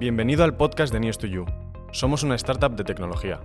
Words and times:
Bienvenido 0.00 0.44
al 0.44 0.56
podcast 0.56 0.94
de 0.94 0.98
News2You. 0.98 1.44
Somos 1.92 2.22
una 2.22 2.34
startup 2.36 2.74
de 2.74 2.84
tecnología. 2.84 3.42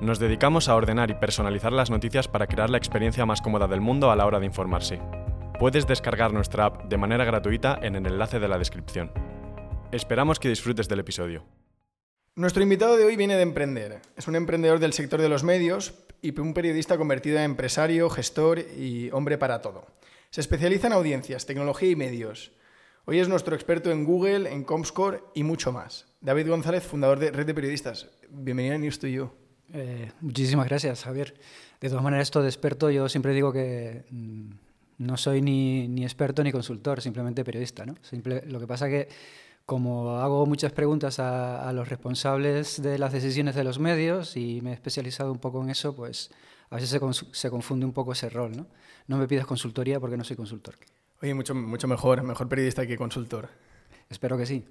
Nos 0.00 0.18
dedicamos 0.18 0.68
a 0.68 0.74
ordenar 0.74 1.12
y 1.12 1.14
personalizar 1.14 1.72
las 1.72 1.90
noticias 1.90 2.26
para 2.26 2.48
crear 2.48 2.70
la 2.70 2.76
experiencia 2.76 3.24
más 3.24 3.40
cómoda 3.40 3.68
del 3.68 3.80
mundo 3.80 4.10
a 4.10 4.16
la 4.16 4.26
hora 4.26 4.40
de 4.40 4.46
informarse. 4.46 5.00
Puedes 5.60 5.86
descargar 5.86 6.32
nuestra 6.32 6.64
app 6.64 6.88
de 6.88 6.96
manera 6.96 7.24
gratuita 7.24 7.78
en 7.80 7.94
el 7.94 8.04
enlace 8.04 8.40
de 8.40 8.48
la 8.48 8.58
descripción. 8.58 9.12
Esperamos 9.92 10.40
que 10.40 10.48
disfrutes 10.48 10.88
del 10.88 10.98
episodio. 10.98 11.44
Nuestro 12.34 12.64
invitado 12.64 12.96
de 12.96 13.04
hoy 13.04 13.14
viene 13.14 13.36
de 13.36 13.42
emprender. 13.42 14.02
Es 14.16 14.26
un 14.26 14.34
emprendedor 14.34 14.80
del 14.80 14.94
sector 14.94 15.20
de 15.20 15.28
los 15.28 15.44
medios 15.44 15.94
y 16.20 16.36
un 16.40 16.52
periodista 16.52 16.98
convertido 16.98 17.38
en 17.38 17.44
empresario, 17.44 18.10
gestor 18.10 18.58
y 18.58 19.08
hombre 19.12 19.38
para 19.38 19.62
todo. 19.62 19.86
Se 20.30 20.40
especializa 20.40 20.88
en 20.88 20.94
audiencias, 20.94 21.46
tecnología 21.46 21.90
y 21.90 21.94
medios. 21.94 22.50
Hoy 23.04 23.18
es 23.18 23.28
nuestro 23.28 23.56
experto 23.56 23.90
en 23.90 24.04
Google, 24.04 24.48
en 24.48 24.62
Comscore 24.62 25.24
y 25.34 25.42
mucho 25.42 25.72
más. 25.72 26.06
David 26.20 26.48
González, 26.48 26.84
fundador 26.84 27.18
de 27.18 27.32
Red 27.32 27.46
de 27.46 27.54
Periodistas. 27.54 28.08
Bienvenido 28.30 28.76
a 28.76 28.78
News 28.78 29.00
to 29.00 29.08
You. 29.08 29.28
Eh, 29.72 30.12
muchísimas 30.20 30.68
gracias, 30.68 31.02
Javier. 31.02 31.34
De 31.80 31.88
todas 31.88 32.04
maneras, 32.04 32.28
esto 32.28 32.42
de 32.42 32.48
experto, 32.48 32.90
yo 32.90 33.08
siempre 33.08 33.34
digo 33.34 33.52
que 33.52 34.04
mm, 34.08 34.50
no 34.98 35.16
soy 35.16 35.42
ni, 35.42 36.04
experto 36.04 36.44
ni 36.44 36.52
consultor, 36.52 37.00
simplemente 37.00 37.44
periodista. 37.44 37.84
¿no? 37.84 37.96
Lo 38.46 38.60
que 38.60 38.66
pasa 38.68 38.88
que, 38.88 39.08
como 39.66 40.18
hago 40.18 40.46
muchas 40.46 40.70
preguntas 40.70 41.18
a, 41.18 41.68
a, 41.68 41.72
los 41.72 41.88
responsables 41.88 42.80
de 42.80 42.98
las 42.98 43.12
decisiones 43.12 43.56
de 43.56 43.64
los 43.64 43.80
medios 43.80 44.36
y 44.36 44.60
me 44.62 44.70
he 44.70 44.74
especializado 44.74 45.32
un 45.32 45.40
poco 45.40 45.60
en 45.60 45.70
eso, 45.70 45.96
pues 45.96 46.30
a 46.70 46.76
veces 46.76 46.90
se, 46.90 47.00
se 47.32 47.50
confunde 47.50 47.84
un 47.84 47.92
poco 47.92 48.12
ese 48.12 48.30
rol. 48.30 48.56
¿no? 48.56 48.68
no 49.08 49.18
me 49.18 49.26
pidas 49.26 49.46
consultoría 49.46 49.98
porque 50.00 50.16
no 50.16 50.24
soy 50.24 50.36
consultor. 50.36 50.76
Oye, 51.22 51.34
mucho, 51.34 51.54
mucho 51.54 51.86
mejor, 51.86 52.24
mejor 52.24 52.48
periodista 52.48 52.84
que 52.84 52.96
consultor. 52.96 53.48
Espero 54.10 54.36
que 54.36 54.44
sí. 54.44 54.64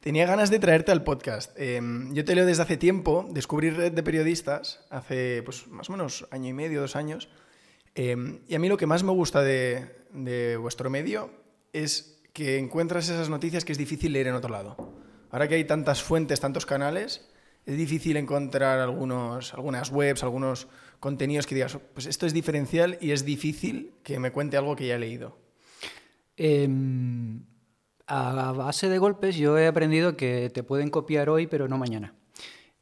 Tenía 0.00 0.26
ganas 0.26 0.50
de 0.50 0.58
traerte 0.58 0.90
al 0.90 1.04
podcast. 1.04 1.52
Eh, 1.56 1.80
yo 2.10 2.24
te 2.24 2.34
leo 2.34 2.44
desde 2.44 2.64
hace 2.64 2.76
tiempo, 2.76 3.24
descubrí 3.30 3.70
Red 3.70 3.92
de 3.92 4.02
Periodistas 4.02 4.84
hace 4.90 5.44
pues, 5.44 5.68
más 5.68 5.88
o 5.88 5.92
menos 5.92 6.26
año 6.32 6.48
y 6.48 6.52
medio, 6.52 6.80
dos 6.80 6.96
años. 6.96 7.28
Eh, 7.94 8.16
y 8.48 8.54
a 8.56 8.58
mí 8.58 8.68
lo 8.68 8.76
que 8.76 8.86
más 8.86 9.04
me 9.04 9.12
gusta 9.12 9.42
de, 9.42 9.86
de, 10.12 10.56
vuestro 10.56 10.90
medio 10.90 11.30
es 11.72 12.20
que 12.32 12.58
encuentras 12.58 13.08
esas 13.08 13.28
noticias 13.28 13.64
que 13.64 13.70
es 13.70 13.78
difícil 13.78 14.12
leer 14.12 14.26
en 14.26 14.34
otro 14.34 14.50
lado. 14.50 14.76
Ahora 15.30 15.46
que 15.46 15.54
hay 15.54 15.64
tantas 15.64 16.02
fuentes, 16.02 16.40
tantos 16.40 16.66
canales, 16.66 17.30
es 17.64 17.76
difícil 17.76 18.16
encontrar 18.16 18.80
algunos, 18.80 19.54
algunas 19.54 19.92
webs, 19.92 20.24
algunos 20.24 20.66
contenidos 20.98 21.46
que 21.46 21.54
digas, 21.54 21.78
pues 21.94 22.06
esto 22.06 22.26
es 22.26 22.32
diferencial 22.32 22.98
y 23.00 23.12
es 23.12 23.24
difícil 23.24 23.92
que 24.02 24.18
me 24.18 24.32
cuente 24.32 24.56
algo 24.56 24.74
que 24.74 24.88
ya 24.88 24.96
he 24.96 24.98
leído. 24.98 25.45
Eh, 26.36 26.68
a 28.06 28.52
base 28.52 28.88
de 28.88 28.98
golpes 28.98 29.36
yo 29.36 29.58
he 29.58 29.66
aprendido 29.66 30.16
que 30.16 30.50
te 30.50 30.62
pueden 30.62 30.90
copiar 30.90 31.28
hoy 31.28 31.46
pero 31.46 31.68
no 31.68 31.78
mañana. 31.78 32.14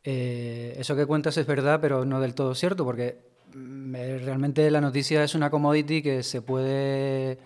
Eh, 0.03 0.75
eso 0.77 0.97
que 0.97 1.07
cuentas 1.07 1.37
es 1.39 1.47
verdad 1.47 1.81
pero 1.81 2.05
no 2.05 2.21
del 2.21 2.35
todo 2.35 2.55
cierto 2.55 2.85
porque 2.85 3.23
mm, 3.55 3.95
eh, 3.97 4.19
realmente 4.19 4.71
la 4.71 4.81
noticia 4.83 5.25
es 5.25 5.35
una 5.35 5.51
commodity 5.51 6.03
que 6.03 6.23
se 6.23 6.43
puede 6.43 7.39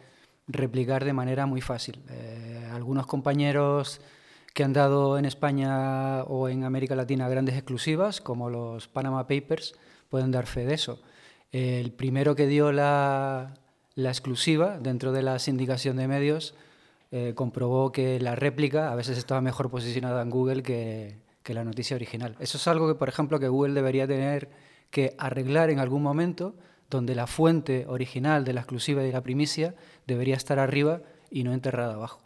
replicar 0.48 1.04
de 1.04 1.12
manera 1.12 1.46
muy 1.46 1.60
fácil. 1.60 2.00
Eh, 2.10 2.68
algunos 2.72 3.06
compañeros 3.06 4.00
que 4.54 4.64
han 4.64 4.72
dado 4.72 5.18
en 5.18 5.24
España 5.24 6.24
o 6.24 6.48
en 6.48 6.64
América 6.64 6.96
Latina 6.96 7.28
grandes 7.28 7.54
exclusivas, 7.54 8.20
como 8.20 8.50
los 8.50 8.88
Panama 8.88 9.28
Papers, 9.28 9.74
pueden 10.08 10.32
dar 10.32 10.46
fe 10.46 10.66
de 10.66 10.74
eso. 10.74 11.00
El 11.52 11.92
primero 11.92 12.34
que 12.34 12.46
dio 12.46 12.72
la, 12.72 13.54
la 13.98 14.10
exclusiva 14.10 14.78
dentro 14.78 15.10
de 15.10 15.22
la 15.22 15.40
sindicación 15.40 15.96
de 15.96 16.06
medios 16.06 16.54
eh, 17.10 17.32
comprobó 17.34 17.90
que 17.90 18.20
la 18.20 18.36
réplica 18.36 18.92
a 18.92 18.94
veces 18.94 19.18
estaba 19.18 19.40
mejor 19.40 19.70
posicionada 19.70 20.22
en 20.22 20.30
Google 20.30 20.62
que, 20.62 21.16
la 21.46 21.64
noticia 21.64 21.96
original. 21.96 22.36
Eso 22.40 22.58
es 22.58 22.68
algo 22.68 22.86
que, 22.86 22.94
por 22.94 23.08
ejemplo, 23.08 23.40
que 23.40 23.48
Google 23.48 23.72
debería 23.72 24.06
tener 24.06 24.50
que 24.90 25.14
arreglar 25.16 25.70
en 25.70 25.78
algún 25.78 26.02
momento, 26.02 26.54
donde 26.90 27.14
la 27.14 27.26
fuente 27.26 27.86
original 27.88 28.44
de 28.44 28.52
la 28.52 28.60
exclusiva 28.60 29.02
y 29.02 29.06
de 29.06 29.12
la 29.12 29.22
primicia 29.22 29.74
debería 30.06 30.36
estar 30.36 30.58
arriba 30.58 31.00
y 31.30 31.44
no 31.44 31.54
enterrada 31.54 31.94
abajo. 31.94 32.20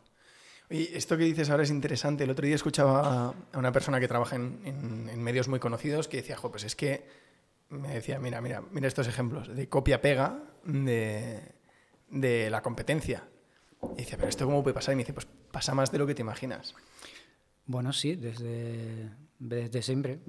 Y 0.68 0.94
esto 0.94 1.16
que 1.16 1.24
dices 1.24 1.50
ahora 1.50 1.62
es 1.62 1.70
interesante. 1.70 2.24
El 2.24 2.30
otro 2.30 2.44
día 2.44 2.56
escuchaba 2.56 3.28
a 3.52 3.58
una 3.58 3.70
persona 3.70 4.00
que 4.00 4.08
trabaja 4.08 4.34
en, 4.34 4.60
en, 4.64 5.22
medios 5.22 5.46
muy 5.46 5.60
conocidos 5.60 6.08
que 6.08 6.16
decía, 6.16 6.36
pues 6.36 6.64
es 6.64 6.74
que 6.74 7.06
me 7.70 7.94
decía, 7.94 8.18
mira, 8.18 8.40
mira, 8.40 8.60
mira 8.72 8.88
estos 8.88 9.06
ejemplos 9.06 9.54
de 9.54 9.68
copia-pega 9.68 10.42
de, 10.64 11.61
de 12.12 12.48
la 12.50 12.62
competencia. 12.62 13.24
Y 13.96 14.02
dice, 14.02 14.16
pero 14.16 14.28
¿esto 14.28 14.46
cómo 14.46 14.62
puede 14.62 14.74
pasar? 14.74 14.92
Y 14.92 14.96
me 14.96 15.02
dice, 15.02 15.12
pues 15.12 15.26
pasa 15.50 15.74
más 15.74 15.90
de 15.90 15.98
lo 15.98 16.06
que 16.06 16.14
te 16.14 16.22
imaginas. 16.22 16.74
Bueno, 17.66 17.92
sí, 17.92 18.14
desde, 18.14 19.10
desde 19.40 19.82
siempre. 19.82 20.20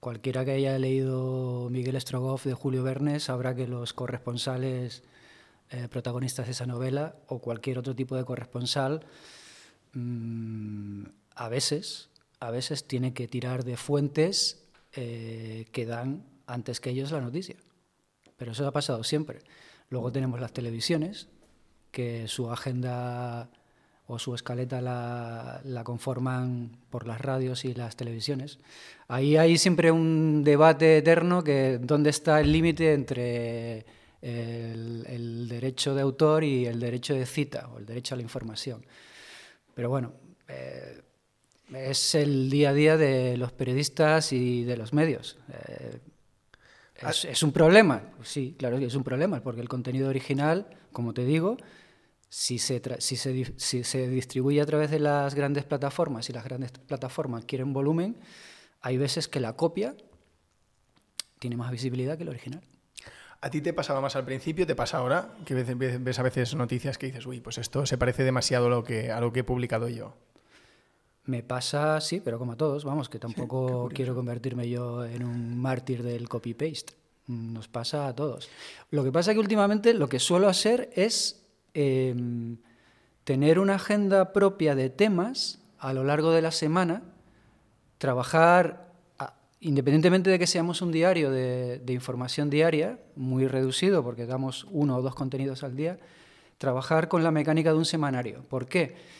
Cualquiera 0.00 0.44
que 0.44 0.52
haya 0.52 0.76
leído 0.78 1.68
Miguel 1.70 2.00
Strogoff 2.00 2.44
de 2.44 2.54
Julio 2.54 2.82
Verne 2.82 3.20
sabrá 3.20 3.54
que 3.54 3.68
los 3.68 3.92
corresponsales 3.92 5.04
eh, 5.70 5.86
protagonistas 5.88 6.46
de 6.46 6.52
esa 6.52 6.66
novela 6.66 7.14
o 7.28 7.38
cualquier 7.38 7.78
otro 7.78 7.94
tipo 7.94 8.16
de 8.16 8.24
corresponsal 8.24 9.06
mmm, 9.92 11.04
a 11.36 11.48
veces 11.48 12.10
a 12.40 12.50
veces 12.50 12.86
tiene 12.86 13.12
que 13.12 13.28
tirar 13.28 13.64
de 13.64 13.76
fuentes 13.76 14.64
eh, 14.94 15.66
que 15.72 15.86
dan 15.86 16.24
antes 16.46 16.80
que 16.80 16.90
ellos 16.90 17.12
la 17.12 17.20
noticia. 17.20 17.56
Pero 18.36 18.52
eso 18.52 18.66
ha 18.66 18.72
pasado 18.72 19.04
siempre. 19.04 19.40
Luego 19.90 20.12
tenemos 20.12 20.40
las 20.40 20.52
televisiones, 20.52 21.28
que 21.90 22.28
su 22.28 22.50
agenda 22.50 23.50
o 24.06 24.18
su 24.18 24.34
escaleta 24.34 24.80
la, 24.80 25.82
conforman 25.84 26.76
por 26.90 27.06
las 27.06 27.20
radios 27.20 27.64
y 27.64 27.74
las 27.74 27.96
televisiones. 27.96 28.58
Ahí 29.08 29.36
hay 29.36 29.58
siempre 29.58 29.90
un 29.90 30.42
debate 30.42 30.98
eterno 30.98 31.44
que 31.44 31.78
dónde 31.80 32.10
está 32.10 32.40
el 32.40 32.50
límite 32.52 32.94
entre 32.94 33.84
el, 34.22 35.04
el, 35.06 35.48
derecho 35.48 35.94
de 35.94 36.02
autor 36.02 36.44
y 36.44 36.66
el 36.66 36.80
derecho 36.80 37.14
de 37.14 37.26
cita 37.26 37.68
o 37.68 37.78
el 37.78 37.86
derecho 37.86 38.14
a 38.14 38.16
la 38.16 38.22
información. 38.22 38.84
Pero 39.74 39.88
bueno, 39.88 40.12
eh, 40.48 41.02
es 41.74 42.14
el 42.14 42.50
día 42.50 42.70
a 42.70 42.74
día 42.74 42.96
de 42.96 43.36
los 43.36 43.52
periodistas 43.52 44.32
y 44.32 44.64
de 44.64 44.76
los 44.76 44.92
medios. 44.92 45.38
Eh, 45.52 45.98
es, 47.08 47.24
es, 47.24 47.42
un 47.42 47.52
problema, 47.52 48.02
sí, 48.22 48.54
claro 48.58 48.78
que 48.78 48.86
es 48.86 48.94
un 48.94 49.04
problema, 49.04 49.42
porque 49.42 49.60
el 49.60 49.68
contenido 49.68 50.08
original, 50.08 50.66
como 50.92 51.14
te 51.14 51.24
digo, 51.24 51.56
si 52.28 52.58
se, 52.58 52.80
si, 52.98 53.16
se, 53.16 53.52
si 53.56 53.84
se, 53.84 54.08
distribuye 54.08 54.60
a 54.60 54.66
través 54.66 54.90
de 54.90 55.00
las 55.00 55.34
grandes 55.34 55.64
plataformas 55.64 56.30
y 56.30 56.32
las 56.32 56.44
grandes 56.44 56.70
plataformas 56.70 57.44
quieren 57.44 57.72
volumen, 57.72 58.16
hay 58.80 58.96
veces 58.98 59.28
que 59.28 59.40
la 59.40 59.56
copia 59.56 59.96
tiene 61.38 61.56
más 61.56 61.70
visibilidad 61.70 62.16
que 62.16 62.22
el 62.22 62.28
original. 62.28 62.62
¿A 63.40 63.50
ti 63.50 63.60
te 63.60 63.72
pasaba 63.72 64.00
más 64.00 64.16
al 64.16 64.24
principio? 64.24 64.66
¿Te 64.66 64.76
pasa 64.76 64.98
ahora? 64.98 65.34
Que 65.44 65.54
ves, 65.54 66.04
ves 66.04 66.18
a 66.18 66.22
veces 66.22 66.54
noticias 66.54 66.98
que 66.98 67.06
dices, 67.06 67.26
uy, 67.26 67.40
pues 67.40 67.58
esto 67.58 67.84
se 67.86 67.98
parece 67.98 68.22
demasiado 68.22 68.66
a 68.66 68.70
lo 68.70 68.84
que, 68.84 69.10
a 69.10 69.20
lo 69.20 69.32
que 69.32 69.40
he 69.40 69.44
publicado 69.44 69.88
yo. 69.88 70.14
Me 71.30 71.44
pasa, 71.44 72.00
sí, 72.00 72.20
pero 72.20 72.40
como 72.40 72.52
a 72.52 72.56
todos, 72.56 72.84
vamos, 72.84 73.08
que 73.08 73.20
tampoco 73.20 73.86
sí, 73.88 73.94
quiero 73.94 74.16
convertirme 74.16 74.68
yo 74.68 75.04
en 75.04 75.22
un 75.22 75.56
mártir 75.56 76.02
del 76.02 76.28
copy-paste. 76.28 76.94
Nos 77.28 77.68
pasa 77.68 78.08
a 78.08 78.16
todos. 78.16 78.48
Lo 78.90 79.04
que 79.04 79.12
pasa 79.12 79.30
es 79.30 79.36
que 79.36 79.40
últimamente 79.40 79.94
lo 79.94 80.08
que 80.08 80.18
suelo 80.18 80.48
hacer 80.48 80.90
es 80.96 81.40
eh, 81.74 82.16
tener 83.22 83.60
una 83.60 83.76
agenda 83.76 84.32
propia 84.32 84.74
de 84.74 84.90
temas 84.90 85.60
a 85.78 85.92
lo 85.92 86.02
largo 86.02 86.32
de 86.32 86.42
la 86.42 86.50
semana, 86.50 87.04
trabajar, 87.98 88.92
a, 89.20 89.34
independientemente 89.60 90.30
de 90.30 90.38
que 90.40 90.48
seamos 90.48 90.82
un 90.82 90.90
diario 90.90 91.30
de, 91.30 91.78
de, 91.78 91.92
información 91.92 92.50
diaria, 92.50 92.98
muy 93.14 93.46
reducido 93.46 94.02
porque 94.02 94.26
damos 94.26 94.66
uno 94.72 94.96
o 94.96 95.02
dos 95.02 95.14
contenidos 95.14 95.62
al 95.62 95.76
día, 95.76 96.00
trabajar 96.58 97.06
con 97.06 97.22
la 97.22 97.30
mecánica 97.30 97.70
de 97.70 97.78
un 97.78 97.84
semanario. 97.84 98.42
¿Por 98.48 98.66
qué? 98.66 99.19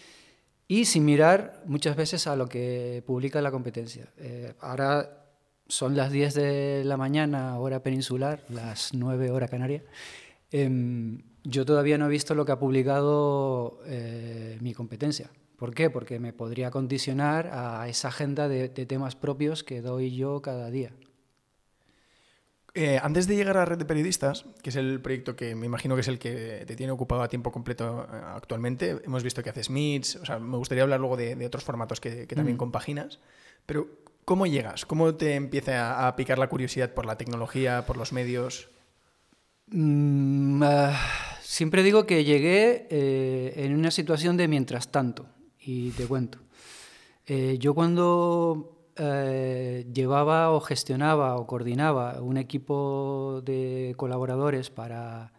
Y 0.71 0.85
sin 0.85 1.05
mirar 1.05 1.65
muchas 1.67 1.97
veces 1.97 2.29
a 2.29 2.37
lo 2.37 2.49
que 2.49 3.03
publica 3.05 3.43
la 3.43 3.51
competencia. 3.51 4.07
Eh, 4.19 4.55
ahora 4.61 5.25
son 5.67 5.97
las 5.97 6.13
10 6.13 6.35
de 6.35 6.85
la 6.85 6.97
mañana, 6.97 7.59
hora 7.59 7.83
peninsular, 7.83 8.45
las 8.49 8.95
9 8.95 9.33
hora 9.33 9.49
canaria. 9.49 9.83
Eh, 10.53 11.19
yo 11.43 11.65
todavía 11.65 11.99
no 11.99 12.07
he 12.07 12.09
visto 12.09 12.37
lo 12.37 12.45
que 12.45 12.53
ha 12.53 12.61
publicado 12.61 13.81
eh, 13.85 14.59
mi 14.61 14.73
competencia. 14.73 15.29
¿Por 15.57 15.75
qué? 15.75 15.91
Porque 15.91 16.21
me 16.21 16.33
podría 16.33 16.71
condicionar 16.71 17.51
a 17.53 17.89
esa 17.89 18.07
agenda 18.07 18.49
de 18.49 18.69
temas 18.69 19.17
propios 19.17 19.65
que 19.65 19.81
doy 19.81 20.15
yo 20.15 20.41
cada 20.41 20.71
día. 20.71 20.93
Eh, 22.75 23.01
antes 23.03 23.27
de 23.27 23.35
llegar 23.35 23.57
a 23.57 23.65
Red 23.65 23.79
de 23.79 23.85
Periodistas, 23.85 24.45
que 24.63 24.71
es 24.71 24.77
el 24.77 25.01
proyecto 25.01 25.35
que 25.35 25.55
me 25.55 25.67
imagino 25.67 25.97
que 25.97 26.03
es 26.03 26.09
el 26.09 26.19
que 26.19 26.65
te 26.67 26.77
tiene 26.77 26.93
ocupado 26.93 27.23
a 27.23 27.29
tiempo 27.29 27.51
completo 27.51 28.07
eh, 28.13 28.17
actualmente, 28.35 29.01
hemos 29.05 29.25
visto 29.25 29.43
que 29.43 29.51
haces 29.51 29.71
meets, 29.71 30.17
o 30.17 30.25
sea, 30.25 30.39
me 30.39 30.57
gustaría 30.57 30.85
hablar 30.85 31.01
luego 31.01 31.17
de, 31.17 31.35
de 31.35 31.47
otros 31.47 31.65
formatos 31.65 32.01
que, 32.01 32.27
que 32.27 32.37
también 32.37 32.57
mm. 32.57 32.59
compaginas, 32.59 33.19
pero 33.67 33.89
¿cómo 34.25 34.47
llegas? 34.47 34.87
¿Cómo 34.87 35.15
te 35.17 35.35
empieza 35.35 35.95
a, 35.95 36.09
a, 36.09 36.17
picar 36.17 36.39
la 36.39 36.49
curiosidad 36.49 36.95
por 36.95 37.07
la 37.07 37.19
tecnología, 37.19 37.87
por 37.87 37.97
los 37.97 38.13
medios? 38.13 38.69
Mm, 39.73 40.63
uh, 40.63 40.93
siempre 41.43 41.83
digo 41.83 42.07
que 42.07 42.25
llegué 42.25 42.87
eh, 42.91 43.55
en 43.57 43.75
una 43.75 43.91
situación 43.91 44.37
de 44.37 44.49
mientras 44.49 44.91
tanto, 44.93 45.27
y 45.59 45.91
te 45.91 46.07
cuento. 46.07 46.39
Eh, 47.27 47.57
yo 47.59 47.75
cuando 47.75 48.80
eh, 48.97 49.87
llevaba 49.93 50.51
o 50.51 50.61
gestionaba 50.61 51.37
o 51.37 51.47
coordinaba 51.47 52.21
un 52.23 52.37
equipo 52.37 53.43
de 53.45 53.95
colaboradores 53.97 54.71
para, 54.71 55.33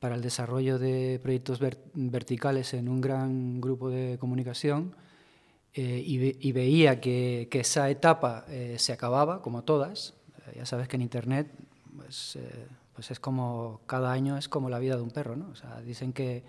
para 0.00 0.14
el 0.14 0.22
desarrollo 0.22 0.78
de 0.78 1.20
proyectos 1.22 1.60
verticales 1.94 2.74
en 2.74 2.88
un 2.88 3.00
gran 3.00 3.60
grupo 3.60 3.90
de 3.90 4.18
comunicación 4.18 4.94
eh, 5.74 6.02
y, 6.04 6.52
veía 6.52 7.00
que, 7.00 7.48
que 7.50 7.60
esa 7.60 7.90
etapa 7.90 8.46
se 8.76 8.92
acababa, 8.92 9.42
como 9.42 9.64
todas. 9.64 10.14
ya 10.54 10.66
sabes 10.66 10.88
que 10.88 10.96
en 10.96 11.02
Internet 11.02 11.48
pues, 11.96 12.38
pues 12.94 13.10
es 13.10 13.20
como 13.20 13.80
cada 13.86 14.12
año 14.12 14.38
es 14.38 14.48
como 14.48 14.70
la 14.70 14.78
vida 14.78 14.96
de 14.96 15.02
un 15.02 15.10
perro, 15.10 15.36
¿no? 15.36 15.48
O 15.50 15.56
sea, 15.56 15.80
dicen 15.80 16.12
que, 16.12 16.44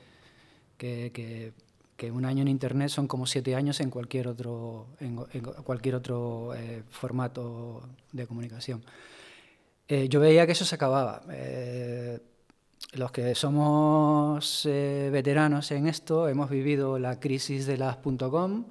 que, 0.78 1.12
que, 1.12 1.54
un 2.04 2.26
año 2.26 2.42
en 2.42 2.48
Internet 2.48 2.90
son 2.90 3.08
como 3.08 3.26
siete 3.26 3.56
años 3.56 3.80
en 3.80 3.90
cualquier 3.90 4.28
otro, 4.28 4.88
en, 5.00 5.16
cualquier 5.16 5.96
otro 5.96 6.54
eh, 6.54 6.84
formato 6.90 7.84
de 8.12 8.28
comunicación. 8.28 8.84
Eh, 9.88 10.08
yo 10.10 10.20
veía 10.20 10.46
que 10.46 10.52
eso 10.52 10.66
se 10.66 10.76
acababa. 10.76 11.24
Eh, 11.30 12.20
los 12.94 13.12
que 13.12 13.34
somos 13.36 14.64
veteranos 14.66 15.72
en 15.72 15.88
esto 15.88 16.28
hemos 16.28 16.50
vivido 16.50 17.00
la 17.00 17.20
crisis 17.20 17.66
de 17.66 17.78
las 17.78 17.98
.com, 17.98 18.66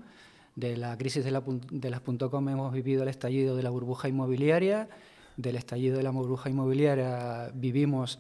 de 0.55 0.77
la 0.77 0.97
crisis 0.97 1.25
de, 1.25 1.31
la, 1.31 1.43
de 1.71 1.91
las 1.91 2.01
.com 2.01 2.49
hemos 2.49 2.73
vivido 2.73 3.03
el 3.03 3.09
estallido 3.09 3.57
de 3.57 3.63
la 3.63 3.71
burbuja 3.71 4.09
inmobiliaria, 4.09 4.89
del 5.37 5.57
estallido 5.57 5.97
de 5.97 6.05
la 6.05 6.11
burbuja 6.11 6.49
inmobiliaria 6.49 7.51
vivimos 7.55 8.19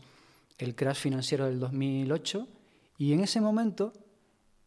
el 0.59 0.75
crash 0.75 0.99
financiero 0.99 1.47
del 1.47 1.59
2008 1.61 2.49
y 2.99 3.13
en 3.13 3.21
ese 3.21 3.41
momento 3.41 3.93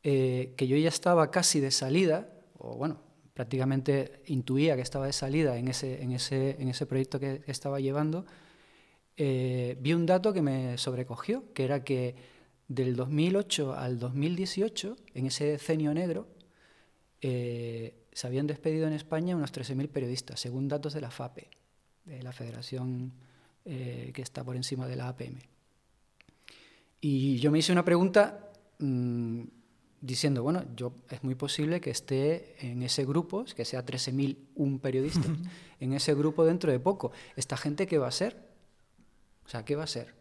eh, 0.09 0.53
que 0.55 0.67
yo 0.67 0.77
ya 0.77 0.87
estaba 0.87 1.31
casi 1.31 1.59
de 1.59 1.69
salida, 1.69 2.29
o 2.57 2.77
bueno, 2.77 3.01
prácticamente 3.33 4.21
intuía 4.27 4.77
que 4.77 4.81
estaba 4.81 5.05
de 5.05 5.11
salida 5.11 5.57
en 5.57 5.67
ese, 5.67 6.01
en 6.01 6.13
ese, 6.13 6.55
en 6.61 6.69
ese 6.69 6.85
proyecto 6.85 7.19
que 7.19 7.41
estaba 7.47 7.81
llevando, 7.81 8.25
eh, 9.17 9.75
vi 9.81 9.91
un 9.91 10.05
dato 10.05 10.31
que 10.31 10.41
me 10.41 10.77
sobrecogió, 10.77 11.51
que 11.53 11.65
era 11.65 11.83
que 11.83 12.15
del 12.69 12.95
2008 12.95 13.73
al 13.73 13.99
2018, 13.99 14.95
en 15.13 15.25
ese 15.25 15.43
decenio 15.43 15.93
negro, 15.93 16.29
eh, 17.19 18.05
se 18.13 18.27
habían 18.27 18.47
despedido 18.47 18.87
en 18.87 18.93
España 18.93 19.35
unos 19.35 19.51
13.000 19.51 19.89
periodistas, 19.89 20.39
según 20.39 20.69
datos 20.69 20.93
de 20.93 21.01
la 21.01 21.11
FAPE 21.11 21.49
de 22.05 22.23
la 22.23 22.31
federación 22.31 23.11
eh, 23.65 24.11
que 24.13 24.21
está 24.21 24.41
por 24.45 24.55
encima 24.55 24.87
de 24.87 24.95
la 24.95 25.09
APM. 25.09 25.41
Y 27.01 27.39
yo 27.39 27.51
me 27.51 27.59
hice 27.59 27.73
una 27.73 27.83
pregunta 27.83 28.53
mm, 28.79 29.56
diciendo, 30.01 30.43
bueno, 30.43 30.63
yo 30.75 30.93
es 31.09 31.23
muy 31.23 31.35
posible 31.35 31.81
que 31.81 31.89
esté 31.89 32.55
en 32.59 32.83
ese 32.83 33.05
grupo, 33.05 33.45
que 33.55 33.65
sea 33.65 33.85
13.001 33.85 34.79
periodistas, 34.79 35.31
en 35.79 35.93
ese 35.93 36.13
grupo 36.13 36.45
dentro 36.45 36.71
de 36.71 36.79
poco. 36.79 37.11
¿Esta 37.35 37.57
gente 37.57 37.87
qué 37.87 37.97
va 37.97 38.07
a 38.07 38.11
ser? 38.11 38.37
O 39.45 39.49
sea, 39.49 39.65
¿qué 39.65 39.75
va 39.75 39.83
a 39.83 39.87
ser? 39.87 40.13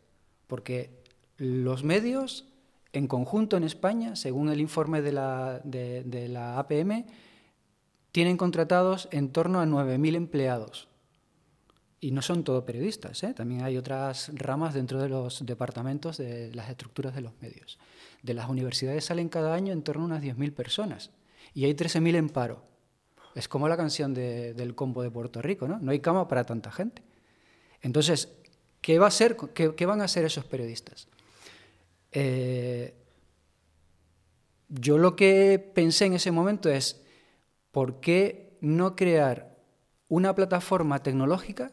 Porque 0.47 0.91
los 1.37 1.85
medios 1.85 2.47
en 2.93 3.09
conjunto 3.09 3.57
en 3.57 3.65
España, 3.65 4.17
según 4.17 4.49
el 4.49 4.61
informe 4.61 5.03
de 5.03 5.13
la, 5.13 5.61
de, 5.65 6.03
de 6.05 6.29
la 6.29 6.59
APM, 6.59 7.05
tienen 8.13 8.39
contratados 8.39 9.09
en 9.11 9.31
torno 9.31 9.61
a 9.61 9.67
9.000 9.67 10.15
empleados 10.15 10.89
y 12.01 12.13
no 12.13 12.23
son 12.23 12.45
todos 12.45 12.65
periodistas, 12.65 13.23
¿eh? 13.25 13.35
también 13.35 13.63
hay 13.63 13.77
otras 13.77 14.31
ramas 14.35 14.75
dentro 14.75 15.03
de 15.03 15.09
los 15.09 15.45
departamentos 15.45 16.19
de 16.19 16.55
las 16.55 16.69
estructuras 16.69 17.15
de 17.15 17.23
los 17.23 17.33
medios. 17.41 17.79
De 18.27 18.35
las 18.35 18.49
universidades 18.49 19.05
salen 19.05 19.29
cada 19.29 19.55
año 19.55 19.73
en 19.73 19.83
torno 19.83 20.03
a 20.03 20.07
unas 20.07 20.21
10.000 20.21 20.53
personas 20.53 21.13
y 21.55 21.65
hay 21.65 21.75
13.000 21.75 22.17
en 22.17 22.29
paro. 22.29 22.65
Es 23.37 23.47
como 23.47 23.69
la 23.69 23.77
canción 23.77 24.15
del 24.15 24.75
combo 24.75 25.05
de 25.05 25.13
Puerto 25.13 25.41
Rico, 25.41 25.69
¿no? 25.69 25.79
No 25.79 25.93
hay 25.93 26.01
cama 26.01 26.27
para 26.27 26.43
tanta 26.43 26.73
gente. 26.73 27.03
Entonces, 27.83 28.37
¿qué, 28.81 28.99
va 28.99 29.07
a 29.07 29.11
qué, 29.55 29.87
van 29.87 30.01
a 30.01 30.05
hacer 30.07 30.25
esos 30.25 30.45
periodistas? 30.45 31.07
Eh, 32.11 32.97
yo 34.71 34.99
lo 34.99 35.15
que 35.15 35.71
pensé 35.73 36.07
en 36.07 36.15
ese 36.15 36.33
momento 36.33 36.69
es, 36.69 37.01
¿por 37.71 38.01
qué 38.01 38.59
no 38.61 38.97
crear 38.97 39.57
una 40.09 40.35
plataforma 40.35 41.01
tecnológica 41.01 41.71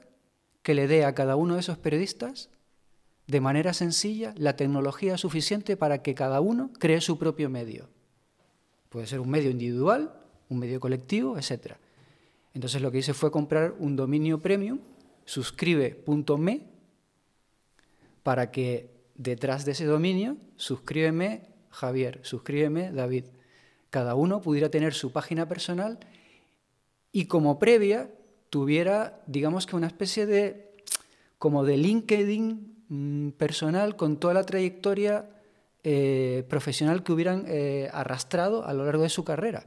que 0.61 0.75
le 0.75 0.87
dé 0.87 1.03
a 1.03 1.15
cada 1.15 1.35
uno 1.35 1.55
de 1.55 1.61
esos 1.61 1.79
periodistas 1.79 2.51
de 3.27 3.41
manera 3.41 3.73
sencilla 3.73 4.33
la 4.37 4.55
tecnología 4.55 5.17
suficiente 5.17 5.77
para 5.77 6.01
que 6.01 6.15
cada 6.15 6.41
uno 6.41 6.71
cree 6.79 7.01
su 7.01 7.17
propio 7.17 7.49
medio. 7.49 7.89
Puede 8.89 9.07
ser 9.07 9.19
un 9.19 9.29
medio 9.29 9.49
individual, 9.49 10.13
un 10.49 10.59
medio 10.59 10.79
colectivo, 10.79 11.37
etc. 11.37 11.75
Entonces 12.53 12.81
lo 12.81 12.91
que 12.91 12.99
hice 12.99 13.13
fue 13.13 13.31
comprar 13.31 13.73
un 13.79 13.95
dominio 13.95 14.41
premium, 14.41 14.79
suscribe.me, 15.25 16.61
para 18.23 18.51
que 18.51 18.89
detrás 19.15 19.65
de 19.65 19.71
ese 19.71 19.85
dominio, 19.85 20.37
suscríbeme 20.55 21.49
Javier, 21.69 22.19
suscríbeme 22.23 22.91
David, 22.91 23.25
cada 23.89 24.15
uno 24.15 24.41
pudiera 24.41 24.69
tener 24.69 24.93
su 24.93 25.11
página 25.11 25.47
personal 25.47 25.99
y 27.11 27.25
como 27.25 27.59
previa 27.59 28.09
tuviera, 28.49 29.21
digamos 29.27 29.65
que 29.65 29.75
una 29.75 29.87
especie 29.87 30.25
de, 30.25 30.73
como 31.37 31.63
de 31.63 31.77
LinkedIn 31.77 32.72
personal 33.37 33.95
con 33.95 34.17
toda 34.17 34.33
la 34.33 34.43
trayectoria 34.43 35.29
eh, 35.83 36.45
profesional 36.47 37.03
que 37.03 37.11
hubieran 37.11 37.43
eh, 37.47 37.89
arrastrado 37.91 38.65
a 38.65 38.73
lo 38.73 38.85
largo 38.85 39.03
de 39.03 39.09
su 39.09 39.25
carrera. 39.25 39.65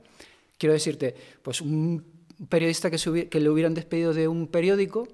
Quiero 0.57 0.73
decirte, 0.73 1.15
pues 1.43 1.61
un 1.61 2.05
periodista 2.49 2.91
que, 2.91 3.29
que 3.29 3.41
le 3.41 3.51
hubieran 3.51 3.75
despedido 3.75 4.15
de 4.15 4.27
un 4.27 4.47
periódico, 4.47 5.09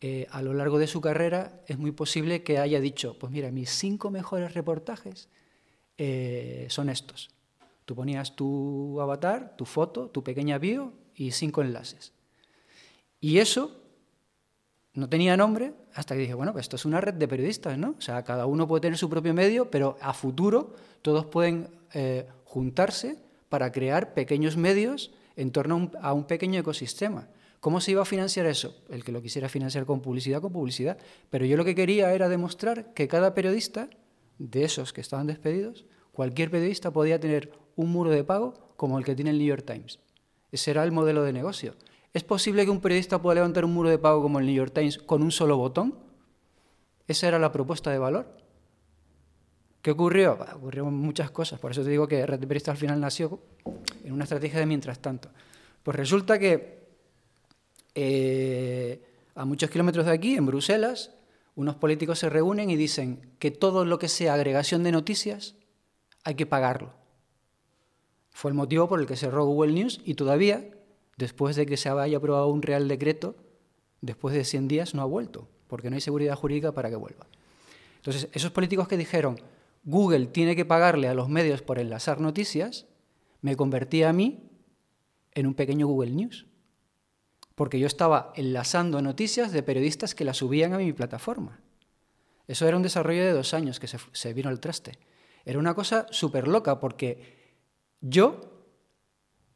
eh, 0.00 0.26
a 0.30 0.42
lo 0.42 0.52
largo 0.52 0.78
de 0.78 0.88
su 0.88 1.00
carrera 1.00 1.60
es 1.68 1.78
muy 1.78 1.92
posible 1.92 2.42
que 2.42 2.58
haya 2.58 2.80
dicho, 2.80 3.16
pues 3.20 3.32
mira, 3.32 3.52
mis 3.52 3.70
cinco 3.70 4.10
mejores 4.10 4.54
reportajes 4.54 5.28
son 6.68 6.88
estos. 6.88 7.30
Tú 7.84 7.94
ponías 7.94 8.34
tu 8.34 9.00
avatar, 9.00 9.54
tu 9.56 9.64
foto, 9.64 10.08
tu 10.08 10.24
pequeña 10.24 10.58
bio 10.58 10.92
y 11.14 11.30
cinco 11.30 11.62
enlaces. 11.62 12.12
Y 13.20 13.38
eso 13.38 13.80
no 14.94 15.08
tenía 15.08 15.36
nombre 15.36 15.74
hasta 15.94 16.14
que 16.14 16.22
dije, 16.22 16.34
bueno, 16.34 16.52
pues 16.52 16.64
esto 16.64 16.76
es 16.76 16.84
una 16.84 17.00
red 17.00 17.14
de 17.14 17.28
periodistas, 17.28 17.76
¿no? 17.78 17.94
O 17.98 18.00
sea, 18.00 18.22
cada 18.24 18.46
uno 18.46 18.66
puede 18.66 18.82
tener 18.82 18.98
su 18.98 19.08
propio 19.08 19.34
medio, 19.34 19.70
pero 19.70 19.96
a 20.00 20.12
futuro 20.12 20.74
todos 21.02 21.26
pueden 21.26 21.68
eh, 21.94 22.26
juntarse 22.44 23.18
para 23.48 23.70
crear 23.72 24.14
pequeños 24.14 24.56
medios 24.56 25.12
en 25.36 25.50
torno 25.50 25.90
a 26.00 26.12
un, 26.12 26.24
pequeño 26.24 26.60
ecosistema. 26.60 27.28
¿Cómo 27.60 27.80
se 27.80 27.92
iba 27.92 28.02
a 28.02 28.06
financiar 28.06 28.46
eso? 28.46 28.74
El 28.88 29.04
que 29.04 29.12
lo 29.12 29.22
quisiera 29.22 29.48
financiar 29.48 29.84
con 29.84 30.00
publicidad, 30.00 30.40
con 30.40 30.52
publicidad. 30.52 30.98
Pero 31.30 31.44
yo 31.44 31.56
lo 31.56 31.64
que 31.64 31.74
quería 31.74 32.12
era 32.12 32.28
demostrar 32.28 32.92
que 32.94 33.08
cada 33.08 33.34
periodista, 33.34 33.88
de 34.38 34.64
esos 34.64 34.92
que 34.92 35.00
estaban 35.00 35.26
despedidos, 35.26 35.84
cualquier 36.12 36.50
periodista 36.50 36.90
podía 36.90 37.20
tener 37.20 37.52
un 37.76 37.90
muro 37.90 38.10
de 38.10 38.24
pago 38.24 38.54
como 38.76 38.98
el 38.98 39.04
que 39.04 39.14
tiene 39.14 39.30
el 39.30 39.38
New 39.38 39.46
York 39.46 39.64
Times. 39.64 40.00
Ese 40.50 40.72
era 40.72 40.84
el 40.84 40.92
modelo 40.92 41.22
de 41.22 41.32
negocio. 41.32 41.74
¿Es 42.12 42.24
posible 42.24 42.64
que 42.64 42.70
un 42.70 42.80
periodista 42.80 43.20
pueda 43.20 43.36
levantar 43.36 43.64
un 43.64 43.72
muro 43.72 43.88
de 43.88 43.98
pago 43.98 44.22
como 44.22 44.38
el 44.38 44.46
New 44.46 44.54
York 44.54 44.72
Times 44.74 44.98
con 44.98 45.22
un 45.22 45.30
solo 45.32 45.56
botón? 45.56 45.94
Esa 47.08 47.28
era 47.28 47.38
la 47.38 47.52
propuesta 47.52 47.90
de 47.90 47.98
valor. 47.98 48.26
¿Qué 49.80 49.90
ocurrió? 49.90 50.38
ocurrieron 50.54 50.94
muchas 50.94 51.30
cosas. 51.30 51.58
Por 51.58 51.72
eso 51.72 51.82
te 51.82 51.90
digo 51.90 52.06
que 52.06 52.24
Red 52.26 52.40
de 52.40 52.62
al 52.66 52.76
final 52.76 53.00
nació 53.00 53.40
en 54.04 54.12
una 54.12 54.24
estrategia 54.24 54.60
de 54.60 54.66
mientras 54.66 54.98
tanto. 55.00 55.30
Pues 55.82 55.96
resulta 55.96 56.38
que 56.38 56.82
eh, 57.94 59.02
a 59.34 59.44
muchos 59.44 59.70
kilómetros 59.70 60.06
de 60.06 60.12
aquí, 60.12 60.36
en 60.36 60.46
Bruselas, 60.46 61.10
unos 61.56 61.76
políticos 61.76 62.18
se 62.18 62.28
reúnen 62.28 62.70
y 62.70 62.76
dicen 62.76 63.32
que 63.38 63.50
todo 63.50 63.84
lo 63.84 63.98
que 63.98 64.08
sea 64.08 64.34
agregación 64.34 64.82
de 64.82 64.92
noticias 64.92 65.56
hay 66.24 66.34
que 66.34 66.46
pagarlo. 66.46 66.92
Fue 68.30 68.50
el 68.50 68.54
motivo 68.54 68.88
por 68.88 69.00
el 69.00 69.06
que 69.06 69.16
cerró 69.16 69.44
Google 69.44 69.72
News 69.72 70.00
y 70.04 70.14
todavía 70.14 70.64
después 71.22 71.54
de 71.54 71.66
que 71.66 71.76
se 71.76 71.88
haya 71.88 72.16
aprobado 72.16 72.48
un 72.48 72.62
real 72.62 72.88
decreto, 72.88 73.36
después 74.00 74.34
de 74.34 74.44
100 74.44 74.66
días 74.66 74.92
no 74.92 75.02
ha 75.02 75.04
vuelto, 75.04 75.48
porque 75.68 75.88
no 75.88 75.94
hay 75.94 76.00
seguridad 76.00 76.34
jurídica 76.34 76.72
para 76.72 76.90
que 76.90 76.96
vuelva. 76.96 77.28
Entonces, 77.98 78.28
esos 78.32 78.50
políticos 78.50 78.88
que 78.88 78.96
dijeron, 78.96 79.40
Google 79.84 80.26
tiene 80.26 80.56
que 80.56 80.64
pagarle 80.64 81.06
a 81.06 81.14
los 81.14 81.28
medios 81.28 81.62
por 81.62 81.78
enlazar 81.78 82.20
noticias, 82.20 82.86
me 83.40 83.54
convertí 83.54 84.02
a 84.02 84.12
mí 84.12 84.50
en 85.30 85.46
un 85.46 85.54
pequeño 85.54 85.86
Google 85.86 86.10
News, 86.10 86.46
porque 87.54 87.78
yo 87.78 87.86
estaba 87.86 88.32
enlazando 88.34 89.00
noticias 89.00 89.52
de 89.52 89.62
periodistas 89.62 90.16
que 90.16 90.24
las 90.24 90.38
subían 90.38 90.72
a 90.72 90.78
mi 90.78 90.92
plataforma. 90.92 91.60
Eso 92.48 92.66
era 92.66 92.76
un 92.76 92.82
desarrollo 92.82 93.22
de 93.22 93.32
dos 93.32 93.54
años 93.54 93.78
que 93.78 93.86
se, 93.86 93.98
se 94.10 94.34
vino 94.34 94.48
al 94.48 94.58
traste. 94.58 94.98
Era 95.44 95.60
una 95.60 95.74
cosa 95.74 96.08
súper 96.10 96.48
loca 96.48 96.80
porque 96.80 97.38
yo 98.00 98.51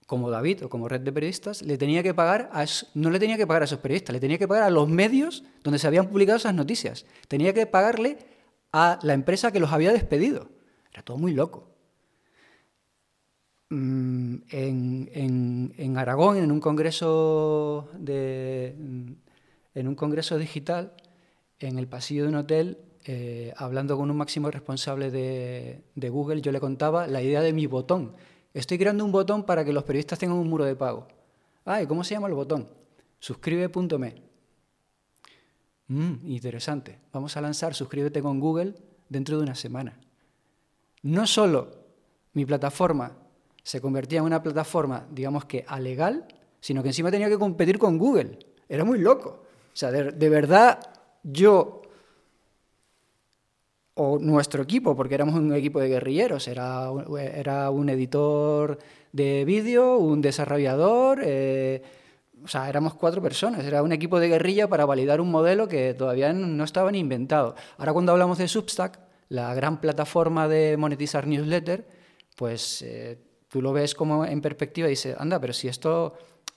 como 0.07 0.31
David 0.31 0.65
o 0.65 0.69
como 0.69 0.89
red 0.89 1.01
de 1.01 1.13
periodistas, 1.13 1.63
le 1.63 1.77
tenía 1.77 2.03
que 2.03 2.15
pagar 2.15 2.49
a, 2.53 2.65
no 2.95 3.11
le 3.11 3.19
tenía 3.19 3.37
que 3.37 3.47
pagar 3.47 3.63
a 3.63 3.65
esos 3.65 3.81
periodistas, 3.81 4.15
le 4.15 4.21
tenía 4.21 4.39
que 4.39 4.49
pagar 4.49 4.65
a 4.65 4.71
los 4.71 4.89
medios 4.89 5.43
donde 5.63 5.79
se 5.79 5.87
habían 5.87 6.09
publicado 6.09 6.39
esas 6.39 6.55
noticias. 6.55 7.07
Tenía 7.29 7.53
que 7.53 7.67
pagarle 7.67 8.19
a 8.73 8.99
la 9.03 9.15
empresa 9.15 9.53
que 9.53 9.61
los 9.61 9.73
había 9.73 9.93
despedido. 9.93 10.49
Era 10.93 11.03
todo 11.03 11.19
muy 11.19 11.33
loco. 11.33 11.69
mm, 13.71 14.37
en, 14.51 15.97
Aragón, 15.99 16.37
en 16.37 16.53
un 16.53 16.61
congreso 16.61 17.89
de, 17.99 18.69
en 19.75 19.89
un 19.89 19.95
congreso 19.95 20.39
digital, 20.39 20.93
en 21.59 21.79
el 21.79 21.89
pasillo 21.89 22.23
de 22.25 22.29
un 22.29 22.37
hotel, 22.37 22.79
eh, 23.05 23.53
hablando 23.57 23.97
con 23.97 24.11
un 24.11 24.17
máximo 24.17 24.51
responsable 24.51 25.11
de, 25.11 26.11
Google, 26.11 26.41
yo 26.41 26.51
le 26.53 26.61
contaba 26.61 27.07
la 27.07 27.23
idea 27.23 27.41
de 27.41 27.53
mi 27.53 27.67
botón. 27.67 28.15
Estoy 28.57 28.79
creando 28.79 29.05
un 29.05 29.13
botón 29.13 29.45
para 29.45 29.67
que 29.67 29.73
los 29.75 29.85
periodistas 29.85 30.19
tengan 30.19 30.39
un 30.39 30.49
muro 30.49 30.65
de 30.65 30.75
pago. 30.75 31.07
Ay, 31.67 31.87
¿cómo 31.87 32.03
se 32.03 32.15
llama 32.15 32.29
el 32.29 32.33
botón? 32.33 32.67
Suscribe.me. 33.19 34.15
Mm, 35.89 36.15
interesante. 36.25 36.99
Vamos 37.13 37.37
a 37.37 37.43
lanzar 37.43 37.75
Suscríbete 37.75 38.23
con 38.23 38.41
Google 38.41 38.75
dentro 39.11 39.37
de 39.37 39.43
una 39.43 39.55
semana. 39.55 40.01
No 41.03 41.27
solo 41.27 41.71
mi 42.33 42.47
plataforma 42.47 43.13
se 43.63 43.83
convertía 43.83 44.21
en 44.21 44.25
una 44.25 44.43
plataforma, 44.43 45.07
digamos 45.11 45.45
que 45.45 45.67
alegal, 45.69 46.27
sino 46.59 46.83
que 46.83 46.89
encima 46.89 47.11
tenía 47.11 47.29
que 47.29 47.39
competir 47.39 47.79
con 47.79 47.99
Google. 47.99 48.39
Era 48.71 48.87
muy 48.87 49.01
loco. 49.01 49.45
O 49.71 49.77
sea, 49.77 49.91
de 49.91 50.29
verdad 50.31 50.81
yo 51.23 51.83
o 53.99 54.19
nuestro 54.19 54.63
equipo, 54.63 54.95
porque 54.95 55.15
éramos 55.15 55.35
un 55.35 55.55
equipo 55.55 55.81
de 55.81 55.89
guerrilleros, 55.89 56.49
era, 56.49 56.91
era 57.35 57.71
un 57.71 57.89
editor 57.89 58.79
de 59.13 59.45
vídeo, 59.47 59.97
un 59.97 60.21
desarrollador, 60.21 61.21
eh, 61.25 61.83
o 62.45 62.47
sea, 62.47 62.69
éramos 62.69 62.93
cuatro 62.95 63.23
personas, 63.23 63.65
era 63.65 63.83
un 63.83 63.93
equipo 63.93 64.21
de 64.21 64.29
guerrilla 64.29 64.69
para 64.69 64.85
validar 64.85 65.21
un 65.23 65.31
modelo 65.31 65.67
que 65.67 65.95
todavía 65.95 66.35
no 66.35 66.63
estaba 66.63 66.93
ni 66.93 66.99
inventado. 66.99 67.55
Ahora 67.79 67.95
cuando 67.95 68.13
hablamos 68.13 68.37
de 68.37 68.49
Substack, 68.49 69.01
la 69.31 69.55
gran 69.55 69.81
plataforma 69.81 70.47
de 70.47 70.77
monetizar 70.77 71.27
newsletter, 71.27 71.89
pues 72.37 72.83
eh, 72.83 73.19
tú 73.49 73.63
lo 73.63 73.73
ves 73.73 73.95
como 73.95 74.27
en 74.27 74.43
perspectiva 74.43 74.89
y 74.89 74.91
dices, 74.91 75.17
anda, 75.19 75.41
pero 75.41 75.55
si 75.55 75.69
esto 75.69 76.13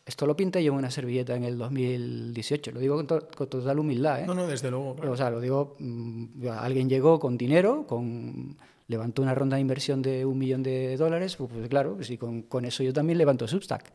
esto 0.10 0.26
lo 0.26 0.36
pinté 0.36 0.64
yo 0.64 0.72
en 0.72 0.80
una 0.80 0.90
servilleta 0.90 1.36
en 1.36 1.44
el 1.44 1.56
2018, 1.56 2.72
lo 2.72 2.80
digo 2.80 2.96
con, 3.06 3.48
total 3.48 3.78
humildad. 3.78 4.22
¿eh? 4.22 4.26
No, 4.26 4.34
no, 4.34 4.48
desde 4.48 4.72
luego. 4.72 4.96
O 5.08 5.16
sea, 5.16 5.30
lo 5.30 5.40
digo, 5.40 5.76
mm, 5.78 6.48
alguien 6.48 6.90
llegó 6.90 7.20
con 7.20 7.38
dinero, 7.38 7.86
con, 7.86 8.58
levantó 8.88 9.22
una 9.22 9.36
ronda 9.36 9.56
de 9.56 9.62
inversión 9.62 10.02
de 10.02 10.26
un 10.26 10.40
millón 10.40 10.64
de 10.64 10.98
dólares, 10.98 11.36
pues, 11.36 11.52
pues 11.54 11.70
claro, 11.70 11.96
pues, 11.96 12.12
con, 12.18 12.42
con, 12.42 12.66
eso 12.66 12.82
yo 12.82 12.92
también 12.92 13.20
levanto 13.20 13.48
Substack, 13.48 13.94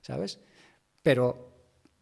¿sabes? 0.00 0.38
Pero, 1.02 1.50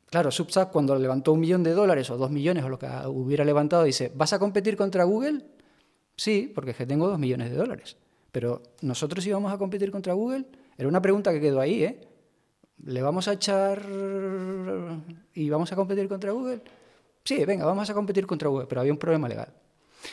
claro, 0.04 0.30
Substack 0.30 0.70
cuando 0.70 0.94
levantó 0.98 1.32
un 1.32 1.40
millón 1.40 1.62
de 1.62 1.72
dólares 1.72 2.10
o 2.10 2.18
dos 2.18 2.30
millones 2.30 2.62
o 2.62 2.68
lo 2.68 2.78
que 2.78 2.88
hubiera 3.06 3.42
levantado, 3.42 3.84
dice, 3.84 4.12
¿vas 4.14 4.34
a 4.34 4.38
competir 4.38 4.76
contra 4.76 5.04
Google? 5.04 5.46
Sí, 6.14 6.52
porque 6.54 6.72
es 6.72 6.76
que 6.76 6.84
tengo 6.84 7.08
dos 7.08 7.18
millones 7.18 7.50
de 7.50 7.56
dólares. 7.56 7.96
Pero 8.32 8.62
nosotros 8.82 9.26
íbamos 9.26 9.50
a 9.50 9.56
competir 9.56 9.90
contra 9.90 10.12
Google. 10.12 10.44
Era 10.76 10.88
una 10.88 11.00
pregunta 11.00 11.32
que 11.32 11.40
quedó 11.40 11.58
ahí, 11.58 11.84
¿eh? 11.84 12.15
¿Le 12.84 13.02
vamos 13.02 13.26
a 13.28 13.32
echar 13.32 13.82
y 15.34 15.50
vamos 15.50 15.72
a 15.72 15.76
competir 15.76 16.08
contra 16.08 16.32
Google? 16.32 16.62
Sí, 17.24 17.44
venga, 17.44 17.64
vamos 17.64 17.88
a 17.90 17.94
competir 17.94 18.26
contra 18.26 18.48
Google, 18.48 18.66
pero 18.66 18.80
había 18.80 18.92
un 18.92 18.98
problema 18.98 19.28
legal. 19.28 19.52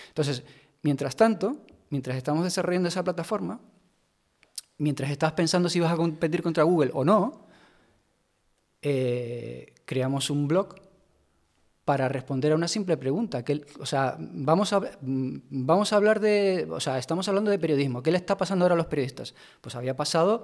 Entonces, 0.08 0.43
mientras 0.82 1.15
tanto, 1.15 1.58
mientras 1.89 2.17
estamos 2.17 2.43
desarrollando 2.43 2.89
esa 2.89 3.03
plataforma, 3.03 3.60
mientras 4.77 5.12
estás 5.12 5.34
pensando 5.34 5.70
si 5.70 5.79
vas 5.79 5.91
a 5.91 5.98
competir 5.98 6.41
contra 6.41 6.63
Google 6.63 6.91
o 6.93 7.03
no, 7.03 7.48
eh, 8.82 9.74
creamos 9.86 10.29
un 10.29 10.48
blog 10.48 10.75
para 11.86 12.08
responder 12.08 12.53
a 12.53 12.55
una 12.55 12.67
simple 12.67 12.98
pregunta. 12.98 13.43
Que, 13.43 13.65
o 13.79 13.86
sea, 13.86 14.17
vamos 14.20 14.74
a, 14.74 14.82
vamos 15.01 15.93
a 15.93 15.96
hablar 15.96 16.20
de, 16.20 16.67
o 16.70 16.79
sea, 16.79 16.98
estamos 16.98 17.27
hablando 17.27 17.51
de 17.51 17.60
periodismo. 17.60 18.01
¿Qué 18.01 18.12
le 18.12 18.17
está 18.17 18.38
pasando 18.38 18.65
ahora 18.65 18.75
a 18.75 18.77
los 18.77 18.88
periodistas? 18.88 19.36
Pues 19.62 19.75
había 19.75 19.96
pasado 19.96 20.43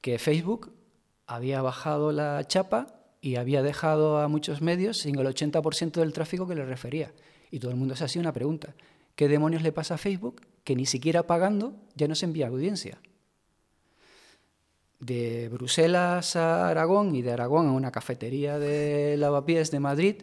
que 0.00 0.18
Facebook 0.18 0.72
había 1.30 1.62
bajado 1.62 2.10
la 2.10 2.44
chapa 2.48 2.88
y 3.20 3.36
había 3.36 3.62
dejado 3.62 4.18
a 4.18 4.26
muchos 4.26 4.62
medios 4.62 4.98
sin 4.98 5.16
el 5.16 5.26
80% 5.28 5.92
del 5.92 6.12
tráfico 6.12 6.48
que 6.48 6.56
le 6.56 6.64
refería. 6.64 7.12
Y 7.52 7.60
todo 7.60 7.70
el 7.70 7.76
mundo 7.76 7.94
se 7.94 8.02
hacía 8.02 8.20
una 8.20 8.32
pregunta. 8.32 8.74
¿Qué 9.14 9.28
demonios 9.28 9.62
le 9.62 9.70
pasa 9.70 9.94
a 9.94 9.98
Facebook 9.98 10.40
que 10.64 10.74
ni 10.74 10.86
siquiera 10.86 11.28
pagando 11.28 11.74
ya 11.94 12.08
no 12.08 12.16
se 12.16 12.24
envía 12.24 12.48
audiencia? 12.48 12.98
De 14.98 15.48
Bruselas 15.50 16.34
a 16.34 16.68
Aragón 16.68 17.14
y 17.14 17.22
de 17.22 17.30
Aragón 17.30 17.68
a 17.68 17.72
una 17.72 17.92
cafetería 17.92 18.58
de 18.58 19.16
Lavapiés 19.16 19.70
de 19.70 19.78
Madrid, 19.78 20.16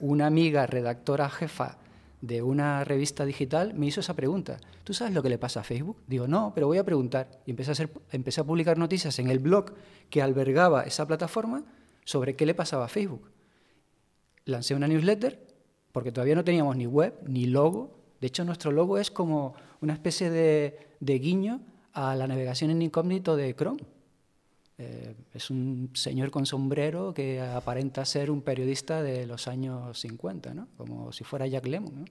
una 0.00 0.26
amiga 0.26 0.66
redactora 0.66 1.30
jefa 1.30 1.78
de 2.26 2.40
una 2.40 2.84
revista 2.84 3.26
digital 3.26 3.74
me 3.74 3.86
hizo 3.86 4.00
esa 4.00 4.14
pregunta. 4.14 4.58
¿Tú 4.82 4.94
sabes 4.94 5.12
lo 5.12 5.22
que 5.22 5.28
le 5.28 5.36
pasa 5.36 5.60
a 5.60 5.64
Facebook? 5.64 5.98
Digo, 6.06 6.26
no, 6.26 6.52
pero 6.54 6.66
voy 6.66 6.78
a 6.78 6.84
preguntar. 6.84 7.28
Y 7.44 7.50
empecé 7.50 7.70
a, 7.70 7.72
hacer, 7.72 7.90
empecé 8.12 8.40
a 8.40 8.44
publicar 8.44 8.78
noticias 8.78 9.18
en 9.18 9.28
el 9.28 9.40
blog 9.40 9.74
que 10.08 10.22
albergaba 10.22 10.84
esa 10.84 11.06
plataforma 11.06 11.64
sobre 12.04 12.34
qué 12.34 12.46
le 12.46 12.54
pasaba 12.54 12.86
a 12.86 12.88
Facebook. 12.88 13.30
Lancé 14.46 14.74
una 14.74 14.88
newsletter 14.88 15.38
porque 15.92 16.12
todavía 16.12 16.34
no 16.34 16.44
teníamos 16.44 16.76
ni 16.76 16.86
web 16.86 17.14
ni 17.26 17.44
logo. 17.44 17.98
De 18.22 18.28
hecho, 18.28 18.44
nuestro 18.44 18.72
logo 18.72 18.96
es 18.96 19.10
como 19.10 19.54
una 19.82 19.92
especie 19.92 20.30
de, 20.30 20.78
de 21.00 21.18
guiño 21.18 21.60
a 21.92 22.16
la 22.16 22.26
navegación 22.26 22.70
en 22.70 22.80
incógnito 22.80 23.36
de 23.36 23.54
Chrome. 23.54 23.82
Eh, 24.76 25.14
es 25.32 25.50
un 25.50 25.90
señor 25.94 26.32
con 26.32 26.46
sombrero 26.46 27.14
que 27.14 27.40
aparenta 27.40 28.04
ser 28.04 28.28
un 28.30 28.42
periodista 28.42 29.02
de 29.02 29.24
los 29.26 29.46
años 29.46 29.98
50, 29.98 30.52
¿no? 30.52 30.66
como 30.76 31.12
si 31.12 31.22
fuera 31.22 31.46
Jack 31.46 31.66
Lemmon, 31.66 32.10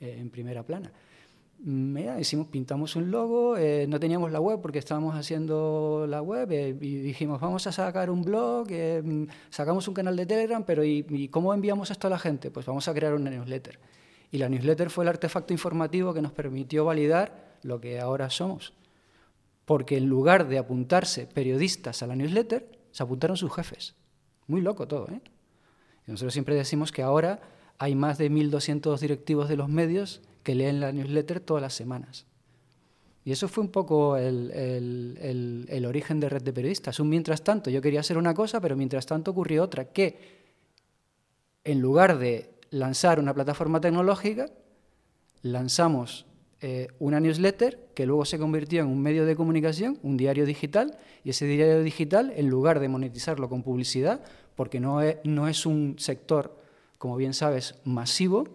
eh, 0.00 0.16
en 0.18 0.30
primera 0.30 0.62
plana. 0.62 0.90
Mira, 1.58 2.18
hicimos, 2.20 2.48
pintamos 2.48 2.96
un 2.96 3.10
logo, 3.10 3.56
eh, 3.56 3.86
no 3.88 3.98
teníamos 3.98 4.30
la 4.30 4.40
web 4.40 4.60
porque 4.60 4.78
estábamos 4.78 5.14
haciendo 5.14 6.06
la 6.08 6.20
web 6.20 6.50
y 6.52 6.96
dijimos, 6.96 7.40
vamos 7.40 7.66
a 7.66 7.72
sacar 7.72 8.10
un 8.10 8.22
blog, 8.22 8.68
sacamos 9.48 9.88
un 9.88 9.94
canal 9.94 10.16
de 10.16 10.26
Telegram, 10.26 10.62
pero 10.64 10.84
¿y, 10.84 11.28
cómo 11.28 11.54
enviamos 11.54 11.90
esto 11.90 12.08
a 12.08 12.10
la 12.10 12.18
gente? 12.18 12.50
Pues 12.50 12.66
vamos 12.66 12.88
a 12.88 12.94
crear 12.94 13.14
una 13.14 13.30
newsletter. 13.30 13.78
Y 14.30 14.38
la 14.38 14.50
newsletter 14.50 14.90
fue 14.90 15.04
el 15.04 15.08
artefacto 15.08 15.54
informativo 15.54 16.12
que 16.12 16.20
nos 16.20 16.32
permitió 16.32 16.84
validar 16.84 17.56
lo 17.62 17.80
que 17.80 18.00
ahora 18.00 18.28
somos 18.28 18.74
porque 19.66 19.98
en 19.98 20.06
lugar 20.06 20.48
de 20.48 20.56
apuntarse 20.56 21.26
periodistas 21.26 22.02
a 22.02 22.06
la 22.06 22.16
newsletter, 22.16 22.70
se 22.92 23.02
apuntaron 23.02 23.36
sus 23.36 23.52
jefes. 23.52 23.94
Muy 24.46 24.62
loco 24.62 24.88
todo, 24.88 25.08
¿eh? 25.10 25.20
Y 26.06 26.12
nosotros 26.12 26.32
siempre 26.32 26.54
decimos 26.54 26.92
que 26.92 27.02
ahora 27.02 27.40
hay 27.78 27.94
más 27.94 28.16
de 28.16 28.30
1.200 28.30 28.98
directivos 29.00 29.48
de 29.48 29.56
los 29.56 29.68
medios 29.68 30.22
que 30.44 30.54
leen 30.54 30.80
la 30.80 30.92
newsletter 30.92 31.40
todas 31.40 31.60
las 31.60 31.74
semanas. 31.74 32.24
Y 33.24 33.32
eso 33.32 33.48
fue 33.48 33.64
un 33.64 33.70
poco 33.70 34.16
el, 34.16 34.52
el, 35.68 35.84
origen 35.84 36.20
de 36.20 36.28
Red 36.28 36.42
de 36.42 36.52
Periodistas. 36.52 37.00
Un 37.00 37.08
mientras 37.08 37.42
tanto, 37.42 37.70
yo 37.70 37.82
quería 37.82 37.98
hacer 37.98 38.18
una 38.18 38.34
cosa, 38.34 38.60
pero 38.60 38.76
mientras 38.76 39.04
tanto 39.04 39.32
ocurrió 39.32 39.64
otra, 39.64 39.86
que 39.86 40.46
en 41.64 41.80
lugar 41.80 42.18
de 42.20 42.54
lanzar 42.70 43.18
una 43.18 43.34
plataforma 43.34 43.80
tecnológica, 43.80 44.48
lanzamos 45.42 46.24
eh, 46.62 46.88
una 46.98 47.20
newsletter 47.20 47.90
que 47.94 48.06
luego 48.06 48.24
se 48.24 48.38
convirtió 48.38 48.80
en 48.80 48.86
un 48.86 49.02
medio 49.02 49.26
de 49.26 49.36
comunicación, 49.36 49.98
un 50.02 50.16
diario 50.16 50.46
digital, 50.46 50.96
y 51.22 51.30
ese 51.30 51.46
diario 51.46 51.82
digital, 51.82 52.32
en 52.34 52.48
lugar 52.48 52.80
de 52.80 52.88
monetizarlo 52.88 53.48
con 53.48 53.62
publicidad, 53.62 54.22
porque 54.54 54.80
no 54.80 55.00
es, 55.02 55.66
un 55.66 55.96
sector, 55.98 56.58
como 56.96 57.16
bien 57.16 57.34
sabes, 57.34 57.74
masivo, 57.84 58.48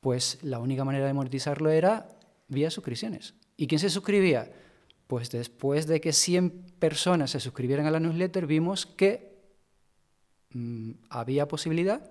pues 0.00 0.38
la 0.42 0.58
única 0.58 0.84
manera 0.84 1.06
de 1.06 1.14
monetizarlo 1.14 1.70
era 1.70 2.08
vía 2.48 2.70
suscripciones. 2.70 3.34
¿Y 3.56 3.68
quién 3.68 3.78
se 3.78 3.88
suscribía? 3.88 4.52
Pues 5.06 5.30
después 5.30 5.86
de 5.86 6.02
que 6.02 6.12
100 6.12 6.50
personas 6.78 7.30
se 7.30 7.40
suscribieran 7.40 7.86
a 7.86 7.90
la 7.90 8.00
newsletter, 8.00 8.46
vimos 8.46 8.84
que 8.84 9.32
mm, 10.50 10.90
había 11.08 11.48
posibilidad 11.48 12.10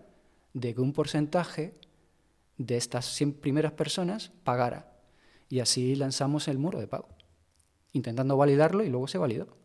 de 0.54 0.74
que 0.74 0.82
un 0.82 0.94
porcentaje 0.94 1.74
de 2.58 2.78
estas 2.78 3.06
100 3.06 3.34
primeras 3.34 3.74
personas 3.74 4.32
pagara. 4.44 4.93
Y 5.54 5.60
así 5.60 5.96
lanzamos 5.96 6.48
el 6.48 6.58
muro 6.58 6.80
de 6.80 6.88
pago, 6.88 7.10
intentando 7.92 8.36
validarlo 8.36 8.84
y 8.84 8.90
luego 8.90 9.08
se 9.08 9.20
validó. 9.20 9.56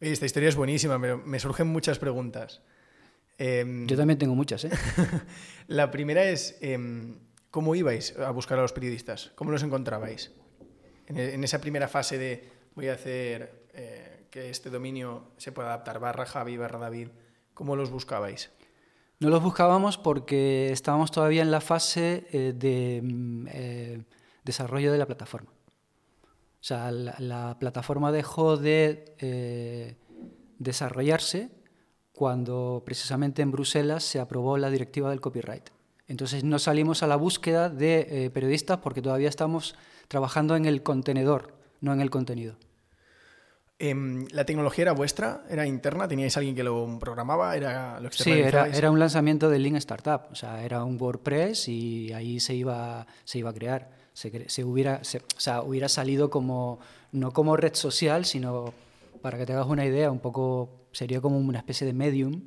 Esta 0.00 0.26
historia 0.26 0.48
es 0.48 0.56
buenísima, 0.56 1.00
pero 1.00 1.18
me 1.18 1.38
surgen 1.38 1.68
muchas 1.68 2.00
preguntas. 2.00 2.62
Em, 3.38 3.86
Yo 3.86 3.96
también 3.96 4.18
tengo 4.18 4.34
muchas. 4.34 4.64
¿eh? 4.64 4.72
la 5.68 5.92
primera 5.92 6.24
es, 6.24 6.58
em, 6.60 7.20
¿cómo 7.52 7.76
ibais 7.76 8.18
a 8.18 8.32
buscar 8.32 8.58
a 8.58 8.62
los 8.62 8.72
periodistas? 8.72 9.30
¿Cómo 9.36 9.52
los 9.52 9.62
encontrabais? 9.62 10.32
En, 11.06 11.44
esa 11.44 11.60
primera 11.60 11.86
fase 11.86 12.18
de 12.18 12.48
voy 12.74 12.88
a 12.88 12.94
hacer 12.94 13.68
eh, 13.72 14.26
que 14.32 14.50
este 14.50 14.68
dominio 14.68 15.28
se 15.36 15.52
pueda 15.52 15.68
adaptar, 15.68 16.00
barra 16.00 16.26
Javi, 16.26 16.56
barra 16.56 16.80
David, 16.80 17.10
¿cómo 17.54 17.76
los 17.76 17.92
buscabais? 17.92 18.50
No 19.20 19.28
los 19.28 19.44
buscábamos 19.44 19.96
porque 19.96 20.72
estábamos 20.72 21.12
todavía 21.12 21.42
en 21.42 21.52
la 21.52 21.60
fase 21.60 22.26
eh, 22.32 22.52
de 22.52 23.00
mm, 23.00 23.46
desarrollo 24.44 24.92
de 24.92 24.98
la 24.98 25.06
plataforma. 25.06 25.50
O 25.50 26.66
sea, 26.66 26.90
la, 26.92 27.58
plataforma 27.58 28.10
dejó 28.12 28.56
de 28.56 29.14
eh, 29.18 29.96
desarrollarse 30.58 31.50
cuando 32.12 32.82
precisamente 32.86 33.42
en 33.42 33.50
Bruselas 33.50 34.04
se 34.04 34.20
aprobó 34.20 34.56
la 34.56 34.70
directiva 34.70 35.10
del 35.10 35.20
copyright. 35.20 35.68
Entonces 36.06 36.44
no 36.44 36.58
salimos 36.58 37.02
a 37.02 37.06
la 37.06 37.16
búsqueda 37.16 37.68
de 37.68 38.06
eh, 38.08 38.30
periodistas 38.30 38.78
porque 38.78 39.02
todavía 39.02 39.28
estamos 39.28 39.74
trabajando 40.08 40.56
en 40.56 40.64
el 40.64 40.82
contenedor, 40.82 41.54
no 41.80 41.92
en 41.92 42.00
el 42.00 42.10
contenido. 42.10 42.56
Em, 43.78 44.26
¿La 44.30 44.46
tecnología 44.46 44.82
era 44.82 44.92
vuestra? 44.92 45.44
¿Era 45.50 45.66
interna? 45.66 46.06
¿Teníais 46.06 46.36
alguien 46.36 46.54
que 46.54 46.62
lo 46.62 46.98
programaba? 46.98 47.56
¿Era 47.56 47.98
lo 48.00 48.10
Sí, 48.12 48.30
era, 48.30 48.68
era, 48.68 48.90
un 48.90 48.98
lanzamiento 48.98 49.50
de 49.50 49.58
Link 49.58 49.76
Startup. 49.76 50.22
O 50.30 50.34
sea, 50.34 50.64
era 50.64 50.84
un 50.84 51.00
WordPress 51.00 51.68
y 51.68 52.12
ahí 52.12 52.38
se 52.38 52.54
iba, 52.54 53.06
se 53.24 53.38
iba 53.40 53.50
a 53.50 53.52
crear. 53.52 54.03
Se, 54.14 54.48
se 54.48 54.64
hubiera, 54.64 55.02
o 55.02 55.40
sea, 55.40 55.62
hubiera 55.62 55.88
salido 55.88 56.30
como, 56.30 56.78
no 57.12 57.32
como 57.32 57.56
red 57.56 57.74
social, 57.74 58.24
sino, 58.24 58.72
para 59.20 59.36
que 59.36 59.44
te 59.44 59.52
hagas 59.52 59.66
una 59.66 59.84
idea, 59.84 60.10
un 60.10 60.20
poco, 60.20 60.88
sería 60.92 61.20
como 61.20 61.36
una 61.38 61.58
especie 61.58 61.86
de 61.86 61.92
medium, 61.92 62.42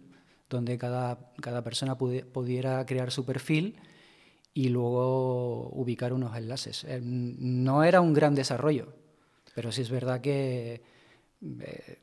donde 0.50 0.78
cada, 0.78 1.20
cada 1.42 1.64
persona 1.64 1.98
pudiera 1.98 2.86
crear 2.86 3.12
su 3.12 3.26
perfil 3.26 3.76
y 4.54 4.70
luego 4.70 5.70
ubicar 5.70 6.14
unos 6.14 6.36
enlaces. 6.36 6.84
Eh, 6.86 7.00
no 7.04 7.84
era 7.84 8.02
un 8.02 8.14
gran 8.14 8.34
desarrollo, 8.34 8.94
pero 9.54 9.72
sí 9.72 9.82
es 9.82 9.92
verdad 9.92 10.22
que, 10.22 10.82
eh, 11.42 12.00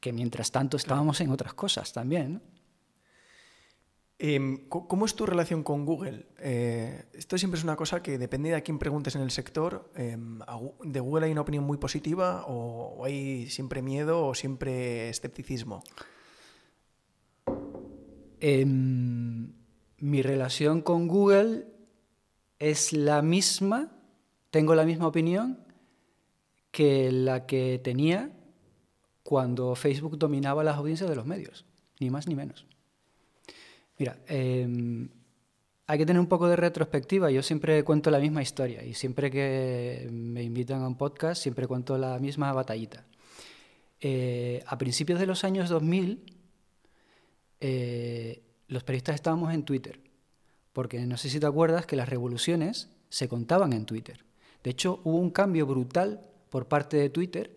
que 0.00 0.12
mientras 0.12 0.50
tanto 0.50 0.76
estábamos 0.76 1.20
en 1.20 1.30
otras 1.30 1.54
cosas 1.54 1.92
también. 1.92 2.42
Em, 4.24 4.68
¿Cómo 4.68 5.04
es 5.04 5.16
tu 5.16 5.26
relación 5.26 5.64
con 5.64 5.84
Google? 5.84 6.26
Eh, 6.38 7.06
esto 7.12 7.36
siempre 7.36 7.58
es 7.58 7.64
una 7.64 7.74
cosa 7.74 8.04
que 8.04 8.18
depende 8.18 8.50
de 8.50 8.54
a 8.54 8.60
quién 8.60 8.78
preguntes 8.78 9.16
en 9.16 9.22
el 9.22 9.32
sector. 9.32 9.90
Em, 9.96 10.38
¿De 10.84 11.00
Google 11.00 11.26
hay 11.26 11.32
una 11.32 11.40
opinión 11.40 11.64
muy 11.64 11.76
positiva 11.76 12.44
o 12.46 13.04
hay 13.04 13.50
siempre 13.50 13.82
miedo 13.82 14.24
o 14.24 14.32
siempre 14.36 15.08
escepticismo? 15.08 15.82
Em, 18.38 19.54
mi 19.98 20.22
relación 20.22 20.82
con 20.82 21.08
Google 21.08 21.66
es 22.60 22.92
la 22.92 23.22
misma, 23.22 23.90
tengo 24.52 24.76
la 24.76 24.84
misma 24.84 25.08
opinión 25.08 25.66
que 26.70 27.10
la 27.10 27.44
que 27.46 27.80
tenía 27.82 28.30
cuando 29.24 29.74
Facebook 29.74 30.16
dominaba 30.16 30.62
las 30.62 30.76
audiencias 30.76 31.10
de 31.10 31.16
los 31.16 31.26
medios, 31.26 31.66
ni 31.98 32.08
más 32.08 32.28
ni 32.28 32.36
menos. 32.36 32.68
Mira, 34.02 34.18
em, 34.26 35.08
hay 35.86 35.96
que 35.96 36.04
tener 36.04 36.18
un 36.18 36.26
poco 36.26 36.48
de 36.48 36.56
retrospectiva. 36.56 37.30
Yo 37.30 37.40
siempre 37.40 37.84
cuento 37.84 38.10
la 38.10 38.18
misma 38.18 38.42
historia 38.42 38.82
y 38.82 38.94
siempre 38.94 39.30
que 39.30 40.08
me 40.10 40.42
invitan 40.42 40.82
a 40.82 40.88
un 40.88 40.96
podcast, 40.96 41.40
siempre 41.40 41.68
cuento 41.68 41.96
la 41.96 42.18
misma 42.18 42.52
batallita. 42.52 43.04
Eh, 44.00 44.60
a 44.66 44.76
principios 44.76 45.20
de 45.20 45.26
los 45.26 45.44
años 45.44 45.68
2000, 45.68 46.18
eh, 47.60 48.42
los 48.66 48.82
periodistas 48.82 49.14
estábamos 49.14 49.54
en 49.54 49.62
Twitter, 49.62 50.00
porque 50.72 50.98
no 51.06 51.16
sé 51.16 51.30
si 51.30 51.38
te 51.38 51.46
acuerdas 51.46 51.86
que 51.86 51.94
las 51.94 52.08
revoluciones 52.08 52.88
se 53.08 53.28
contaban 53.28 53.72
en 53.72 53.86
Twitter. 53.86 54.24
De 54.64 54.70
hecho, 54.70 55.00
hubo 55.04 55.18
un 55.18 55.30
cambio 55.30 55.64
brutal 55.64 56.28
por 56.50 56.66
parte 56.66 56.96
de 56.96 57.08
Twitter 57.08 57.56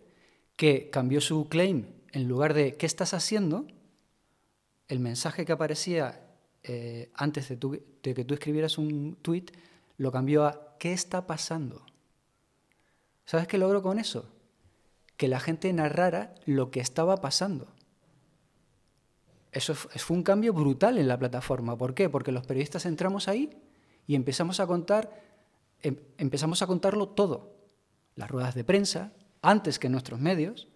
que 0.55 0.91
cambió 0.91 1.21
su 1.21 1.49
claim 1.49 1.87
en 2.11 2.27
lugar 2.27 2.53
de 2.53 2.75
¿qué 2.75 2.85
estás 2.85 3.15
haciendo? 3.15 3.65
El 4.87 4.99
mensaje 4.99 5.45
que 5.45 5.51
aparecía 5.51 6.21
eh, 6.67 7.11
antes 7.13 7.47
de, 7.49 7.59
que 8.01 8.25
tú 8.25 8.33
escribieras 8.33 8.79
un 8.79 9.17
tweet 9.21 9.45
lo 9.97 10.11
cambió 10.11 10.45
a 10.45 10.75
¿qué 10.79 10.93
está 10.93 11.27
pasando? 11.27 11.85
¿Sabes 13.25 13.47
qué 13.47 13.59
logró 13.59 13.83
con 13.83 13.99
eso? 13.99 14.31
Que 15.15 15.27
la 15.27 15.39
gente 15.39 15.71
narrara 15.73 16.33
lo 16.45 16.71
que 16.71 16.79
estaba 16.79 17.17
pasando. 17.17 17.67
Eso 19.51 19.75
fue 19.75 20.17
un 20.17 20.23
cambio 20.23 20.53
brutal 20.53 20.97
en 20.97 21.07
la 21.07 21.19
plataforma. 21.19 21.77
¿Por 21.77 21.93
qué? 21.93 22.09
Porque 22.09 22.31
los 22.31 22.45
periodistas 22.45 22.85
entramos 22.87 23.27
ahí 23.27 23.61
y 24.07 24.15
empezamos 24.15 24.59
a 24.59 24.65
contar, 24.65 25.21
em, 25.83 25.97
empezamos 26.17 26.63
a 26.63 26.67
contarlo 26.67 27.09
todo. 27.09 27.55
Las 28.15 28.29
ruedas 28.29 28.55
de 28.55 28.63
prensa, 28.63 29.13
antes 29.41 29.77
que 29.77 29.87
nuestros 29.87 30.19
medios, 30.19 30.67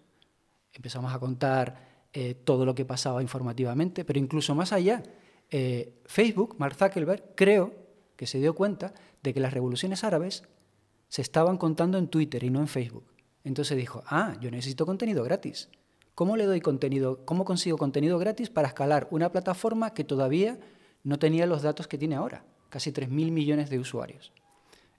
empezamos 0.72 1.12
a 1.12 1.18
contar 1.18 2.06
eh, 2.12 2.34
todo 2.34 2.64
lo 2.64 2.74
que 2.74 2.84
pasaba 2.84 3.22
informativamente, 3.22 4.04
pero 4.04 4.18
incluso 4.18 4.54
más 4.54 4.72
allá, 4.72 5.02
eh, 5.50 6.00
Facebook, 6.06 6.56
Mark 6.58 6.76
Zuckerberg, 6.76 7.34
creo 7.34 7.74
que 8.16 8.26
se 8.26 8.38
dio 8.38 8.54
cuenta 8.54 8.94
de 9.22 9.34
que 9.34 9.40
las 9.40 9.52
revoluciones 9.52 10.04
árabes 10.04 10.44
se 11.08 11.22
estaban 11.22 11.58
contando 11.58 11.98
en 11.98 12.08
Twitter 12.08 12.44
y 12.44 12.50
no 12.50 12.60
en 12.60 12.68
Facebook. 12.68 13.04
Entonces 13.44 13.76
dijo, 13.76 14.02
ah, 14.06 14.36
yo 14.40 14.50
necesito 14.50 14.86
contenido 14.86 15.24
gratis. 15.24 15.68
¿Cómo 16.14 16.36
le 16.36 16.44
doy 16.44 16.60
contenido, 16.60 17.24
cómo 17.24 17.44
consigo 17.44 17.78
contenido 17.78 18.18
gratis 18.18 18.50
para 18.50 18.68
escalar 18.68 19.08
una 19.10 19.32
plataforma 19.32 19.94
que 19.94 20.04
todavía 20.04 20.58
no 21.02 21.18
tenía 21.18 21.46
los 21.46 21.62
datos 21.62 21.88
que 21.88 21.98
tiene 21.98 22.16
ahora? 22.16 22.44
Casi 22.68 22.92
3.000 22.92 23.08
millones 23.30 23.70
de 23.70 23.78
usuarios. 23.78 24.32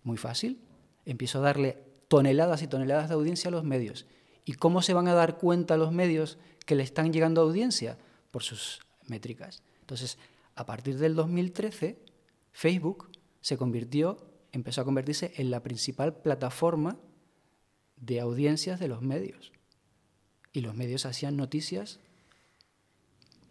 Muy 0.03 0.17
fácil. 0.17 0.59
Empiezo 1.05 1.39
a 1.39 1.43
darle 1.43 1.77
toneladas 2.07 2.61
y 2.63 2.67
toneladas 2.67 3.07
de 3.07 3.15
audiencia 3.15 3.49
a 3.49 3.51
los 3.51 3.63
medios. 3.63 4.07
¿Y 4.43 4.53
cómo 4.53 4.81
se 4.81 4.93
van 4.93 5.07
a 5.07 5.13
dar 5.13 5.37
cuenta 5.37 5.77
los 5.77 5.91
medios 5.91 6.39
que 6.65 6.75
le 6.75 6.83
están 6.83 7.13
llegando 7.13 7.41
audiencia? 7.41 7.97
Por 8.31 8.43
sus 8.43 8.81
métricas. 9.07 9.61
Entonces, 9.81 10.17
a 10.55 10.65
partir 10.65 10.97
del 10.97 11.15
2013, 11.15 11.99
Facebook 12.51 13.09
se 13.41 13.57
convirtió, 13.57 14.17
empezó 14.51 14.81
a 14.81 14.85
convertirse 14.85 15.33
en 15.37 15.51
la 15.51 15.63
principal 15.63 16.15
plataforma 16.15 16.97
de 17.97 18.19
audiencias 18.19 18.79
de 18.79 18.87
los 18.87 19.01
medios 19.01 19.51
y 20.53 20.61
los 20.61 20.75
medios 20.75 21.05
hacían 21.05 21.37
noticias 21.37 21.99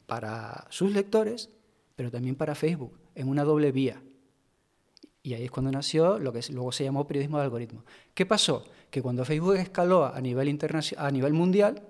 para 0.07 0.67
sus 0.71 0.93
lectores, 0.93 1.51
pero 1.97 2.11
también 2.11 2.35
para 2.35 2.55
Facebook, 2.55 2.99
en 3.15 3.29
una 3.29 3.45
doble 3.45 3.73
vía. 3.73 4.03
Y 5.23 5.35
ahí 5.35 5.45
es 5.45 5.51
cuando 5.51 5.71
nació 5.71 6.19
lo 6.19 6.33
que 6.33 6.41
luego 6.51 6.73
se 6.73 6.85
llamó 6.85 7.07
periodismo 7.07 7.39
de 7.39 7.45
algoritmo. 7.45 7.85
¿Qué 8.15 8.27
pasó? 8.27 8.65
Que 8.91 9.03
cuando 9.03 9.25
Facebook 9.25 9.57
escaló 9.57 10.07
a 10.07 10.21
nivel, 10.21 10.59
a 10.97 11.11
nivel 11.11 11.33
mundial, 11.33 11.83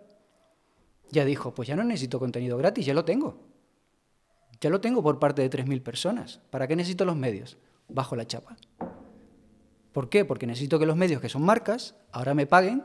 ya 1.10 1.24
dijo, 1.24 1.54
pues 1.54 1.68
ya 1.68 1.76
no 1.76 1.84
necesito 1.84 2.18
contenido 2.18 2.58
gratis, 2.58 2.84
ya 2.84 2.94
lo 2.94 3.04
tengo. 3.04 3.49
Ya 4.60 4.70
lo 4.70 4.80
tengo 4.80 5.02
por 5.02 5.18
parte 5.18 5.42
de 5.42 5.50
3.000 5.50 5.82
personas. 5.82 6.40
¿Para 6.50 6.68
qué 6.68 6.76
necesito 6.76 7.04
los 7.04 7.16
medios? 7.16 7.56
Bajo 7.88 8.14
la 8.14 8.26
chapa. 8.26 8.56
¿Por 9.92 10.08
qué? 10.08 10.24
Porque 10.24 10.46
necesito 10.46 10.78
que 10.78 10.86
los 10.86 10.96
medios, 10.96 11.20
que 11.20 11.28
son 11.28 11.42
marcas, 11.42 11.94
ahora 12.12 12.34
me 12.34 12.46
paguen 12.46 12.84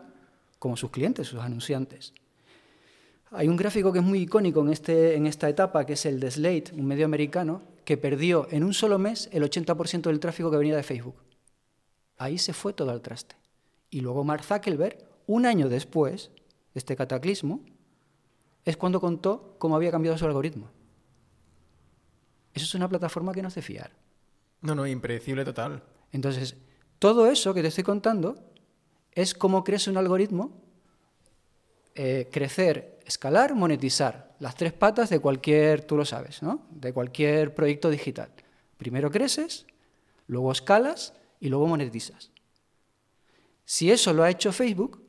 como 0.58 0.78
sus 0.78 0.90
clientes, 0.90 1.28
sus 1.28 1.42
anunciantes. 1.42 2.14
Hay 3.32 3.48
un 3.48 3.58
gráfico 3.58 3.92
que 3.92 4.00
es 4.00 4.06
muy 4.06 4.20
icónico 4.20 4.62
en, 4.62 4.70
este, 4.70 5.16
esta 5.28 5.50
etapa, 5.50 5.86
que 5.86 5.94
es 5.94 6.06
el 6.06 6.20
de 6.20 6.32
Slate, 6.32 6.72
un 6.74 6.86
medio 6.86 7.06
americano, 7.06 7.62
que 7.84 7.98
perdió 7.98 8.48
en 8.50 8.64
un 8.64 8.74
solo 8.74 8.98
mes 8.98 9.30
el 9.34 9.44
80% 9.44 10.04
del 10.04 10.20
tráfico 10.20 10.50
que 10.50 10.58
venía 10.58 10.76
de 10.76 10.84
Facebook. 10.84 11.16
Ahí 12.18 12.38
se 12.38 12.54
fue 12.54 12.74
todo 12.74 12.92
al 12.92 13.02
traste. 13.02 13.36
Y 13.90 14.00
luego 14.02 14.24
Mark 14.24 14.44
Zuckerberg, 14.44 14.98
un 15.28 15.46
año 15.46 15.70
después 15.70 16.32
de 16.74 16.80
este 16.80 16.96
cataclismo, 16.96 17.62
es 18.64 18.78
cuando 18.78 19.02
contó 19.02 19.56
cómo 19.60 19.76
había 19.76 19.92
cambiado 19.92 20.18
su 20.18 20.26
algoritmo. 20.26 20.70
Eso 22.56 22.66
es 22.66 22.76
una 22.76 22.90
plataforma 22.90 23.34
que 23.34 23.42
no 23.42 23.50
hace 23.50 23.62
fiar. 23.62 23.92
No, 24.62 24.74
no, 24.74 24.88
impredecible 24.88 25.44
total. 25.44 25.84
Entonces, 26.12 26.56
todo 27.00 27.28
eso 27.28 27.54
que 27.54 27.62
te 27.62 27.68
estoy 27.68 27.84
contando 27.84 28.36
es 29.12 29.34
cómo 29.34 29.64
crece 29.64 29.90
un 29.90 29.98
algoritmo, 29.98 30.62
eh, 31.94 32.30
crecer, 32.32 33.00
escalar, 33.06 33.54
monetizar, 33.56 34.36
las 34.40 34.56
tres 34.56 34.74
patas 34.74 35.10
de 35.10 35.20
cualquier, 35.20 35.84
tú 35.84 35.98
lo 35.98 36.06
sabes, 36.06 36.42
¿no? 36.42 36.66
de 36.72 36.94
cualquier 36.94 37.54
proyecto 37.54 37.90
digital. 37.90 38.32
Primero 38.78 39.12
creces, 39.12 39.66
luego 40.28 40.52
escalas 40.52 41.14
y 41.40 41.50
luego 41.50 41.68
monetizas. 41.68 42.32
Si 43.66 43.92
eso 43.92 44.14
lo 44.14 44.24
ha 44.24 44.30
hecho 44.30 44.52
Facebook, 44.52 45.06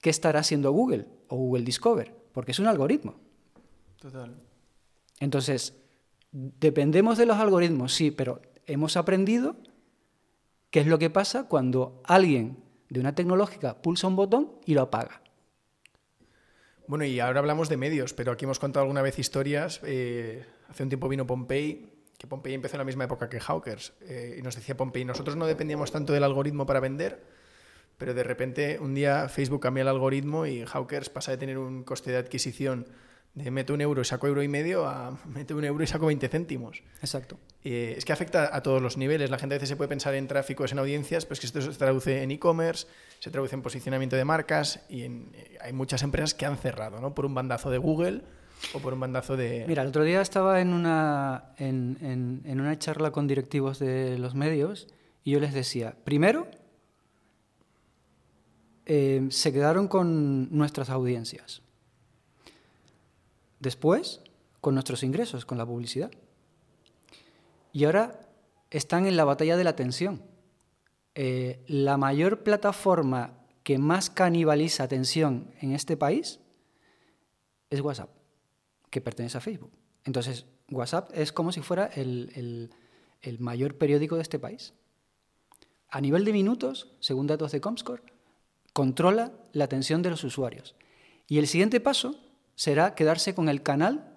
¿qué 0.00 0.10
estará 0.10 0.40
haciendo 0.40 0.72
Google 0.72 1.06
o 1.28 1.36
Google 1.36 1.64
Discover? 1.64 2.14
Porque 2.32 2.52
es 2.52 2.58
un 2.58 2.66
algoritmo. 2.66 3.14
Total. 4.00 4.34
Entonces, 5.20 5.74
dependemos 6.34 7.16
de 7.16 7.26
los 7.26 7.36
algoritmos, 7.36 7.94
sí, 7.94 8.10
pero 8.10 8.42
hemos 8.66 8.96
aprendido 8.96 9.56
qué 10.70 10.80
es 10.80 10.86
lo 10.86 10.98
que 10.98 11.08
pasa 11.08 11.46
cuando 11.46 12.02
alguien 12.04 12.58
de 12.90 12.98
una 12.98 13.14
tecnológica 13.14 13.80
pulsa 13.80 14.08
un 14.08 14.16
botón 14.16 14.52
y 14.66 14.74
lo 14.74 14.82
apaga. 14.82 15.22
Bueno, 16.88 17.04
y 17.04 17.20
ahora 17.20 17.38
hablamos 17.38 17.68
de 17.68 17.76
medios, 17.76 18.12
pero 18.14 18.32
aquí 18.32 18.44
hemos 18.44 18.58
contado 18.58 18.82
alguna 18.82 19.00
vez 19.00 19.18
historias. 19.18 19.80
Eh, 19.84 20.44
hace 20.68 20.82
un 20.82 20.88
tiempo 20.88 21.08
vino 21.08 21.24
Pompey, 21.24 22.02
que 22.18 22.26
Pompey 22.26 22.52
empezó 22.52 22.74
en 22.74 22.78
la 22.78 22.84
misma 22.84 23.04
época 23.04 23.28
que 23.28 23.38
Hawkers, 23.38 23.94
eh, 24.00 24.36
y 24.38 24.42
nos 24.42 24.56
decía 24.56 24.76
Pompey, 24.76 25.04
nosotros 25.04 25.36
no 25.36 25.46
dependíamos 25.46 25.92
tanto 25.92 26.12
del 26.12 26.24
algoritmo 26.24 26.66
para 26.66 26.80
vender, 26.80 27.22
pero 27.96 28.12
de 28.12 28.24
repente 28.24 28.80
un 28.80 28.92
día 28.92 29.28
Facebook 29.28 29.62
cambia 29.62 29.82
el 29.82 29.88
algoritmo 29.88 30.46
y 30.46 30.64
Hawkers 30.66 31.10
pasa 31.10 31.30
de 31.30 31.36
tener 31.36 31.58
un 31.58 31.84
coste 31.84 32.10
de 32.10 32.16
adquisición 32.16 32.88
de 33.34 33.50
meto 33.50 33.74
un 33.74 33.80
euro 33.80 34.02
y 34.02 34.04
saco 34.04 34.26
euro 34.26 34.42
y 34.42 34.48
medio 34.48 34.86
a 34.86 35.18
meto 35.26 35.56
un 35.56 35.64
euro 35.64 35.82
y 35.82 35.86
saco 35.86 36.06
20 36.06 36.28
céntimos. 36.28 36.82
Exacto. 37.00 37.38
Eh, 37.64 37.94
es 37.96 38.04
que 38.04 38.12
afecta 38.12 38.54
a 38.54 38.62
todos 38.62 38.80
los 38.80 38.96
niveles. 38.96 39.30
La 39.30 39.38
gente 39.38 39.54
a 39.54 39.56
veces 39.56 39.68
se 39.68 39.76
puede 39.76 39.88
pensar 39.88 40.14
en 40.14 40.28
tráficos, 40.28 40.72
en 40.72 40.78
audiencias, 40.78 41.26
pues 41.26 41.40
que 41.40 41.46
esto 41.46 41.60
se 41.60 41.70
traduce 41.72 42.22
en 42.22 42.30
e-commerce, 42.30 42.86
se 43.18 43.30
traduce 43.30 43.54
en 43.54 43.62
posicionamiento 43.62 44.16
de 44.16 44.24
marcas 44.24 44.80
y 44.88 45.02
eh, 45.02 45.58
hay 45.60 45.72
muchas 45.72 46.02
empresas 46.02 46.34
que 46.34 46.46
han 46.46 46.58
cerrado, 46.58 47.00
¿no? 47.00 47.14
Por 47.14 47.26
un 47.26 47.34
bandazo 47.34 47.70
de 47.70 47.78
Google 47.78 48.22
o 48.72 48.78
por 48.78 48.94
un 48.94 49.00
bandazo 49.00 49.36
de... 49.36 49.64
Mira, 49.66 49.82
el 49.82 49.88
otro 49.88 50.04
día 50.04 50.20
estaba 50.20 50.60
en 50.60 50.72
una, 50.72 51.52
en, 51.58 52.42
en 52.44 52.60
una 52.60 52.78
charla 52.78 53.10
con 53.10 53.26
directivos 53.26 53.78
de 53.78 54.18
los 54.18 54.34
medios 54.34 54.88
y 55.24 55.32
yo 55.32 55.40
les 55.40 55.54
decía, 55.54 55.96
primero, 56.04 56.46
eh, 58.86 59.26
se 59.30 59.52
quedaron 59.52 59.88
con 59.88 60.54
nuestras 60.56 60.90
audiencias. 60.90 61.62
Después, 63.64 64.20
con 64.60 64.74
nuestros 64.74 65.02
ingresos, 65.02 65.46
con 65.46 65.56
la 65.56 65.64
publicidad. 65.64 66.10
Y 67.72 67.84
ahora 67.84 68.28
están 68.70 69.06
en 69.06 69.16
la 69.16 69.24
batalla 69.24 69.56
de 69.56 69.64
la 69.64 69.70
atención. 69.70 70.22
Eh, 71.14 71.64
la 71.66 71.96
mayor 71.96 72.42
plataforma 72.42 73.38
que 73.62 73.78
más 73.78 74.10
canibaliza 74.10 74.82
atención 74.84 75.54
en 75.62 75.72
este 75.72 75.96
país 75.96 76.40
es 77.70 77.80
WhatsApp, 77.80 78.10
que 78.90 79.00
pertenece 79.00 79.38
a 79.38 79.40
Facebook. 79.40 79.72
Entonces, 80.04 80.44
WhatsApp 80.70 81.10
es 81.14 81.32
como 81.32 81.50
si 81.50 81.62
fuera 81.62 81.86
el, 81.86 82.70
el 83.22 83.38
mayor 83.38 83.78
periódico 83.78 84.16
de 84.16 84.22
este 84.22 84.38
país. 84.38 84.74
A 85.88 86.02
nivel 86.02 86.26
de 86.26 86.34
minutos, 86.34 86.92
según 87.00 87.28
datos 87.28 87.52
de 87.52 87.62
Comscore, 87.62 88.02
controla 88.74 89.32
la 89.52 89.64
atención 89.64 90.02
de 90.02 90.10
los 90.10 90.22
usuarios. 90.22 90.74
Y 91.26 91.38
el 91.38 91.46
siguiente 91.46 91.80
paso 91.80 92.23
será 92.54 92.94
quedarse 92.94 93.34
con 93.34 93.48
el 93.48 93.62
canal 93.62 94.14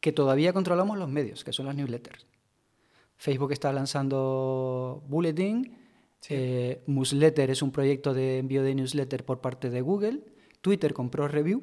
que 0.00 0.12
todavía 0.12 0.52
controlamos 0.52 0.98
los 0.98 1.08
medios, 1.08 1.44
que 1.44 1.52
son 1.52 1.66
las 1.66 1.76
newsletters. 1.76 2.26
Facebook 3.16 3.52
está 3.52 3.72
lanzando 3.72 5.02
Bulletin, 5.08 5.76
eh, 6.28 6.82
Newsletter 6.86 7.50
es 7.50 7.62
un 7.62 7.70
proyecto 7.70 8.14
de 8.14 8.38
envío 8.38 8.62
de 8.62 8.74
newsletter 8.74 9.24
por 9.24 9.40
parte 9.40 9.70
de 9.70 9.80
Google, 9.80 10.20
Twitter 10.60 10.94
compró 10.94 11.28
Review, 11.28 11.62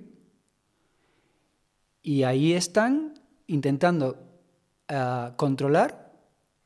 y 2.02 2.24
ahí 2.24 2.54
están 2.54 3.16
intentando 3.48 4.18
eh, 4.88 5.32
controlar 5.36 6.14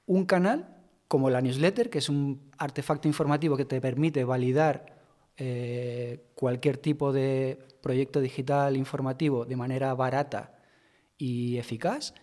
un 0.05 0.25
canal 0.25 0.77
como 1.07 1.29
la 1.29 1.41
newsletter, 1.41 1.89
que 1.89 1.99
es 1.99 2.09
un 2.09 2.51
artefacto 2.57 3.07
informativo 3.07 3.57
que 3.57 3.65
te 3.65 3.81
permite 3.81 4.23
validar 4.23 4.90
eh, 5.43 6.19
cualquier 6.35 6.77
tipo 6.77 7.11
de 7.11 7.57
proyecto 7.81 8.21
digital 8.21 8.77
informativo 8.77 9.43
de 9.43 9.55
manera 9.55 9.91
barata 9.95 10.53
y 11.17 11.57
eficaz, 11.57 12.13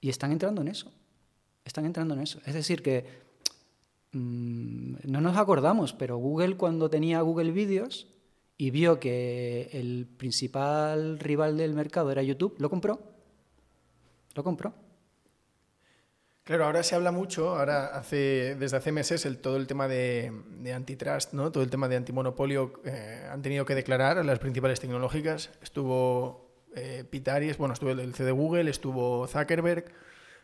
y 0.00 0.08
están 0.08 0.32
entrando 0.32 0.62
en 0.62 0.68
eso. 0.68 0.90
Están 1.62 1.84
entrando 1.84 2.14
en 2.14 2.20
eso. 2.20 2.40
Es 2.46 2.54
decir, 2.54 2.80
que 2.80 3.04
mm, 4.12 4.94
no 5.04 5.20
nos 5.20 5.36
acordamos, 5.36 5.92
pero 5.92 6.16
Google 6.16 6.56
cuando 6.56 6.88
tenía 6.88 7.20
Google 7.20 7.52
Videos 7.52 8.06
y 8.56 8.70
vio 8.70 8.98
que 8.98 9.68
el 9.74 10.06
principal 10.06 11.18
rival 11.18 11.58
del 11.58 11.74
mercado 11.74 12.10
era 12.10 12.22
YouTube, 12.22 12.54
lo 12.58 12.70
compró. 12.70 12.98
Lo 14.34 14.42
compró. 14.42 14.72
Claro, 16.48 16.64
ahora 16.64 16.82
se 16.82 16.94
habla 16.94 17.12
mucho, 17.12 17.58
ahora 17.58 17.88
hace, 17.88 18.56
desde 18.58 18.78
hace 18.78 18.90
meses, 18.90 19.26
el, 19.26 19.36
todo 19.36 19.58
el 19.58 19.66
tema 19.66 19.86
de, 19.86 20.32
antitrust, 20.74 21.34
¿no? 21.34 21.52
todo 21.52 21.62
el 21.62 21.68
tema 21.68 21.88
de 21.88 21.96
antimonopolio, 21.96 22.72
eh, 22.86 23.28
han 23.30 23.42
tenido 23.42 23.66
que 23.66 23.74
declarar 23.74 24.16
a 24.16 24.24
las 24.24 24.38
principales 24.38 24.80
tecnológicas. 24.80 25.50
Estuvo 25.60 26.64
eh, 26.74 27.04
bueno, 27.58 27.74
estuvo 27.74 27.90
el 27.90 28.14
C 28.14 28.24
de 28.24 28.32
Google, 28.32 28.70
estuvo 28.70 29.26
Zuckerberg. 29.26 29.92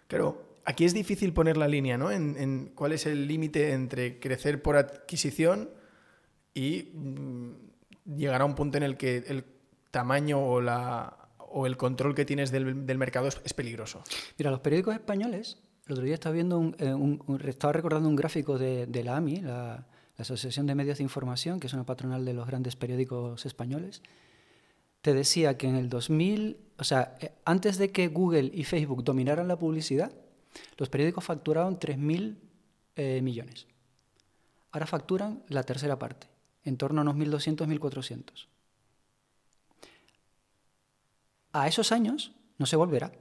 Claro, 0.06 0.58
aquí 0.66 0.84
es 0.84 0.92
difícil 0.92 1.32
poner 1.32 1.56
la 1.56 1.68
línea, 1.68 1.96
¿no? 1.96 2.10
En, 2.10 2.72
cuál 2.74 2.92
es 2.92 3.06
el 3.06 3.26
límite 3.26 3.72
entre 3.72 4.20
crecer 4.20 4.60
por 4.60 4.76
adquisición 4.76 5.70
y 6.52 6.90
mm, 6.92 8.14
llegar 8.14 8.42
a 8.42 8.44
un 8.44 8.54
punto 8.54 8.76
en 8.76 8.82
el 8.82 8.98
que 8.98 9.24
el 9.26 9.46
tamaño 9.90 10.38
o, 10.38 10.60
la, 10.60 11.30
o 11.38 11.64
el 11.64 11.78
control 11.78 12.14
que 12.14 12.26
tienes 12.26 12.50
del, 12.50 12.84
del 12.84 12.98
mercado 12.98 13.26
es, 13.26 13.40
es 13.42 13.54
peligroso. 13.54 14.04
Mira, 14.36 14.50
los 14.50 14.60
periódicos 14.60 14.92
españoles 14.92 15.64
el 15.86 15.92
otro 15.92 16.04
día 16.04 16.14
estaba, 16.14 16.36
un, 16.36 16.76
eh, 16.78 17.72
recordando 17.72 18.08
un 18.08 18.16
gráfico 18.16 18.58
de, 18.58 19.02
la 19.04 19.16
AMI, 19.16 19.40
la, 19.40 19.86
Asociación 20.16 20.66
de 20.66 20.76
Medios 20.76 20.98
de 20.98 21.02
Información, 21.02 21.58
que 21.58 21.66
es 21.66 21.72
una 21.72 21.84
patronal 21.84 22.24
de 22.24 22.34
los 22.34 22.46
grandes 22.46 22.76
periódicos 22.76 23.44
españoles. 23.46 24.00
Te 25.02 25.12
decía 25.12 25.58
que 25.58 25.66
en 25.66 25.74
el 25.74 25.88
2000, 25.88 26.56
o 26.78 26.84
sea, 26.84 27.16
eh, 27.20 27.32
antes 27.44 27.78
de 27.78 27.90
que 27.90 28.06
Google 28.06 28.50
y 28.54 28.62
Facebook 28.62 29.02
dominaran 29.02 29.48
la 29.48 29.58
publicidad, 29.58 30.12
los 30.78 30.88
periódicos 30.88 31.24
facturaban 31.24 31.80
3.000 31.80 32.36
eh, 32.94 33.20
millones. 33.22 33.66
Ahora 34.70 34.86
facturan 34.86 35.42
la 35.48 35.64
tercera 35.64 35.98
parte, 35.98 36.28
en 36.64 36.76
torno 36.76 37.00
a 37.00 37.02
unos 37.02 37.16
1.200, 37.16 37.66
1.400. 37.66 38.46
A 41.52 41.68
esos 41.68 41.90
años 41.92 42.32
no 42.58 42.66
se 42.66 42.76
volverá. 42.76 43.12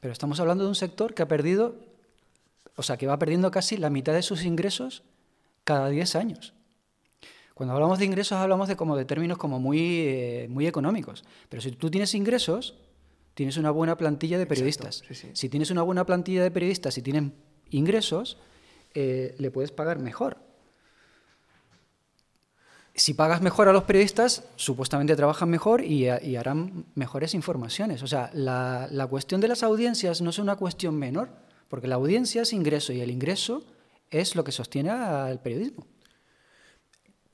Pero 0.00 0.12
estamos 0.12 0.40
hablando 0.40 0.64
de 0.64 0.68
un 0.68 0.74
sector 0.74 1.14
que 1.14 1.22
ha 1.22 1.28
perdido, 1.28 1.76
o 2.76 2.82
sea, 2.82 2.96
que 2.96 3.06
va 3.06 3.18
perdiendo 3.18 3.50
casi 3.50 3.76
la 3.76 3.90
mitad 3.90 4.14
de 4.14 4.22
sus 4.22 4.44
ingresos 4.44 5.02
cada 5.64 5.88
10 5.88 6.16
años. 6.16 6.54
Cuando 7.54 7.74
hablamos 7.74 7.98
de 7.98 8.06
ingresos 8.06 8.38
hablamos 8.38 8.68
de 8.68 8.76
como 8.76 8.96
de 8.96 9.04
términos 9.04 9.36
como 9.36 9.60
muy, 9.60 9.78
eh, 9.80 10.46
muy 10.48 10.66
económicos. 10.66 11.24
Pero 11.50 11.60
si 11.60 11.72
tú 11.72 11.90
tienes 11.90 12.14
ingresos, 12.14 12.74
tienes 13.34 13.58
una 13.58 13.70
buena 13.70 13.98
plantilla 13.98 14.38
de 14.38 14.46
periodistas. 14.46 15.02
Si 15.34 15.48
tienes 15.50 15.70
una 15.70 15.82
buena 15.82 16.06
plantilla 16.06 16.42
de 16.42 16.50
periodistas 16.50 16.96
y 16.96 17.02
tienen 17.02 17.34
ingresos, 17.70 18.38
eh, 18.94 19.34
le 19.38 19.50
puedes 19.50 19.72
pagar 19.72 19.98
mejor 19.98 20.49
si 23.00 23.14
pagas 23.14 23.40
mejor 23.40 23.66
a 23.66 23.72
los 23.72 23.84
periodistas, 23.84 24.44
supuestamente 24.56 25.16
trabajan 25.16 25.48
mejor 25.48 25.82
y, 25.82 26.06
harán 26.36 26.84
mejores 26.94 27.32
informaciones. 27.32 28.02
O 28.02 28.06
sea, 28.06 28.30
la, 28.34 29.06
cuestión 29.08 29.40
de 29.40 29.48
las 29.48 29.62
audiencias 29.62 30.20
no 30.20 30.28
es 30.28 30.38
una 30.38 30.56
cuestión 30.56 30.96
menor, 30.98 31.30
porque 31.68 31.88
la 31.88 31.94
audiencia 31.94 32.42
es 32.42 32.52
ingreso 32.52 32.92
y 32.92 33.00
el 33.00 33.10
ingreso 33.10 33.64
es 34.10 34.36
lo 34.36 34.44
que 34.44 34.52
sostiene 34.52 34.90
al 34.90 35.40
periodismo. 35.40 35.86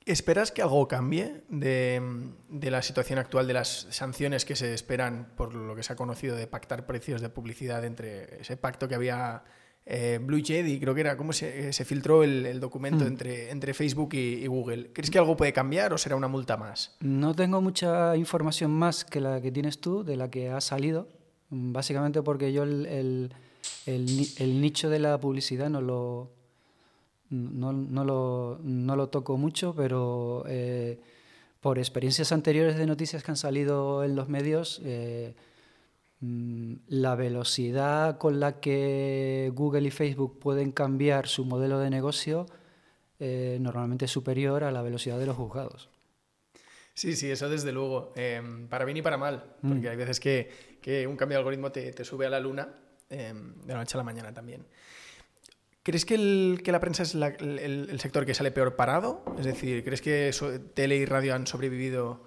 ¿Esperas 0.05 0.53
que 0.53 0.61
algo 0.61 0.87
cambie 0.87 1.43
de, 1.49 2.01
de, 2.47 2.71
la 2.71 2.81
situación 2.81 3.19
actual 3.19 3.45
de 3.45 3.53
las 3.53 3.87
sanciones 3.89 4.45
que 4.45 4.55
se 4.55 4.73
esperan 4.73 5.33
por 5.35 5.53
lo 5.53 5.75
que 5.75 5.83
se 5.83 5.91
ha 5.91 5.97
conocido 5.97 6.37
de 6.37 6.47
pactar 6.47 6.85
precios 6.85 7.19
de 7.19 7.27
publicidad 7.27 7.83
entre 7.83 8.39
ese 8.39 8.55
pacto 8.55 8.87
que 8.87 8.95
había 8.95 9.43
eh, 9.89 10.19
Blue 10.21 10.41
Jedi, 10.43 10.81
creo 10.81 10.93
que 10.93 10.99
era, 10.99 11.15
cómo 11.15 11.31
se, 11.31 11.71
se 11.71 11.85
filtró 11.85 12.21
el, 12.23 12.59
documento 12.59 13.05
mm. 13.05 13.07
entre, 13.07 13.51
entre 13.51 13.73
Facebook 13.73 14.13
y, 14.15 14.45
Google. 14.45 14.91
¿Crees 14.91 15.09
que 15.09 15.17
algo 15.17 15.37
puede 15.37 15.53
cambiar 15.53 15.93
o 15.93 15.97
será 15.97 16.17
una 16.17 16.27
multa 16.27 16.57
más? 16.57 16.97
No 16.99 17.33
tengo 17.33 17.61
mucha 17.61 18.17
información 18.17 18.71
más 18.71 19.05
que 19.05 19.21
la 19.21 19.39
que 19.39 19.49
tienes 19.49 19.79
tú, 19.79 20.03
de 20.03 20.17
la 20.17 20.29
que 20.29 20.49
ha 20.49 20.59
salido, 20.59 21.07
básicamente 21.49 22.21
porque 22.21 22.51
yo 22.51 22.63
el, 22.63 23.31
nicho 23.85 24.89
de 24.89 24.99
la 24.99 25.17
publicidad 25.21 25.69
no 25.69 25.79
lo, 25.79 26.31
no, 27.29 27.71
lo, 28.03 28.59
no 28.61 28.95
lo 28.97 29.07
toco 29.07 29.37
mucho, 29.37 29.73
pero 29.73 30.43
eh, 30.47 30.99
por 31.61 31.79
experiencias 31.79 32.33
anteriores 32.33 32.75
de 32.75 32.87
noticias 32.87 33.23
que 33.23 33.31
han 33.31 33.37
salido 33.37 34.03
en 34.03 34.17
los 34.17 34.27
medios, 34.27 34.81
eh, 34.83 35.33
la 36.19 37.15
velocidad 37.15 38.17
con 38.17 38.39
la 38.39 38.59
que 38.59 39.51
Google 39.53 39.87
y 39.87 39.91
Facebook 39.91 40.39
pueden 40.39 40.71
cambiar 40.71 41.27
su 41.27 41.45
modelo 41.45 41.79
de 41.79 41.91
negocio 41.91 42.47
eh, 43.19 43.57
normalmente 43.61 44.05
es 44.05 44.11
superior 44.11 44.63
a 44.63 44.71
la 44.71 44.81
velocidad 44.81 45.19
de 45.19 45.25
los 45.27 45.35
juzgados. 45.35 45.89
Sí, 46.93 47.15
sí, 47.15 47.29
eso 47.29 47.49
desde 47.49 47.71
luego. 47.71 48.13
Em, 48.15 48.67
para 48.67 48.85
bien 48.85 48.97
y 48.97 49.01
para 49.03 49.17
mal, 49.17 49.55
mm. 49.61 49.69
porque 49.69 49.89
hay 49.89 49.95
veces 49.95 50.19
que, 50.19 51.07
un 51.07 51.15
cambio 51.15 51.35
de 51.35 51.39
algoritmo 51.39 51.71
te, 51.71 52.03
sube 52.03 52.25
a 52.25 52.29
la 52.29 52.39
luna 52.39 52.73
em, 53.09 53.53
de 53.61 53.73
la 53.73 53.79
noche 53.79 53.95
a 53.95 53.99
la 53.99 54.03
mañana 54.03 54.33
también. 54.33 54.65
¿Crees 55.83 56.05
que, 56.05 56.17
la 56.17 56.79
prensa 56.79 57.03
es 57.03 57.13
el, 57.13 57.99
sector 57.99 58.25
que 58.25 58.33
sale 58.33 58.51
peor 58.51 58.75
parado? 58.75 59.23
Es 59.37 59.45
decir, 59.45 59.83
¿crees 59.83 60.01
que 60.01 60.31
tele 60.73 60.97
y 60.97 61.05
radio 61.05 61.35
han 61.35 61.45
sobrevivido 61.45 62.26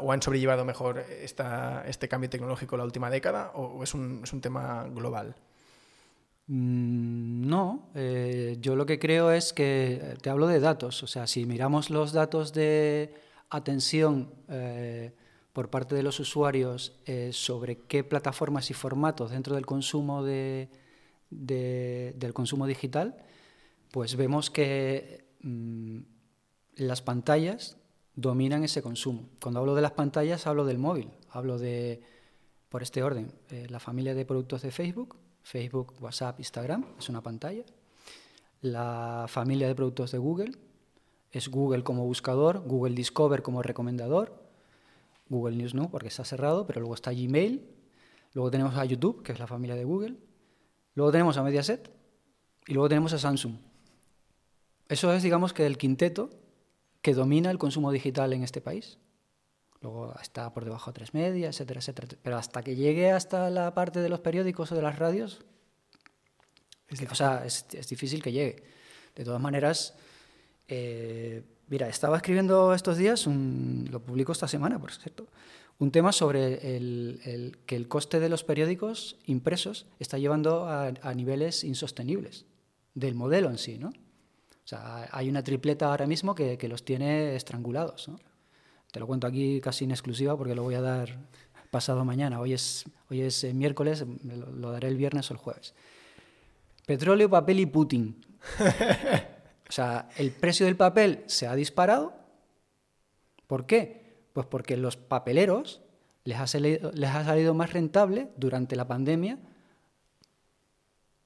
o 0.00 0.12
han 0.12 0.22
sobrellevado 0.22 0.64
mejor 0.64 0.98
esta, 0.98 1.84
este 1.86 2.08
cambio 2.08 2.30
tecnológico 2.30 2.76
la 2.76 2.84
última 2.84 3.10
década 3.10 3.50
o 3.54 3.82
es 3.82 3.94
un, 3.94 4.20
es 4.22 4.32
un 4.32 4.40
tema 4.40 4.86
global? 4.94 5.36
Mm, 6.48 7.48
no, 7.48 7.90
eh, 7.94 8.56
yo 8.60 8.76
lo 8.76 8.86
que 8.86 8.98
creo 8.98 9.32
es 9.32 9.52
que 9.52 10.00
eh, 10.00 10.16
te 10.20 10.30
hablo 10.30 10.46
de 10.46 10.60
datos, 10.60 11.02
o 11.02 11.06
sea, 11.08 11.26
si 11.26 11.44
miramos 11.44 11.90
los 11.90 12.12
datos 12.12 12.52
de 12.52 13.14
atención 13.50 14.32
eh, 14.48 15.12
por 15.52 15.70
parte 15.70 15.94
de 15.96 16.02
los 16.02 16.20
usuarios 16.20 16.92
sobre 17.30 17.78
qué 17.78 18.04
plataformas 18.04 18.70
y 18.70 18.74
formatos 18.74 19.30
dentro 19.30 19.54
del 19.54 19.64
consumo 19.64 20.22
de, 20.22 20.68
del 21.30 22.34
consumo 22.34 22.66
digital, 22.66 23.16
pues 23.90 24.16
vemos 24.16 24.50
que 24.50 25.24
mm, 25.40 26.00
las 26.76 27.00
pantallas 27.00 27.78
dominan 28.16 28.64
ese 28.64 28.82
consumo. 28.82 29.28
Cuando 29.40 29.60
hablo 29.60 29.74
de 29.74 29.82
las 29.82 29.92
pantallas 29.92 30.46
hablo 30.46 30.64
del 30.64 30.78
móvil, 30.78 31.10
hablo 31.30 31.58
de, 31.58 32.00
por 32.68 32.82
este 32.82 33.02
orden, 33.02 33.30
eh, 33.50 33.66
la 33.68 33.78
familia 33.78 34.14
de 34.14 34.24
productos 34.24 34.62
de 34.62 34.70
Facebook, 34.70 35.16
Facebook, 35.42 35.94
WhatsApp, 36.00 36.40
Instagram, 36.40 36.86
es 36.98 37.08
una 37.08 37.22
pantalla. 37.22 37.64
La 38.62 39.26
familia 39.28 39.68
de 39.68 39.74
productos 39.74 40.10
de 40.10 40.18
Google 40.18 40.52
es 41.30 41.48
Google 41.48 41.84
como 41.84 42.04
buscador, 42.04 42.60
Google 42.66 42.94
Discover 42.94 43.42
como 43.42 43.62
recomendador, 43.62 44.42
Google 45.28 45.56
News 45.56 45.74
no, 45.74 45.90
porque 45.90 46.08
está 46.08 46.24
cerrado, 46.24 46.66
pero 46.66 46.80
luego 46.80 46.94
está 46.94 47.12
Gmail, 47.12 47.68
luego 48.32 48.50
tenemos 48.50 48.76
a 48.76 48.84
YouTube, 48.84 49.22
que 49.22 49.32
es 49.32 49.38
la 49.38 49.46
familia 49.46 49.76
de 49.76 49.84
Google, 49.84 50.16
luego 50.94 51.12
tenemos 51.12 51.36
a 51.36 51.42
Mediaset 51.42 51.90
y 52.66 52.72
luego 52.72 52.88
tenemos 52.88 53.12
a 53.12 53.18
Samsung. 53.18 53.56
Eso 54.88 55.12
es, 55.12 55.22
digamos, 55.22 55.52
que 55.52 55.66
el 55.66 55.76
quinteto 55.76 56.30
que 57.06 57.14
domina 57.14 57.52
el 57.52 57.58
consumo 57.58 57.92
digital 57.92 58.32
en 58.32 58.42
este 58.42 58.60
país. 58.60 58.98
Luego 59.80 60.12
está 60.20 60.52
por 60.52 60.64
debajo 60.64 60.90
de 60.90 60.94
tres 60.94 61.14
media, 61.14 61.46
etcétera, 61.46 61.78
etcétera. 61.78 62.08
Pero 62.20 62.36
hasta 62.36 62.64
que 62.64 62.74
llegue 62.74 63.12
hasta 63.12 63.48
la 63.48 63.72
parte 63.74 64.00
de 64.00 64.08
los 64.08 64.18
periódicos 64.18 64.72
o 64.72 64.74
de 64.74 64.82
las 64.82 64.98
radios, 64.98 65.44
es, 66.88 67.00
o 67.08 67.14
sea, 67.14 67.46
es, 67.46 67.64
difícil 67.88 68.20
que 68.24 68.32
llegue. 68.32 68.64
De 69.14 69.22
todas 69.22 69.40
maneras, 69.40 69.94
eh, 70.66 71.44
mira, 71.68 71.88
estaba 71.88 72.16
escribiendo 72.16 72.74
estos 72.74 72.96
días, 72.96 73.24
lo 73.28 74.00
publico 74.00 74.32
esta 74.32 74.48
semana, 74.48 74.80
por 74.80 74.90
cierto, 74.90 75.28
un 75.78 75.92
tema 75.92 76.10
sobre 76.10 76.76
el, 76.76 77.56
que 77.66 77.76
el 77.76 77.86
coste 77.86 78.18
de 78.18 78.28
los 78.28 78.42
periódicos 78.42 79.14
impresos 79.26 79.86
está 80.00 80.18
llevando 80.18 80.66
a, 80.66 81.14
niveles 81.14 81.62
insostenibles 81.62 82.46
del 82.94 83.14
modelo 83.14 83.48
en 83.48 83.58
sí, 83.58 83.78
¿no? 83.78 83.92
O 84.66 84.68
sea, 84.68 85.08
hay 85.12 85.28
una 85.28 85.44
tripleta 85.44 85.86
ahora 85.86 86.08
mismo 86.08 86.34
que, 86.34 86.58
los 86.68 86.84
tiene 86.84 87.36
estrangulados, 87.36 88.08
¿no? 88.08 88.18
Te 88.90 88.98
lo 88.98 89.06
cuento 89.06 89.28
aquí 89.28 89.60
casi 89.60 89.84
en 89.84 89.92
exclusiva 89.92 90.36
porque 90.36 90.56
lo 90.56 90.64
voy 90.64 90.74
a 90.74 90.80
dar 90.80 91.18
pasado 91.70 92.04
mañana. 92.04 92.40
Hoy 92.40 92.52
es, 92.52 92.84
hoy 93.08 93.20
es 93.20 93.44
eh, 93.44 93.54
miércoles, 93.54 94.04
lo, 94.24 94.72
daré 94.72 94.88
el 94.88 94.96
viernes 94.96 95.30
o 95.30 95.34
el 95.34 95.38
jueves. 95.38 95.72
Petróleo, 96.84 97.30
papel 97.30 97.60
y 97.60 97.66
Putin. 97.66 98.20
o 99.68 99.72
sea, 99.72 100.08
el 100.16 100.32
precio 100.32 100.66
del 100.66 100.76
papel 100.76 101.22
se 101.26 101.46
ha 101.46 101.54
disparado. 101.54 102.14
¿Por 103.46 103.66
qué? 103.66 104.18
Pues 104.32 104.48
porque 104.48 104.76
los 104.76 104.96
papeleros 104.96 105.80
les 106.24 106.38
ha, 106.38 106.48
salido, 106.48 106.90
les 106.90 107.10
ha 107.10 107.24
salido 107.24 107.54
más 107.54 107.72
rentable 107.72 108.30
durante 108.36 108.74
la 108.74 108.88
pandemia 108.88 109.38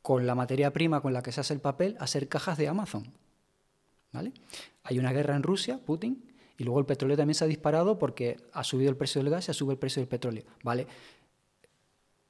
con 0.02 0.26
la 0.26 0.34
materia 0.34 0.74
prima 0.74 1.00
con 1.00 1.14
la 1.14 1.22
que 1.22 1.32
se 1.32 1.40
hace 1.40 1.54
el 1.54 1.60
papel 1.60 1.96
hacer 2.00 2.28
cajas 2.28 2.58
de 2.58 2.68
Amazon. 2.68 3.14
¿Vale? 4.12 4.32
Hay 4.82 4.98
una 4.98 5.12
guerra 5.12 5.36
en 5.36 5.42
Rusia, 5.42 5.78
Putin, 5.78 6.24
y 6.58 6.64
luego 6.64 6.80
el 6.80 6.86
petróleo 6.86 7.16
también 7.16 7.34
se 7.34 7.44
ha 7.44 7.46
disparado 7.46 7.98
porque 7.98 8.36
ha 8.52 8.64
subido 8.64 8.90
el 8.90 8.96
precio 8.96 9.22
del 9.22 9.30
gas 9.30 9.48
y 9.48 9.50
ha 9.50 9.54
subido 9.54 9.72
el 9.72 9.78
precio 9.78 10.00
del 10.00 10.08
petróleo. 10.08 10.44
¿Vale? 10.62 10.86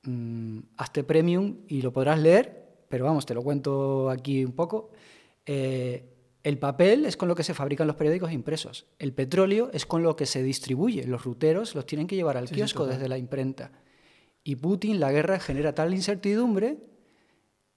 Mm, 0.02 0.60
hazte 0.76 1.04
premium 1.04 1.58
y 1.68 1.82
lo 1.82 1.92
podrás 1.92 2.18
leer, 2.18 2.84
pero 2.88 3.04
vamos, 3.04 3.26
te 3.26 3.34
lo 3.34 3.42
cuento 3.42 4.08
aquí 4.08 4.44
un 4.44 4.52
poco. 4.52 4.90
Eh, 5.46 6.04
el 6.42 6.58
papel 6.58 7.04
es 7.04 7.16
con 7.16 7.28
lo 7.28 7.34
que 7.34 7.42
se 7.42 7.54
fabrican 7.54 7.86
los 7.86 7.96
periódicos 7.96 8.32
impresos. 8.32 8.86
El 8.98 9.12
petróleo 9.12 9.70
es 9.72 9.84
con 9.84 10.02
lo 10.02 10.16
que 10.16 10.26
se 10.26 10.42
distribuye. 10.42 11.04
Los 11.06 11.24
ruteros 11.24 11.74
los 11.74 11.84
tienen 11.86 12.06
que 12.06 12.16
llevar 12.16 12.36
al 12.36 12.48
kiosco 12.48 12.86
desde 12.86 13.08
la 13.08 13.18
imprenta. 13.18 13.72
Y 14.42 14.56
Putin, 14.56 15.00
la 15.00 15.12
guerra 15.12 15.38
genera 15.38 15.74
tal 15.74 15.92
incertidumbre 15.92 16.78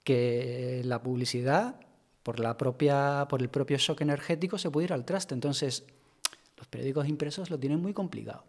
que 0.04 0.82
la 0.86 1.02
publicidad, 1.04 1.80
por, 2.23 2.39
la 2.39 2.57
propia, 2.57 3.27
por 3.29 3.41
el 3.41 3.49
propio 3.49 3.77
shock 3.77 4.01
energético, 4.01 4.57
se 4.57 4.71
puede 4.71 4.86
ir 4.86 4.93
al 4.93 5.05
traste. 5.05 5.33
Entonces, 5.33 5.86
los 6.57 6.67
periódicos 6.67 7.07
impresos 7.07 7.49
lo 7.49 7.59
tienen 7.59 7.81
muy 7.81 7.93
complicado. 7.93 8.45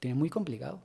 Tienen 0.00 0.18
muy 0.18 0.30
complicado. 0.30 0.82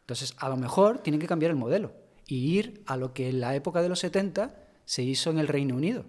Entonces, 0.00 0.34
a 0.38 0.48
lo 0.48 0.56
mejor 0.56 0.98
tienen 0.98 1.20
que 1.20 1.26
cambiar 1.26 1.50
el 1.50 1.56
modelo 1.56 1.92
y 2.26 2.58
ir 2.58 2.82
a 2.86 2.96
lo 2.96 3.12
que 3.12 3.28
en 3.28 3.40
la 3.40 3.54
época 3.54 3.82
de 3.82 3.88
los 3.88 3.98
70 4.00 4.54
se 4.84 5.02
hizo 5.02 5.30
en 5.30 5.38
el 5.38 5.48
Reino 5.48 5.74
Unido. 5.74 6.04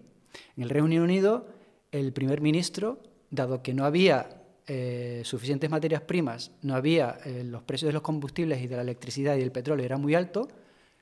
En 0.55 0.63
el 0.63 0.69
Reino 0.69 1.03
Unido 1.03 1.47
el 1.91 2.11
primer 2.11 2.41
ministro, 2.41 3.01
dado 3.29 3.63
que 3.63 3.73
no 3.73 3.85
había 3.85 4.41
eh, 4.67 5.21
suficientes 5.23 5.69
materias 5.69 6.01
primas, 6.01 6.51
no 6.61 6.75
había 6.75 7.19
eh, 7.23 7.43
los 7.45 7.63
precios 7.63 7.87
de 7.87 7.93
los 7.93 8.01
combustibles 8.01 8.61
y 8.61 8.67
de 8.67 8.75
la 8.75 8.81
electricidad 8.81 9.35
y 9.35 9.39
del 9.39 9.51
petróleo 9.51 9.85
era 9.85 9.97
muy 9.97 10.13
alto, 10.13 10.49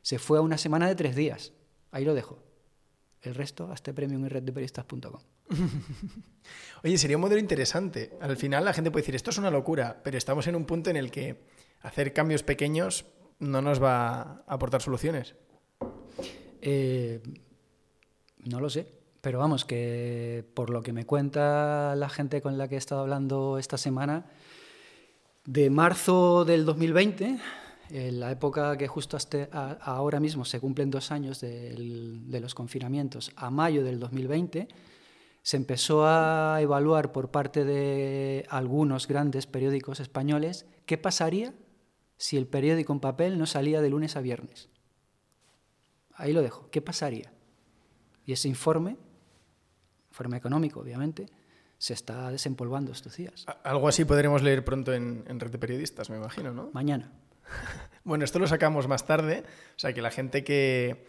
se 0.02 0.20
fue 0.20 0.38
a 0.38 0.42
una 0.42 0.58
semana 0.58 0.88
de 0.88 0.96
tres 0.96 1.16
días. 1.16 1.54
Ahí 1.92 2.06
lo 2.06 2.14
dejo. 2.14 2.43
El 3.24 3.36
resto, 3.36 3.72
hasta 3.72 3.94
premium 3.94 4.26
y 4.26 4.30
reddeperiodistas.com. 4.30 5.22
Oye, 6.84 6.98
sería 6.98 7.18
un 7.18 7.22
modelo 7.22 7.40
interesante. 7.40 8.18
Al 8.22 8.36
final 8.36 8.66
la 8.66 8.74
gente 8.74 8.92
puede 8.92 9.04
decir, 9.04 9.16
esto 9.16 9.30
es 9.30 9.38
una 9.38 9.50
locura, 9.50 10.02
pero 10.04 10.18
estamos 10.18 10.46
en 10.48 10.56
un 10.56 10.66
punto 10.66 10.90
en 10.90 10.98
el 10.98 11.10
que 11.10 11.42
hacer 11.82 12.12
cambios 12.12 12.44
pequeños 12.44 13.06
no 13.40 13.62
nos 13.62 13.82
va 13.82 14.22
a 14.22 14.44
aportar 14.48 14.82
soluciones. 14.82 15.36
Eh, 16.62 17.22
no 18.46 18.60
lo 18.60 18.70
sé. 18.70 18.88
Pero 19.22 19.40
vamos, 19.40 19.64
que 19.64 20.44
por 20.54 20.70
lo 20.70 20.84
que 20.84 20.92
me 20.92 21.06
cuenta 21.06 21.96
la 21.96 22.10
gente 22.10 22.42
con 22.42 22.58
la 22.58 22.68
que 22.68 22.76
he 22.76 22.78
estado 22.78 23.00
hablando 23.00 23.58
esta 23.58 23.78
semana, 23.78 24.26
de 25.46 25.70
marzo 25.70 26.44
del 26.44 26.66
2020, 26.66 27.40
en 27.94 28.20
la 28.20 28.32
época 28.32 28.76
que 28.76 28.88
justo 28.88 29.16
hasta 29.16 29.44
ahora 29.82 30.20
mismo 30.20 30.46
se 30.46 30.60
cumplen 30.60 30.90
dos 30.90 31.12
años 31.12 31.40
de 31.42 32.40
los 32.42 32.56
confinamientos, 32.56 33.32
a 33.36 33.52
mayo 33.52 33.84
del 33.84 34.00
2020, 34.00 34.68
se 35.44 35.58
empezó 35.58 36.06
a 36.08 36.58
evaluar 36.60 37.12
por 37.12 37.30
parte 37.30 37.66
de 37.66 38.46
algunos 38.50 39.08
grandes 39.08 39.46
periódicos 39.46 40.00
españoles 40.00 40.66
qué 40.88 40.98
pasaría 40.98 41.54
si 42.18 42.38
el 42.38 42.48
periódico 42.48 42.94
en 42.94 43.00
papel 43.00 43.38
no 43.38 43.46
salía 43.46 43.82
de 43.82 43.90
lunes 43.90 44.16
a 44.16 44.22
viernes. 44.22 44.70
Ahí 46.16 46.34
lo 46.34 46.42
dejo, 46.42 46.70
¿qué 46.72 46.82
pasaría? 46.82 47.32
Y 48.26 48.34
ese 48.34 48.48
informe 48.48 48.98
forma 50.10 50.38
económico, 50.38 50.80
obviamente, 50.80 51.28
se 51.78 51.94
está 51.94 52.32
desempolvando 52.32 52.92
estos 52.92 53.18
días. 53.18 53.46
Algo 53.64 53.88
así 53.88 54.06
podremos 54.06 54.42
leer 54.42 54.64
pronto 54.64 54.94
en, 54.94 55.40
Red 55.40 55.52
de 55.52 55.58
Periodistas, 55.58 56.10
me 56.10 56.16
imagino, 56.16 56.54
¿no? 56.54 56.70
Mañana. 56.72 57.12
bueno, 58.04 58.26
esto 58.26 58.40
lo 58.40 58.48
sacamos 58.48 58.88
más 58.88 59.06
tarde, 59.06 59.44
o 59.76 59.80
sea 59.80 59.94
que 59.94 60.02
la 60.02 60.12
gente 60.12 60.44
que, 60.44 61.06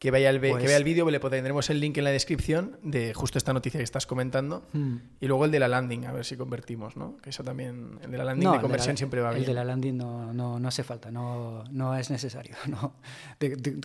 que 0.00 0.10
vaya 0.10 0.30
el, 0.30 0.40
que 0.40 0.48
pues 0.48 0.64
vea 0.64 0.78
el 0.78 0.84
vídeo, 0.84 1.08
le 1.10 1.20
pondremos 1.20 1.68
el 1.68 1.78
link 1.78 1.98
en 1.98 2.04
la 2.04 2.10
descripción 2.10 2.78
de 2.82 3.12
justo 3.12 3.36
esta 3.36 3.52
noticia 3.52 3.76
que 3.76 3.84
estás 3.84 4.06
comentando. 4.06 4.66
Hmm. 4.72 4.96
Y 5.20 5.26
luego 5.26 5.44
el 5.44 5.50
de 5.50 5.60
la 5.60 5.68
landing, 5.68 6.06
a 6.06 6.12
ver 6.12 6.24
si 6.24 6.38
convertimos, 6.38 6.96
¿no? 6.96 7.18
Que 7.18 7.28
eso 7.28 7.44
también, 7.44 7.98
el 8.02 8.10
de 8.10 8.16
la 8.16 8.24
landing 8.24 8.50
de 8.50 8.60
conversión 8.62 8.96
siempre 8.96 9.20
va 9.20 9.28
bien. 9.28 9.42
El 9.42 9.48
de 9.48 9.52
la 9.52 9.62
landing 9.62 9.98
no, 9.98 10.32
no, 10.32 10.58
no 10.58 10.68
hace 10.68 10.84
falta, 10.84 11.10
no, 11.10 11.64
no 11.70 11.94
es 11.96 12.10
necesario. 12.10 12.56
No. 12.70 12.94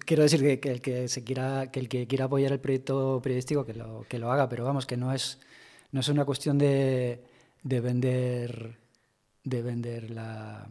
quiero 0.06 0.24
decir 0.24 0.42
que, 0.42 0.60
que, 0.60 0.72
el 0.72 0.82
que, 0.82 1.08
se 1.08 1.24
quiera, 1.24 1.72
que 1.72 1.80
el 1.80 1.90
que 1.90 2.08
quiera 2.08 2.26
apoyar 2.26 2.52
el 2.52 2.60
proyecto 2.60 3.20
periodístico 3.22 3.66
que 3.66 3.74
lo, 3.74 4.06
que 4.08 4.20
lo 4.20 4.32
haga, 4.32 4.48
pero 4.48 4.64
vamos, 4.64 4.86
que 4.86 4.96
no 4.96 5.12
es, 5.12 5.40
no 5.92 6.00
es 6.00 6.08
una 6.08 6.24
cuestión 6.24 6.58
de, 6.58 7.24
de 7.64 7.82
vender, 7.82 8.78
de 9.44 9.62
vender 9.64 10.12
la 10.12 10.70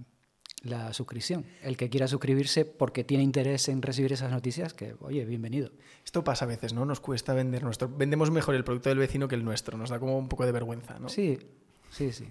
la 0.65 0.93
suscripción. 0.93 1.45
El 1.63 1.77
que 1.77 1.89
quiera 1.91 2.09
suscribirse 2.09 2.65
porque 2.65 3.05
tiene 3.05 3.23
interés 3.23 3.69
en 3.69 3.83
recibir 3.83 4.13
esas 4.13 4.31
noticias, 4.31 4.75
que, 4.75 4.97
oye, 5.01 5.25
bienvenido. 5.25 5.71
Esto 6.05 6.25
pasa 6.25 6.47
a 6.47 6.49
veces, 6.49 6.73
¿no? 6.73 6.85
Nos 6.85 7.01
cuesta 7.01 7.35
vender 7.35 7.63
nuestro... 7.63 7.89
Vendemos 7.89 8.31
mejor 8.31 8.55
el 8.55 8.65
producto 8.65 8.89
del 8.89 8.99
vecino 8.99 9.29
que 9.29 9.35
el 9.35 9.45
nuestro. 9.45 9.77
Nos 9.79 9.91
da 9.91 9.99
como 9.99 10.19
un 10.19 10.29
poco 10.29 10.47
de 10.47 10.53
vergüenza, 10.53 10.99
¿no? 10.99 11.09
Sí, 11.09 11.39
sí, 11.91 12.13
sí. 12.13 12.27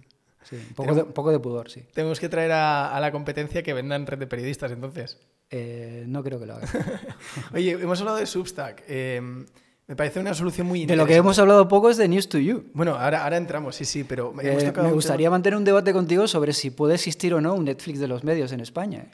un, 0.52 0.74
poco 0.76 0.96
de, 0.96 1.04
poco 1.06 1.32
de, 1.32 1.40
pudor, 1.40 1.70
sí. 1.70 1.84
Tenemos 1.94 2.20
que 2.20 2.30
traer 2.30 2.52
a, 2.52 3.00
la 3.00 3.12
competencia 3.12 3.64
que 3.64 3.74
vendan 3.74 4.08
red 4.08 4.18
de 4.18 4.28
periodistas, 4.28 4.72
entonces. 4.72 5.20
Eh, 5.50 6.06
no 6.08 6.24
creo 6.24 6.40
que 6.40 6.48
lo 6.48 6.56
haga. 6.56 6.68
oye, 7.54 7.72
hemos 7.72 8.00
hablado 8.00 8.18
de 8.18 8.26
Substack. 8.26 8.84
Eh, 8.88 9.46
me 9.88 9.96
parece 9.96 10.20
una 10.20 10.34
solución 10.34 10.68
muy 10.68 10.82
interesante. 10.82 10.98
De 10.98 11.04
lo 11.04 11.08
que 11.08 11.16
hemos 11.18 11.38
hablado 11.40 11.68
poco 11.68 11.90
es 11.90 11.98
de 11.98 12.08
News 12.08 12.30
to 12.30 12.38
You. 12.38 12.66
Bueno, 12.74 12.96
ahora, 12.96 13.24
ahora 13.24 13.38
entramos, 13.38 13.76
sí, 13.76 13.86
sí, 13.86 14.04
pero 14.04 14.34
eh, 14.42 14.72
me 14.82 14.92
gustaría 14.92 15.30
mantener 15.30 15.58
un 15.58 15.66
debate 15.66 15.92
contigo 15.92 16.28
sobre 16.28 16.54
si 16.54 16.70
puede 16.70 16.96
existir 16.96 17.34
o 17.34 17.42
no 17.42 17.54
un 17.54 17.66
Netflix 17.66 18.00
de 18.00 18.08
los 18.08 18.24
medios 18.24 18.52
en 18.52 18.62
España. 18.62 19.08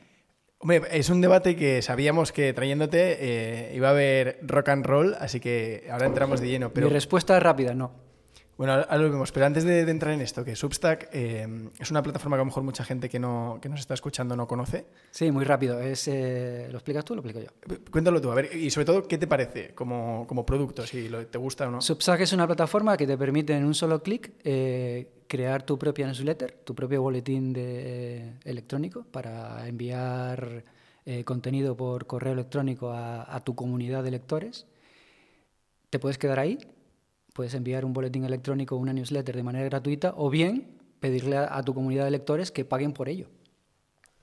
Hombre, 0.59 0.81
es 0.91 1.09
un 1.09 1.21
debate 1.21 1.55
que 1.55 1.81
sabíamos 1.81 2.31
que 2.31 2.51
trayéndote 2.53 3.17
eh, 3.19 3.75
iba 3.75 3.87
a 3.87 3.91
haber 3.91 4.39
rock 4.41 4.69
and 4.69 4.85
roll, 4.85 5.15
así 5.19 5.39
que 5.39 5.87
ahora 5.89 6.05
entramos 6.05 6.41
de 6.41 6.49
lleno. 6.49 6.71
Pero... 6.71 6.87
Mi 6.87 6.93
respuesta 6.93 7.37
es 7.37 7.41
rápida, 7.41 7.73
no. 7.73 8.08
Bueno, 8.59 8.73
ahora 8.73 8.97
lo 8.97 9.09
vemos, 9.09 9.31
pero 9.31 9.45
antes 9.45 9.63
de, 9.63 9.89
entrar 9.89 10.13
en 10.13 10.19
esto, 10.19 10.43
que 10.43 10.53
Substack 10.53 11.11
eh, 11.13 11.47
es 11.79 11.91
una 11.91 12.03
plataforma 12.03 12.35
que 12.35 12.41
a 12.41 12.43
lo 12.43 12.47
mejor 12.47 12.63
mucha 12.63 12.83
gente 12.83 13.07
que, 13.07 13.17
no, 13.17 13.57
que 13.61 13.69
nos 13.69 13.79
está 13.79 13.93
escuchando 13.93 14.35
no 14.35 14.49
conoce. 14.49 14.85
Sí, 15.11 15.31
muy 15.31 15.45
rápido. 15.45 15.79
Es, 15.79 16.09
eh, 16.09 16.67
¿Lo 16.69 16.79
explicas 16.79 17.05
tú 17.05 17.13
o 17.13 17.15
lo 17.15 17.21
explico 17.21 17.39
yo? 17.39 17.77
Cuéntalo 17.89 18.19
tú, 18.19 18.29
a 18.29 18.35
ver, 18.35 18.53
y 18.53 18.69
sobre 18.69 18.83
todo, 18.83 19.07
¿qué 19.07 19.17
te 19.17 19.27
parece 19.27 19.73
como, 19.73 20.27
como 20.27 20.45
producto, 20.45 20.85
si 20.85 21.09
te 21.31 21.37
gusta 21.37 21.69
o 21.69 21.71
no? 21.71 21.81
Substack 21.81 22.19
es 22.19 22.33
una 22.33 22.45
plataforma 22.47 22.97
que 22.97 23.07
te 23.07 23.17
permite 23.17 23.55
en 23.55 23.63
un 23.63 23.73
solo 23.73 24.03
clic 24.03 24.33
eh, 24.43 25.07
crear 25.27 25.63
tu 25.63 25.79
propia 25.79 26.07
newsletter, 26.07 26.51
tu 26.65 26.75
propio 26.75 27.01
boletín 27.01 27.53
de, 27.53 28.39
electrónico 28.43 29.05
para 29.09 29.69
enviar 29.69 30.65
contenido 31.23 31.77
por 31.77 32.07
correo 32.07 32.33
electrónico 32.33 32.91
a, 32.91 33.33
a 33.33 33.39
tu 33.39 33.55
comunidad 33.55 34.03
de 34.03 34.11
lectores. 34.11 34.67
Te 35.89 35.97
puedes 35.97 36.17
quedar 36.17 36.39
ahí 36.39 36.59
puedes 37.39 37.53
enviar 37.53 37.85
un 37.85 37.93
boletín 37.93 38.25
electrónico 38.25 38.75
o 38.75 38.79
una 38.79 38.91
newsletter 38.91 39.33
de 39.33 39.43
manera 39.43 39.63
gratuita 39.63 40.13
o 40.17 40.29
bien 40.29 40.77
pedirle 40.99 41.37
a, 41.37 41.63
tu 41.63 41.73
comunidad 41.73 42.03
de 42.03 42.11
lectores 42.11 42.51
que 42.51 42.65
paguen 42.65 42.91
por 42.91 43.07
ello. 43.07 43.27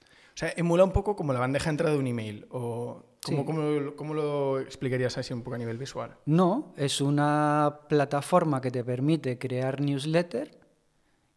O 0.05 0.35
sea, 0.35 0.53
emula 0.55 0.85
un 0.85 0.93
poco 0.93 1.17
como 1.17 1.33
la 1.33 1.41
bandeja 1.41 1.65
de 1.65 1.71
entrada 1.71 1.95
de 1.95 1.99
un 1.99 2.09
email. 2.09 2.47
O 2.51 3.07
¿cómo, 3.25 4.13
lo 4.13 4.61
explicarías 4.61 5.17
así 5.17 5.33
un 5.33 5.41
poco 5.41 5.55
a 5.55 5.59
nivel 5.59 5.79
visual? 5.79 6.15
No, 6.27 6.75
es 6.77 7.01
una 7.01 7.79
plataforma 7.89 8.61
que 8.61 8.71
te 8.71 8.85
permite 8.85 9.39
crear 9.39 9.81
newsletter 9.81 10.51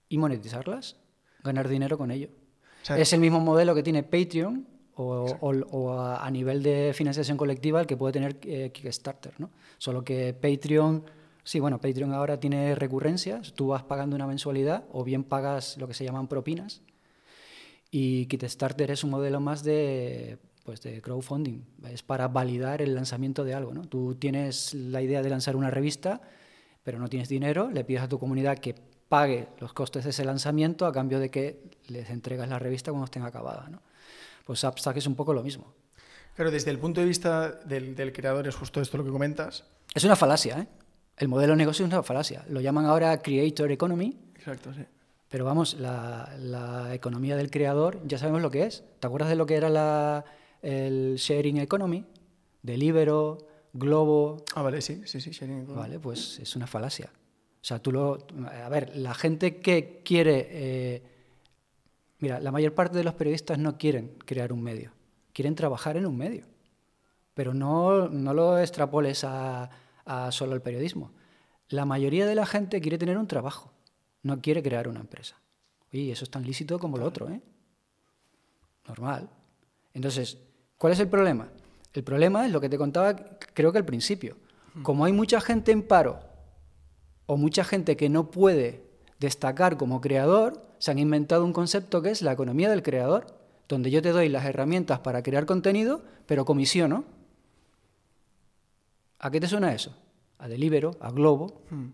y 0.10 0.18
monetizarlas, 0.18 0.98
ganar 1.46 1.70
dinero 1.70 1.98
con 1.98 2.12
ello. 2.12 2.28
es 2.89 3.13
el 3.13 3.22
mismo 3.22 3.39
modelo 3.39 3.74
que 3.74 3.84
tiene 3.84 4.04
Patreon 4.04 4.68
o, 4.96 5.98
a, 5.98 6.30
nivel 6.30 6.62
de 6.62 6.92
financiación 6.94 7.38
colectiva 7.38 7.80
el 7.80 7.88
que 7.88 7.96
puede 7.96 8.12
tener 8.12 8.38
eh, 8.44 8.70
Kickstarter, 8.74 9.39
¿no? 9.39 9.50
Solo 9.78 10.04
que 10.04 10.34
Patreon 10.34 11.18
Sí, 11.49 11.59
bueno, 11.59 11.81
Patreon 11.81 12.13
ahora 12.13 12.39
tiene 12.39 12.75
recurrencias, 12.75 13.53
tú 13.53 13.69
vas 13.69 13.81
pagando 13.81 14.15
una 14.15 14.27
mensualidad 14.27 14.83
o 14.91 15.03
bien 15.03 15.23
pagas 15.23 15.77
lo 15.77 15.88
que 15.88 15.95
se 15.95 16.05
llaman 16.05 16.27
propinas. 16.27 16.83
Y 17.89 18.27
Kickstarter 18.27 18.91
es 18.91 19.03
un 19.03 19.09
modelo 19.09 19.39
más 19.39 19.63
de, 19.63 20.38
pues 20.63 20.79
de 20.83 21.01
crowdfunding, 21.01 21.63
es 21.89 22.03
para 22.03 22.27
validar 22.27 22.83
el 22.83 22.93
lanzamiento 22.93 23.43
de 23.43 23.55
algo. 23.55 23.73
¿no? 23.73 23.88
Tú 23.88 24.13
tienes 24.13 24.75
la 24.75 25.01
idea 25.01 25.23
de 25.23 25.29
lanzar 25.31 25.55
una 25.55 25.71
revista, 25.71 26.21
pero 26.83 26.99
no 26.99 27.07
tienes 27.07 27.29
dinero, 27.29 27.71
le 27.71 27.83
pides 27.83 28.03
a 28.03 28.07
tu 28.07 28.19
comunidad 28.19 28.59
que 28.59 28.75
pague 29.07 29.47
los 29.59 29.73
costes 29.73 30.03
de 30.03 30.12
ese 30.12 30.25
lanzamiento 30.25 30.85
a 30.85 30.91
cambio 30.91 31.19
de 31.19 31.31
que 31.31 31.63
les 31.88 32.12
entregas 32.12 32.47
la 32.47 32.59
revista 32.59 32.91
cuando 32.91 33.05
estén 33.05 33.23
acabada. 33.23 33.69
¿no? 33.69 33.81
Pues 34.45 34.59
Substack 34.59 34.97
es 34.97 35.07
un 35.07 35.15
poco 35.15 35.33
lo 35.33 35.41
mismo. 35.41 35.73
Pero 36.38 36.51
desde 36.51 36.69
el 36.69 36.77
punto 36.77 37.01
de 37.01 37.07
vista 37.07 37.49
del, 37.49 37.95
del 37.95 38.13
creador 38.13 38.47
es 38.47 38.53
justo 38.53 38.81
esto 38.81 38.99
lo 38.99 39.03
que 39.03 39.09
comentas. 39.09 39.65
Es 39.95 40.03
una 40.03 40.15
falacia, 40.15 40.59
¿eh? 40.59 40.67
El 41.19 41.27
modelo 41.27 41.51
de 41.51 41.58
negocio 41.58 41.86
es 41.86 41.91
una 41.91 42.01
falacia. 42.01 42.45
Lo 42.49 42.62
llaman 42.62 42.86
ahora 42.86 43.21
Creator 43.21 43.71
Economy. 43.71 44.17
Exacto, 44.36 44.73
sí. 44.73 44.86
Pero 45.27 45.43
vamos, 45.45 45.75
la, 45.75 46.34
la, 46.39 46.93
economía 46.95 47.36
del 47.36 47.51
creador 47.51 47.99
ya 48.08 48.17
sabemos 48.17 48.41
lo 48.41 48.49
que 48.49 48.63
es. 48.63 48.84
¿Te 48.99 49.05
acuerdas 49.05 49.29
de 49.29 49.36
lo 49.36 49.45
que 49.45 49.55
era 49.55 49.69
la, 49.69 50.23
el 50.62 51.15
sharing 51.17 51.58
economy? 51.58 52.05
Delibero, 52.63 53.38
Globo. 53.73 54.45
Ah, 54.55 54.62
vale, 54.62 54.82
sí, 54.82 55.01
sí, 55.05 55.19
sí, 55.19 55.32
sharing 55.32 55.63
economy. 55.63 55.79
Vale, 55.82 55.99
pues 55.99 56.39
es 56.39 56.55
una 56.55 56.65
falacia. 56.65 57.12
O 57.62 57.65
sea, 57.65 57.79
tú 57.79 57.91
lo. 57.91 58.25
A 58.63 58.69
ver, 58.69 58.95
la 58.95 59.13
gente 59.13 59.58
que 59.58 60.01
quiere. 60.05 60.47
Eh, 60.49 61.03
mira, 62.19 62.39
la 62.39 62.51
mayor 62.51 62.73
parte 62.73 62.97
de 62.97 63.03
los 63.03 63.13
periodistas 63.13 63.60
no 63.60 63.77
quieren 63.77 64.15
crear 64.25 64.53
un 64.53 64.63
medio. 64.63 64.93
Quieren 65.34 65.53
trabajar 65.53 65.97
en 65.97 66.05
un 66.05 66.17
medio. 66.17 66.45
Pero 67.34 67.53
no, 67.53 68.08
no 68.08 68.34
lo 68.34 68.58
extrapoles 68.58 69.23
a 69.25 69.69
a 70.10 70.32
solo 70.32 70.56
el 70.56 70.62
periodismo. 70.62 71.12
La 71.69 71.86
mayoría 71.86 72.26
de 72.26 72.34
la 72.34 72.48
gente 72.48 72.82
quiere 72.82 72.98
tener 72.98 73.15
un 73.17 73.28
trabajo, 73.28 73.72
no 74.24 74.41
quiere 74.41 74.63
crear 74.63 74.88
una 74.88 75.02
empresa. 75.02 75.39
Oye, 75.93 76.12
eso 76.12 76.24
es 76.24 76.32
tan 76.32 76.43
lícito 76.43 76.80
como 76.80 76.98
lo 76.98 77.06
otro, 77.06 77.30
¿eh? 77.30 77.39
Normal. 78.88 79.30
Entonces, 79.93 80.39
¿cuál 80.80 80.93
es 80.93 81.00
el 81.00 81.10
problema? 81.10 81.50
El 81.93 82.04
problema 82.04 82.43
es 82.48 82.52
lo 82.52 82.60
que 82.60 82.69
te 82.69 82.78
contaba, 82.78 83.15
creo 83.54 83.72
que 83.72 83.78
al 83.78 83.86
principio. 83.86 84.38
Como 84.82 85.06
hay 85.06 85.13
mucha 85.13 85.41
gente 85.41 85.72
en 85.72 85.84
paro 85.84 86.19
o 87.28 87.38
mucha 87.38 87.63
gente 87.63 87.95
que 87.95 88.10
no 88.10 88.32
puede 88.32 88.84
destacar 89.19 89.78
como 89.78 90.02
creador, 90.02 90.65
se 90.80 90.89
han 90.89 90.98
inventado 90.98 91.45
un 91.45 91.54
concepto 91.54 92.02
que 92.02 92.10
es 92.10 92.24
la 92.24 92.32
economía 92.32 92.72
del 92.72 92.82
creador, 92.82 93.28
donde 93.67 93.91
yo 93.91 94.02
te 94.02 94.10
doy 94.10 94.30
las 94.30 94.45
herramientas 94.45 95.00
para 95.00 95.22
crear 95.22 95.45
contenido, 95.45 96.02
pero 96.26 96.45
comisiono. 96.45 97.18
¿A 99.19 99.32
qué 99.32 99.39
te 99.39 99.47
suena 99.47 99.73
eso? 99.73 99.95
A 100.38 100.47
Delibero, 100.47 100.95
a 100.99 101.12
Globo, 101.12 101.62
hmm. 101.69 101.88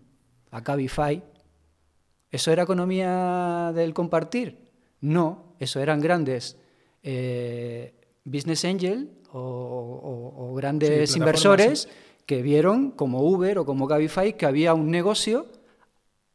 a 0.52 0.62
Cabify. 0.62 1.22
¿Eso 2.30 2.52
era 2.52 2.62
economía 2.62 3.72
del 3.74 3.94
compartir? 3.94 4.70
No, 5.00 5.54
eso 5.58 5.80
eran 5.80 6.00
grandes 6.00 6.56
eh, 7.02 7.94
business 8.24 8.64
angel 8.64 9.10
o, 9.32 10.54
grandes 10.56 11.14
inversores 11.16 11.88
que 12.24 12.42
vieron 12.42 12.90
como 12.90 13.20
Uber 13.20 13.58
o 13.58 13.66
como 13.66 13.86
Cabify 13.86 14.32
que 14.36 14.46
había 14.46 14.72
un 14.72 14.90
negocio 14.90 15.46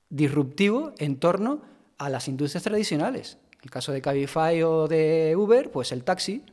disruptivo 0.09 0.93
en 0.99 1.17
torno 1.17 1.61
a 1.97 2.09
las 2.09 2.27
industrias 2.27 2.63
tradicionales. 2.63 3.37
En 3.53 3.59
el 3.63 3.71
caso 3.71 3.91
de 3.91 4.01
Cabify 4.01 4.61
o 4.63 4.87
de 4.87 5.35
Uber, 5.35 5.71
pues 5.71 5.91
el 5.91 6.03
taxi. 6.03 6.43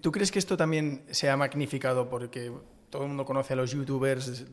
¿Tú 0.00 0.12
crees 0.12 0.30
que 0.30 0.38
esto 0.38 0.56
también 0.56 1.04
se 1.10 1.30
ha 1.30 1.36
magnificado 1.36 2.08
porque 2.08 2.52
todo 2.90 3.02
el 3.02 3.08
mundo 3.08 3.24
conoce 3.24 3.52
a 3.52 3.56
los 3.56 3.70
youtubers, 3.70 4.44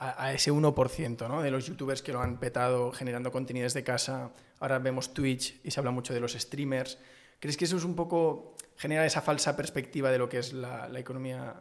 a, 0.00 0.32
ese 0.32 0.52
1%, 0.52 1.28
¿no? 1.28 1.42
De 1.42 1.50
los 1.50 1.66
youtubers 1.66 2.02
que 2.02 2.12
lo 2.12 2.20
han 2.20 2.38
petado 2.38 2.90
generando 2.92 3.30
contenidos 3.30 3.72
de 3.72 3.84
casa. 3.84 4.32
Ahora 4.58 4.80
vemos 4.80 5.14
Twitch 5.14 5.60
y 5.62 5.70
se 5.70 5.78
habla 5.78 5.92
mucho 5.92 6.12
de 6.12 6.20
los 6.20 6.32
streamers. 6.32 6.98
¿Crees 7.38 7.56
que 7.56 7.64
eso 7.64 7.76
es 7.76 7.84
un 7.84 7.94
poco 7.94 8.56
genera 8.76 9.06
esa 9.06 9.22
falsa 9.22 9.56
perspectiva 9.56 10.10
de 10.10 10.18
lo 10.18 10.28
que 10.28 10.38
es 10.38 10.52
la, 10.52 10.90
economía 10.98 11.54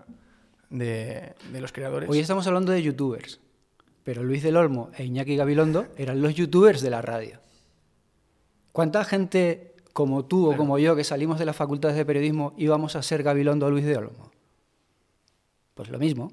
de, 0.71 1.35
los 1.53 1.71
creadores? 1.71 2.09
Hoy 2.09 2.19
estamos 2.19 2.47
hablando 2.47 2.71
de 2.71 2.81
youtubers, 2.81 3.39
pero 4.03 4.23
Luis 4.23 4.41
del 4.41 4.57
Olmo 4.57 4.89
e 4.97 5.05
Iñaki 5.05 5.35
Gabilondo 5.35 5.85
eran 5.97 6.21
los 6.21 6.33
youtubers 6.33 6.81
de 6.81 6.89
la 6.89 7.03
radio. 7.03 7.39
¿Cuánta 8.71 9.03
gente 9.03 9.75
como 9.93 10.25
tú 10.25 10.51
o 10.51 10.57
como 10.57 10.79
yo 10.79 10.95
que 10.95 11.03
salimos 11.03 11.37
de 11.37 11.45
las 11.45 11.55
facultades 11.55 11.95
de 11.95 12.05
periodismo 12.05 12.53
íbamos 12.57 12.95
a 12.95 13.03
ser 13.03 13.21
Gabilondo 13.21 13.67
o 13.67 13.69
Luis 13.69 13.85
del 13.85 13.97
Olmo? 13.97 14.31
Pues 15.77 15.89
lo 15.89 15.99
mismo. 15.99 16.31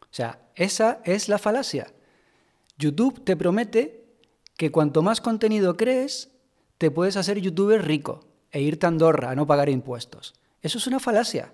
O 0.00 0.06
sea, 0.10 0.40
esa 0.54 1.00
es 1.04 1.28
la 1.28 1.38
falacia. 1.38 1.92
YouTube 2.78 3.22
te 3.22 3.36
promete 3.36 4.06
que 4.56 4.72
cuanto 4.72 5.02
más 5.02 5.20
contenido 5.20 5.76
crees, 5.76 6.30
te 6.78 6.90
puedes 6.90 7.16
hacer 7.16 7.38
youtuber 7.38 7.84
rico 7.84 8.26
e 8.50 8.62
irte 8.62 8.86
a 8.86 8.88
Andorra 8.88 9.30
a 9.30 9.34
no 9.36 9.46
pagar 9.46 9.68
impuestos. 9.68 10.34
Eso 10.62 10.78
es 10.78 10.86
una 10.86 11.00
falacia. 11.00 11.52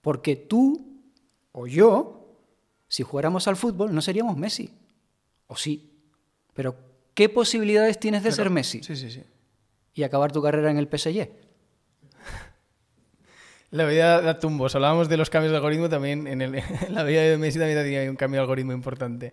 Porque 0.00 0.34
tú 0.34 1.02
o 1.52 1.66
yo, 1.66 2.38
si 2.88 3.02
jugáramos 3.02 3.46
al 3.48 3.56
fútbol, 3.56 3.94
no 3.94 4.00
seríamos 4.00 4.38
Messi. 4.38 4.70
O 5.48 5.56
sí. 5.56 5.92
Pero, 6.54 6.74
¿qué 7.12 7.28
posibilidades 7.28 8.00
tienes 8.00 8.22
de 8.22 8.32
ser 8.32 8.48
Messi? 8.48 8.82
Sí, 8.82 8.96
sí, 8.96 9.10
sí. 9.10 9.22
Y 9.92 10.04
acabar 10.04 10.32
tu 10.32 10.40
carrera 10.40 10.70
en 10.70 10.78
el 10.78 10.88
PSG. 10.88 11.28
La 13.72 13.86
vida 13.86 14.20
da 14.20 14.38
tumbos. 14.38 14.74
Hablábamos 14.74 15.08
de 15.08 15.16
los 15.16 15.30
cambios 15.30 15.50
de 15.50 15.56
algoritmo 15.56 15.88
también. 15.88 16.26
En, 16.26 16.38
la 16.90 17.04
vida 17.04 17.22
de 17.22 17.38
Messi 17.38 17.58
también 17.58 17.78
hay 17.78 18.06
un 18.06 18.16
cambio 18.16 18.38
de 18.38 18.42
algoritmo 18.42 18.74
importante. 18.74 19.32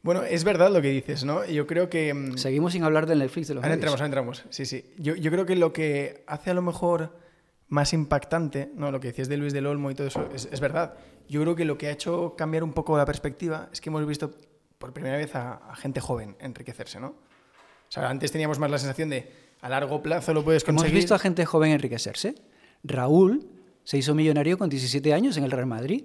Bueno, 0.00 0.22
es 0.22 0.44
verdad 0.44 0.70
lo 0.70 0.80
que 0.80 0.90
dices, 0.90 1.24
¿no? 1.24 1.44
Yo 1.44 1.66
creo 1.66 1.90
que... 1.90 2.14
Mm, 2.14 2.38
Seguimos 2.38 2.72
sin 2.72 2.84
hablar 2.84 3.06
del 3.06 3.18
Netflix 3.18 3.48
de 3.48 3.54
los 3.54 3.64
Ahora 3.64 3.74
entramos, 3.74 4.00
ahora 4.00 4.06
entramos. 4.06 4.44
Sí, 4.50 4.64
sí. 4.64 4.94
Yo, 4.96 5.16
yo, 5.16 5.32
creo 5.32 5.44
que 5.44 5.56
lo 5.56 5.72
que 5.72 6.22
hace 6.28 6.50
a 6.50 6.54
lo 6.54 6.62
mejor 6.62 7.18
más 7.66 7.92
impactante, 7.92 8.70
¿no? 8.76 8.92
Lo 8.92 9.00
que 9.00 9.08
decías 9.08 9.28
de 9.28 9.36
Luis 9.36 9.52
del 9.52 9.66
Olmo 9.66 9.90
y 9.90 9.96
todo 9.96 10.06
eso, 10.06 10.28
es, 10.32 10.48
es 10.52 10.60
verdad. 10.60 10.94
Yo 11.28 11.42
creo 11.42 11.56
que 11.56 11.64
lo 11.64 11.76
que 11.78 11.88
ha 11.88 11.90
hecho 11.90 12.36
cambiar 12.38 12.62
un 12.62 12.72
poco 12.72 12.96
la 12.96 13.06
perspectiva 13.06 13.70
es 13.72 13.80
que 13.80 13.90
hemos 13.90 14.06
visto 14.06 14.36
por 14.78 14.92
primera 14.92 15.16
vez 15.16 15.34
a, 15.34 15.54
a 15.54 15.74
gente 15.74 16.00
joven 16.00 16.36
enriquecerse, 16.38 17.00
¿no? 17.00 17.08
O 17.08 17.90
sea, 17.90 18.08
antes 18.08 18.30
teníamos 18.30 18.60
más 18.60 18.70
la 18.70 18.78
sensación 18.78 19.10
de 19.10 19.32
a 19.60 19.68
largo 19.68 20.00
plazo 20.00 20.32
lo 20.32 20.44
puedes 20.44 20.62
conseguir. 20.62 20.92
¿Hemos 20.92 20.94
visto 20.94 21.14
a 21.16 21.18
gente 21.18 21.44
joven 21.44 21.72
enriquecerse? 21.72 22.36
Raúl 22.82 23.48
se 23.84 23.98
hizo 23.98 24.14
millonario 24.14 24.58
con 24.58 24.68
17 24.68 25.14
años 25.14 25.36
en 25.36 25.44
el 25.44 25.50
Real 25.50 25.66
Madrid. 25.66 26.04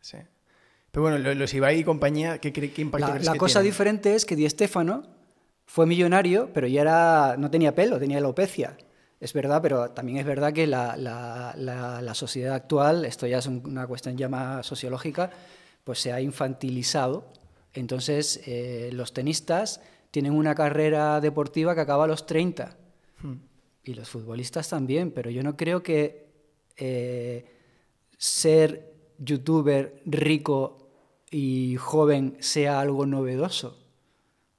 Sí. 0.00 0.18
Pero 0.90 1.02
bueno, 1.02 1.34
los 1.34 1.52
Ibai 1.52 1.80
y 1.80 1.84
compañía, 1.84 2.38
¿qué, 2.38 2.52
qué 2.52 2.70
impacto 2.80 3.14
La, 3.14 3.18
la 3.18 3.34
cosa 3.34 3.60
diferente 3.60 4.14
es 4.14 4.24
que 4.24 4.36
Di 4.36 4.48
Stéfano 4.48 5.02
fue 5.66 5.86
millonario, 5.86 6.50
pero 6.52 6.66
ya 6.68 6.82
era, 6.82 7.36
no 7.36 7.50
tenía 7.50 7.74
pelo, 7.74 7.98
tenía 7.98 8.18
alopecia. 8.18 8.76
Es 9.18 9.32
verdad, 9.32 9.62
pero 9.62 9.90
también 9.90 10.18
es 10.18 10.26
verdad 10.26 10.52
que 10.52 10.66
la, 10.66 10.96
la, 10.96 12.14
sociedad 12.14 12.54
actual, 12.54 13.04
esto 13.04 13.26
ya 13.26 13.38
es 13.38 13.46
una 13.46 13.86
cuestión 13.86 14.16
ya 14.16 14.28
más 14.28 14.66
sociológica, 14.66 15.30
pues 15.82 15.98
se 15.98 16.12
ha 16.12 16.20
infantilizado. 16.20 17.32
Entonces, 17.72 18.40
eh, 18.46 18.90
los 18.92 19.12
tenistas 19.12 19.80
tienen 20.10 20.32
una 20.32 20.54
carrera 20.54 21.20
deportiva 21.20 21.74
que 21.74 21.80
acaba 21.80 22.04
a 22.04 22.06
los 22.06 22.26
30 22.26 22.76
y 23.84 23.94
los 23.94 24.08
futbolistas 24.08 24.68
también, 24.68 25.10
pero 25.10 25.30
yo 25.30 25.42
no 25.42 25.56
creo 25.56 25.82
que 25.82 26.26
eh, 26.76 27.44
ser 28.16 28.92
youtuber 29.18 30.00
rico 30.06 30.88
y 31.30 31.76
joven 31.76 32.36
sea 32.40 32.80
algo 32.80 33.06
novedoso. 33.06 33.78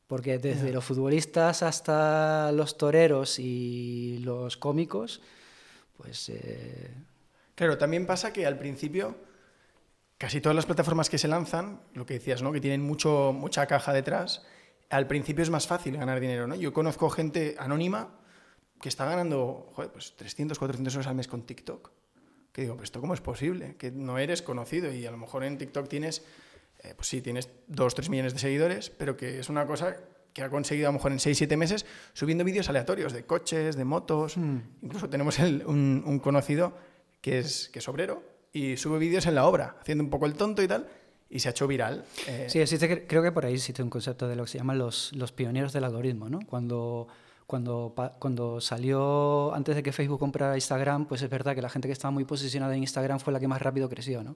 Porque 0.08 0.38
desde 0.38 0.72
los 0.72 0.86
futbolistas 0.86 1.64
hasta 1.64 2.52
los 2.52 2.78
toreros 2.78 3.40
y 3.40 4.20
los 4.20 4.56
cómicos, 4.56 5.22
pues... 5.98 6.30
Eh, 6.30 6.92
claro, 7.56 7.80
también 7.80 8.06
pasa 8.06 8.32
que 8.32 8.46
al 8.46 8.60
principio 8.60 9.16
casi 10.18 10.42
todas 10.42 10.56
las 10.56 10.66
plataformas 10.66 11.10
que 11.10 11.18
se 11.18 11.28
lanzan, 11.28 11.82
lo 11.94 12.06
que 12.06 12.16
decías, 12.16 12.42
¿no? 12.42 12.52
Que 12.52 12.62
tienen 12.62 12.82
mucho, 12.82 13.34
mucha 13.34 13.66
caja 13.66 13.94
detrás, 13.94 14.46
al 14.90 15.08
principio 15.08 15.42
es 15.44 15.50
más 15.50 15.68
fácil 15.68 15.98
ganar 15.98 16.20
dinero, 16.20 16.48
¿no? 16.48 16.56
Yo 16.56 16.72
conozco 16.72 17.10
gente 17.10 17.56
anónima 17.58 18.20
que 18.82 18.90
está 18.90 19.06
ganando 19.06 19.72
joder, 19.74 19.92
pues 19.92 20.16
300, 20.16 20.58
400 20.58 20.94
euros 20.94 21.08
al 21.08 21.16
mes 21.16 21.28
con 21.28 21.44
TikTok. 21.44 21.92
Que 22.52 22.62
digo, 22.62 22.76
pues 22.76 22.88
esto 22.88 23.02
cómo 23.02 23.14
es 23.14 23.22
posible, 23.22 23.76
que 23.78 23.92
no 23.92 24.18
eres 24.18 24.42
conocido 24.42 24.92
y 24.94 25.06
a 25.06 25.12
lo 25.12 25.18
mejor 25.18 25.44
en 25.44 25.58
TikTok 25.58 25.90
tienes, 25.90 26.24
eh, 26.84 26.94
pues 26.96 27.08
sí, 27.08 27.22
tienes 27.22 27.50
2, 27.68 27.96
3 27.96 28.10
millones 28.10 28.34
de 28.34 28.40
seguidores, 28.40 28.90
pero 28.90 29.18
que 29.18 29.40
es 29.40 29.50
una 29.50 29.68
cosa 29.68 29.98
que 30.36 30.44
ha 30.44 30.50
conseguido 30.50 30.88
a 30.88 30.92
lo 30.92 30.98
mejor 30.98 31.12
en 31.12 31.20
6, 31.20 31.38
7 31.38 31.58
meses 31.58 31.86
subiendo 32.14 32.44
vídeos 32.44 32.70
aleatorios 32.70 33.14
de 33.14 33.26
coches, 33.26 33.76
de 33.76 33.86
motos. 33.86 34.38
Mm. 34.38 34.58
Incluso 34.84 35.10
tenemos 35.10 35.40
un, 35.40 36.20
conocido 36.22 36.78
que 37.22 37.40
es, 37.40 37.70
que 37.70 37.80
es 37.80 37.88
obrero 37.88 38.24
y 38.54 38.78
sube 38.78 39.00
vídeos 39.00 39.26
en 39.26 39.36
la 39.36 39.48
obra, 39.48 39.78
haciendo 39.82 40.04
un 40.04 40.10
poco 40.10 40.26
el 40.26 40.34
tonto 40.36 40.62
y 40.62 40.68
tal, 40.68 40.88
y 41.30 41.40
se 41.40 41.50
ha 41.50 41.52
hecho 41.52 41.68
viral. 41.68 42.06
Eh. 42.28 42.48
Sí, 42.50 42.60
existe, 42.60 43.08
creo 43.08 43.24
que 43.24 43.32
por 43.32 43.46
ahí 43.46 43.54
existe 43.54 43.84
un 43.84 43.90
concepto 43.90 44.28
de 44.28 44.36
lo 44.36 44.44
que 44.44 44.52
se 44.52 44.58
llaman 44.58 44.78
los, 44.78 45.12
los 45.14 45.32
pioneros 45.32 45.74
del 45.74 45.84
algoritmo, 45.84 46.30
¿no? 46.30 46.40
Cuando 46.46 47.08
cuando, 47.48 47.94
cuando 48.20 48.60
salió, 48.60 49.54
antes 49.54 49.76
de 49.76 49.84
que 49.84 49.92
Facebook 49.92 50.20
comprara 50.20 50.56
Instagram, 50.56 51.06
pues 51.06 51.22
es 51.22 51.30
verdad 51.30 51.56
que 51.56 51.62
la 51.62 51.70
gente 51.70 51.88
que 51.88 51.94
estaba 51.94 52.12
muy 52.12 52.26
posicionada 52.26 52.76
en 52.76 52.82
Instagram 52.82 53.20
fue 53.20 53.34
la 53.34 53.40
que 53.40 53.48
más 53.48 53.62
rápido 53.62 53.88
creció, 53.90 54.24
¿no? 54.24 54.36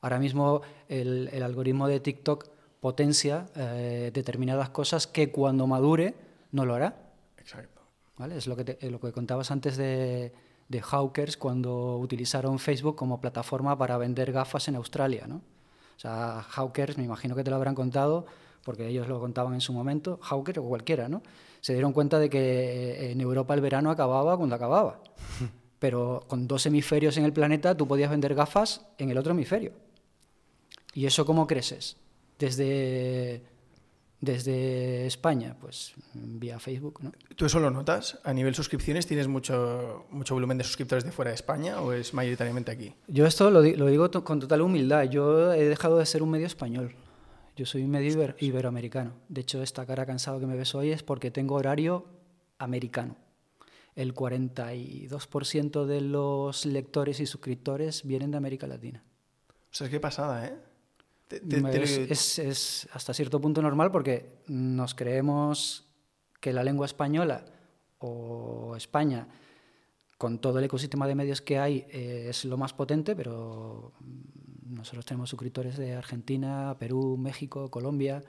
Ahora 0.00 0.18
mismo 0.18 0.62
el, 0.88 1.28
el 1.32 1.42
algoritmo 1.42 1.86
de 1.86 2.00
TikTok 2.00 2.48
potencia 2.80 3.46
eh, 3.54 4.10
determinadas 4.12 4.70
cosas 4.70 5.06
que 5.06 5.30
cuando 5.30 5.66
madure 5.66 6.14
no 6.52 6.64
lo 6.64 6.74
hará. 6.74 7.12
Exacto. 7.36 7.82
¿Vale? 8.16 8.36
Es 8.36 8.46
lo 8.46 8.56
que, 8.56 8.64
te, 8.64 8.90
lo 8.90 9.00
que 9.00 9.12
contabas 9.12 9.50
antes 9.50 9.76
de, 9.76 10.32
de 10.68 10.82
Hawkers 10.82 11.36
cuando 11.36 11.98
utilizaron 11.98 12.58
Facebook 12.58 12.96
como 12.96 13.20
plataforma 13.20 13.76
para 13.76 13.98
vender 13.98 14.32
gafas 14.32 14.68
en 14.68 14.76
Australia. 14.76 15.26
¿no? 15.26 15.36
O 15.36 16.00
sea, 16.00 16.42
Hawkers, 16.42 16.96
me 16.96 17.04
imagino 17.04 17.34
que 17.34 17.44
te 17.44 17.50
lo 17.50 17.56
habrán 17.56 17.74
contado, 17.74 18.26
porque 18.64 18.86
ellos 18.86 19.08
lo 19.08 19.20
contaban 19.20 19.54
en 19.54 19.60
su 19.60 19.72
momento, 19.72 20.18
Hawker 20.22 20.58
o 20.58 20.64
cualquiera, 20.64 21.08
¿no? 21.08 21.22
Se 21.60 21.72
dieron 21.72 21.92
cuenta 21.92 22.18
de 22.18 22.30
que 22.30 23.10
en 23.10 23.20
Europa 23.20 23.54
el 23.54 23.60
verano 23.60 23.90
acababa 23.90 24.36
cuando 24.36 24.56
acababa. 24.56 25.00
Pero 25.78 26.24
con 26.26 26.46
dos 26.46 26.66
hemisferios 26.66 27.16
en 27.16 27.24
el 27.24 27.32
planeta 27.32 27.76
tú 27.76 27.88
podías 27.88 28.10
vender 28.10 28.34
gafas 28.34 28.86
en 28.98 29.10
el 29.10 29.18
otro 29.18 29.32
hemisferio. 29.32 29.72
¿Y 30.92 31.06
eso 31.06 31.24
cómo 31.24 31.46
creces? 31.46 31.96
Desde, 32.38 33.42
desde 34.20 35.06
España, 35.06 35.56
pues 35.60 35.94
vía 36.14 36.58
Facebook, 36.58 37.00
¿no? 37.02 37.12
¿Tú 37.36 37.46
eso 37.46 37.60
lo 37.60 37.70
notas? 37.70 38.18
¿A 38.24 38.32
nivel 38.32 38.54
suscripciones 38.54 39.06
tienes 39.06 39.28
mucho, 39.28 40.06
mucho 40.10 40.34
volumen 40.34 40.58
de 40.58 40.64
suscriptores 40.64 41.04
de 41.04 41.12
fuera 41.12 41.30
de 41.30 41.36
España 41.36 41.80
o 41.80 41.92
es 41.92 42.12
mayoritariamente 42.12 42.72
aquí? 42.72 42.94
Yo 43.08 43.26
esto 43.26 43.50
lo, 43.50 43.62
lo 43.62 43.86
digo 43.86 44.10
con 44.24 44.40
total 44.40 44.62
humildad. 44.62 45.04
Yo 45.04 45.52
he 45.52 45.64
dejado 45.64 45.98
de 45.98 46.06
ser 46.06 46.22
un 46.22 46.30
medio 46.30 46.46
español. 46.46 46.94
Yo 47.56 47.66
soy 47.66 47.82
un 47.82 47.90
medio 47.90 48.10
iber- 48.12 48.36
iberoamericano. 48.38 49.12
De 49.28 49.40
hecho, 49.42 49.62
esta 49.62 49.84
cara 49.86 50.06
cansado 50.06 50.40
que 50.40 50.46
me 50.46 50.56
ves 50.56 50.74
hoy 50.74 50.90
es 50.90 51.02
porque 51.02 51.30
tengo 51.30 51.56
horario 51.56 52.06
americano. 52.58 53.16
El 53.96 54.14
42% 54.14 55.84
de 55.86 56.00
los 56.00 56.64
lectores 56.64 57.20
y 57.20 57.26
suscriptores 57.26 58.04
vienen 58.04 58.30
de 58.30 58.36
América 58.36 58.66
Latina. 58.66 59.02
O 59.50 59.74
sea, 59.74 59.88
qué 59.88 60.00
pasada, 60.00 60.46
¿eh? 60.46 60.56
Te- 61.28 61.40
te- 61.40 61.60
Me- 61.60 61.70
te- 61.70 61.82
es, 61.82 61.98
es- 61.98 62.38
es 62.38 62.88
hasta 62.92 63.14
cierto 63.14 63.40
punto 63.40 63.62
normal 63.62 63.90
porque 63.92 64.40
nos 64.46 64.94
creemos 64.94 65.86
que 66.40 66.52
la 66.52 66.64
lengua 66.64 66.86
española 66.86 67.44
o 67.98 68.74
España, 68.76 69.28
con 70.18 70.38
todo 70.38 70.58
el 70.58 70.64
ecosistema 70.64 71.06
de 71.06 71.14
medios 71.14 71.40
que 71.40 71.58
hay, 71.58 71.84
eh, 71.90 72.26
es 72.30 72.44
lo 72.44 72.56
más 72.56 72.72
potente, 72.72 73.14
pero 73.14 73.92
nosotros 74.70 75.04
tenemos 75.04 75.30
suscriptores 75.30 75.76
de 75.76 75.94
Argentina, 75.94 76.76
Perú, 76.78 77.16
México, 77.18 77.70
Colombia, 77.70 78.22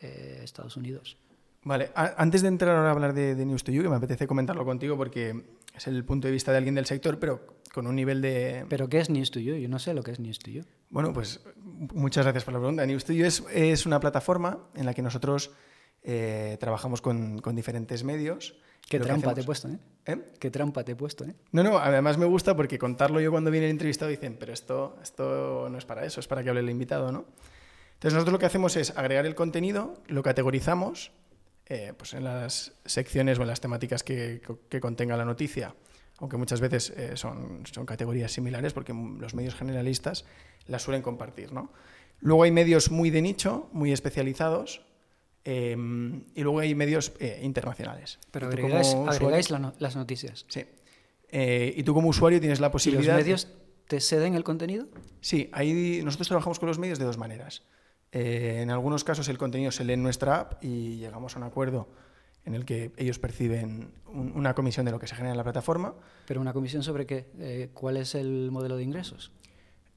eh, 0.00 0.40
Estados 0.42 0.76
Unidos. 0.76 1.18
Vale, 1.64 1.90
antes 1.94 2.42
de 2.42 2.48
entrar 2.48 2.76
ahora 2.76 2.88
a 2.88 2.92
hablar 2.92 3.12
de, 3.12 3.34
de 3.34 3.44
News 3.44 3.64
to 3.64 3.72
You, 3.72 3.82
que 3.82 3.88
me 3.88 3.96
apetece 3.96 4.26
comentarlo 4.26 4.64
contigo 4.64 4.96
porque 4.96 5.44
es 5.74 5.86
el 5.86 6.04
punto 6.04 6.28
de 6.28 6.32
vista 6.32 6.52
de 6.52 6.58
alguien 6.58 6.74
del 6.74 6.86
sector, 6.86 7.18
pero 7.18 7.58
con 7.74 7.86
un 7.86 7.96
nivel 7.96 8.22
de... 8.22 8.64
¿Pero 8.68 8.88
qué 8.88 9.00
es 9.00 9.10
News 9.10 9.30
to 9.30 9.40
You? 9.40 9.56
Yo 9.56 9.68
no 9.68 9.78
sé 9.78 9.92
lo 9.92 10.02
que 10.02 10.12
es 10.12 10.20
News 10.20 10.38
to 10.38 10.50
You. 10.50 10.62
Bueno, 10.90 11.12
pues 11.12 11.40
muchas 11.92 12.24
gracias 12.24 12.44
por 12.44 12.54
la 12.54 12.60
pregunta. 12.60 12.86
News 12.86 13.04
to 13.04 13.12
You 13.12 13.26
es, 13.26 13.44
es 13.52 13.86
una 13.86 14.00
plataforma 14.00 14.66
en 14.74 14.86
la 14.86 14.94
que 14.94 15.02
nosotros 15.02 15.50
eh, 16.02 16.56
trabajamos 16.60 17.02
con, 17.02 17.40
con 17.40 17.54
diferentes 17.54 18.04
medios. 18.04 18.56
Qué 18.88 18.98
trampa 18.98 19.34
te 19.34 19.42
he 19.42 19.44
puesto, 19.44 19.68
¿eh? 19.68 19.78
¿Eh? 20.06 20.16
Qué 20.38 20.50
trampa 20.50 20.82
te 20.82 20.92
he 20.92 20.96
puesto, 20.96 21.24
¿eh? 21.24 21.34
No, 21.52 21.62
no, 21.62 21.78
además 21.78 22.16
me 22.16 22.24
gusta 22.24 22.56
porque 22.56 22.78
contarlo 22.78 23.20
yo 23.20 23.30
cuando 23.30 23.50
viene 23.50 23.66
el 23.66 23.72
entrevistado 23.72 24.10
dicen, 24.10 24.36
pero 24.40 24.52
esto, 24.52 24.96
esto 25.02 25.68
no 25.70 25.76
es 25.76 25.84
para 25.84 26.04
eso, 26.04 26.20
es 26.20 26.26
para 26.26 26.42
que 26.42 26.48
hable 26.48 26.60
el 26.60 26.70
invitado, 26.70 27.12
¿no? 27.12 27.26
Entonces 27.94 28.14
nosotros 28.14 28.32
lo 28.32 28.38
que 28.38 28.46
hacemos 28.46 28.76
es 28.76 28.96
agregar 28.96 29.26
el 29.26 29.34
contenido, 29.34 30.02
lo 30.06 30.22
categorizamos 30.22 31.12
eh, 31.66 31.92
pues 31.96 32.14
en 32.14 32.24
las 32.24 32.72
secciones 32.86 33.38
o 33.38 33.42
en 33.42 33.48
las 33.48 33.60
temáticas 33.60 34.02
que, 34.02 34.40
que 34.70 34.80
contenga 34.80 35.16
la 35.16 35.26
noticia, 35.26 35.74
aunque 36.18 36.36
muchas 36.36 36.60
veces 36.60 36.90
eh, 36.90 37.16
son, 37.16 37.64
son 37.70 37.84
categorías 37.84 38.32
similares 38.32 38.72
porque 38.72 38.92
los 38.92 39.34
medios 39.34 39.54
generalistas 39.54 40.24
las 40.66 40.82
suelen 40.82 41.02
compartir, 41.02 41.52
¿no? 41.52 41.72
Luego 42.20 42.44
hay 42.44 42.50
medios 42.50 42.90
muy 42.90 43.10
de 43.10 43.22
nicho, 43.22 43.68
muy 43.72 43.92
especializados, 43.92 44.82
eh, 45.44 45.76
y 46.34 46.42
luego 46.42 46.58
hay 46.60 46.74
medios 46.74 47.12
eh, 47.20 47.40
internacionales. 47.42 48.18
Pero 48.30 48.48
agregáis, 48.48 48.94
agregáis 49.06 49.50
la 49.50 49.58
no- 49.58 49.74
las 49.78 49.96
noticias. 49.96 50.44
Sí. 50.48 50.64
Eh, 51.30 51.74
y 51.76 51.82
tú 51.82 51.94
como 51.94 52.08
usuario 52.08 52.40
tienes 52.40 52.60
la 52.60 52.66
¿Y 52.66 52.68
los 52.68 52.72
posibilidad... 52.72 53.16
medios 53.16 53.48
te 53.86 54.00
ceden 54.00 54.34
el 54.34 54.44
contenido? 54.44 54.86
Sí, 55.20 55.48
ahí 55.52 56.00
nosotros 56.04 56.28
trabajamos 56.28 56.58
con 56.58 56.68
los 56.68 56.78
medios 56.78 56.98
de 56.98 57.04
dos 57.04 57.18
maneras. 57.18 57.62
Eh, 58.12 58.60
en 58.62 58.70
algunos 58.70 59.04
casos 59.04 59.28
el 59.28 59.36
contenido 59.38 59.70
se 59.70 59.84
lee 59.84 59.92
en 59.94 60.02
nuestra 60.02 60.40
app 60.40 60.64
y 60.64 60.96
llegamos 60.96 61.34
a 61.36 61.38
un 61.38 61.44
acuerdo 61.44 61.88
en 62.44 62.54
el 62.54 62.64
que 62.64 62.92
ellos 62.96 63.18
perciben 63.18 63.90
un- 64.06 64.32
una 64.34 64.54
comisión 64.54 64.86
de 64.86 64.92
lo 64.92 64.98
que 64.98 65.06
se 65.06 65.14
genera 65.14 65.32
en 65.32 65.36
la 65.36 65.44
plataforma. 65.44 65.94
¿Pero 66.26 66.40
una 66.40 66.52
comisión 66.54 66.82
sobre 66.82 67.04
qué? 67.06 67.70
¿Cuál 67.74 67.98
es 67.98 68.14
el 68.14 68.50
modelo 68.50 68.76
de 68.76 68.84
ingresos? 68.84 69.32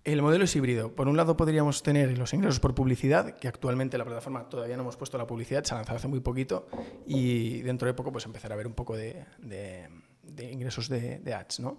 El 0.04 0.22
modelo 0.24 0.46
es 0.46 0.56
híbrido. 0.56 0.96
Por 0.96 1.08
un 1.08 1.16
lado 1.16 1.38
podríamos 1.38 1.84
tener 1.84 2.18
los 2.18 2.34
ingresos 2.34 2.60
por 2.60 2.74
publicidad, 2.74 3.38
que 3.38 3.48
actualmente 3.48 3.98
la 4.00 4.06
plataforma 4.06 4.50
todavía 4.50 4.76
no 4.76 4.82
hemos 4.82 4.98
puesto 4.98 5.18
la 5.18 5.28
publicidad, 5.28 5.64
se 5.64 5.74
ha 5.74 5.78
lanzado 5.78 5.98
hace 5.98 6.08
muy 6.08 6.22
poquito 6.22 6.68
y 7.06 7.62
dentro 7.62 7.88
de 7.88 7.94
poco 7.94 8.12
pues 8.12 8.26
empezará 8.26 8.54
a 8.54 8.56
haber 8.56 8.66
un 8.68 8.74
poco 8.74 8.96
de, 8.98 9.26
de- 9.38 9.88
de 10.24 10.52
ingresos 10.52 10.90
de, 10.90 11.20
de 11.20 11.34
ads. 11.36 11.60
¿no? 11.60 11.78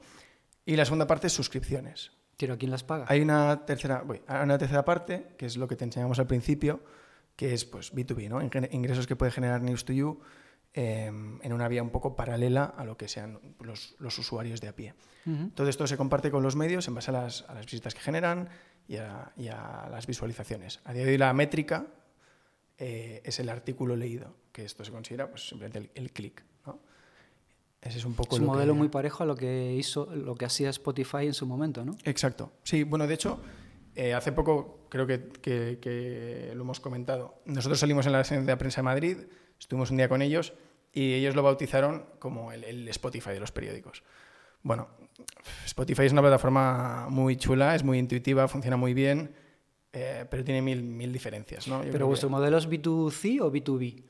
Y 0.65 0.77
la 0.77 0.85
segunda 0.85 1.07
parte 1.07 1.27
es 1.27 1.33
suscripciones. 1.33 2.13
¿Tiro 2.37 2.55
a 2.55 2.57
quién 2.57 2.71
las 2.71 2.85
paga? 2.85 3.07
Hay 3.09 3.21
una 3.21 3.67
tercera, 3.67 4.03
voy, 4.03 4.23
hay 4.27 4.45
una 4.45 4.59
tercera 4.59 4.85
parte, 4.85 5.35
que 5.37 5.47
es 5.47 5.57
lo 5.57 5.67
que 5.67 5.75
te 5.77 5.85
enseñamos 5.85 6.19
al 6.21 6.27
principio, 6.29 6.81
que 7.37 7.55
es 7.55 7.65
pues, 7.65 7.93
B2B, 7.93 8.29
¿no? 8.29 8.41
Ingresos 8.71 9.07
que 9.07 9.17
puede 9.17 9.33
generar 9.33 9.63
News 9.63 9.85
to 9.85 9.93
You 9.93 10.21
eh, 10.75 11.07
en 11.07 11.53
una 11.53 11.69
vía 11.69 11.83
un 11.83 11.91
poco 11.91 12.17
paralela 12.17 12.65
a 12.65 12.85
lo 12.85 12.97
que 12.97 13.09
sean 13.09 13.39
los, 13.61 13.95
los 13.99 14.19
usuarios 14.19 14.61
de 14.61 14.69
a 14.69 14.75
pie. 14.77 14.95
Ujú. 15.27 15.51
Todo 15.51 15.69
esto 15.69 15.87
se 15.87 15.97
comparte 15.97 16.31
con 16.31 16.43
los 16.43 16.57
medios 16.57 16.89
en 16.89 16.95
base 16.95 17.11
a 17.11 17.15
las, 17.15 17.43
a 17.49 17.55
las 17.55 17.67
visitas 17.67 17.95
que 17.95 18.01
generan 18.01 18.49
y 18.89 18.97
a, 18.97 19.33
y 19.37 19.49
a 19.49 19.89
las 19.91 20.07
visualizaciones. 20.07 20.81
A 20.85 20.93
día 20.93 21.05
de 21.05 21.11
hoy 21.13 21.19
la 21.19 21.33
métrica 21.33 21.87
eh, 22.79 23.21
es 23.25 23.39
el 23.39 23.49
artículo 23.49 23.97
leído, 23.97 24.35
que 24.53 24.65
esto 24.65 24.85
se 24.85 24.91
considera 24.91 25.29
pues, 25.29 25.49
simplemente 25.49 25.79
el, 25.79 25.91
el 25.95 26.11
clic. 26.13 26.43
¿no? 26.67 26.81
Ese 27.81 27.99
es 27.99 28.05
un 28.05 28.15
poco 28.15 28.37
Es 28.37 28.41
un 28.41 28.47
lo 28.47 28.53
modelo 28.55 28.73
que- 28.73 28.79
muy 28.79 28.89
parejo 28.89 29.23
a 29.23 29.27
lo 29.27 29.37
que 29.37 29.75
hizo, 29.75 30.07
lo 30.15 30.35
que 30.35 30.45
hacía 30.47 30.71
Spotify 30.71 31.27
en 31.27 31.35
su 31.35 31.47
momento, 31.47 31.85
¿no? 31.85 31.97
Exacto. 32.05 32.53
Sí, 32.63 32.83
bueno, 32.85 33.07
de 33.07 33.15
hecho, 33.15 33.41
eh, 33.95 34.15
hace 34.15 34.33
poco 34.33 34.87
creo 34.89 35.07
que, 35.07 35.29
que- 35.29 35.79
que 35.81 36.53
lo 36.55 36.63
hemos 36.63 36.81
comentado. 36.81 37.43
Nosotros 37.45 37.79
salimos 37.79 38.07
en 38.07 38.13
la 38.13 38.23
de 38.23 38.57
prensa 38.57 38.81
de 38.81 38.85
Madrid, 38.85 39.17
estuvimos 39.63 39.91
un 39.91 39.97
día 39.99 40.09
con 40.09 40.23
ellos 40.23 40.53
y 40.93 41.15
ellos 41.15 41.35
lo 41.37 41.43
bautizaron 41.43 42.05
como 42.19 42.53
el, 42.53 42.65
el 42.65 42.89
Spotify 42.89 43.31
de 43.31 43.41
los 43.41 43.53
periódicos. 43.53 44.03
Bueno, 44.63 44.89
Spotify 45.65 46.03
es 46.05 46.13
una 46.13 46.21
plataforma 46.21 47.07
muy 47.09 47.37
chula, 47.37 47.75
es 47.75 47.83
muy 47.85 47.99
intuitiva, 47.99 48.47
funciona 48.49 48.77
muy 48.77 48.93
bien, 48.93 49.35
eh, 49.93 50.27
pero 50.31 50.45
tiene 50.45 50.63
mil, 50.63 50.83
mil 50.83 51.13
diferencias. 51.13 51.67
¿no? 51.69 51.79
Yo 51.85 51.91
¿Pero 51.93 52.07
que- 52.07 52.09
vuestro 52.09 52.29
modelo 52.29 52.59
es 52.59 52.69
B2C 52.69 53.41
o 53.41 53.51
B2B? 53.53 54.03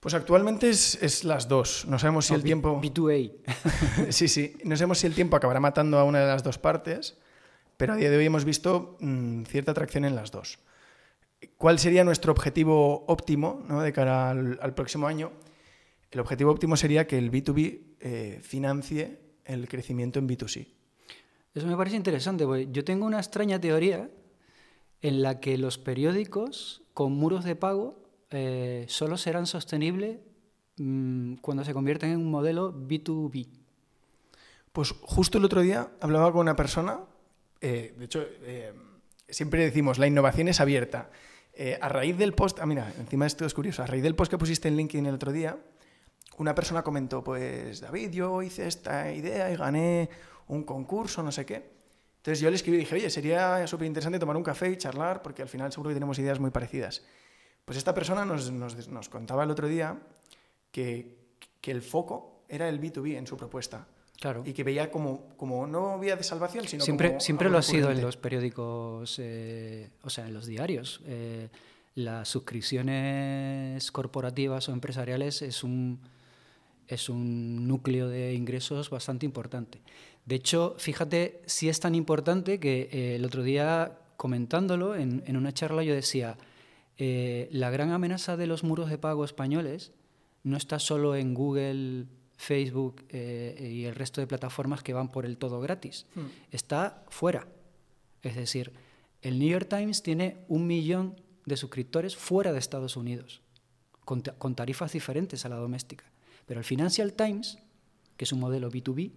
Pues 0.00 0.14
actualmente 0.14 0.70
es, 0.70 1.00
es 1.02 1.24
las 1.24 1.46
dos. 1.46 1.84
No 1.86 1.98
sabemos 1.98 2.24
si 2.26 2.32
No, 2.32 2.36
el 2.36 2.42
B- 2.42 2.46
tiempo... 2.46 2.80
B2A. 2.80 3.32
sí, 4.10 4.28
sí. 4.28 4.56
No 4.64 4.74
sabemos 4.76 4.98
si 4.98 5.06
el 5.06 5.14
tiempo 5.14 5.36
acabará 5.36 5.60
matando 5.60 5.98
a 5.98 6.04
una 6.04 6.20
de 6.20 6.26
las 6.26 6.42
dos 6.42 6.58
partes, 6.58 7.18
pero 7.76 7.92
a 7.92 7.96
día 7.96 8.10
de 8.10 8.16
hoy 8.16 8.24
hemos 8.26 8.44
visto 8.46 8.96
mm, 9.00 9.42
cierta 9.44 9.72
atracción 9.72 10.06
en 10.06 10.16
las 10.16 10.30
dos. 10.30 10.58
¿Cuál 11.56 11.78
sería 11.78 12.04
nuestro 12.04 12.32
objetivo 12.32 13.04
óptimo 13.06 13.64
¿no? 13.68 13.80
de 13.82 13.92
cara 13.92 14.30
al, 14.30 14.58
al 14.60 14.74
próximo 14.74 15.06
año? 15.06 15.32
El 16.10 16.20
objetivo 16.20 16.50
óptimo 16.50 16.76
sería 16.76 17.06
que 17.06 17.18
el 17.18 17.30
B2B 17.30 17.80
eh, 18.00 18.40
financie 18.42 19.20
el 19.44 19.68
crecimiento 19.68 20.18
en 20.18 20.28
B2C. 20.28 20.66
Eso 21.54 21.66
me 21.66 21.76
parece 21.76 21.96
interesante, 21.96 22.44
porque 22.44 22.68
yo 22.70 22.84
tengo 22.84 23.06
una 23.06 23.18
extraña 23.18 23.60
teoría 23.60 24.10
en 25.02 25.22
la 25.22 25.40
que 25.40 25.56
los 25.56 25.78
periódicos 25.78 26.82
con 26.94 27.12
muros 27.12 27.44
de 27.44 27.56
pago 27.56 28.02
eh, 28.30 28.86
solo 28.88 29.16
serán 29.16 29.46
sostenibles 29.46 30.18
mm, 30.76 31.36
cuando 31.36 31.64
se 31.64 31.72
convierten 31.72 32.10
en 32.10 32.18
un 32.18 32.30
modelo 32.30 32.72
B2B. 32.72 33.48
Pues 34.72 34.92
justo 35.02 35.38
el 35.38 35.44
otro 35.44 35.60
día 35.62 35.90
hablaba 36.00 36.32
con 36.32 36.42
una 36.42 36.56
persona, 36.56 37.00
eh, 37.60 37.94
de 37.98 38.04
hecho, 38.04 38.24
siempre 39.28 39.64
decimos, 39.64 39.98
la 39.98 40.06
innovación 40.06 40.48
es 40.48 40.60
abierta. 40.60 41.10
Eh, 41.62 41.76
a 41.78 41.90
raíz 41.90 42.16
del 42.16 42.32
post, 42.32 42.58
ah, 42.60 42.64
mira, 42.64 42.90
encima 42.98 43.26
esto 43.26 43.44
es 43.44 43.52
curioso, 43.52 43.82
a 43.82 43.86
raíz 43.86 44.02
del 44.02 44.14
post 44.14 44.30
que 44.30 44.38
pusiste 44.38 44.66
en 44.68 44.76
LinkedIn 44.78 45.04
el 45.04 45.14
otro 45.16 45.30
día, 45.30 45.58
una 46.38 46.54
persona 46.54 46.82
comentó, 46.82 47.22
pues 47.22 47.82
David, 47.82 48.12
yo 48.12 48.40
hice 48.40 48.66
esta 48.66 49.12
idea 49.12 49.50
y 49.52 49.56
gané 49.56 50.08
un 50.48 50.62
concurso, 50.64 51.22
no 51.22 51.30
sé 51.30 51.44
qué. 51.44 51.70
Entonces 52.16 52.40
yo 52.40 52.48
le 52.48 52.56
escribí 52.56 52.78
y 52.78 52.80
dije, 52.80 52.94
oye, 52.94 53.10
sería 53.10 53.66
súper 53.66 53.86
interesante 53.86 54.18
tomar 54.18 54.38
un 54.38 54.42
café 54.42 54.70
y 54.70 54.78
charlar, 54.78 55.20
porque 55.20 55.42
al 55.42 55.48
final 55.50 55.70
seguro 55.70 55.90
que 55.90 55.94
tenemos 55.96 56.18
ideas 56.18 56.40
muy 56.40 56.50
parecidas. 56.50 57.02
Pues 57.66 57.76
esta 57.76 57.92
persona 57.92 58.24
nos, 58.24 58.50
nos- 58.50 58.88
nos 58.88 59.10
contaba 59.10 59.44
el 59.44 59.50
otro 59.50 59.68
día 59.68 59.98
que, 60.72 61.18
que 61.60 61.70
el 61.72 61.82
foco 61.82 62.42
era 62.48 62.70
el 62.70 62.80
B2B 62.80 63.18
en 63.18 63.26
su 63.26 63.36
propuesta 63.36 63.86
Claro. 64.20 64.42
y 64.44 64.52
que 64.52 64.62
veía 64.64 64.90
como, 64.90 65.28
como 65.36 65.66
no 65.66 65.98
vía 65.98 66.14
de 66.14 66.22
salvación, 66.22 66.68
sino 66.68 66.84
Siempre, 66.84 67.08
como 67.08 67.20
siempre 67.20 67.48
lo 67.48 67.58
ha 67.58 67.62
sido 67.62 67.90
en 67.90 68.02
los 68.02 68.16
periódicos, 68.16 69.18
eh, 69.18 69.88
o 70.02 70.10
sea, 70.10 70.28
en 70.28 70.34
los 70.34 70.46
diarios. 70.46 71.00
Eh, 71.06 71.48
las 71.94 72.28
suscripciones 72.28 73.90
corporativas 73.90 74.68
o 74.68 74.72
empresariales 74.72 75.42
es 75.42 75.64
un, 75.64 76.00
es 76.86 77.08
un 77.08 77.66
núcleo 77.66 78.08
de 78.08 78.34
ingresos 78.34 78.90
bastante 78.90 79.24
importante. 79.26 79.80
De 80.26 80.34
hecho, 80.34 80.76
fíjate 80.78 81.40
si 81.46 81.68
es 81.68 81.80
tan 81.80 81.94
importante 81.94 82.60
que 82.60 82.88
eh, 82.92 83.16
el 83.16 83.24
otro 83.24 83.42
día 83.42 83.98
comentándolo 84.16 84.96
en, 84.96 85.22
en 85.26 85.36
una 85.38 85.52
charla 85.52 85.82
yo 85.82 85.94
decía, 85.94 86.36
eh, 87.02 87.48
la 87.50 87.70
gran 87.70 87.92
amenaza 87.92 88.36
de 88.36 88.46
los 88.46 88.62
muros 88.62 88.90
de 88.90 88.98
pago 88.98 89.24
españoles 89.24 89.92
no 90.42 90.58
está 90.58 90.78
solo 90.78 91.16
en 91.16 91.32
Google, 91.32 92.04
Facebook 92.40 93.04
eh, 93.10 93.68
y 93.70 93.84
el 93.84 93.94
resto 93.94 94.22
de 94.22 94.26
plataformas 94.26 94.82
que 94.82 94.94
van 94.94 95.08
por 95.12 95.26
el 95.26 95.36
todo 95.36 95.60
gratis, 95.60 96.06
Hmm. 96.14 96.26
está 96.50 97.04
fuera. 97.10 97.46
Es 98.22 98.34
decir, 98.34 98.72
el 99.20 99.38
New 99.38 99.48
York 99.50 99.68
Times 99.68 100.02
tiene 100.02 100.38
un 100.48 100.66
millón 100.66 101.20
de 101.44 101.58
suscriptores 101.58 102.16
fuera 102.16 102.52
de 102.52 102.58
Estados 102.58 102.96
Unidos, 102.96 103.42
con, 104.06 104.22
ta- 104.22 104.32
con 104.38 104.54
tarifas 104.54 104.92
diferentes 104.92 105.44
a 105.44 105.50
la 105.50 105.56
doméstica. 105.56 106.04
Pero 106.46 106.60
el 106.60 106.64
Financial 106.64 107.12
Times, 107.12 107.58
que 108.16 108.24
es 108.24 108.32
un 108.32 108.40
modelo 108.40 108.70
B2B, 108.70 109.12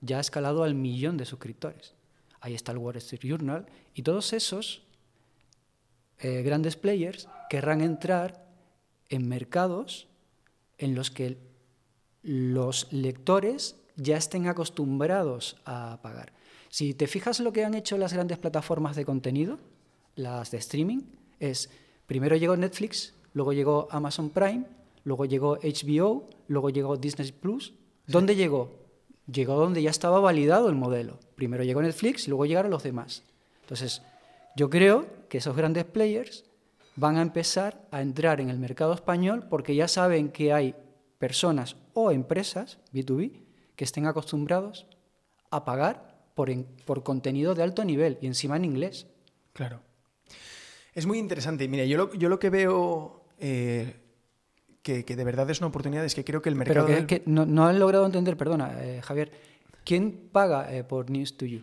ya 0.00 0.16
ha 0.16 0.20
escalado 0.20 0.64
al 0.64 0.74
millón 0.74 1.18
de 1.18 1.26
suscriptores. 1.26 1.92
Ahí 2.40 2.54
está 2.54 2.72
el 2.72 2.78
Wall 2.78 2.96
Street 2.96 3.20
Journal 3.30 3.66
y 3.94 4.02
todos 4.02 4.32
esos 4.32 4.82
eh, 6.18 6.42
grandes 6.42 6.76
players 6.76 7.28
querrán 7.50 7.82
entrar 7.82 8.48
en 9.10 9.28
mercados 9.28 10.08
en 10.78 10.94
los 10.94 11.10
que 11.10 11.36
los 12.22 12.92
lectores 12.92 13.76
ya 13.96 14.16
estén 14.16 14.46
acostumbrados 14.46 15.56
a 15.64 15.98
pagar. 16.02 16.32
Si 16.68 16.94
te 16.94 17.06
fijas 17.06 17.40
lo 17.40 17.52
que 17.52 17.64
han 17.64 17.74
hecho 17.74 17.98
las 17.98 18.12
grandes 18.12 18.38
plataformas 18.38 18.96
de 18.96 19.04
contenido, 19.04 19.58
las 20.16 20.50
de 20.50 20.58
streaming, 20.58 21.00
es 21.40 21.70
primero 22.06 22.36
llegó 22.36 22.56
Netflix, 22.56 23.14
luego 23.34 23.52
llegó 23.52 23.88
Amazon 23.90 24.30
Prime, 24.30 24.64
luego 25.04 25.24
llegó 25.24 25.58
HBO, 25.58 26.28
luego 26.48 26.70
llegó 26.70 26.96
Disney 26.96 27.32
Plus. 27.32 27.74
¿Dónde 28.06 28.36
llegó? 28.36 28.70
Llegó 29.30 29.56
donde 29.56 29.82
ya 29.82 29.90
estaba 29.90 30.20
validado 30.20 30.68
el 30.68 30.74
modelo. 30.74 31.18
Primero 31.34 31.64
llegó 31.64 31.82
Netflix 31.82 32.28
luego 32.28 32.46
llegaron 32.46 32.70
los 32.70 32.82
demás. 32.82 33.22
Entonces, 33.62 34.02
yo 34.56 34.70
creo 34.70 35.06
que 35.28 35.38
esos 35.38 35.56
grandes 35.56 35.84
players 35.84 36.44
van 36.96 37.16
a 37.16 37.22
empezar 37.22 37.86
a 37.90 38.02
entrar 38.02 38.40
en 38.40 38.50
el 38.50 38.58
mercado 38.58 38.92
español 38.92 39.46
porque 39.48 39.74
ya 39.74 39.88
saben 39.88 40.30
que 40.30 40.52
hay 40.52 40.74
personas 41.18 41.76
o 41.94 42.10
empresas 42.10 42.78
B2B 42.92 43.40
que 43.76 43.84
estén 43.84 44.06
acostumbrados 44.06 44.86
a 45.50 45.64
pagar 45.64 46.26
por, 46.34 46.50
en- 46.50 46.64
por 46.84 47.02
contenido 47.02 47.54
de 47.54 47.62
alto 47.62 47.84
nivel 47.84 48.18
y 48.20 48.26
encima 48.26 48.56
en 48.56 48.64
inglés. 48.64 49.06
Claro. 49.52 49.80
Es 50.94 51.06
muy 51.06 51.18
interesante. 51.18 51.68
Mira, 51.68 51.84
yo 51.84 51.96
lo, 51.96 52.14
yo 52.14 52.28
lo 52.28 52.38
que 52.38 52.50
veo 52.50 53.24
eh, 53.38 53.96
que, 54.82 55.04
que 55.04 55.16
de 55.16 55.24
verdad 55.24 55.48
es 55.50 55.58
una 55.60 55.68
oportunidad 55.68 56.04
es 56.04 56.14
que 56.14 56.24
creo 56.24 56.42
que 56.42 56.48
el 56.48 56.54
mercado. 56.56 56.86
Pero 56.86 56.86
que, 56.86 56.94
del- 56.94 57.06
que 57.06 57.22
no, 57.30 57.46
no 57.46 57.66
han 57.66 57.78
logrado 57.78 58.06
entender, 58.06 58.36
perdona, 58.36 58.82
eh, 58.82 59.00
Javier, 59.02 59.30
¿quién 59.84 60.28
paga 60.32 60.74
eh, 60.74 60.84
por 60.84 61.10
News 61.10 61.36
to 61.36 61.46
You? 61.46 61.62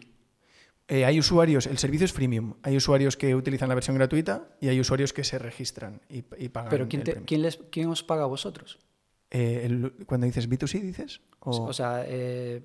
Eh, 0.88 1.06
hay 1.06 1.20
usuarios, 1.20 1.68
el 1.68 1.78
servicio 1.78 2.06
es 2.06 2.14
freemium. 2.14 2.56
Hay 2.64 2.76
usuarios 2.76 3.16
que 3.16 3.36
utilizan 3.36 3.70
la 3.70 3.76
versión 3.76 3.96
gratuita 3.96 4.48
y 4.60 4.70
hay 4.70 4.80
usuarios 4.80 5.14
que 5.14 5.24
se 5.24 5.38
registran 5.38 6.02
y, 6.10 6.24
y 6.38 6.50
pagan. 6.50 6.70
Pero 6.72 6.88
¿quién, 6.88 7.04
te-. 7.04 7.22
¿quién, 7.26 7.44
les, 7.44 7.58
¿quién 7.70 7.90
os 7.90 8.02
paga 8.04 8.24
a 8.24 8.28
vosotros? 8.28 8.80
Eh, 9.32 9.62
el- 9.66 9.94
cuando 10.08 10.26
dices 10.26 10.50
B2C, 10.50 10.82
dices. 10.82 11.22
O, 11.42 11.66
O 11.66 11.74
sea, 11.74 12.04
eh, 12.06 12.64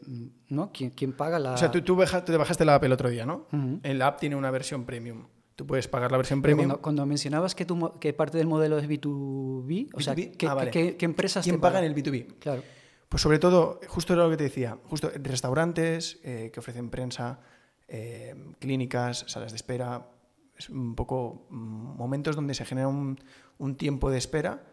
¿no? 0.49 0.71
¿Quién, 0.73 0.91
quién 0.91 1.13
paga 1.13 1.39
la...? 1.39 1.53
O 1.53 1.57
sea, 1.59 1.71
tú, 1.71 1.83
tú 1.83 1.95
te 2.25 2.37
bajaste 2.37 2.65
la 2.65 2.75
app 2.77 2.85
el 2.85 2.93
otro 2.93 3.11
día, 3.11 3.27
¿no? 3.27 3.47
Ujú. 3.53 3.81
El 3.83 4.01
app 4.03 4.19
tiene 4.19 4.35
una 4.37 4.51
versión 4.51 4.85
premium. 4.85 5.27
Tú 5.57 5.67
puedes 5.67 5.87
pagar 5.89 6.11
la 6.11 6.17
versión 6.17 6.41
premium. 6.43 6.67
Cuando, 6.69 6.83
cuando 6.83 7.07
mencionabas 7.07 7.55
que, 7.55 7.65
tu 7.65 7.99
que 8.01 8.13
parte 8.15 8.39
del 8.39 8.47
modelo 8.47 8.79
es 8.79 8.89
B2B, 8.89 9.91
o 9.93 10.01
sea, 10.01 10.15
B2B, 10.15 10.37
¿qué, 10.37 10.47
ah, 10.49 10.55
vale. 10.55 10.71
qué- 10.71 10.97
qué 10.97 11.05
empresas 11.05 11.45
¿Quién 11.45 11.57
te 11.57 11.61
paga 11.61 11.79
en 11.81 11.85
el 11.85 11.95
B2B? 11.95 12.39
Claro. 12.41 12.63
Pues 13.09 13.23
sobre 13.23 13.39
todo, 13.39 13.79
justo 13.87 14.15
era 14.15 14.25
lo 14.25 14.31
que 14.31 14.37
te 14.39 14.45
decía, 14.45 14.79
justo 14.85 15.11
restaurantes 15.23 16.19
eh, 16.25 16.51
que 16.53 16.59
ofrecen 16.61 16.89
prensa, 16.91 17.39
clínicas, 18.59 19.25
salas 19.29 19.53
de 19.53 19.57
espera, 19.57 20.09
es 20.57 20.69
un 20.71 20.95
poco 20.95 21.47
mm, 21.51 21.97
momentos 21.97 22.35
donde 22.37 22.55
se 22.55 22.65
genera 22.65 22.89
un, 22.89 23.19
un 23.59 23.77
tiempo 23.77 24.11
de 24.11 24.19
espera 24.19 24.65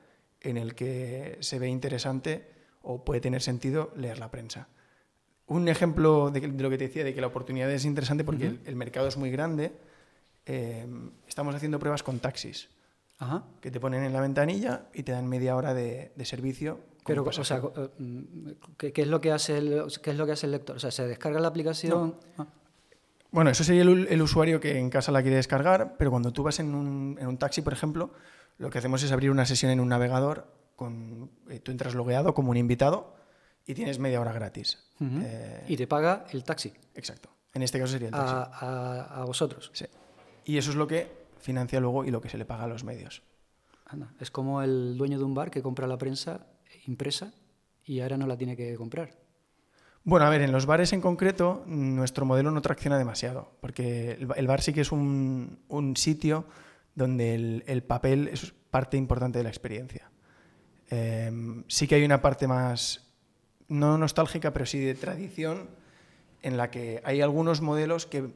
en 0.41 0.57
el 0.57 0.75
que 0.75 1.37
se 1.41 1.59
ve 1.59 1.67
interesante 1.67 2.47
o 2.83 3.03
puede 3.03 3.21
tener 3.21 3.41
sentido 3.41 3.91
leer 3.95 4.19
la 4.19 4.31
prensa. 4.31 4.67
Un 5.47 5.67
ejemplo 5.67 6.31
de, 6.31 6.47
lo 6.47 6.69
que 6.69 6.77
te 6.77 6.87
decía, 6.87 7.03
de 7.03 7.13
que 7.13 7.21
la 7.21 7.27
oportunidad 7.27 7.69
es 7.71 7.85
interesante 7.85 8.23
porque 8.23 8.47
el, 8.47 8.59
el 8.65 8.75
mercado 8.75 9.07
es 9.07 9.17
muy 9.17 9.31
grande. 9.31 9.71
eh, 10.45 10.87
estamos 11.27 11.53
haciendo 11.53 11.77
pruebas 11.79 12.03
con 12.03 12.19
taxis 12.19 12.69
Ajá. 13.19 13.43
que 13.61 13.69
te 13.69 13.79
ponen 13.79 14.03
en 14.03 14.13
la 14.13 14.21
ventanilla 14.21 14.87
y 14.93 15.03
te 15.03 15.11
dan 15.11 15.27
media 15.27 15.55
hora 15.55 15.73
de, 15.73 16.11
de 16.15 16.25
servicio. 16.25 16.79
Pero, 17.05 17.23
o 17.23 17.31
sea, 17.43 17.57
eh, 17.57 17.89
mm, 17.99 18.49
¿qué, 18.77 18.93
qué 18.93 19.01
es 19.03 19.07
lo 19.07 19.19
que 19.21 19.31
hace 19.31 19.57
el, 19.57 19.83
qué 20.01 20.11
es 20.11 20.17
lo 20.17 20.25
que 20.25 20.31
hace 20.31 20.45
el 20.47 20.53
lector? 20.53 20.75
O 20.75 20.79
sea, 20.79 20.89
se 20.91 21.05
descarga 21.07 21.39
la 21.39 21.47
aplicación. 21.49 22.15
Ah, 22.37 22.47
Bueno, 23.31 23.49
eso 23.49 23.63
sería 23.63 23.81
el, 23.83 24.07
el 24.07 24.21
usuario 24.21 24.59
que 24.59 24.77
en 24.77 24.89
casa 24.89 25.11
la 25.11 25.21
quiere 25.21 25.37
descargar, 25.37 25.95
pero 25.97 26.11
cuando 26.11 26.31
tú 26.31 26.43
vas 26.43 26.59
en 26.59 26.73
un, 26.75 27.17
en 27.19 27.27
un 27.27 27.37
taxi, 27.37 27.61
por 27.61 27.73
ejemplo, 27.73 28.11
lo 28.61 28.69
que 28.69 28.77
hacemos 28.77 29.01
es 29.03 29.11
abrir 29.11 29.31
una 29.31 29.45
sesión 29.45 29.71
en 29.71 29.79
un 29.79 29.89
navegador, 29.89 30.47
con, 30.75 31.29
eh, 31.49 31.59
tú 31.59 31.71
entras 31.71 31.93
logueado 31.95 32.33
como 32.33 32.51
un 32.51 32.57
invitado 32.57 33.15
y 33.65 33.73
tienes 33.73 33.99
media 33.99 34.21
hora 34.21 34.31
gratis. 34.33 34.77
Eh, 35.01 35.65
Y 35.67 35.77
te 35.77 35.87
paga 35.87 36.25
el 36.31 36.43
taxi 36.43 36.71
exacto. 36.95 37.29
En 37.53 37.63
este 37.63 37.79
caso 37.79 37.91
sería 37.93 38.07
el 38.09 38.13
taxi. 38.13 38.33
a, 38.33 38.41
a- 38.43 39.21
a 39.21 39.25
vosotros. 39.25 39.71
Sí. 39.73 39.85
Y 40.45 40.57
eso 40.57 40.69
es 40.71 40.75
lo 40.77 40.87
que 40.87 41.11
financia 41.39 41.79
luego 41.79 42.05
y 42.05 42.11
lo 42.11 42.21
que 42.21 42.29
se 42.29 42.37
le 42.37 42.45
paga 42.45 42.63
a 42.63 42.67
los 42.67 42.83
medios. 42.83 43.23
Anda, 43.87 44.13
Es 44.19 44.31
como 44.31 44.61
el 44.61 44.97
dueño 44.97 45.17
de 45.17 45.25
un 45.25 45.33
bar 45.33 45.51
que 45.51 45.61
compra 45.61 45.85
la 45.87 45.97
prensa 45.97 46.45
impresa 46.87 47.33
y 47.83 47.99
ahora 47.99 48.17
no 48.17 48.25
la 48.27 48.37
tiene 48.37 48.55
que 48.55 48.75
comprar. 48.75 49.17
Bueno, 50.03 50.25
a 50.25 50.29
ver, 50.29 50.41
en 50.41 50.51
los 50.51 50.65
bares 50.65 50.93
en 50.93 51.01
concreto, 51.01 51.63
nuestro 51.67 52.25
modelo 52.25 52.49
no 52.51 52.61
tracciona 52.61 52.97
demasiado, 52.97 53.51
porque 53.59 54.17
el 54.35 54.47
bar 54.47 54.61
sí 54.61 54.73
que 54.73 54.81
es 54.81 54.91
un, 54.91 55.59
un 55.67 55.95
sitio 55.97 56.45
donde 56.95 57.35
el, 57.35 57.63
el 57.67 57.83
papel 57.83 58.27
es 58.27 58.53
parte 58.69 58.97
importante 58.97 59.37
de 59.39 59.43
la 59.43 59.49
experiencia. 59.49 60.11
Eh, 60.89 61.31
sí 61.67 61.87
que 61.87 61.95
hay 61.95 62.03
una 62.03 62.21
parte 62.21 62.47
más, 62.47 63.09
no 63.67 63.97
nostálgica, 63.97 64.51
pero 64.53 64.65
sí 64.65 64.79
de 64.79 64.95
tradición, 64.95 65.69
en 66.41 66.57
la 66.57 66.69
que 66.71 67.01
hay 67.05 67.21
algunos 67.21 67.61
modelos 67.61 68.05
que 68.05 68.33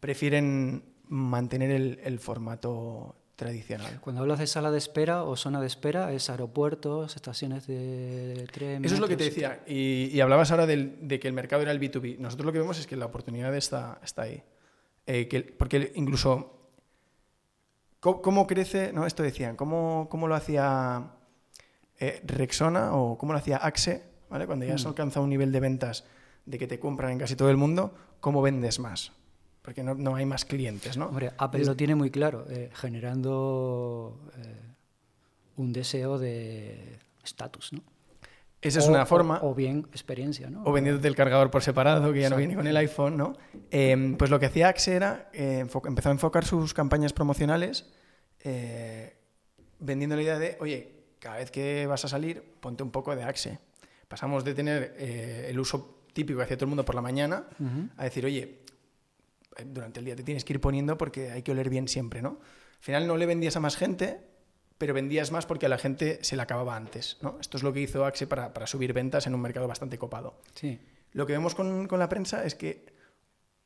prefieren 0.00 0.84
mantener 1.08 1.70
el, 1.70 2.00
el 2.04 2.18
formato 2.18 3.16
tradicional. 3.36 4.00
Cuando 4.00 4.22
hablas 4.22 4.38
de 4.38 4.46
sala 4.46 4.70
de 4.70 4.78
espera 4.78 5.24
o 5.24 5.36
zona 5.36 5.60
de 5.60 5.66
espera, 5.66 6.12
es 6.12 6.30
aeropuertos, 6.30 7.16
estaciones 7.16 7.66
de 7.66 8.46
tren. 8.52 8.84
Eso 8.84 8.94
es 8.94 9.00
lo 9.00 9.08
que 9.08 9.16
te 9.16 9.24
decía. 9.24 9.62
Y, 9.66 10.10
y 10.12 10.20
hablabas 10.20 10.50
ahora 10.50 10.66
del- 10.66 10.96
de 11.08 11.18
que 11.18 11.28
el 11.28 11.34
mercado 11.34 11.62
era 11.62 11.72
el 11.72 11.80
B2B. 11.80 12.18
Nosotros 12.18 12.46
lo 12.46 12.52
que 12.52 12.58
vemos 12.60 12.78
es 12.78 12.86
que 12.86 12.96
la 12.96 13.06
oportunidad 13.06 13.54
está, 13.56 14.00
está 14.04 14.22
ahí. 14.22 14.42
Eh, 15.06 15.26
que, 15.28 15.42
porque 15.42 15.92
incluso, 15.96 16.61
¿cómo, 18.02 18.20
cómo 18.20 18.46
crece? 18.46 18.92
¿no? 18.92 19.06
Esto 19.06 19.22
decían, 19.22 19.54
¿cómo, 19.56 20.08
cómo 20.10 20.26
lo 20.28 20.34
hacía 20.34 21.12
eh, 21.98 22.20
Rexona 22.26 22.94
o 22.94 23.16
cómo 23.16 23.32
lo 23.32 23.38
hacía 23.38 23.56
Axe? 23.56 24.02
¿vale? 24.28 24.46
Cuando 24.46 24.66
ya 24.66 24.74
has 24.74 24.84
Mm. 24.84 24.88
alcanzado 24.88 25.24
un 25.24 25.30
nivel 25.30 25.52
de 25.52 25.60
ventas 25.60 26.04
de 26.44 26.58
que 26.58 26.66
te 26.66 26.78
compran 26.80 27.12
en 27.12 27.18
casi 27.18 27.36
todo 27.36 27.48
el 27.50 27.56
mundo, 27.56 27.94
¿cómo 28.20 28.42
vendes 28.42 28.78
más? 28.80 29.12
Porque 29.62 29.84
no, 29.84 29.94
no 29.94 30.16
hay 30.16 30.26
más 30.26 30.44
clientes, 30.44 30.96
¿no? 30.96 31.06
Hombre, 31.06 31.30
Apple 31.38 31.64
lo 31.64 31.76
tiene 31.76 31.94
muy 31.94 32.10
claro, 32.10 32.46
eh, 32.50 32.70
generando 32.74 34.18
eh, 34.36 34.56
un 35.56 35.72
deseo 35.72 36.18
de 36.18 36.98
estatus, 37.22 37.72
¿no? 37.72 37.80
Esa 38.62 38.78
es 38.78 38.86
O- 38.86 38.90
una 38.90 39.04
forma. 39.06 39.40
O, 39.42 39.54
bien 39.54 39.80
experiencia, 39.90 40.48
¿no? 40.48 40.62
O 40.64 40.72
vendiéndote 40.72 41.08
el 41.08 41.16
cargador 41.16 41.50
por 41.50 41.62
separado, 41.62 42.12
que 42.12 42.20
ya 42.20 42.30
no 42.30 42.36
viene 42.36 42.54
con 42.54 42.66
el 42.66 42.76
iPhone, 42.76 43.16
¿no? 43.16 43.36
Eh, 43.70 44.14
pues 44.16 44.30
lo 44.30 44.38
que 44.38 44.46
hacía 44.46 44.68
Axe 44.68 44.94
era, 44.94 45.28
eh, 45.32 45.66
empezó 45.84 46.08
a 46.08 46.12
enfocar 46.12 46.44
sus 46.44 46.72
campañas 46.72 47.12
promocionales 47.12 47.90
eh, 48.44 49.16
vendiendo 49.80 50.16
la 50.16 50.22
idea 50.22 50.38
de, 50.38 50.56
oye, 50.60 50.92
cada 51.18 51.36
vez 51.36 51.50
que 51.50 51.86
vas 51.86 52.04
a 52.04 52.08
salir, 52.08 52.42
ponte 52.60 52.82
un 52.82 52.90
poco 52.90 53.14
de 53.16 53.24
Axe. 53.24 53.58
Pasamos 54.08 54.44
de 54.44 54.54
tener 54.54 54.94
eh, 54.98 55.46
el 55.50 55.58
uso 55.58 56.04
típico 56.12 56.38
que 56.38 56.44
hacía 56.44 56.56
todo 56.56 56.66
el 56.66 56.70
mundo 56.70 56.84
por 56.84 56.94
la 56.94 57.00
mañana 57.02 57.46
a 57.96 58.04
decir, 58.04 58.24
oye, 58.26 58.58
eh, 59.56 59.64
durante 59.66 59.98
el 60.00 60.06
día 60.06 60.14
te 60.16 60.22
tienes 60.22 60.44
que 60.44 60.52
ir 60.52 60.60
poniendo 60.60 60.96
porque 60.98 61.30
hay 61.30 61.42
que 61.42 61.50
oler 61.52 61.68
bien 61.70 61.88
siempre, 61.88 62.22
¿no? 62.22 62.38
Al 62.38 62.84
final 62.84 63.06
no 63.06 63.16
le 63.16 63.26
vendías 63.26 63.56
a 63.56 63.60
más 63.60 63.76
gente, 63.76 64.20
pero 64.82 64.94
vendías 64.94 65.30
más 65.30 65.46
porque 65.46 65.66
a 65.66 65.68
la 65.68 65.78
gente 65.78 66.18
se 66.22 66.34
le 66.34 66.42
acababa 66.42 66.74
antes, 66.74 67.16
¿no? 67.20 67.38
Esto 67.40 67.56
es 67.56 67.62
lo 67.62 67.72
que 67.72 67.78
hizo 67.78 68.04
Axe 68.04 68.26
para, 68.26 68.52
para 68.52 68.66
subir 68.66 68.92
ventas 68.92 69.28
en 69.28 69.34
un 69.36 69.40
mercado 69.40 69.68
bastante 69.68 69.96
copado. 69.96 70.40
Sí. 70.56 70.80
Lo 71.12 71.24
que 71.24 71.34
vemos 71.34 71.54
con, 71.54 71.86
con 71.86 72.00
la 72.00 72.08
prensa 72.08 72.44
es 72.44 72.56
que 72.56 72.86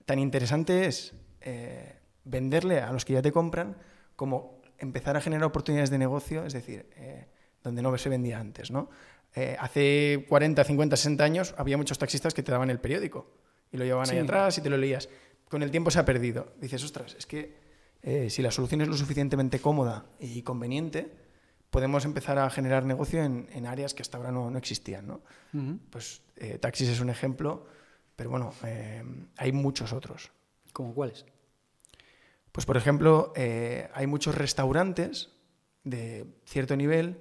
tan 0.04 0.18
interesante 0.18 0.84
es 0.84 1.14
eh, 1.40 2.00
venderle 2.24 2.80
a 2.82 2.92
los 2.92 3.06
que 3.06 3.14
ya 3.14 3.22
te 3.22 3.32
compran 3.32 3.78
como 4.14 4.60
empezar 4.76 5.16
a 5.16 5.22
generar 5.22 5.44
oportunidades 5.44 5.88
de 5.88 5.96
negocio, 5.96 6.44
es 6.44 6.52
decir, 6.52 6.86
eh, 6.96 7.24
donde 7.62 7.80
no 7.80 7.96
se 7.96 8.10
vendía 8.10 8.38
antes. 8.38 8.70
¿no? 8.70 8.90
Eh, 9.34 9.56
hace 9.58 10.26
40, 10.28 10.64
50, 10.64 10.96
60 10.98 11.24
años 11.24 11.54
había 11.56 11.78
muchos 11.78 11.96
taxistas 11.96 12.34
que 12.34 12.42
te 12.42 12.52
daban 12.52 12.68
el 12.68 12.78
periódico 12.78 13.38
y 13.72 13.78
lo 13.78 13.84
llevaban 13.86 14.10
ahí 14.10 14.16
Sí. 14.18 14.22
atrás 14.22 14.58
y 14.58 14.60
te 14.60 14.68
lo 14.68 14.76
leías. 14.76 15.08
Con 15.48 15.62
el 15.62 15.70
tiempo 15.70 15.90
se 15.90 15.98
ha 15.98 16.04
perdido. 16.04 16.52
Dices, 16.60 16.84
ostras, 16.84 17.16
es 17.18 17.24
que 17.24 17.64
eh, 18.06 18.30
si 18.30 18.40
la 18.40 18.50
solución 18.50 18.80
es 18.80 18.88
lo 18.88 18.96
suficientemente 18.96 19.58
cómoda 19.58 20.06
y 20.20 20.42
conveniente, 20.42 21.12
podemos 21.70 22.04
empezar 22.04 22.38
a 22.38 22.48
generar 22.48 22.84
negocio 22.84 23.22
en, 23.22 23.48
en 23.52 23.66
áreas 23.66 23.92
que 23.92 24.02
hasta 24.02 24.16
ahora 24.16 24.30
no, 24.30 24.48
no 24.50 24.56
existían. 24.56 25.06
¿no? 25.06 25.20
Ujú. 25.52 25.78
Pues 25.90 26.22
eh, 26.36 26.58
taxis 26.58 26.88
es 26.88 27.00
un 27.00 27.10
ejemplo 27.10 27.66
Pero 28.16 28.30
bueno, 28.30 28.52
eh, 28.64 29.04
hay 29.36 29.52
muchos 29.52 29.92
otros. 29.92 30.32
¿Cómo 30.72 30.94
cuáles? 30.94 31.26
Pues 32.52 32.64
por 32.64 32.76
ejemplo, 32.76 33.32
eh, 33.36 33.90
hay 33.92 34.06
muchos 34.06 34.34
restaurantes 34.34 35.30
de 35.84 36.26
cierto 36.46 36.76
nivel 36.76 37.18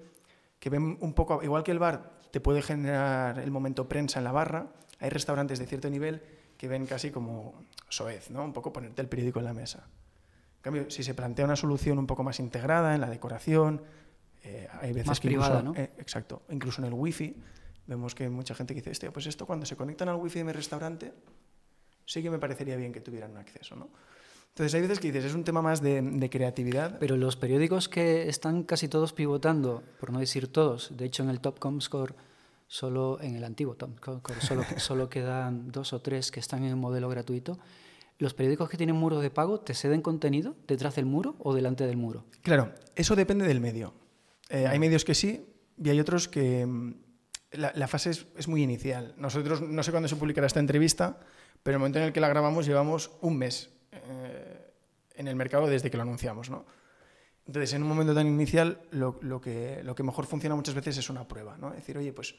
que 0.59 0.69
ven 0.69 0.97
un 1.01 1.13
poco, 1.13 1.43
igual 1.43 1.63
que 1.63 1.71
el 1.71 1.79
bar 1.79 2.21
te 2.31 2.39
puede 2.39 2.61
generar 2.61 3.39
el 3.39 3.51
momento 3.51 3.89
prensa 3.89 4.19
en 4.19 4.23
la 4.23 4.31
barra, 4.31 4.71
hay 4.99 5.09
restaurantes 5.09 5.59
de 5.59 5.67
cierto 5.67 5.89
nivel 5.89 6.21
que 6.57 6.67
ven 6.67 6.85
casi 6.85 7.11
como 7.11 7.65
soez, 7.89 8.29
¿no? 8.29 8.43
Un 8.43 8.53
poco 8.53 8.71
ponerte 8.71 9.01
el 9.01 9.09
periódico 9.09 9.39
en 9.39 9.45
la 9.45 9.53
mesa. 9.53 9.89
Cambio, 10.65 10.89
si 10.89 11.03
se 11.03 11.13
plantea 11.13 11.45
una 11.45 11.55
solución 11.55 11.99
un 11.99 12.07
poco 12.07 12.23
más 12.23 12.39
integrada 12.39 12.95
en 12.95 13.01
la 13.01 13.07
decoración, 13.07 13.83
eh, 14.41 14.67
hay 14.81 14.93
veces 14.93 15.05
Más 15.05 15.19
que 15.19 15.27
privada, 15.27 15.59
incluso, 15.59 15.73
¿no? 15.75 15.79
eh, 15.79 15.91
exacto, 15.99 16.41
incluso 16.49 16.81
en 16.81 16.87
el 16.87 16.93
wifi, 16.95 17.35
vemos 17.85 18.15
que 18.15 18.27
mucha 18.29 18.55
gente 18.55 18.73
que 18.73 18.79
dice, 18.81 18.89
"Hostia, 18.89 19.13
pues 19.13 19.27
esto 19.27 19.45
cuando 19.45 19.67
se 19.67 19.75
conectan 19.75 20.09
al 20.09 20.15
wifi 20.15 20.39
de 20.39 20.45
mi 20.45 20.51
restaurante, 20.53 21.13
sí 22.03 22.23
que 22.23 22.31
me 22.31 22.39
parecería 22.39 22.75
bien 22.77 22.91
que 22.91 22.99
tuvieran 22.99 23.29
un 23.29 23.37
acceso, 23.37 23.75
¿no? 23.75 23.89
Entonces 24.49 24.73
hay 24.73 24.81
veces 24.81 24.99
que 24.99 25.11
dices, 25.11 25.25
es 25.25 25.35
un 25.35 25.43
tema 25.43 25.61
más 25.61 25.81
de, 25.83 26.01
de 26.01 26.29
creatividad. 26.31 26.97
Pero 26.97 27.15
los 27.15 27.35
periódicos 27.35 27.87
que 27.87 28.27
están 28.27 28.63
casi 28.63 28.87
todos 28.87 29.13
pivotando, 29.13 29.83
por 29.99 30.11
no 30.11 30.17
decir 30.17 30.51
todos, 30.51 30.97
de 30.97 31.05
hecho 31.05 31.21
en 31.21 31.29
el 31.29 31.41
Top 31.41 31.59
Comscore, 31.59 32.15
solo 32.65 33.19
en 33.21 33.35
el 33.35 33.43
antiguo 33.43 33.75
Top 33.75 33.99
Comscore, 33.99 34.41
solo, 34.41 34.63
solo 34.77 35.09
quedan 35.09 35.71
dos 35.71 35.93
o 35.93 36.01
tres 36.01 36.31
que 36.31 36.39
están 36.39 36.63
en 36.63 36.69
el 36.69 36.75
modelo 36.75 37.07
gratuito. 37.07 37.59
¿Los 38.17 38.33
periódicos 38.33 38.69
que 38.69 38.77
tienen 38.77 38.95
muros 38.95 39.21
de 39.21 39.29
pago 39.29 39.59
te 39.59 39.73
ceden 39.73 40.01
contenido 40.01 40.55
detrás 40.67 40.95
del 40.95 41.05
muro 41.05 41.35
o 41.39 41.53
delante 41.53 41.85
del 41.85 41.97
muro? 41.97 42.25
Claro, 42.41 42.71
eso 42.95 43.15
depende 43.15 43.45
del 43.45 43.59
medio. 43.59 43.93
Eh, 44.49 44.67
hay 44.67 44.79
medios 44.79 45.03
que 45.03 45.15
sí 45.15 45.45
y 45.83 45.89
hay 45.89 45.99
otros 45.99 46.27
que 46.27 46.65
mm, 46.65 46.93
la, 47.51 47.73
la 47.75 47.87
fase 47.87 48.11
es, 48.11 48.27
es 48.37 48.47
muy 48.47 48.63
inicial. 48.63 49.13
Nosotros, 49.17 49.61
no 49.61 49.83
sé 49.83 49.91
cuándo 49.91 50.07
se 50.07 50.15
publicará 50.15 50.47
esta 50.47 50.61
entrevista, 50.61 51.19
pero 51.61 51.75
el 51.75 51.79
momento 51.79 51.99
en 51.99 52.05
el 52.05 52.13
que 52.13 52.21
la 52.21 52.29
grabamos 52.29 52.65
llevamos 52.65 53.11
un 53.21 53.37
mes 53.37 53.69
eh, 53.91 54.71
en 55.15 55.27
el 55.27 55.35
mercado 55.35 55.67
desde 55.67 55.89
que 55.89 55.97
lo 55.97 56.03
anunciamos. 56.03 56.49
¿no? 56.49 56.65
Entonces, 57.47 57.73
en 57.73 57.83
un 57.83 57.89
momento 57.89 58.13
tan 58.13 58.27
inicial, 58.27 58.81
lo, 58.91 59.19
lo 59.21 59.41
que, 59.41 59.81
lo 59.83 59.95
que 59.95 60.03
mejor 60.03 60.25
funciona 60.25 60.55
muchas 60.55 60.75
veces 60.75 60.97
es 60.97 61.09
una 61.09 61.27
prueba. 61.27 61.57
¿no? 61.57 61.69
Es 61.69 61.77
decir, 61.77 61.97
oye, 61.97 62.13
pues 62.13 62.35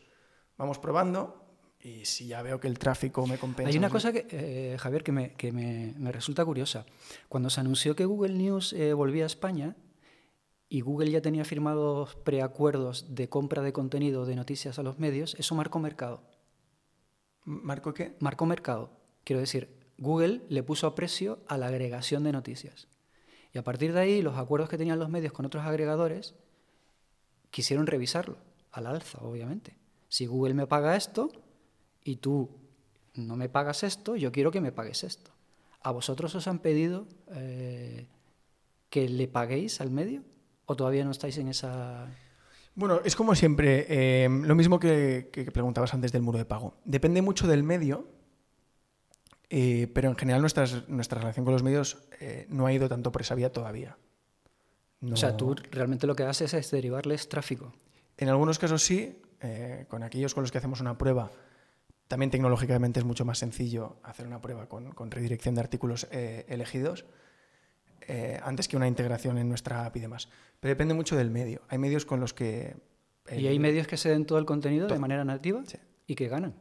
vamos 0.56 0.78
probando 0.78 1.45
y 1.80 2.04
si 2.04 2.26
ya 2.26 2.42
veo 2.42 2.58
que 2.58 2.66
el 2.68 2.78
tráfico 2.78 3.26
me 3.26 3.38
compensa. 3.38 3.70
Hay 3.70 3.78
una 3.78 3.90
cosa, 3.90 4.12
que, 4.12 4.26
eh, 4.30 4.76
Javier, 4.78 5.02
que, 5.04 5.12
me, 5.12 5.32
que 5.34 5.52
me- 5.52 5.94
me 5.98 6.10
resulta 6.12 6.44
curiosa. 6.44 6.84
Cuando 7.28 7.48
se 7.50 7.60
anunció 7.60 7.94
que 7.94 8.04
Google 8.04 8.34
News 8.34 8.72
eh, 8.72 8.92
volvía 8.92 9.24
a 9.24 9.26
España 9.26 9.76
y 10.68 10.80
Google 10.80 11.10
ya 11.10 11.20
tenía 11.22 11.44
firmados 11.44 12.16
preacuerdos 12.16 13.14
de 13.14 13.28
compra 13.28 13.62
de 13.62 13.72
contenido 13.72 14.26
de 14.26 14.34
noticias 14.34 14.78
a 14.78 14.82
los 14.82 14.98
medios, 14.98 15.36
eso 15.38 15.54
marcó 15.54 15.78
mercado. 15.78 16.22
¿Marco 17.44 17.94
qué? 17.94 18.16
Marcó 18.18 18.46
mercado. 18.46 18.90
Quiero 19.22 19.40
decir, 19.40 19.68
Google 19.98 20.42
le 20.48 20.62
puso 20.64 20.92
precio 20.94 21.38
a 21.46 21.56
la 21.56 21.68
agregación 21.68 22.24
de 22.24 22.32
noticias. 22.32 22.88
Y 23.52 23.58
a 23.58 23.64
partir 23.64 23.92
de 23.92 24.00
ahí, 24.00 24.22
los 24.22 24.36
acuerdos 24.36 24.68
que 24.68 24.76
tenían 24.78 24.98
los 24.98 25.08
medios 25.08 25.32
con 25.32 25.46
otros 25.46 25.64
agregadores 25.64 26.34
quisieron 27.50 27.86
revisarlo, 27.86 28.38
al 28.72 28.86
alza, 28.86 29.18
obviamente. 29.22 29.76
Si 30.08 30.26
Google 30.26 30.54
me 30.54 30.66
paga 30.66 30.96
esto 30.96 31.30
y 32.06 32.16
tú 32.16 32.48
no 33.14 33.34
me 33.36 33.48
pagas 33.48 33.82
esto, 33.82 34.14
yo 34.16 34.30
quiero 34.30 34.50
que 34.50 34.60
me 34.60 34.72
pagues 34.72 35.02
esto. 35.04 35.30
¿A 35.82 35.90
vosotros 35.90 36.34
os 36.34 36.46
han 36.48 36.60
pedido 36.60 37.06
eh, 37.32 38.06
que 38.90 39.08
le 39.08 39.26
paguéis 39.28 39.80
al 39.80 39.90
medio? 39.90 40.22
¿O 40.66 40.76
todavía 40.76 41.04
no 41.04 41.10
estáis 41.10 41.36
en 41.38 41.48
esa...? 41.48 42.06
Bueno, 42.74 43.00
es 43.04 43.16
como 43.16 43.34
siempre, 43.34 43.86
eh, 43.88 44.28
lo 44.28 44.54
mismo 44.54 44.78
que, 44.78 45.30
que 45.32 45.50
preguntabas 45.50 45.94
antes 45.94 46.12
del 46.12 46.22
muro 46.22 46.38
de 46.38 46.44
pago. 46.44 46.74
Depende 46.84 47.22
mucho 47.22 47.46
del 47.48 47.62
medio, 47.62 48.06
eh, 49.48 49.90
pero 49.94 50.08
en 50.10 50.16
general 50.16 50.40
nuestras- 50.40 50.88
nuestra 50.88 51.20
relación 51.20 51.44
con 51.44 51.52
los 51.54 51.62
medios 51.62 52.02
no 52.48 52.66
ha 52.66 52.72
ido 52.72 52.88
tanto 52.88 53.12
por 53.12 53.22
esa 53.22 53.34
vía 53.34 53.50
todavía. 53.52 53.96
O 55.10 55.16
sea, 55.16 55.30
No- 55.30 55.36
tú 55.36 55.54
realmente 55.70 56.06
lo 56.06 56.14
que 56.16 56.24
haces 56.24 56.52
es 56.54 56.70
derivarles 56.70 57.28
tráfico. 57.28 57.72
En 58.18 58.28
algunos 58.28 58.58
casos 58.58 58.82
sí, 58.82 59.20
con 59.88 60.02
aquellos 60.02 60.34
con 60.34 60.42
los 60.42 60.50
que 60.50 60.58
hacemos 60.58 60.80
una 60.80 60.98
prueba, 60.98 61.30
también 62.08 62.30
tecnológicamente 62.30 63.00
es 63.00 63.06
mucho 63.06 63.24
más 63.24 63.38
sencillo 63.38 63.96
hacer 64.02 64.26
una 64.26 64.40
prueba 64.40 64.68
con, 64.68 64.92
con 64.92 65.10
redirección 65.10 65.54
de 65.54 65.60
artículos 65.60 66.06
eh, 66.10 66.44
elegidos 66.48 67.04
eh, 68.08 68.38
antes 68.44 68.68
que 68.68 68.76
una 68.76 68.86
integración 68.88 69.38
en 69.38 69.48
nuestra 69.48 69.84
app 69.86 69.96
y 69.96 70.00
demás. 70.00 70.28
Pero 70.60 70.70
depende 70.70 70.94
mucho 70.94 71.16
del 71.16 71.30
medio. 71.30 71.62
Hay 71.68 71.78
medios 71.78 72.04
con 72.06 72.20
los 72.20 72.32
que... 72.32 72.76
¿Y 73.36 73.48
hay 73.48 73.58
medios 73.58 73.88
que 73.88 73.96
se 73.96 74.08
den 74.10 74.24
todo 74.24 74.38
el 74.38 74.44
contenido 74.44 74.86
de 74.86 74.98
manera 75.00 75.24
nativa 75.24 75.62
Sí. 75.66 75.78
y 76.06 76.14
que 76.14 76.28
ganan? 76.28 76.54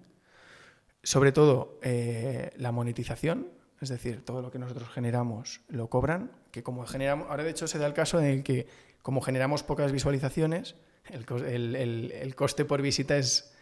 Sobre 1.03 1.31
todo 1.31 1.77
eh, 1.83 2.49
la 2.57 2.71
monetización, 2.71 3.49
es 3.79 3.89
decir, 3.89 4.25
todo 4.25 4.41
lo 4.41 4.49
que 4.49 4.57
nosotros 4.57 4.89
generamos 4.89 5.61
lo 5.67 5.87
cobran, 5.91 6.31
que 6.49 6.63
como 6.63 6.83
generamos, 6.87 7.29
ahora 7.29 7.43
de 7.43 7.51
hecho 7.51 7.67
se 7.67 7.77
da 7.77 7.85
el 7.85 7.93
caso 7.93 8.19
en 8.19 8.25
el 8.25 8.43
que 8.43 8.65
como 9.03 9.21
generamos 9.21 9.61
pocas 9.61 9.91
visualizaciones, 9.91 10.75
el- 11.11 11.75
el- 11.75 12.11
el 12.11 12.35
coste 12.35 12.65
por 12.65 12.81
visita 12.81 13.15
es, 13.17 13.54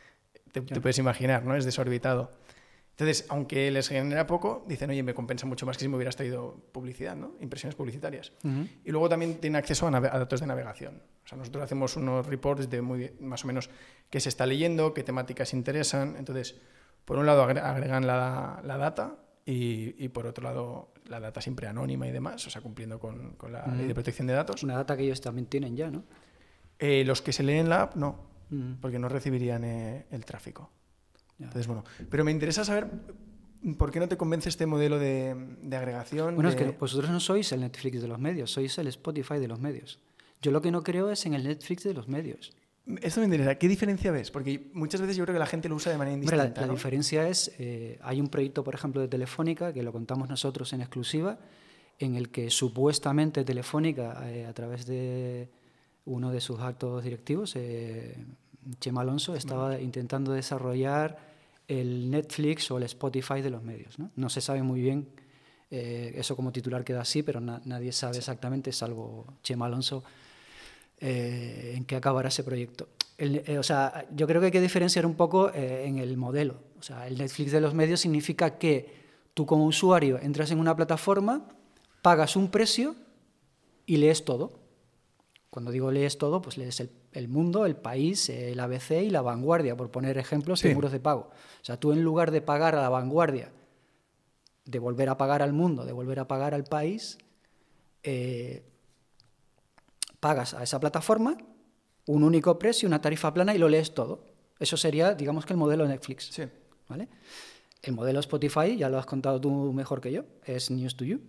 te, 0.61 0.61
puedes 0.81 0.97
imaginar, 0.99 1.43
¿no? 1.43 1.55
Es 1.55 1.65
desorbitado. 1.65 2.31
Entonces, 2.91 3.25
aunque 3.29 3.71
les 3.71 3.89
genera 3.89 4.27
poco, 4.27 4.63
dicen, 4.67 4.89
oye, 4.91 5.01
me 5.01 5.15
compensa 5.15 5.47
mucho 5.47 5.65
más 5.65 5.77
que 5.77 5.81
si 5.85 5.87
me 5.89 5.95
hubieras 5.95 6.15
traído 6.15 6.57
publicidad, 6.71 7.15
¿no? 7.15 7.33
Impresiones 7.41 7.73
publicitarias. 7.75 8.31
Y 8.85 8.91
luego 8.91 9.09
también 9.09 9.39
tiene 9.39 9.57
acceso 9.57 9.87
a, 9.87 9.99
datos 9.99 10.39
de 10.41 10.45
navegación. 10.47 11.01
O 11.25 11.27
sea, 11.27 11.37
nosotros 11.37 11.63
hacemos 11.63 11.95
unos 11.97 12.27
reports 12.27 12.69
de 12.69 12.81
muy, 12.83 13.11
más 13.19 13.43
o 13.43 13.47
menos 13.47 13.71
qué 14.11 14.19
se 14.19 14.29
está 14.29 14.45
leyendo, 14.45 14.93
qué 14.93 15.01
temáticas 15.03 15.53
interesan. 15.53 16.15
Entonces, 16.19 16.61
por 17.03 17.17
un 17.17 17.25
lado 17.25 17.43
agre- 17.49 17.63
agregan 17.63 18.05
la, 18.05 18.61
la 18.63 18.77
data 18.77 19.15
y, 19.43 19.95
y 19.97 20.09
por 20.09 20.27
otro 20.27 20.43
lado 20.43 20.93
la 21.07 21.19
data 21.19 21.41
siempre 21.41 21.67
anónima 21.67 22.07
y 22.07 22.11
demás, 22.11 22.45
o 22.45 22.49
sea, 22.51 22.61
cumpliendo 22.61 22.99
con, 22.99 23.31
con 23.33 23.51
la 23.53 23.65
ley 23.67 23.87
de 23.87 23.93
protección 23.95 24.27
de 24.27 24.33
datos. 24.33 24.61
Una 24.63 24.75
data 24.75 24.95
que 24.95 25.03
ellos 25.03 25.19
también 25.19 25.47
tienen 25.47 25.75
ya, 25.75 25.89
¿no? 25.89 26.03
Eh, 26.77 27.03
los 27.05 27.21
que 27.23 27.33
se 27.33 27.41
leen 27.43 27.69
la 27.69 27.81
app, 27.83 27.95
no, 27.95 28.19
Porque 28.81 28.99
no 28.99 29.09
recibirían 29.09 29.63
eh, 29.63 30.05
el 30.11 30.25
tráfico. 30.25 30.69
Entonces, 31.39 31.67
bueno, 31.67 31.83
pero 32.09 32.23
me 32.23 32.31
interesa 32.31 32.63
saber 32.63 32.87
por 33.77 33.91
qué 33.91 33.99
no 33.99 34.07
te 34.07 34.17
convence 34.17 34.49
este 34.49 34.65
modelo 34.65 34.99
de, 34.99 35.35
de 35.61 35.75
agregación. 35.77 36.35
Bueno, 36.35 36.49
es 36.49 36.55
de- 36.57 36.65
que 36.65 36.71
vosotros 36.77 37.09
no 37.09 37.19
sois 37.19 37.51
el 37.51 37.61
Netflix 37.61 38.01
de 38.01 38.07
los 38.07 38.19
medios, 38.19 38.51
sois 38.51 38.77
el 38.77 38.87
Spotify 38.87 39.39
de 39.39 39.47
los 39.47 39.59
medios. 39.59 39.99
Yo 40.41 40.51
lo 40.51 40.61
que 40.61 40.71
no 40.71 40.83
creo 40.83 41.09
es 41.09 41.25
en 41.25 41.33
el 41.33 41.43
Netflix 41.45 41.83
de 41.83 41.93
los 41.93 42.07
medios. 42.07 42.53
Esto 43.01 43.21
me 43.21 43.25
interesa. 43.27 43.55
¿Qué 43.55 43.69
diferencia 43.69 44.11
ves? 44.11 44.29
Porque 44.29 44.69
muchas 44.73 44.99
veces 44.99 45.15
yo 45.15 45.23
creo 45.23 45.33
que 45.33 45.39
la 45.39 45.45
gente 45.45 45.69
lo 45.69 45.75
usa 45.75 45.89
de 45.91 45.97
manera 45.97 46.15
Hombre, 46.15 46.35
la, 46.35 46.43
indistinta. 46.43 46.61
la 46.61 46.67
¿no? 46.67 46.73
diferencia 46.73 47.27
es, 47.29 47.53
eh, 47.57 47.97
hay 48.01 48.19
un 48.19 48.27
proyecto, 48.27 48.63
por 48.65 48.75
ejemplo, 48.75 48.99
de 48.99 49.07
Telefónica, 49.07 49.71
que 49.71 49.81
lo 49.83 49.93
contamos 49.93 50.27
nosotros 50.29 50.73
en 50.73 50.81
exclusiva, 50.81 51.39
en 51.99 52.15
el 52.15 52.29
que 52.29 52.49
supuestamente 52.49 53.45
Telefónica, 53.45 54.29
eh, 54.29 54.45
a 54.45 54.53
través 54.53 54.85
de 54.85 55.47
uno 56.05 56.31
de 56.31 56.41
sus 56.41 56.59
actos 56.59 57.03
directivos, 57.03 57.55
eh, 57.55 58.15
Chema 58.79 59.01
Alonso, 59.01 59.35
estaba 59.35 59.79
intentando 59.79 60.31
desarrollar 60.33 61.17
el 61.67 62.09
Netflix 62.11 62.69
o 62.71 62.77
el 62.77 62.83
Spotify 62.83 63.41
de 63.41 63.49
los 63.49 63.63
medios. 63.63 63.97
No, 63.99 64.11
No 64.15 64.29
se 64.29 64.41
sabe 64.41 64.63
muy 64.63 64.81
bien, 64.81 65.07
eh, 65.71 66.13
eso 66.17 66.35
como 66.35 66.51
titular 66.51 66.83
queda 66.83 67.01
así, 67.01 67.23
pero 67.23 67.39
na- 67.39 67.61
nadie 67.65 67.91
sabe 67.91 68.17
exactamente, 68.17 68.71
salvo 68.71 69.25
Chema 69.43 69.65
Alonso, 69.65 70.03
eh, 70.99 71.73
en 71.75 71.85
qué 71.85 71.95
acabará 71.95 72.29
ese 72.29 72.43
proyecto. 72.43 72.87
El- 73.17 73.57
o 73.57 73.63
sea, 73.63 74.05
yo 74.15 74.27
creo 74.27 74.41
que 74.41 74.45
hay 74.47 74.51
que 74.51 74.61
diferenciar 74.61 75.05
un 75.05 75.15
poco 75.15 75.51
en 75.53 75.97
el 75.99 76.17
modelo. 76.17 76.55
O 76.79 76.83
sea, 76.83 77.07
el 77.07 77.17
Netflix 77.17 77.51
de 77.51 77.61
los 77.61 77.73
medios 77.73 78.01
significa 78.01 78.57
que 78.57 79.03
tú 79.33 79.45
como 79.45 79.65
usuario 79.65 80.19
entras 80.19 80.51
en 80.51 80.59
una 80.59 80.75
plataforma, 80.75 81.47
pagas 82.01 82.35
un 82.35 82.49
precio 82.49 82.95
y 83.85 83.97
lees 83.97 84.25
todo. 84.25 84.59
Cuando 85.53 85.69
digo 85.69 85.91
lees 85.91 86.17
todo, 86.17 86.41
pues 86.41 86.57
lees 86.57 86.79
el, 86.79 86.89
el 87.11 87.27
mundo, 87.27 87.67
el 87.67 87.75
país, 87.75 88.27
el 88.29 88.59
ABC 88.59 89.03
y 89.03 89.11
la 89.11 89.21
vanguardia, 89.21 89.77
por 89.77 89.91
poner 89.91 90.17
ejemplos 90.17 90.63
de 90.63 90.69
Sí. 90.69 90.73
muros 90.75 90.91
de 90.91 90.99
pago. 90.99 91.29
O 91.61 91.63
sea, 91.63 91.79
tú 91.79 91.93
en 91.93 92.01
lugar 92.01 92.31
de 92.31 92.41
pagar 92.41 92.73
a 92.75 92.81
la 92.81 92.89
vanguardia, 92.89 93.51
de 94.65 94.79
volver 94.79 95.09
a 95.09 95.17
pagar 95.17 95.43
al 95.43 95.53
mundo, 95.53 95.85
de 95.85 95.91
volver 95.91 96.19
a 96.19 96.27
pagar 96.27 96.55
al 96.55 96.63
país, 96.63 97.19
eh, 98.01 98.63
pagas 100.19 100.55
a 100.55 100.63
esa 100.63 100.79
plataforma 100.79 101.37
un 102.07 102.23
único 102.23 102.57
precio, 102.57 102.87
una 102.87 102.99
tarifa 102.99 103.31
plana 103.31 103.53
y 103.53 103.59
lo 103.59 103.69
lees 103.69 103.93
todo. 103.93 104.25
Eso 104.59 104.75
sería, 104.75 105.13
digamos 105.13 105.45
que 105.45 105.53
el 105.53 105.57
modelo 105.57 105.87
Netflix. 105.87 106.29
Sí. 106.31 106.43
¿vale? 106.89 107.09
El 107.83 107.93
modelo 107.93 108.19
Spotify, 108.21 108.75
ya 108.75 108.89
lo 108.89 108.97
has 108.97 109.05
contado 109.05 109.39
tú 109.39 109.71
mejor 109.71 110.01
que 110.01 110.11
yo, 110.11 110.23
es 110.45 110.71
News 110.71 110.95
to 110.97 111.05
You. 111.05 111.21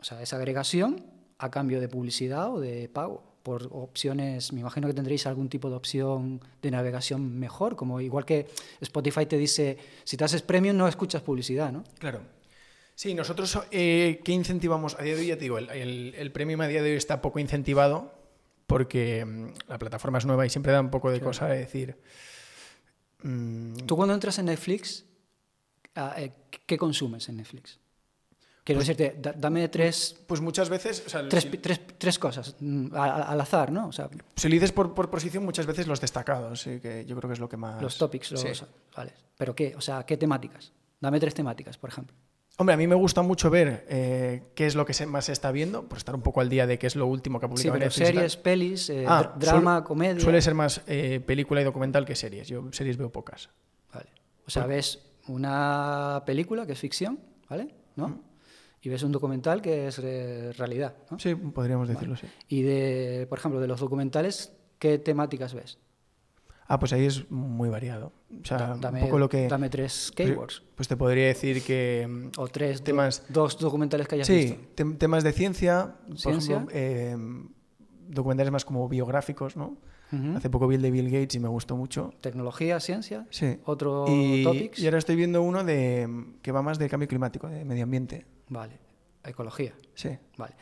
O 0.00 0.04
sea, 0.04 0.22
es 0.22 0.32
agregación 0.32 1.04
a 1.36 1.50
cambio 1.50 1.78
de 1.78 1.88
publicidad 1.88 2.50
o 2.54 2.58
de 2.58 2.88
pago 2.88 3.33
por 3.44 3.68
opciones, 3.72 4.54
me 4.54 4.60
imagino 4.60 4.88
que 4.88 4.94
tendréis 4.94 5.26
algún 5.26 5.50
tipo 5.50 5.68
de 5.68 5.76
opción 5.76 6.40
de 6.62 6.70
navegación 6.70 7.38
mejor, 7.38 7.76
como 7.76 8.00
igual 8.00 8.24
que 8.24 8.48
Spotify 8.80 9.26
te 9.26 9.36
dice, 9.36 9.76
si 10.02 10.16
te 10.16 10.24
haces 10.24 10.40
premium 10.40 10.76
no 10.78 10.88
escuchas 10.88 11.20
publicidad, 11.20 11.70
¿no? 11.70 11.84
Claro. 11.98 12.22
Sí, 12.94 13.12
nosotros, 13.12 13.58
eh, 13.70 14.22
¿qué 14.24 14.32
incentivamos? 14.32 14.96
A 14.98 15.02
día 15.02 15.14
de 15.14 15.20
hoy, 15.20 15.26
ya 15.26 15.36
te 15.36 15.42
digo, 15.42 15.58
el, 15.58 15.68
el, 15.70 16.14
el 16.16 16.32
premium 16.32 16.62
a 16.62 16.68
día 16.68 16.82
de 16.82 16.92
hoy 16.92 16.96
está 16.96 17.20
poco 17.20 17.38
incentivado 17.38 18.14
porque 18.66 19.24
mm, 19.26 19.48
la 19.68 19.78
plataforma 19.78 20.16
es 20.18 20.24
nueva 20.24 20.46
y 20.46 20.50
siempre 20.50 20.72
da 20.72 20.80
un 20.80 20.90
poco 20.90 21.10
de 21.10 21.20
cosa 21.20 21.46
de 21.46 21.58
decir. 21.58 21.98
mm, 23.22 23.74
Tú 23.86 23.94
cuando 23.94 24.14
entras 24.14 24.38
en 24.38 24.46
Netflix, 24.46 25.04
ah, 25.96 26.14
eh, 26.16 26.32
¿qué 26.64 26.78
consumes 26.78 27.28
en 27.28 27.36
Netflix? 27.36 27.78
Quiero 28.64 28.80
decirte, 28.80 29.14
da- 29.20 29.34
dame 29.36 29.68
tres, 29.68 30.16
Pues 30.26 30.40
muchas 30.40 30.70
veces, 30.70 31.02
o 31.06 31.10
sea, 31.10 31.28
tres, 31.28 31.42
si, 31.44 31.50
tres, 31.58 31.80
tres 31.98 32.18
cosas 32.18 32.56
mm, 32.60 32.94
al 32.94 33.38
azar, 33.40 33.70
¿no? 33.70 33.88
O 33.88 33.92
sea, 33.92 34.08
si 34.36 34.48
lo 34.48 34.54
dices 34.54 34.72
por, 34.72 34.94
por 34.94 35.10
posición, 35.10 35.44
muchas 35.44 35.66
veces 35.66 35.86
los 35.86 36.00
destacados, 36.00 36.62
sí, 36.62 36.80
que 36.80 37.04
yo 37.04 37.14
creo 37.16 37.28
que 37.28 37.34
es 37.34 37.40
lo 37.40 37.48
que 37.48 37.58
más... 37.58 37.82
los 37.82 37.98
topics, 37.98 38.32
los, 38.32 38.40
Sí. 38.40 38.64
vale. 38.96 39.12
¿Pero 39.36 39.54
qué? 39.54 39.74
O 39.76 39.82
sea, 39.82 40.04
¿qué 40.06 40.16
temáticas? 40.16 40.72
Dame 40.98 41.20
tres 41.20 41.34
temáticas, 41.34 41.76
por 41.76 41.90
ejemplo. 41.90 42.16
Hombre, 42.56 42.72
a 42.74 42.78
mí 42.78 42.86
me 42.86 42.94
gusta 42.94 43.20
mucho 43.20 43.50
ver 43.50 43.84
eh, 43.90 44.44
qué 44.54 44.64
es 44.66 44.76
lo 44.76 44.86
que 44.86 44.94
más 45.06 45.24
se 45.26 45.32
está 45.32 45.50
viendo, 45.52 45.86
por 45.88 45.98
estar 45.98 46.14
un 46.14 46.22
poco 46.22 46.40
al 46.40 46.48
día 46.48 46.66
de 46.66 46.78
qué 46.78 46.86
es 46.86 46.94
lo 46.96 47.06
último 47.06 47.40
que 47.40 47.46
ha 47.46 47.48
Sí, 47.48 47.52
publicado 47.68 47.74
pero 47.74 47.84
Netflix 47.86 48.00
y 48.00 48.04
tal. 48.04 48.14
series, 48.14 48.36
pelis, 48.38 48.90
eh, 48.90 49.04
Ah, 49.06 49.22
dr- 49.34 49.38
drama, 49.40 49.74
suele- 49.78 49.84
comedia. 49.86 50.20
Suele 50.22 50.40
ser 50.40 50.54
más 50.54 50.80
eh, 50.86 51.20
película 51.20 51.60
y 51.60 51.64
documental 51.64 52.06
que 52.06 52.14
series. 52.14 52.48
Yo 52.48 52.64
series 52.72 52.96
veo 52.96 53.10
pocas. 53.10 53.50
Vale. 53.92 54.06
O 54.46 54.50
sea, 54.50 54.64
ves 54.66 55.00
una 55.26 56.22
película 56.24 56.64
que 56.64 56.72
es 56.72 56.78
ficción, 56.78 57.18
¿vale? 57.50 57.74
¿No? 57.96 58.20
Y 58.84 58.90
ves 58.90 59.02
un 59.02 59.12
documental 59.12 59.62
que 59.62 59.86
es 59.88 59.98
eh, 60.02 60.52
realidad, 60.58 60.94
¿no? 61.10 61.18
Sí, 61.18 61.34
podríamos 61.34 61.88
decirlo, 61.88 62.16
sí. 62.16 62.26
Y 62.48 62.62
de, 62.62 63.26
por 63.30 63.38
ejemplo, 63.38 63.58
de 63.60 63.66
los 63.66 63.80
documentales, 63.80 64.52
¿qué 64.78 64.98
temáticas 64.98 65.54
ves? 65.54 65.78
Ah, 66.66 66.78
pues 66.78 66.92
ahí 66.92 67.04
es 67.06 67.30
muy 67.30 67.68
variado. 67.70 68.12
O 68.42 68.44
sea, 68.44 68.58
Da- 68.58 68.76
dame, 68.76 69.00
un 69.00 69.06
poco 69.06 69.18
lo 69.18 69.28
que... 69.28 69.48
dame 69.48 69.70
tres 69.70 70.12
pues, 70.14 70.28
keywords. 70.28 70.62
pues 70.74 70.86
te 70.88 70.96
podría 70.98 71.26
decir 71.26 71.62
que... 71.62 72.30
O 72.36 72.48
tres 72.48 72.80
do- 72.80 72.84
temas- 72.84 73.22
dos 73.30 73.58
documentales 73.58 74.06
que 74.06 74.14
hayas 74.16 74.26
Sí, 74.26 74.34
visto. 74.36 74.56
tem- 74.76 74.98
temas 74.98 75.24
de 75.24 75.32
ciencia, 75.32 75.96
por 76.22 76.32
ejemplo, 76.34 76.66
eh, 76.72 77.16
documentales 78.08 78.52
más 78.52 78.64
como 78.66 78.86
biográficos, 78.88 79.56
¿no? 79.56 79.76
Hace 80.36 80.48
poco 80.48 80.68
vi 80.68 80.76
el 80.76 80.82
de 80.82 80.92
Bill 80.92 81.06
Gates 81.10 81.34
y 81.34 81.40
me 81.40 81.48
gustó 81.48 81.76
mucho. 81.76 82.12
Tecnología, 82.20 82.78
ciencia. 82.78 83.26
Sí. 83.30 83.58
Otro 83.64 84.04
y, 84.08 84.44
topics. 84.44 84.78
y 84.78 84.84
ahora 84.84 84.98
estoy 84.98 85.16
viendo 85.16 85.42
uno 85.42 85.64
de 85.64 86.08
que 86.40 86.52
va 86.52 86.62
más 86.62 86.78
del 86.78 86.88
cambio 86.88 87.08
climático, 87.08 87.48
de 87.48 87.64
medio 87.64 87.82
ambiente. 87.82 88.24
Vale. 88.48 88.78
Ecología. 89.24 89.74
Sí. 89.94 90.10
Vale. 90.36 90.54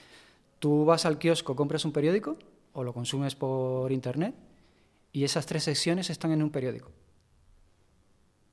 Tú 0.59 0.85
vas 0.85 1.05
al 1.07 1.19
kiosco, 1.19 1.57
compras 1.57 1.85
un 1.85 1.93
periódico 1.93 2.39
o 2.73 2.85
lo 2.85 2.93
consumes 2.93 3.35
por 3.35 3.91
internet 3.91 4.35
y 5.13 5.25
esas 5.25 5.47
tres 5.47 5.65
secciones 5.65 6.11
están 6.11 6.33
en 6.33 6.43
un 6.43 6.51
periódico. 6.51 6.91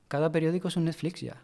Cada 0.08 0.32
periódico 0.32 0.68
es 0.68 0.76
un 0.76 0.84
Netflix 0.84 1.20
ya. 1.20 1.40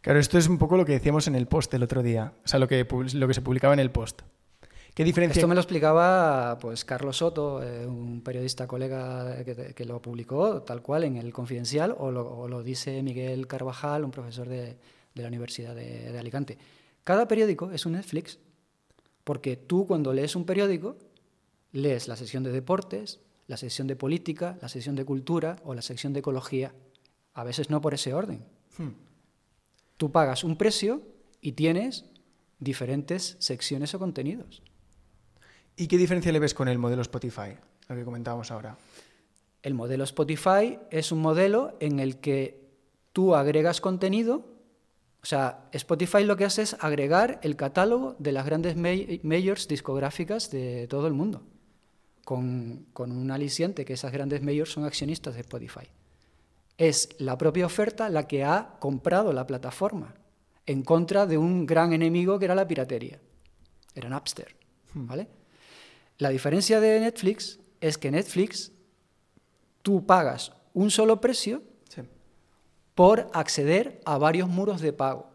Claro, 0.00 0.18
esto 0.18 0.36
es 0.36 0.48
un 0.48 0.58
poco 0.58 0.76
lo 0.76 0.84
que 0.84 0.92
decíamos 0.92 1.28
en 1.28 1.36
el 1.36 1.46
post 1.46 1.72
el 1.74 1.84
otro 1.84 2.02
día. 2.02 2.32
O 2.44 2.48
sea, 2.48 2.58
lo 2.58 2.66
que, 2.66 2.84
lo 3.14 3.28
que 3.28 3.34
se 3.34 3.40
publicaba 3.40 3.72
en 3.72 3.78
el 3.78 3.92
post. 3.92 4.22
¿Qué 4.94 5.04
diferencia? 5.04 5.40
Esto 5.40 5.48
me 5.48 5.54
lo 5.54 5.60
explicaba 5.62 6.58
pues 6.58 6.84
Carlos 6.84 7.16
Soto, 7.16 7.62
eh, 7.62 7.86
un 7.86 8.20
periodista 8.20 8.66
colega 8.66 9.42
que, 9.42 9.72
que 9.74 9.84
lo 9.86 10.02
publicó 10.02 10.62
tal 10.62 10.82
cual 10.82 11.04
en 11.04 11.16
el 11.16 11.32
Confidencial, 11.32 11.94
o 11.98 12.10
lo, 12.10 12.28
o 12.28 12.46
lo 12.46 12.62
dice 12.62 13.02
Miguel 13.02 13.46
Carvajal, 13.46 14.04
un 14.04 14.10
profesor 14.10 14.48
de, 14.48 14.76
de 15.14 15.22
la 15.22 15.28
Universidad 15.28 15.74
de, 15.74 16.12
de 16.12 16.18
Alicante. 16.18 16.58
Cada 17.04 17.26
periódico 17.26 17.70
es 17.70 17.86
un 17.86 17.92
Netflix, 17.92 18.38
porque 19.24 19.56
tú 19.56 19.86
cuando 19.86 20.12
lees 20.12 20.36
un 20.36 20.44
periódico, 20.44 20.98
lees 21.72 22.06
la 22.06 22.16
sección 22.16 22.42
de 22.42 22.52
deportes, 22.52 23.20
la 23.46 23.56
sección 23.56 23.86
de 23.86 23.96
política, 23.96 24.58
la 24.60 24.68
sección 24.68 24.94
de 24.94 25.06
cultura 25.06 25.56
o 25.64 25.74
la 25.74 25.82
sección 25.82 26.12
de 26.12 26.20
ecología. 26.20 26.74
A 27.32 27.44
veces 27.44 27.70
no 27.70 27.80
por 27.80 27.94
ese 27.94 28.12
orden. 28.12 28.44
Hmm. 28.76 28.90
Tú 29.96 30.12
pagas 30.12 30.44
un 30.44 30.56
precio 30.56 31.02
y 31.40 31.52
tienes 31.52 32.04
diferentes 32.58 33.36
secciones 33.38 33.94
o 33.94 33.98
contenidos. 33.98 34.62
¿Y 35.82 35.88
qué 35.88 35.98
diferencia 35.98 36.30
le 36.30 36.38
ves 36.38 36.54
con 36.54 36.68
el 36.68 36.78
modelo 36.78 37.02
Spotify? 37.02 37.56
Lo 37.88 37.96
que 37.96 38.04
comentábamos 38.04 38.52
ahora. 38.52 38.78
El 39.64 39.74
modelo 39.74 40.04
Spotify 40.04 40.78
es 40.92 41.10
un 41.10 41.18
modelo 41.20 41.76
en 41.80 41.98
el 41.98 42.18
que 42.18 42.68
tú 43.12 43.34
agregas 43.34 43.80
contenido, 43.80 44.46
o 45.24 45.26
sea, 45.26 45.64
Spotify 45.72 46.22
lo 46.22 46.36
que 46.36 46.44
hace 46.44 46.62
es 46.62 46.76
agregar 46.78 47.40
el 47.42 47.56
catálogo 47.56 48.14
de 48.20 48.30
las 48.30 48.46
grandes 48.46 48.76
ma- 48.76 48.90
majors 49.24 49.66
discográficas 49.66 50.52
de 50.52 50.86
todo 50.86 51.08
el 51.08 51.14
mundo, 51.14 51.42
con, 52.24 52.86
con 52.92 53.10
un 53.10 53.32
aliciente 53.32 53.84
que 53.84 53.94
esas 53.94 54.12
grandes 54.12 54.40
majors 54.40 54.70
son 54.70 54.84
accionistas 54.84 55.34
de 55.34 55.40
Spotify. 55.40 55.88
Es 56.78 57.08
la 57.18 57.36
propia 57.36 57.66
oferta 57.66 58.08
la 58.08 58.28
que 58.28 58.44
ha 58.44 58.76
comprado 58.78 59.32
la 59.32 59.48
plataforma 59.48 60.14
en 60.64 60.82
contra 60.82 61.26
de 61.26 61.38
un 61.38 61.66
gran 61.66 61.92
enemigo 61.92 62.38
que 62.38 62.44
era 62.44 62.54
la 62.54 62.68
piratería. 62.68 63.18
Era 63.96 64.08
Napster, 64.08 64.54
¿vale? 64.94 65.41
La 66.22 66.28
diferencia 66.28 66.78
de 66.78 67.00
Netflix 67.00 67.58
es 67.80 67.98
que 67.98 68.12
Netflix 68.12 68.70
tú 69.82 70.06
pagas 70.06 70.52
un 70.72 70.88
solo 70.88 71.20
precio 71.20 71.64
Sí. 71.88 72.02
por 72.94 73.28
acceder 73.32 74.00
a 74.04 74.18
varios 74.18 74.48
muros 74.48 74.80
de 74.80 74.92
pago. 74.92 75.32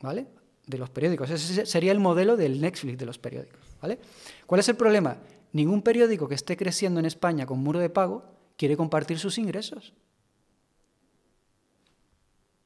¿Vale? 0.00 0.28
De 0.66 0.78
los 0.78 0.88
periódicos. 0.88 1.28
Ese 1.28 1.66
sería 1.66 1.92
el 1.92 2.00
modelo 2.00 2.38
del 2.38 2.58
Netflix 2.58 2.96
de 2.96 3.04
los 3.04 3.18
periódicos. 3.18 3.60
¿Vale? 3.82 3.98
¿Cuál 4.46 4.60
es 4.60 4.68
el 4.70 4.76
problema? 4.76 5.18
Ningún 5.52 5.82
periódico 5.82 6.26
que 6.26 6.34
esté 6.34 6.56
creciendo 6.56 6.98
en 6.98 7.04
España 7.04 7.44
con 7.44 7.58
muro 7.58 7.80
de 7.80 7.90
pago 7.90 8.24
quiere 8.56 8.78
compartir 8.78 9.18
sus 9.18 9.36
ingresos. 9.36 9.92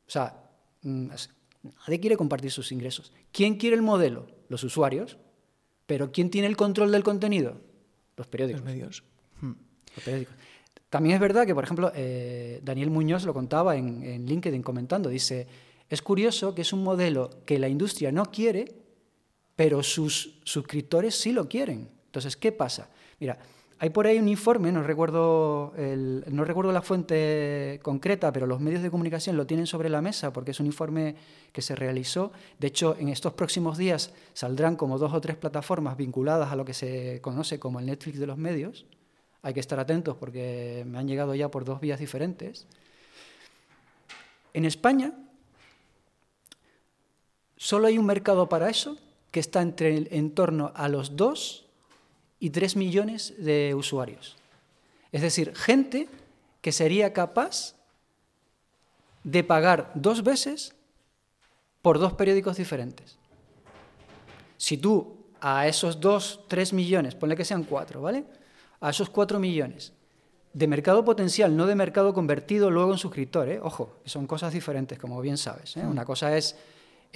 O 0.07 0.11
sea, 0.13 0.49
mm, 0.83 1.09
nadie 1.89 1.99
quiere 1.99 2.17
compartir 2.17 2.53
sus 2.53 2.71
ingresos. 2.71 3.13
¿Quién 3.33 3.57
quiere 3.57 3.75
el 3.75 3.83
modelo? 3.83 4.29
Los 4.49 4.63
usuarios. 4.63 5.19
Pero 5.87 6.12
¿quién 6.12 6.30
tiene 6.30 6.49
el 6.49 6.57
control 6.57 6.93
del 6.93 7.03
contenido? 7.03 7.61
Los 8.16 8.26
periódicos. 8.26 8.62
Los 8.62 8.70
medios. 8.70 9.05
Hmm. 9.41 9.53
Los 9.95 10.05
periódicos. 10.05 10.34
También 10.91 11.14
es 11.14 11.20
verdad 11.20 11.47
que, 11.47 11.55
por 11.55 11.64
ejemplo, 11.64 11.93
eh, 11.95 12.61
Daniel 12.62 12.91
Muñoz 12.91 13.24
lo 13.24 13.34
contaba 13.34 13.76
en, 13.76 14.03
en 14.03 14.26
LinkedIn 14.26 14.62
comentando, 14.62 15.09
dice, 15.09 15.47
es 15.89 16.03
curioso 16.03 16.55
que 16.55 16.62
es 16.62 16.72
un 16.72 16.82
modelo 16.82 17.30
que 17.45 17.59
la 17.59 17.68
industria 17.68 18.12
no 18.12 18.26
quiere, 18.26 18.72
pero 19.55 19.82
sus 19.82 20.39
suscriptores 20.45 21.14
sí 21.14 21.32
lo 21.32 21.49
quieren. 21.49 21.89
Entonces, 22.07 22.37
¿qué 22.37 22.53
pasa? 22.53 22.89
Mira, 23.20 23.39
hay 23.79 23.91
por 23.91 24.07
ahí 24.07 24.18
un 24.18 24.29
informe, 24.29 24.72
no 24.72 24.83
recuerdo, 24.83 25.74
el- 25.77 26.24
no 26.31 26.45
recuerdo 26.45 26.72
la 26.72 26.81
fuente 26.81 27.79
concreta, 27.83 28.33
pero 28.33 28.47
los 28.47 28.59
medios 28.61 28.83
de 28.83 28.91
comunicación 28.91 29.37
lo 29.37 29.47
tienen 29.47 29.66
sobre 29.66 29.91
la 29.91 30.01
mesa 30.01 30.33
porque 30.33 30.53
es 30.53 30.61
un 30.61 30.66
informe 30.66 31.14
que 31.53 31.61
se 31.61 31.77
realizó. 31.77 32.33
De 32.59 32.68
hecho, 32.68 32.97
en 32.99 33.09
estos 33.11 33.35
próximos 33.35 33.77
días 33.77 34.14
saldrán 34.33 34.77
como 34.77 34.99
dos 34.99 35.12
o 35.12 35.20
tres 35.20 35.37
plataformas 35.37 35.97
vinculadas 35.99 36.51
a 36.51 36.57
lo 36.57 36.64
que 36.64 36.72
se 36.72 37.20
conoce 37.20 37.61
como 37.61 37.79
el 37.79 37.87
Netflix 37.87 38.18
de 38.18 38.27
los 38.27 38.39
medios. 38.39 38.87
Hay 39.43 39.53
que 39.53 39.61
estar 39.61 39.79
atentos 39.79 40.16
porque 40.16 40.85
me 40.87 40.99
han 40.99 41.07
llegado 41.07 41.35
ya 41.35 41.51
por 41.51 41.66
dos 41.66 41.79
vías 41.81 42.01
diferentes. 42.01 42.66
En 44.55 44.64
España 44.64 45.12
solo 47.59 47.89
hay 47.89 47.99
un 47.99 48.07
mercado 48.07 48.49
para 48.49 48.70
eso 48.70 48.97
que 49.31 49.41
está 49.41 49.61
entre 49.61 50.16
en 50.16 50.31
torno 50.31 50.72
a 50.74 50.89
los 50.89 51.14
2 51.16 51.66
y 52.47 52.51
3 52.51 52.77
millones 52.77 53.35
de 53.39 53.75
usuarios. 53.75 54.37
Es 55.11 55.21
decir, 55.21 55.53
gente 55.57 56.09
que 56.61 56.71
sería 56.71 57.13
capaz 57.13 57.75
de 59.25 59.43
pagar 59.43 59.91
dos 59.97 60.23
veces 60.23 60.77
por 61.83 61.99
dos 61.99 62.13
periódicos 62.13 62.57
diferentes. 62.57 63.19
Si 64.59 64.79
tú 64.79 65.27
a 65.41 65.67
esos 65.67 65.99
2, 65.99 66.45
3 66.47 66.73
millones, 66.73 67.17
ponle 67.17 67.35
que 67.35 67.45
sean 67.45 67.65
4, 67.65 68.01
¿vale? 68.01 68.25
A 68.79 68.91
esos 68.91 69.11
4 69.11 69.41
millones 69.41 69.93
de 70.53 70.69
mercado 70.69 71.05
potencial, 71.05 71.57
no 71.57 71.67
de 71.67 71.75
mercado 71.75 72.15
convertido 72.15 72.71
luego 72.71 72.93
en 72.93 72.99
suscriptor, 72.99 73.49
¿eh? 73.49 73.59
ojo, 73.61 73.97
son 74.05 74.29
cosas 74.29 74.53
diferentes, 74.53 75.01
como 75.01 75.21
bien 75.21 75.37
sabes. 75.37 75.77
¿eh? 75.77 75.85
Una 75.85 76.05
cosa 76.05 76.37
es 76.37 76.55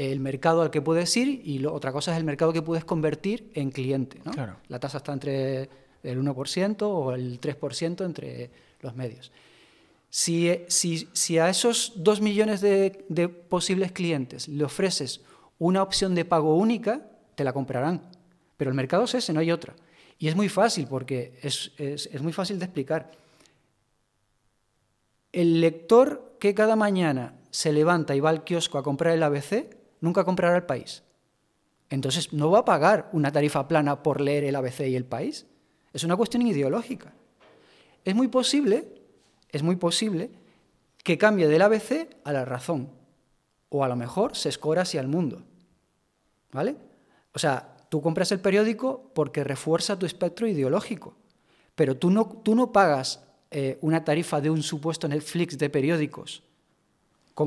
el 0.01 0.21
mercado 0.21 0.63
al 0.63 0.71
que 0.71 0.81
puedes 0.81 1.15
ir 1.17 1.43
y 1.45 1.59
lo- 1.59 1.75
otra 1.75 1.93
cosa 1.93 2.13
es 2.13 2.19
el 2.19 2.25
mercado 2.25 2.53
que 2.53 2.63
puedes 2.63 2.85
convertir 2.85 3.51
en 3.55 3.71
cliente. 3.71 4.19
¿no? 4.25 4.31
Claro. 4.33 4.57
La 4.69 4.79
tasa 4.81 4.99
está 4.99 5.13
entre 5.13 5.69
el 6.03 6.19
1% 6.19 6.83
o 6.89 7.13
el 7.15 7.39
3% 7.41 8.05
entre 8.05 8.51
los 8.81 8.95
medios. 8.97 9.31
Si, 10.09 10.49
eh, 10.49 10.65
si- 10.69 11.09
si 11.13 11.39
a 11.39 11.49
esos 11.51 11.93
2 11.97 12.21
millones 12.21 12.61
de, 12.61 13.05
de 13.09 13.29
posibles 13.29 13.93
clientes 13.93 14.49
le 14.49 14.65
ofreces 14.65 15.21
una 15.59 15.83
opción 15.83 16.15
de 16.15 16.25
pago 16.25 16.57
única, 16.57 17.03
te 17.35 17.45
la 17.45 17.53
comprarán. 17.53 18.01
Pero 18.57 18.71
el 18.71 18.77
mercado 18.77 19.05
es 19.05 19.15
ese, 19.15 19.33
no 19.33 19.41
hay 19.41 19.53
otra. 19.53 19.75
Y 20.19 20.29
es 20.29 20.37
muy 20.37 20.49
fácil 20.49 20.87
porque 20.89 21.39
es, 21.43 21.73
es- 21.79 22.09
es 22.13 22.23
muy 22.23 22.33
fácil 22.33 22.59
de 22.59 22.65
explicar. 22.65 23.11
El 25.33 25.61
lector 25.61 26.37
que 26.41 26.55
cada 26.55 26.75
mañana 26.77 27.35
se 27.51 27.73
levanta 27.73 28.15
y 28.17 28.21
va 28.21 28.31
al 28.31 28.45
kiosco 28.45 28.79
a 28.79 28.83
comprar 28.83 29.13
el 29.15 29.23
ABC, 29.23 29.77
nunca 30.01 30.25
comprará 30.25 30.57
el 30.57 30.65
país. 30.65 31.03
Entonces 31.89 32.33
no 32.33 32.51
va 32.51 32.61
a 32.61 32.65
pagar 32.65 33.09
una 33.13 33.33
tarifa 33.33 33.67
plana 33.67 34.03
por 34.03 34.21
leer 34.21 34.45
el 34.45 34.57
ABC 34.57 34.81
y 34.89 34.97
el 34.97 35.05
país. 35.05 35.47
Es 35.93 36.05
una 36.05 36.17
cuestión 36.17 36.43
ideológica. 36.43 37.13
Es 38.05 38.15
muy 38.15 38.29
posible, 38.29 38.89
es 39.51 39.63
muy 39.63 39.77
posible 39.77 40.31
que 41.03 41.19
cambie 41.19 41.49
del 41.49 41.63
ABC 41.63 42.09
a 42.25 42.33
la 42.33 42.45
razón. 42.45 42.91
O 43.69 43.85
a 43.85 43.89
lo 43.89 43.97
mejor 43.97 44.37
se 44.37 44.49
escora 44.49 44.83
hacia 44.83 45.01
el 45.01 45.09
mundo. 45.09 45.43
¿Vale? 46.53 46.77
O 47.33 47.39
sea, 47.39 47.77
tú 47.89 48.01
compras 48.01 48.33
el 48.33 48.41
periódico 48.41 49.11
porque 49.15 49.45
refuerza 49.45 49.99
tu 49.99 50.07
espectro 50.07 50.47
ideológico. 50.47 51.15
Pero 51.75 51.97
tú 51.97 52.11
no, 52.11 52.27
tú 52.43 52.55
no 52.55 52.73
pagas 52.73 53.25
eh, 53.51 53.79
una 53.81 54.05
tarifa 54.05 54.41
de 54.41 54.51
un 54.51 54.63
supuesto 54.63 55.09
Netflix 55.09 55.59
de 55.59 55.69
periódicos, 55.71 56.45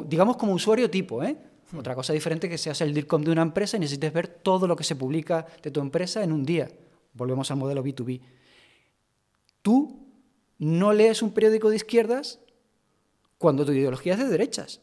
digamos 0.05 0.35
como 0.35 0.53
usuario 0.53 0.89
tipo, 0.89 1.23
¿eh? 1.23 1.37
Hmm. 1.73 1.79
Otra 1.79 1.95
cosa 1.95 2.13
diferente 2.13 2.47
que 2.47 2.57
seas 2.57 2.79
el 2.81 2.93
DIRCOM 2.93 3.23
de 3.23 3.31
una 3.31 3.41
empresa 3.41 3.77
y 3.77 3.79
necesites 3.79 4.13
ver 4.13 4.27
todo 4.27 4.67
lo 4.67 4.75
que 4.75 4.83
se 4.83 4.95
publica 4.95 5.47
de 5.61 5.71
tu 5.71 5.81
empresa 5.81 6.23
en 6.23 6.31
un 6.31 6.45
día. 6.45 6.69
Volvemos 7.13 7.49
al 7.51 7.57
modelo 7.57 7.83
B2B. 7.83 8.21
Tú 9.61 10.07
no 10.59 10.93
lees 10.93 11.21
un 11.21 11.33
periódico 11.33 11.69
de 11.69 11.77
izquierdas 11.77 12.39
cuando 13.37 13.65
tu 13.65 13.71
ideología 13.71 14.13
es 14.13 14.19
de 14.19 14.27
derechas 14.27 14.81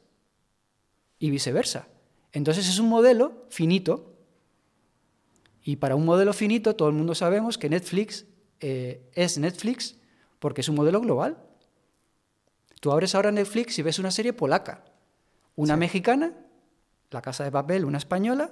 y 1.19 1.31
viceversa. 1.31 1.89
Entonces 2.33 2.69
es 2.69 2.79
un 2.79 2.89
modelo 2.89 3.47
finito. 3.51 4.13
Y 5.63 5.77
para 5.77 5.95
un 5.95 6.05
modelo 6.05 6.33
finito 6.33 6.75
todo 6.75 6.89
el 6.89 6.95
mundo 6.95 7.15
sabemos 7.15 7.57
que 7.57 7.69
Netflix 7.69 8.27
eh, 8.61 9.09
es 9.15 9.39
Netflix 9.39 9.97
porque 10.39 10.63
es 10.63 10.69
un 10.69 10.75
modelo 10.75 11.01
global. 11.01 11.39
Tú 12.81 12.91
abres 12.91 13.15
ahora 13.15 13.31
Netflix 13.31 13.79
y 13.79 13.83
ves 13.83 13.99
una 13.99 14.11
serie 14.11 14.33
polaca, 14.33 14.85
una 15.55 15.77
mexicana, 15.77 16.33
La 17.11 17.23
Casa 17.23 17.45
de 17.45 17.51
Papel, 17.51 17.85
una 17.85 17.99
española 17.99 18.51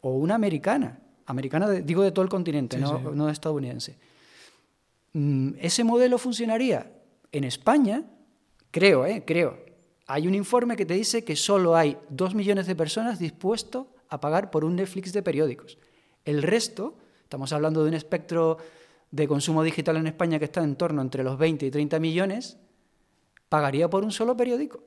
o 0.00 0.10
una 0.12 0.34
americana. 0.34 1.00
Americana, 1.26 1.68
digo, 1.70 2.02
de 2.02 2.12
todo 2.12 2.22
el 2.22 2.28
continente, 2.28 2.78
no, 2.78 2.98
no 2.98 3.28
estadounidense. 3.28 3.98
Mm, 5.12 5.54
¿Ese 5.60 5.82
modelo 5.82 6.18
funcionaría 6.18 6.92
en 7.32 7.44
España? 7.44 8.04
Creo, 8.70 9.06
¿eh? 9.06 9.24
Creo. 9.26 9.58
Hay 10.06 10.28
un 10.28 10.34
informe 10.34 10.76
que 10.76 10.86
te 10.86 10.94
dice 10.94 11.24
que 11.24 11.34
solo 11.34 11.74
hay 11.74 11.98
dos 12.10 12.34
millones 12.34 12.66
de 12.66 12.76
personas 12.76 13.18
dispuestos 13.18 13.86
a 14.08 14.20
pagar 14.20 14.50
por 14.50 14.64
un 14.64 14.76
Netflix 14.76 15.12
de 15.12 15.22
periódicos. 15.22 15.78
El 16.24 16.42
resto, 16.42 16.96
estamos 17.22 17.52
hablando 17.52 17.82
de 17.82 17.88
un 17.88 17.94
espectro 17.94 18.58
de 19.10 19.26
consumo 19.26 19.62
digital 19.62 19.96
en 19.96 20.06
España 20.06 20.38
que 20.38 20.44
está 20.44 20.62
en 20.62 20.76
torno 20.76 21.02
entre 21.02 21.24
los 21.24 21.38
20 21.38 21.66
y 21.66 21.70
30 21.70 21.98
millones, 21.98 22.58
pagaría 23.48 23.88
por 23.88 24.04
un 24.04 24.12
solo 24.12 24.36
periódico. 24.36 24.82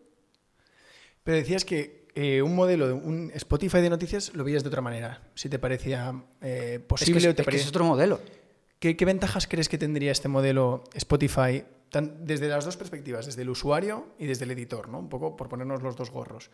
Pero 1.23 1.37
decías 1.37 1.65
que 1.65 1.98
eh, 2.21 2.41
un 2.41 2.53
modelo 2.53 2.85
de 2.85 2.93
un 2.93 3.31
Spotify 3.33 3.79
de 3.79 3.89
noticias 3.89 4.33
lo 4.33 4.43
veías 4.43 4.61
de 4.61 4.67
otra 4.67 4.81
manera, 4.81 5.21
si 5.35 5.47
te 5.47 5.57
parecía 5.57 6.21
eh, 6.41 6.83
posible 6.85 7.29
o 7.29 7.33
te 7.33 7.43
es, 7.43 7.61
es 7.61 7.67
otro 7.69 7.85
modelo. 7.85 8.19
¿Qué, 8.77 8.93
ventajas 9.05 9.47
crees 9.47 9.69
que 9.69 9.77
tendría 9.77 10.11
este 10.11 10.27
modelo 10.27 10.83
Spotify 10.93 11.63
desde 12.19 12.49
las 12.49 12.65
dos 12.65 12.75
perspectivas, 12.75 13.25
desde 13.25 13.43
el 13.43 13.49
usuario 13.49 14.15
y 14.19 14.25
desde 14.25 14.43
el 14.43 14.51
editor, 14.51 14.89
¿no? 14.89 14.99
un 14.99 15.07
poco 15.07 15.37
por 15.37 15.47
ponernos 15.47 15.81
los 15.81 15.95
dos 15.95 16.11
gorros? 16.11 16.51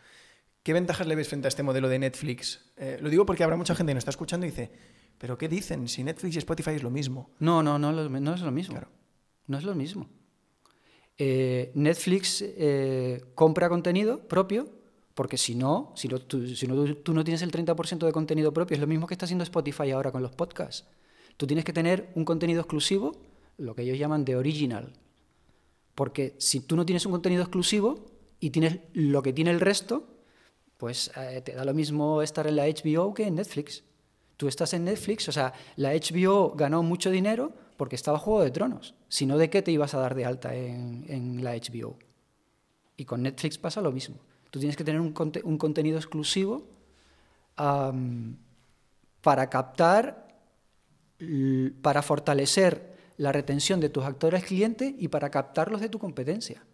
¿Qué 0.62 0.72
ventajas 0.72 1.08
le 1.08 1.16
ves 1.16 1.26
frente 1.26 1.48
a 1.48 1.50
este 1.50 1.64
modelo 1.64 1.88
de 1.88 1.98
Netflix? 1.98 2.64
Eh, 2.76 2.98
lo 3.00 3.10
digo 3.10 3.26
porque 3.26 3.42
habrá 3.42 3.56
mucha 3.56 3.74
gente 3.74 3.90
que 3.90 3.94
nos 3.94 4.02
está 4.02 4.10
escuchando 4.10 4.46
y 4.46 4.50
dice, 4.50 4.70
¿pero 5.18 5.36
qué 5.36 5.48
dicen? 5.48 5.88
Si 5.88 6.04
Netflix 6.04 6.36
y 6.36 6.38
Spotify 6.38 6.70
es 6.76 6.84
lo 6.84 6.90
mismo. 6.90 7.30
No, 7.40 7.64
no, 7.64 7.76
no, 7.76 7.90
no 7.90 8.34
es 8.34 8.40
lo 8.40 8.52
mismo. 8.52 8.74
Claro. 8.74 8.88
No 9.48 9.58
es 9.58 9.64
lo 9.64 9.74
mismo. 9.74 10.08
Eh, 11.18 11.72
Netflix 11.74 12.44
eh, 12.46 13.24
compra 13.34 13.68
contenido 13.68 14.28
propio, 14.28 14.75
porque 15.16 15.38
si 15.38 15.54
no, 15.54 15.94
si, 15.96 16.08
no, 16.08 16.20
tú, 16.20 16.38
no, 17.14 17.24
tienes 17.24 17.40
el 17.40 17.50
30% 17.50 18.04
de 18.04 18.12
contenido 18.12 18.52
propio, 18.52 18.74
es 18.74 18.80
lo 18.82 18.86
mismo 18.86 19.06
que 19.06 19.14
está 19.14 19.24
haciendo 19.24 19.44
Spotify 19.44 19.90
ahora 19.90 20.12
con 20.12 20.22
los 20.22 20.32
podcasts. 20.32 20.84
Tú 21.38 21.46
tienes 21.46 21.64
que 21.64 21.72
tener 21.72 22.10
un 22.14 22.26
contenido 22.26 22.60
exclusivo, 22.60 23.16
lo 23.56 23.74
que 23.74 23.82
ellos 23.82 23.98
llaman 23.98 24.26
de 24.26 24.36
original. 24.36 24.92
Porque 25.94 26.34
si 26.36 26.60
tú 26.60 26.76
no 26.76 26.84
tienes 26.84 27.06
un 27.06 27.12
contenido 27.12 27.42
exclusivo 27.42 28.04
y 28.40 28.50
tienes 28.50 28.80
lo 28.92 29.22
que 29.22 29.32
tiene 29.32 29.52
el 29.52 29.60
resto, 29.60 30.06
pues 30.76 31.10
eh, 31.16 31.40
te 31.42 31.54
da 31.54 31.64
lo 31.64 31.72
mismo 31.72 32.20
estar 32.20 32.46
en 32.46 32.56
la 32.56 32.66
HBO 32.66 33.14
que 33.14 33.26
en 33.26 33.36
Netflix. 33.36 33.84
Tú 34.36 34.48
estás 34.48 34.74
en 34.74 34.84
Netflix, 34.84 35.30
o 35.30 35.32
sea, 35.32 35.54
la 35.76 35.94
HBO 35.94 36.54
ganó 36.54 36.82
mucho 36.82 37.10
dinero 37.10 37.54
porque 37.78 37.96
estaba 37.96 38.18
Juego 38.18 38.42
de 38.42 38.50
Tronos. 38.50 38.94
Si 39.08 39.24
no, 39.24 39.38
¿de 39.38 39.48
qué 39.48 39.62
te 39.62 39.72
ibas 39.72 39.94
a 39.94 39.98
dar 39.98 40.14
de 40.14 40.26
alta 40.26 40.54
en, 40.54 41.42
la 41.42 41.54
HBO? 41.54 41.96
Y 42.98 43.06
con 43.06 43.22
Netflix 43.22 43.56
pasa 43.56 43.80
lo 43.80 43.92
mismo. 43.92 44.16
Tú 44.56 44.60
tienes 44.60 44.78
que 44.78 44.84
tener 44.84 45.02
un, 45.02 45.12
contenido 45.12 45.98
exclusivo 45.98 46.66
para 49.20 49.50
captar, 49.50 50.34
para 51.82 52.00
fortalecer 52.00 52.96
la 53.18 53.32
retención 53.32 53.80
de 53.80 53.90
tus 53.90 54.04
actores 54.04 54.44
clientes 54.44 54.94
y 54.96 55.08
para 55.08 55.28
captarlos 55.28 55.82
de 55.82 55.90
tu 55.90 55.98
competencia. 55.98 56.64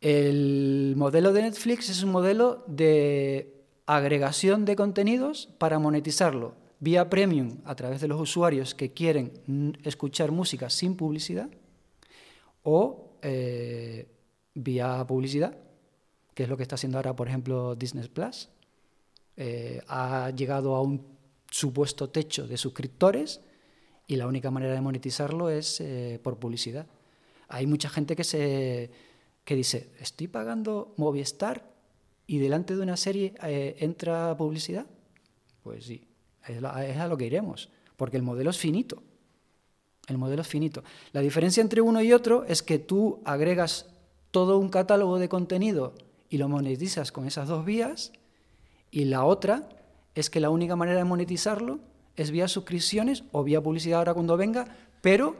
El 0.00 0.94
modelo 0.96 1.32
de 1.32 1.42
Netflix 1.42 1.88
es 1.88 2.02
un 2.02 2.10
modelo 2.10 2.64
de 2.66 3.62
agregación 3.86 4.64
de 4.64 4.74
contenidos 4.74 5.50
para 5.58 5.78
monetizarlo 5.78 6.56
vía 6.80 7.08
premium 7.08 7.58
a 7.64 7.76
través 7.76 8.00
de 8.00 8.08
los 8.08 8.20
usuarios 8.20 8.74
que 8.74 8.92
quieren 8.92 9.78
escuchar 9.84 10.32
música 10.32 10.68
sin 10.68 10.96
publicidad 10.96 11.48
o 12.64 13.12
eh, 13.22 14.08
vía 14.52 15.04
publicidad, 15.06 15.58
que 16.34 16.44
es 16.44 16.48
lo 16.48 16.56
que 16.56 16.62
está 16.62 16.74
haciendo 16.74 16.98
ahora, 16.98 17.14
por 17.14 17.28
ejemplo, 17.28 17.74
Disney 17.74 18.08
Plus. 18.08 18.48
Eh, 19.36 19.82
ha 19.88 20.30
llegado 20.30 20.74
a 20.74 20.82
un 20.82 21.06
supuesto 21.50 22.10
techo 22.10 22.46
de 22.46 22.56
suscriptores 22.56 23.40
y 24.06 24.16
la 24.16 24.26
única 24.26 24.50
manera 24.50 24.74
de 24.74 24.80
monetizarlo 24.80 25.50
es 25.50 25.80
eh, 25.80 26.20
por 26.22 26.38
publicidad. 26.38 26.86
Hay 27.48 27.66
mucha 27.66 27.88
gente 27.88 28.16
que, 28.16 28.24
se, 28.24 28.90
que 29.44 29.54
dice, 29.54 29.90
estoy 30.00 30.28
pagando 30.28 30.94
Movistar 30.96 31.72
y 32.26 32.38
delante 32.38 32.74
de 32.74 32.82
una 32.82 32.96
serie 32.96 33.34
entra 33.40 34.36
publicidad. 34.36 34.86
Pues 35.62 35.84
sí, 35.84 36.06
es, 36.46 36.62
a 36.62 37.08
lo 37.08 37.16
que 37.16 37.26
iremos, 37.26 37.70
porque 37.96 38.16
el 38.16 38.22
modelo 38.22 38.50
es 38.50 38.58
finito. 38.58 39.02
El 40.08 40.18
modelo 40.18 40.42
es 40.42 40.48
finito. 40.48 40.82
La 41.12 41.20
diferencia 41.20 41.60
entre 41.60 41.80
uno 41.80 42.02
y 42.02 42.12
otro 42.12 42.44
es 42.44 42.62
que 42.62 42.78
tú 42.78 43.20
agregas 43.24 43.86
todo 44.30 44.58
un 44.58 44.68
catálogo 44.68 45.18
de 45.18 45.28
contenido 45.28 45.94
y 46.34 46.38
lo 46.38 46.48
monetizas 46.48 47.12
con 47.12 47.28
esas 47.28 47.46
dos 47.46 47.64
vías, 47.64 48.10
y 48.90 49.04
la 49.04 49.24
otra 49.24 49.68
es 50.16 50.30
que 50.30 50.40
la 50.40 50.50
única 50.50 50.74
manera 50.74 50.98
de 50.98 51.04
monetizarlo 51.04 51.78
es 52.16 52.32
vía 52.32 52.48
suscripciones 52.48 53.22
o 53.30 53.44
vía 53.44 53.62
publicidad 53.62 54.00
ahora 54.00 54.14
cuando 54.14 54.36
venga, 54.36 54.66
pero 55.00 55.36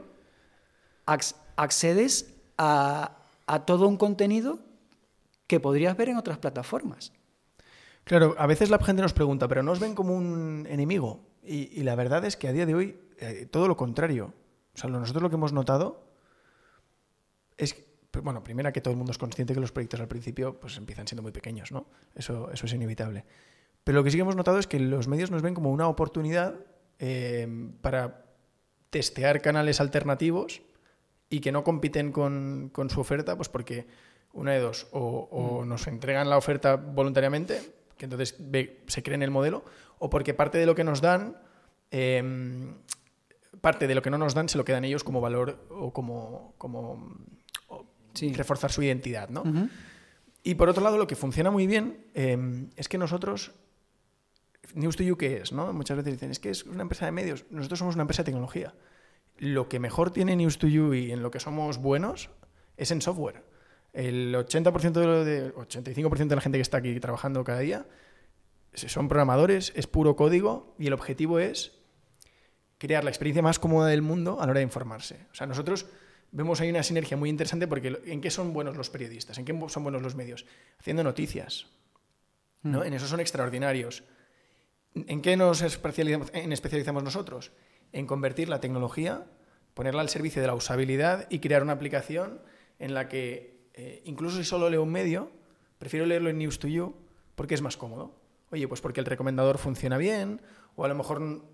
accedes 1.57 2.33
a, 2.57 3.17
a 3.45 3.65
todo 3.65 3.89
un 3.89 3.97
contenido 3.97 4.59
que 5.47 5.59
podrías 5.59 5.97
ver 5.97 6.07
en 6.07 6.15
otras 6.15 6.37
plataformas. 6.37 7.11
Claro, 8.05 8.33
a 8.37 8.47
veces 8.47 8.69
la 8.69 8.79
gente 8.79 9.01
nos 9.01 9.11
pregunta, 9.11 9.49
pero 9.49 9.63
nos 9.63 9.81
ven 9.81 9.95
como 9.95 10.15
un 10.15 10.65
enemigo. 10.69 11.19
Y, 11.43 11.83
la 11.83 11.95
verdad 11.95 12.23
es 12.23 12.37
que 12.37 12.47
a 12.47 12.53
día 12.53 12.65
de 12.65 12.73
hoy, 12.73 12.97
eh, 13.19 13.45
todo 13.51 13.67
lo 13.67 13.75
contrario. 13.75 14.33
O 14.73 14.77
sea, 14.77 14.89
nosotros 14.89 15.23
lo 15.23 15.29
que 15.29 15.35
hemos 15.35 15.51
notado 15.51 16.07
es, 17.57 17.83
bueno, 18.23 18.43
primero 18.43 18.71
que 18.71 18.81
todo 18.81 18.91
el 18.91 18.97
mundo 18.97 19.11
es 19.11 19.17
consciente 19.17 19.53
que 19.53 19.59
los 19.59 19.71
proyectos 19.71 19.99
al 19.99 20.07
principio 20.07 20.59
pues 20.59 20.77
empiezan 20.77 21.07
siendo 21.07 21.23
muy 21.23 21.31
pequeños, 21.31 21.71
¿no? 21.71 21.87
Eso, 22.15 22.51
eso 22.51 22.65
es 22.65 22.73
inevitable. 22.73 23.25
Pero 23.83 23.97
lo 23.97 24.03
que 24.03 24.11
sí 24.11 24.17
que 24.17 24.21
hemos 24.21 24.35
notado 24.35 24.57
es 24.57 24.67
que 24.67 24.79
los 24.79 25.07
medios 25.07 25.31
nos 25.31 25.41
ven 25.41 25.53
como 25.53 25.71
una 25.71 25.87
oportunidad 25.87 26.55
eh, 26.99 27.47
para 27.81 28.25
testear 28.89 29.41
canales 29.41 29.79
alternativos 29.79 30.61
y 31.29 31.39
que 31.39 31.51
no 31.51 31.63
compiten 31.63 32.11
con, 32.11 32.71
su 32.89 32.99
oferta, 32.99 33.35
pues 33.35 33.49
porque 33.49 33.85
una 34.33 34.53
de 34.53 34.59
dos, 34.59 34.87
o, 34.91 35.61
mm. 35.63 35.67
nos 35.67 35.87
entregan 35.87 36.29
la 36.29 36.37
oferta 36.37 36.75
voluntariamente 36.77 37.61
que 37.97 38.05
entonces 38.05 38.35
se 38.87 39.03
cree 39.03 39.15
en 39.15 39.23
el 39.23 39.31
modelo, 39.31 39.63
o 39.99 40.09
porque 40.09 40.33
parte 40.33 40.57
de 40.57 40.65
lo 40.65 40.75
que 40.75 40.83
nos 40.83 41.01
dan, 41.01 41.37
em, 41.91 42.75
parte 43.61 43.87
de 43.87 43.95
lo 43.95 44.01
que 44.01 44.09
no 44.09 44.17
nos 44.17 44.33
dan 44.33 44.49
se 44.49 44.57
lo 44.57 44.65
quedan 44.65 44.83
ellos 44.83 45.03
como 45.03 45.21
valor 45.21 45.65
o 45.69 45.93
como, 45.93 46.53
como 46.57 47.15
reforzar 48.33 48.71
su 48.71 48.83
identidad. 48.83 49.29
¿no? 49.29 49.43
Y 50.43 50.55
por 50.55 50.69
otro 50.69 50.83
lado, 50.83 50.97
lo 50.97 51.07
que 51.07 51.15
funciona 51.15 51.51
muy 51.51 51.67
bien 51.67 52.05
em, 52.13 52.69
es 52.75 52.87
que 52.87 52.97
nosotros, 52.97 53.51
News 54.73 54.95
to 54.95 55.03
You, 55.03 55.17
¿qué 55.17 55.37
es? 55.37 55.51
¿no? 55.51 55.71
Muchas 55.73 55.97
veces 55.97 56.13
dicen, 56.13 56.31
es 56.31 56.39
que 56.39 56.49
es 56.49 56.63
una 56.65 56.83
empresa 56.83 57.05
de 57.05 57.11
medios, 57.11 57.45
nosotros 57.49 57.79
somos 57.79 57.95
una 57.95 58.03
empresa 58.03 58.23
de 58.23 58.27
tecnología. 58.27 58.73
Lo 59.37 59.67
que 59.67 59.79
mejor 59.79 60.11
tiene 60.11 60.35
News 60.35 60.57
to 60.59 60.67
You 60.67 60.93
y 60.93 61.11
en 61.11 61.23
lo 61.23 61.31
que 61.31 61.39
somos 61.39 61.77
buenos 61.77 62.29
es 62.77 62.91
en 62.91 63.01
software. 63.01 63.43
El 63.91 64.35
80% 64.35 65.23
de, 65.23 65.53
85% 65.53 66.27
de 66.27 66.35
la 66.35 66.41
gente 66.41 66.57
que 66.57 66.61
está 66.61 66.77
aquí 66.77 66.99
trabajando 66.99 67.43
cada 67.43 67.59
día 67.59 67.85
son 68.73 69.07
programadores, 69.07 69.71
es 69.75 69.87
puro 69.87 70.15
código 70.15 70.75
y 70.77 70.87
el 70.87 70.93
objetivo 70.93 71.39
es 71.39 71.71
crear 72.77 73.03
la 73.03 73.09
experiencia 73.09 73.41
más 73.41 73.57
cómoda 73.57 73.87
del 73.87 74.01
mundo 74.01 74.41
a 74.41 74.45
la 74.45 74.51
hora 74.51 74.59
de 74.59 74.65
informarse. 74.65 75.27
O 75.31 75.35
sea, 75.35 75.47
nosotros 75.47 75.85
vemos 76.35 76.59
ahí 76.59 76.69
una 76.69 76.83
sinergia 76.83 77.15
muy 77.15 77.29
interesante 77.29 77.65
porque 77.65 78.01
¿en 78.05 78.19
qué 78.19 78.29
son 78.29 78.51
buenos 78.51 78.75
los 78.75 78.89
periodistas? 78.89 79.37
¿En 79.37 79.45
qué 79.45 79.57
son 79.69 79.83
buenos 79.83 80.01
los 80.01 80.15
medios? 80.15 80.45
Haciendo 80.77 81.03
noticias. 81.03 81.67
¿no? 82.61 82.79
Mm. 82.79 82.83
En 82.83 82.93
eso 82.93 83.07
son 83.07 83.21
extraordinarios. 83.21 84.03
¿En 84.93 85.21
qué 85.21 85.37
nos 85.37 85.61
especializamos, 85.61 86.29
en 86.33 86.51
especializamos 86.51 87.03
nosotros? 87.03 87.53
En 87.93 88.05
convertir 88.05 88.49
la 88.49 88.59
tecnología, 88.59 89.25
ponerla 89.73 90.01
al 90.01 90.09
servicio 90.09 90.41
de 90.41 90.47
la 90.47 90.55
usabilidad 90.55 91.25
y 91.29 91.39
crear 91.39 91.63
una 91.63 91.73
aplicación 91.73 92.41
en 92.79 92.93
la 92.93 93.07
que 93.07 93.69
eh, 93.73 94.01
incluso 94.03 94.37
si 94.37 94.43
solo 94.43 94.69
leo 94.69 94.83
un 94.83 94.91
medio, 94.91 95.31
prefiero 95.77 96.05
leerlo 96.05 96.29
en 96.29 96.37
News 96.37 96.59
to 96.59 96.67
You 96.67 96.95
porque 97.35 97.55
es 97.55 97.61
más 97.61 97.77
cómodo. 97.77 98.13
Oye, 98.51 98.67
pues 98.67 98.81
porque 98.81 98.99
el 98.99 99.05
recomendador 99.05 99.57
funciona 99.57 99.97
bien, 99.97 100.41
o 100.75 100.83
a 100.83 100.87
lo 100.89 100.95
mejor 100.95 101.45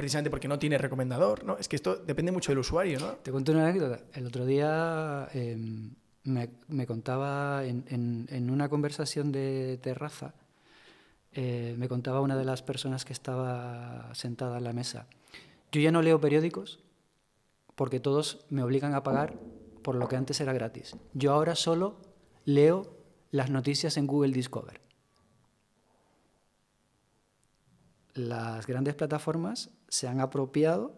precisamente 0.00 0.30
porque 0.30 0.48
no 0.48 0.58
tiene 0.58 0.78
recomendador, 0.78 1.44
¿no? 1.44 1.58
Es 1.58 1.68
que 1.68 1.76
esto 1.76 1.94
depende 1.94 2.32
mucho 2.32 2.52
del 2.52 2.60
usuario, 2.60 2.98
¿no? 2.98 3.08
Te 3.16 3.30
cuento 3.30 3.52
una 3.52 3.68
anécdota. 3.68 4.00
El 4.14 4.24
otro 4.24 4.46
día 4.46 5.28
em, 5.34 5.90
me, 6.24 6.86
contaba 6.86 7.66
en, 7.66 8.50
una 8.50 8.70
conversación 8.70 9.30
de 9.30 9.78
terraza, 9.82 10.32
eh, 11.32 11.74
me 11.76 11.86
contaba 11.86 12.22
una 12.22 12.38
de 12.38 12.46
las 12.46 12.62
personas 12.62 13.04
que 13.04 13.12
estaba 13.12 14.08
sentada 14.14 14.56
en 14.56 14.64
la 14.64 14.72
mesa. 14.72 15.06
Yo 15.70 15.82
ya 15.82 15.92
no 15.92 16.00
leo 16.00 16.18
periódicos 16.18 16.80
porque 17.74 18.00
todos 18.00 18.46
me 18.48 18.62
obligan 18.62 18.94
a 18.94 19.02
pagar 19.02 19.34
por 19.82 19.96
lo 19.96 20.08
que 20.08 20.16
antes 20.16 20.40
era 20.40 20.54
gratis. 20.54 20.96
Yo 21.12 21.34
ahora 21.34 21.54
solo 21.56 21.98
leo 22.46 22.96
las 23.32 23.50
noticias 23.50 23.98
en 23.98 24.06
Google 24.06 24.32
Discover. 24.32 24.80
Las 28.14 28.66
grandes 28.66 28.94
plataformas 28.94 29.70
se 29.88 30.08
han 30.08 30.20
apropiado 30.20 30.94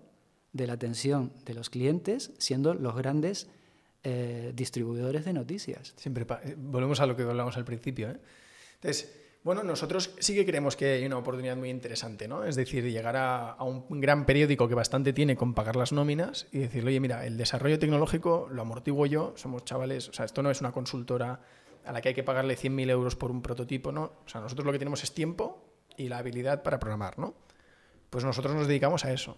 de 0.53 0.67
la 0.67 0.75
atención 0.75 1.33
de 1.45 1.55
los 1.55 1.71
clientes 1.71 2.33
siendo 2.39 2.75
los 2.75 2.95
grandes 2.95 3.49
eh, 4.05 4.53
distribuidores 4.55 5.25
de 5.25 5.33
noticias. 5.33 5.95
Siempre 5.97 6.27
eh, 6.45 6.57
volvemos 6.59 7.01
a 7.01 7.07
lo 7.07 7.17
que 7.17 7.23
hablamos 7.23 7.57
al 7.57 7.65
principio. 7.65 8.11
¿eh? 8.11 8.17
Entonces, 8.75 9.13
bueno, 9.45 9.63
nosotros 9.63 10.15
sí 10.19 10.35
que 10.35 10.47
creemos 10.47 10.77
que 10.77 10.93
hay 10.93 11.07
una 11.07 11.19
oportunidad 11.19 11.57
muy 11.57 11.69
interesante, 11.69 12.29
¿no? 12.29 12.45
Es 12.45 12.55
decir, 12.55 12.85
llegar 12.85 13.17
a, 13.17 13.57
un 13.61 14.01
gran 14.01 14.25
periódico 14.25 14.69
que 14.69 14.75
bastante 14.75 15.13
tiene 15.13 15.37
con 15.37 15.53
pagar 15.53 15.75
las 15.75 15.93
nóminas 15.93 16.47
y 16.53 16.59
decirle, 16.59 16.91
oye, 16.91 17.01
mira, 17.01 17.27
el 17.27 17.37
desarrollo 17.37 17.79
tecnológico 17.79 18.49
lo 18.53 18.63
amortiguo 18.63 19.07
yo, 19.07 19.33
somos 19.37 19.65
chavales, 19.65 20.09
o 20.09 20.13
sea, 20.13 20.25
esto 20.25 20.43
no 20.43 20.51
es 20.51 20.61
una 20.61 20.71
consultora 20.71 21.41
a 21.85 21.93
la 21.93 22.01
que 22.01 22.11
hay 22.11 22.15
que 22.15 22.23
pagarle 22.23 22.57
100.000 22.57 22.91
euros 22.91 23.17
por 23.17 23.33
un 23.33 23.43
prototipo, 23.43 23.91
¿no? 23.91 24.13
O 24.25 24.29
sea, 24.29 24.41
nosotros 24.41 24.65
lo 24.65 24.71
que 24.71 24.79
tenemos 24.79 25.03
es 25.03 25.13
tiempo 25.13 25.72
y 25.97 26.09
la 26.09 26.19
habilidad 26.19 26.63
para 26.63 26.79
programar, 26.79 27.19
¿no? 27.19 27.35
Pues 28.11 28.25
nosotros 28.25 28.55
nos 28.55 28.67
dedicamos 28.67 29.05
a 29.05 29.13
eso. 29.13 29.37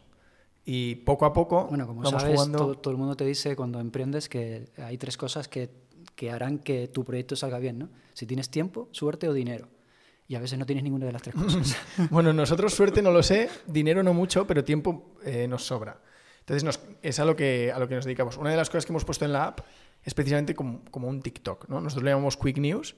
Y 0.64 0.96
poco 0.96 1.26
a 1.26 1.32
poco 1.32 1.66
bueno, 1.66 1.86
como 1.86 2.02
vamos 2.02 2.22
sabes, 2.22 2.36
jugando... 2.36 2.74
todo, 2.76 2.90
el 2.90 2.96
mundo 2.96 3.16
te 3.16 3.24
dice 3.24 3.54
cuando 3.54 3.80
emprendes 3.80 4.28
que 4.28 4.70
hay 4.78 4.96
tres 4.96 5.16
cosas 5.16 5.46
que, 5.46 5.70
que 6.14 6.30
harán 6.30 6.58
que 6.58 6.88
tu 6.88 7.04
proyecto 7.04 7.36
salga 7.36 7.58
bien, 7.58 7.78
¿no? 7.78 7.88
Si 8.14 8.26
tienes 8.26 8.48
tiempo, 8.48 8.88
suerte 8.92 9.28
o 9.28 9.32
dinero 9.32 9.68
y 10.26 10.34
a 10.36 10.40
veces 10.40 10.58
no 10.58 10.66
tienes 10.66 10.84
ninguna 10.84 11.06
de 11.06 11.12
las 11.12 11.22
tres 11.22 11.34
cosas. 11.34 11.76
bueno, 12.10 12.32
nosotros 12.32 12.72
suerte 12.72 13.02
no 13.02 13.10
lo 13.10 13.22
sé, 13.22 13.50
dinero 13.66 14.02
no 14.02 14.14
mucho, 14.14 14.46
pero 14.46 14.64
tiempo 14.64 15.14
eh, 15.24 15.46
nos 15.48 15.66
sobra. 15.66 16.00
Entonces 16.40 16.78
es 17.02 17.18
a 17.20 17.24
lo, 17.24 17.36
que, 17.36 17.72
a 17.72 17.78
lo 17.78 17.88
que 17.88 17.94
nos 17.94 18.04
dedicamos. 18.04 18.36
Una 18.36 18.50
de 18.50 18.56
las 18.56 18.68
cosas 18.68 18.84
que 18.84 18.92
hemos 18.92 19.04
puesto 19.04 19.24
en 19.24 19.32
la 19.32 19.46
app 19.46 19.60
es 20.04 20.14
precisamente 20.14 20.54
como, 20.54 20.82
un 20.92 21.22
TikTok. 21.22 21.68
¿no? 21.68 21.80
Nosotros 21.80 22.04
le 22.04 22.10
llamamos 22.10 22.36
Quick 22.36 22.58
News, 22.58 22.96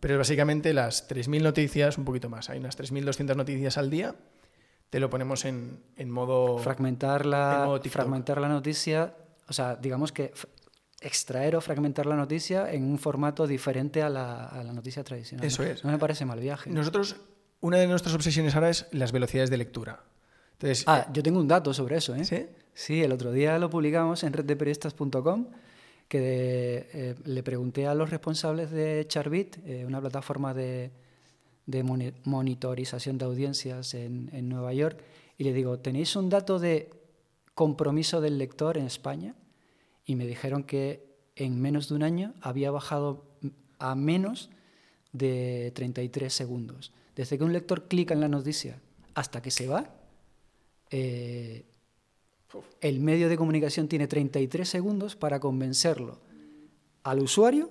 pero 0.00 0.14
es 0.14 0.18
básicamente 0.18 0.74
las 0.74 1.08
3.000 1.08 1.42
noticias, 1.42 1.96
un 1.96 2.04
poquito 2.04 2.28
más. 2.28 2.50
Hay 2.50 2.58
unas 2.58 2.76
3.200 2.78 3.36
noticias 3.36 3.78
al 3.78 3.88
día. 3.88 4.16
Te 4.90 4.98
lo 4.98 5.08
ponemos 5.08 5.44
en, 5.44 5.80
en 5.96 6.10
modo... 6.10 6.58
Fragmentar 6.58 7.24
la, 7.24 7.80
fragmentar 7.88 8.40
la 8.40 8.48
noticia, 8.48 9.14
o 9.46 9.52
sea, 9.52 9.76
digamos 9.76 10.10
que 10.10 10.32
extraer 11.00 11.54
o 11.54 11.60
fragmentar 11.60 12.06
la 12.06 12.16
noticia 12.16 12.70
en 12.72 12.84
un 12.84 12.98
formato 12.98 13.46
diferente 13.46 14.02
a 14.02 14.10
la, 14.10 14.70
noticia 14.74 15.04
tradicional. 15.04 15.46
Eso 15.46 15.62
es. 15.62 15.84
No 15.84 15.92
me 15.92 15.98
parece 15.98 16.24
mal 16.24 16.40
viaje. 16.40 16.70
Nosotros, 16.70 17.16
una 17.60 17.78
de 17.78 17.86
nuestras 17.86 18.14
obsesiones 18.14 18.56
ahora 18.56 18.70
es 18.70 18.86
las 18.90 19.12
velocidades 19.12 19.50
de 19.50 19.56
lectura. 19.56 20.02
Entonces, 20.54 20.84
ah, 20.88 21.06
yo 21.12 21.22
tengo 21.22 21.38
un 21.38 21.46
dato 21.46 21.72
sobre 21.72 21.96
eso. 21.96 22.14
¿eh? 22.16 22.24
¿Sí? 22.24 22.46
Sí, 22.74 23.02
el 23.02 23.12
otro 23.12 23.30
día 23.30 23.58
lo 23.58 23.70
publicamos 23.70 24.24
en 24.24 24.32
reddeperiodistas.com 24.32 25.46
que 26.10 26.90
eh, 26.92 27.14
le 27.24 27.42
pregunté 27.42 27.86
a 27.86 27.94
los 27.94 28.10
responsables 28.10 28.70
de 28.70 29.06
Charbit, 29.08 29.56
eh, 29.64 29.86
una 29.86 30.02
plataforma 30.02 30.52
de, 30.52 30.90
de, 31.64 32.12
monitorización 32.24 33.16
de 33.16 33.24
audiencias 33.24 33.94
en, 33.94 34.28
en 34.34 34.50
Nueva 34.50 34.74
York, 34.74 35.02
y 35.38 35.44
le 35.44 35.54
digo, 35.54 35.78
¿tenéis 35.78 36.16
un 36.16 36.28
dato 36.28 36.58
de 36.58 36.90
compromiso 37.54 38.20
del 38.20 38.36
lector 38.36 38.76
en 38.76 38.84
España? 38.86 39.34
y 40.10 40.16
me 40.16 40.26
dijeron 40.26 40.64
que 40.64 41.06
en 41.36 41.60
menos 41.60 41.88
de 41.88 41.94
un 41.94 42.02
año 42.02 42.34
había 42.40 42.72
bajado 42.72 43.24
a 43.78 43.94
menos 43.94 44.50
de 45.12 45.70
33 45.76 46.34
segundos. 46.34 46.92
Desde 47.14 47.38
que 47.38 47.44
un 47.44 47.52
lector 47.52 47.86
clica 47.86 48.12
en 48.12 48.20
la 48.20 48.26
noticia 48.26 48.80
hasta 49.14 49.40
que 49.40 49.52
se 49.52 49.68
va, 49.68 49.94
eh, 50.90 51.64
el 52.80 53.00
medio 53.00 53.28
de 53.28 53.36
comunicación 53.36 53.88
tiene 53.88 54.06
33 54.06 54.68
segundos 54.68 55.16
para 55.16 55.40
convencerlo 55.40 56.20
al 57.02 57.20
usuario, 57.20 57.68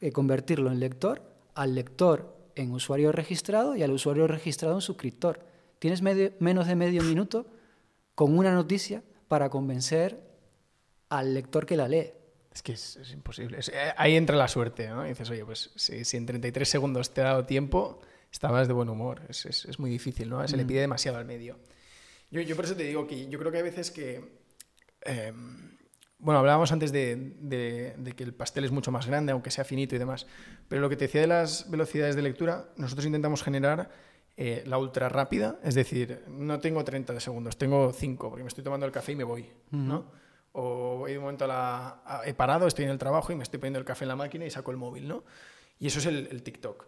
de 0.00 0.12
convertirlo 0.12 0.70
en 0.70 0.80
lector, 0.80 1.22
al 1.54 1.74
lector 1.74 2.36
en 2.56 2.72
usuario 2.72 3.12
registrado 3.12 3.76
y 3.76 3.82
al 3.82 3.90
usuario 3.90 4.26
registrado 4.26 4.74
en 4.74 4.80
suscriptor. 4.80 5.40
Tienes 5.78 6.02
menos 6.02 6.66
de 6.66 6.76
medio 6.76 7.02
minuto 7.02 7.46
con 8.14 8.36
una 8.36 8.52
noticia 8.52 9.02
para 9.28 9.50
convencer 9.50 10.20
al 11.08 11.34
lector 11.34 11.66
que 11.66 11.76
la 11.76 11.88
lee. 11.88 12.12
Es 12.52 12.62
que 12.62 12.72
es, 12.72 12.98
imposible. 13.12 13.58
Eh, 13.58 13.92
ahí 13.96 14.14
entra 14.14 14.36
la 14.36 14.46
suerte, 14.46 14.88
¿no? 14.88 15.04
Y 15.04 15.08
dices, 15.08 15.28
oye, 15.30 15.44
pues 15.44 15.72
si, 15.74 16.16
en 16.16 16.26
33 16.26 16.68
segundos 16.68 17.12
te 17.12 17.20
ha 17.20 17.24
dado 17.24 17.44
tiempo, 17.46 18.00
estabas 18.30 18.68
de 18.68 18.74
buen 18.74 18.88
humor. 18.88 19.22
Es, 19.28 19.78
muy 19.78 19.90
difícil, 19.90 20.30
¿no? 20.30 20.46
Se 20.46 20.56
le 20.56 20.64
mm. 20.64 20.66
pide 20.68 20.80
demasiado 20.80 21.18
al 21.18 21.24
medio. 21.24 21.58
Yo, 22.34 22.40
yo, 22.42 22.56
por 22.56 22.64
eso 22.64 22.74
te 22.74 22.82
digo 22.82 23.06
que 23.06 23.28
yo 23.28 23.38
creo 23.38 23.50
que 23.52 23.58
hay 23.58 23.62
veces 23.62 23.90
que... 23.90 24.42
Em, 25.02 25.78
bueno, 26.18 26.40
hablábamos 26.40 26.72
antes 26.72 26.90
de, 26.90 27.94
que 28.16 28.22
el 28.22 28.34
pastel 28.34 28.64
es 28.64 28.70
mucho 28.70 28.90
más 28.90 29.06
grande, 29.06 29.32
aunque 29.32 29.50
sea 29.50 29.64
finito 29.64 29.94
y 29.94 29.98
demás. 29.98 30.26
Pero 30.68 30.80
lo 30.82 30.88
que 30.88 30.96
te 30.96 31.04
decía 31.04 31.20
de 31.20 31.26
las 31.26 31.70
velocidades 31.70 32.16
de 32.16 32.22
lectura, 32.22 32.70
nosotros 32.76 33.06
intentamos 33.06 33.42
generar 33.42 33.90
eh, 34.36 34.64
la 34.66 34.78
ultra 34.78 35.08
rápida. 35.08 35.58
Es 35.62 35.74
decir, 35.74 36.24
no 36.28 36.60
tengo 36.60 36.82
30 36.82 37.20
segundos, 37.20 37.56
tengo 37.56 37.92
5, 37.92 38.30
porque 38.30 38.42
me 38.42 38.48
estoy 38.48 38.64
tomando 38.64 38.86
el 38.86 38.92
café 38.92 39.12
y 39.12 39.16
me 39.16 39.24
voy, 39.24 39.48
¿no? 39.70 40.24
o 40.56 41.08
he, 41.08 41.18
un 41.18 41.24
momento 41.24 41.46
la, 41.46 42.22
he 42.24 42.32
parado, 42.32 42.66
estoy 42.66 42.84
en 42.84 42.92
el 42.92 42.98
trabajo 42.98 43.32
y 43.32 43.36
me 43.36 43.42
estoy 43.42 43.58
poniendo 43.58 43.80
el 43.80 43.84
café 43.84 44.04
en 44.04 44.08
la 44.08 44.16
máquina 44.16 44.46
y 44.46 44.50
saco 44.50 44.70
el 44.70 44.76
móvil, 44.76 45.08
¿no? 45.08 45.24
Y 45.80 45.88
eso 45.88 45.98
es 45.98 46.06
el, 46.06 46.42
TikTok. 46.42 46.86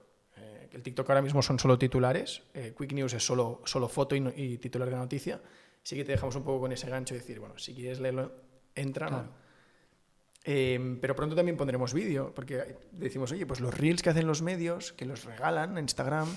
Eh, 0.76 0.78
el 0.78 0.82
TikTok 0.82 1.08
ahora 1.08 1.22
mismo 1.22 1.42
son 1.42 1.58
solo 1.58 1.78
titulares, 1.78 2.42
eh, 2.54 2.74
Quick 2.76 2.92
News 2.92 3.14
es 3.14 3.24
solo, 3.24 3.62
solo 3.64 3.88
foto 3.88 4.14
y, 4.14 4.58
titular 4.58 4.88
de 4.88 4.96
noticia. 4.96 5.40
Sí 5.82 5.96
que 5.96 6.04
te 6.04 6.12
dejamos 6.12 6.36
un 6.36 6.42
poco 6.42 6.60
con 6.60 6.72
ese 6.72 6.90
gancho 6.90 7.14
de 7.14 7.20
decir, 7.20 7.38
bueno, 7.38 7.58
si 7.58 7.74
quieres 7.74 8.00
leerlo, 8.00 8.32
entra, 8.74 9.08
¿no? 9.08 9.46
Em, 10.44 11.00
pero 11.00 11.14
pronto 11.16 11.34
también 11.34 11.56
pondremos 11.56 11.92
vídeo, 11.92 12.32
porque 12.34 12.76
decimos, 12.92 13.32
oye, 13.32 13.46
pues 13.46 13.60
los 13.60 13.76
reels 13.76 14.02
que 14.02 14.10
hacen 14.10 14.26
los 14.26 14.42
medios, 14.42 14.92
que 14.92 15.04
los 15.04 15.24
regalan 15.24 15.72
en 15.72 15.84
Instagram, 15.84 16.28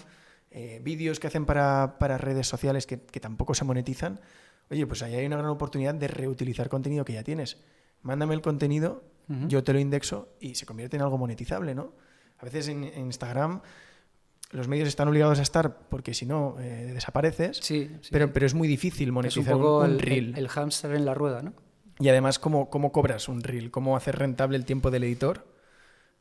eh, 0.52 0.80
vídeos 0.84 1.20
que 1.20 1.28
hacen 1.28 1.46
para, 1.46 1.98
para 2.00 2.18
redes 2.18 2.48
sociales 2.48 2.88
que, 2.88 3.02
que, 3.02 3.20
tampoco 3.20 3.54
se 3.54 3.66
monetizan, 3.66 4.20
oye, 4.72 4.88
pues 4.88 5.04
ahí 5.04 5.16
hay 5.16 5.26
una 5.26 5.38
gran 5.38 5.50
oportunidad 5.50 5.94
de 5.94 6.08
reutilizar 6.08 6.70
contenido 6.70 7.06
que 7.06 7.14
ya 7.14 7.24
tienes. 7.24 7.58
Mándame 8.02 8.34
el 8.34 8.42
contenido, 8.42 9.04
yo 9.48 9.64
te 9.64 9.74
lo 9.74 9.80
indexo 9.80 10.30
y 10.40 10.56
se 10.56 10.66
convierte 10.66 10.96
en 10.96 11.04
algo 11.04 11.20
monetizable, 11.20 11.76
¿no? 11.76 11.94
A 12.40 12.46
veces 12.46 12.68
en, 12.70 12.84
Instagram 12.84 13.62
los 14.52 14.68
medios 14.68 14.88
están 14.88 15.08
obligados 15.08 15.40
a 15.40 15.42
estar 15.42 15.88
porque 15.90 16.14
si 16.14 16.26
no 16.26 16.56
eh, 16.60 16.92
desapareces, 16.94 17.60
sí, 17.62 17.92
Pero, 18.12 18.34
pero 18.34 18.46
es 18.46 18.54
muy 18.54 18.68
difícil 18.68 19.12
monetizar 19.12 19.56
un, 19.56 19.86
el, 19.86 20.00
reel. 20.00 20.34
El, 20.38 20.48
hámster 20.48 20.92
en 20.94 21.06
la 21.06 21.14
rueda, 21.14 21.42
¿no? 21.42 21.54
Y 22.00 22.10
además, 22.10 22.40
¿cómo, 22.40 22.70
¿cómo 22.70 22.92
cobras 22.92 23.28
un 23.28 23.44
reel? 23.44 23.72
¿Cómo 23.72 23.98
hacer 23.98 24.18
rentable 24.18 24.58
el 24.58 24.66
tiempo 24.66 24.90
del 24.90 25.04
editor 25.04 25.46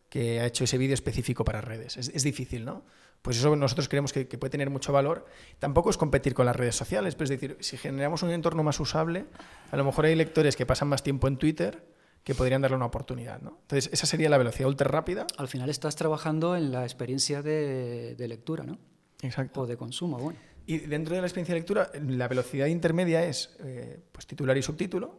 que 0.08 0.40
ha 0.40 0.46
hecho 0.46 0.64
ese 0.64 0.76
vídeo 0.76 0.94
específico 0.94 1.44
para 1.44 1.60
redes? 1.60 1.96
Es, 1.96 2.08
es 2.08 2.22
difícil, 2.22 2.64
¿no? 2.64 2.84
pues 3.22 3.36
eso 3.38 3.54
nosotros 3.56 3.88
creemos 3.88 4.12
que, 4.12 4.24
puede 4.24 4.50
tener 4.50 4.70
mucho 4.70 4.92
valor. 4.92 5.26
Tampoco 5.58 5.90
es 5.90 5.96
competir 5.96 6.34
con 6.34 6.46
las 6.46 6.56
redes 6.56 6.76
sociales, 6.76 7.14
pero 7.14 7.24
es 7.24 7.30
decir, 7.30 7.56
si 7.60 7.76
generamos 7.76 8.22
un 8.22 8.30
entorno 8.30 8.62
más 8.62 8.78
usable, 8.80 9.26
a 9.70 9.76
lo 9.76 9.84
mejor 9.84 10.06
hay 10.06 10.14
lectores 10.14 10.56
que 10.56 10.66
pasan 10.66 10.88
más 10.88 11.02
tiempo 11.02 11.28
en 11.28 11.36
Twitter 11.36 11.84
que 12.28 12.34
podrían 12.34 12.60
darle 12.60 12.76
una 12.76 12.84
oportunidad. 12.84 13.40
¿no? 13.40 13.56
Entonces, 13.62 13.88
esa 13.90 14.04
sería 14.04 14.28
la 14.28 14.36
velocidad 14.36 14.68
ultra 14.68 14.86
rápida. 14.86 15.26
Al 15.38 15.48
final 15.48 15.70
estás 15.70 15.96
trabajando 15.96 16.56
en 16.56 16.70
la 16.70 16.82
experiencia 16.82 17.40
de, 17.40 18.14
lectura, 18.28 18.64
¿no? 18.64 18.78
Exacto. 19.22 19.62
O 19.62 19.66
de 19.66 19.78
consumo, 19.78 20.18
bueno. 20.18 20.38
Y 20.66 20.76
dentro 20.76 21.14
de 21.14 21.22
la 21.22 21.26
experiencia 21.26 21.54
de 21.54 21.60
lectura, 21.60 21.90
la 22.06 22.28
velocidad 22.28 22.66
intermedia 22.66 23.24
es 23.24 23.56
eh, 23.60 23.98
pues, 24.12 24.26
titular 24.26 24.58
y 24.58 24.62
subtítulo, 24.62 25.18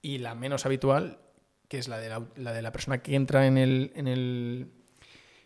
y 0.00 0.18
la 0.18 0.34
menos 0.34 0.66
habitual, 0.66 1.20
que 1.68 1.78
es 1.78 1.86
la 1.86 1.98
de 1.98 2.08
la, 2.08 2.52
de 2.52 2.60
la 2.60 2.72
persona 2.72 3.02
que 3.02 3.14
entra 3.14 3.46
en 3.46 3.56
el, 3.56 3.92
en, 3.94 4.08
el, 4.08 4.72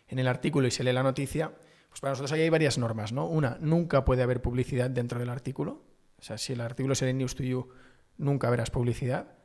en 0.07 0.17
el 0.17 0.27
artículo 0.27 0.65
y 0.65 0.71
se 0.71 0.83
lee 0.83 0.93
la 0.93 1.03
noticia, 1.03 1.51
pues 1.89 2.01
para 2.01 2.13
nosotros 2.13 2.31
ahí 2.31 2.41
hay 2.41 2.49
varias 2.49 2.79
normas, 2.79 3.11
¿no? 3.11 3.27
Una, 3.27 3.59
nunca 3.61 4.03
puede 4.03 4.23
haber 4.23 4.41
publicidad 4.41 4.89
dentro 4.89 5.19
del 5.19 5.29
artículo. 5.29 5.85
O 6.17 6.23
sea, 6.23 6.39
si 6.39 6.53
el 6.53 6.61
artículo 6.61 6.93
es 6.93 7.03
en 7.03 7.19
News 7.19 7.35
to 7.35 7.43
You, 7.43 7.69
nunca 8.17 8.49
verás 8.49 8.71
publicidad. 8.71 9.36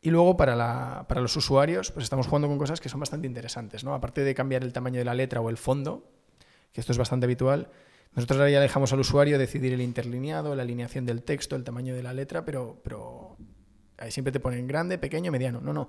Y 0.00 0.10
luego 0.10 0.36
para, 0.36 0.54
la, 0.54 1.06
para 1.08 1.20
los 1.20 1.36
usuarios, 1.36 1.90
pues 1.90 2.04
estamos 2.04 2.26
jugando 2.26 2.48
con 2.48 2.58
cosas 2.58 2.80
que 2.80 2.88
son 2.88 3.00
bastante 3.00 3.26
interesantes, 3.26 3.82
¿no? 3.82 3.94
Aparte 3.94 4.22
de 4.22 4.34
cambiar 4.34 4.62
el 4.62 4.72
tamaño 4.72 4.98
de 4.98 5.04
la 5.04 5.14
letra 5.14 5.40
o 5.40 5.50
el 5.50 5.56
fondo, 5.56 6.10
que 6.72 6.80
esto 6.80 6.92
es 6.92 6.98
bastante 6.98 7.24
habitual, 7.24 7.70
nosotros 8.16 8.38
ahora 8.38 8.50
ya 8.50 8.60
dejamos 8.60 8.92
al 8.94 9.00
usuario 9.00 9.38
decidir 9.38 9.74
el 9.74 9.82
interlineado, 9.82 10.56
la 10.56 10.62
alineación 10.62 11.04
del 11.04 11.22
texto, 11.22 11.54
el 11.54 11.64
tamaño 11.64 11.94
de 11.94 12.02
la 12.02 12.14
letra, 12.14 12.46
pero, 12.46 12.80
pero 12.82 13.36
ahí 13.98 14.10
siempre 14.10 14.32
te 14.32 14.40
ponen 14.40 14.66
grande, 14.66 14.96
pequeño, 14.96 15.30
mediano. 15.30 15.60
No, 15.60 15.74
no. 15.74 15.88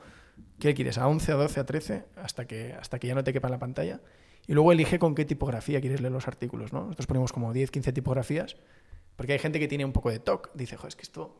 ¿Qué 0.60 0.74
quieres? 0.74 0.97
¿A 0.97 1.08
11, 1.08 1.32
a 1.32 1.36
12, 1.36 1.60
a 1.62 1.66
13? 1.66 2.05
Hasta 2.18 2.45
que, 2.45 2.74
hasta 2.74 2.99
que 2.99 3.08
ya 3.08 3.16
no 3.16 3.24
te 3.24 3.32
quepa 3.32 3.47
en 3.47 3.53
la 3.53 3.60
pantalla. 3.60 4.01
Y 4.45 4.53
luego 4.53 4.74
elige 4.74 4.99
con 4.99 5.16
qué 5.16 5.24
tipografía 5.24 5.80
quieres 5.80 6.01
leer 6.01 6.12
los 6.12 6.28
artículos. 6.28 6.74
¿no? 6.74 6.84
Nosotros 6.84 7.08
ponemos 7.08 7.32
como 7.32 7.53
10, 7.53 7.72
15 7.72 7.93
tipografías 7.93 8.58
Porque 9.16 9.34
hay 9.34 9.39
gente 9.39 9.60
que 9.60 9.70
tiene 9.70 9.86
un 9.86 9.93
poco 9.93 10.10
de 10.10 10.20
TOC. 10.20 10.51
Dice, 10.53 10.76
joder, 10.76 10.89
es 10.89 10.95
que 10.97 11.03
esto, 11.03 11.38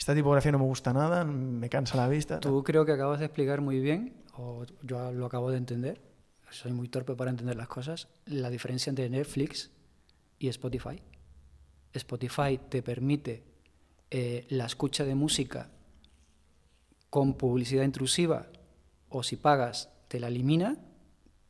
esta 0.00 0.14
tipografía 0.14 0.50
no 0.50 0.58
me 0.58 0.64
gusta 0.64 0.94
nada, 0.94 1.26
me 1.26 1.68
cansa 1.68 1.94
la 1.94 2.08
vista. 2.08 2.40
Tú 2.40 2.64
creo 2.64 2.86
que 2.86 2.92
acabas 2.92 3.18
de 3.18 3.26
explicar 3.26 3.60
muy 3.60 3.80
bien, 3.80 4.14
o 4.32 4.64
yo 4.82 5.12
lo 5.12 5.26
acabo 5.26 5.50
de 5.50 5.58
entender, 5.58 6.00
soy 6.48 6.72
muy 6.72 6.88
torpe 6.88 7.14
para 7.14 7.30
entender 7.30 7.54
las 7.54 7.68
cosas, 7.68 8.08
la 8.24 8.48
diferencia 8.48 8.88
entre 8.88 9.10
Netflix 9.10 9.70
y 10.38 10.48
Spotify. 10.48 11.02
Spotify 11.92 12.58
te 12.70 12.82
permite 12.82 13.44
eh, 14.10 14.46
la 14.48 14.64
escucha 14.64 15.04
de 15.04 15.14
música 15.14 15.68
con 17.10 17.34
publicidad 17.34 17.84
intrusiva 17.84 18.46
o 19.10 19.22
si 19.22 19.36
pagas 19.36 19.90
te 20.08 20.18
la 20.18 20.28
elimina, 20.28 20.78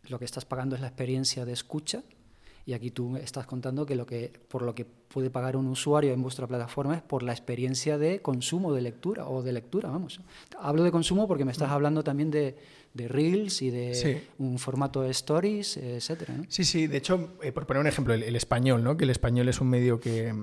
lo 0.09 0.19
que 0.19 0.25
estás 0.25 0.45
pagando 0.45 0.75
es 0.75 0.81
la 0.81 0.89
experiencia 0.89 1.45
de 1.45 1.53
escucha 1.53 2.03
y 2.67 2.73
aquí 2.73 2.91
tú 2.91 3.17
estás 3.17 3.47
contando 3.47 3.87
que, 3.87 3.97
lo 3.97 4.07
que 4.07 4.33
por 4.49 4.63
lo 4.63 4.75
que 4.75 4.85
puede 4.85 5.31
pagar 5.31 5.57
un 5.57 5.67
usuario 5.67 6.13
en 6.13 6.23
vuestra 6.23 6.47
plataforma 6.47 6.95
es 6.95 7.03
por 7.03 7.23
la 7.23 7.33
experiencia 7.33 7.99
de 7.99 8.21
consumo 8.21 8.73
de 8.73 8.83
lectura 8.83 9.29
o 9.29 9.43
de 9.43 9.53
lectura, 9.53 9.91
vamos. 9.91 10.21
Hablo 10.59 10.85
de 10.85 10.91
consumo 10.91 11.27
porque 11.27 11.45
me 11.45 11.53
estás 11.53 11.71
hablando 11.71 12.05
también 12.05 12.31
de, 12.31 12.57
de 12.95 13.09
Reels 13.09 13.63
y 13.63 13.71
de 13.71 14.23
un 14.39 14.59
formato 14.59 15.03
de 15.03 15.11
Stories, 15.11 15.77
etcétera. 15.77 16.35
Sí, 16.49 16.65
sí, 16.65 16.87
de 16.87 16.99
hecho, 16.99 17.35
eh, 17.43 17.53
por 17.53 17.67
poner 17.67 17.81
un 17.81 17.87
ejemplo, 17.87 18.15
el, 18.15 18.37
español, 18.37 18.85
¿no? 18.85 18.97
que 18.97 19.05
el 19.05 19.11
español 19.11 19.49
es 19.49 19.61
un 19.61 19.69
medio 19.69 20.01
que, 20.01 20.35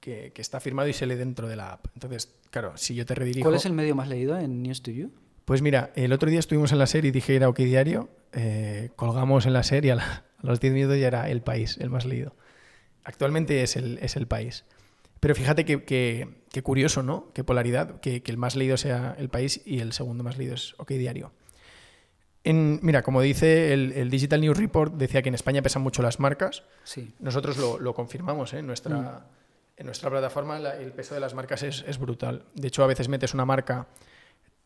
que, 0.00 0.32
está 0.36 0.60
firmado 0.60 0.88
y 0.88 0.92
se 0.92 1.06
lee 1.06 1.14
dentro 1.14 1.48
de 1.48 1.56
la 1.56 1.72
app. 1.72 1.86
Entonces, 1.94 2.34
claro, 2.50 2.76
si 2.76 2.94
yo 2.94 3.06
te 3.06 3.14
redirijo... 3.14 3.44
¿Cuál 3.44 3.56
es 3.56 3.66
el 3.66 3.72
medio 3.72 3.94
más 3.94 4.08
leído 4.08 4.38
en 4.38 4.62
News 4.62 4.82
to 4.82 4.90
You? 4.90 5.10
Pues 5.44 5.62
mira, 5.62 5.92
el 5.94 6.12
otro 6.12 6.28
día 6.28 6.40
estuvimos 6.40 6.72
en 6.72 6.78
la 6.78 6.86
serie 6.86 7.08
y 7.08 7.12
dije 7.12 7.34
era 7.34 7.48
OK 7.48 7.58
Diario, 7.60 8.10
eh, 8.32 8.90
colgamos 8.96 9.46
en 9.46 9.54
la 9.54 9.62
serie 9.62 9.92
a, 9.92 10.24
los 10.42 10.60
10 10.60 10.72
minutos 10.72 10.98
ya 10.98 11.08
era 11.08 11.28
El 11.28 11.42
País, 11.42 11.78
el 11.78 11.90
más 11.90 12.04
leído. 12.04 12.34
Actualmente 13.04 13.62
es 13.62 13.76
el, 13.76 13.98
es 13.98 14.16
el 14.16 14.26
País. 14.26 14.64
Pero 15.20 15.34
fíjate 15.34 15.64
que, 15.64 16.62
curioso, 16.62 17.02
¿no? 17.02 17.32
Qué 17.32 17.44
polaridad, 17.44 18.00
que, 18.00 18.22
el 18.24 18.36
más 18.36 18.56
leído 18.56 18.76
sea 18.76 19.14
El 19.18 19.28
País 19.28 19.60
y 19.64 19.80
el 19.80 19.92
segundo 19.92 20.24
más 20.24 20.38
leído 20.38 20.54
es 20.54 20.74
OK 20.78 20.90
Diario. 20.90 21.32
En, 22.44 22.78
mira, 22.82 23.02
como 23.02 23.20
dice 23.20 23.72
el, 23.72 24.10
Digital 24.10 24.40
News 24.40 24.56
Report, 24.56 24.94
decía 24.94 25.22
que 25.22 25.28
en 25.28 25.34
España 25.34 25.62
pesan 25.62 25.82
mucho 25.82 26.02
las 26.02 26.20
marcas. 26.20 26.62
Sí. 26.84 27.12
Nosotros 27.18 27.58
lo, 27.58 27.94
confirmamos 27.94 28.54
¿eh? 28.54 28.58
en, 28.58 28.66
nuestra, 28.66 28.96
mm. 28.96 29.80
en 29.80 29.86
nuestra 29.86 30.08
plataforma, 30.08 30.58
el 30.58 30.92
peso 30.92 31.14
de 31.14 31.20
las 31.20 31.34
marcas 31.34 31.62
es, 31.62 31.84
es, 31.86 31.98
brutal. 31.98 32.44
De 32.54 32.68
hecho, 32.68 32.84
a 32.84 32.86
veces 32.86 33.08
metes 33.08 33.34
una 33.34 33.44
marca 33.44 33.88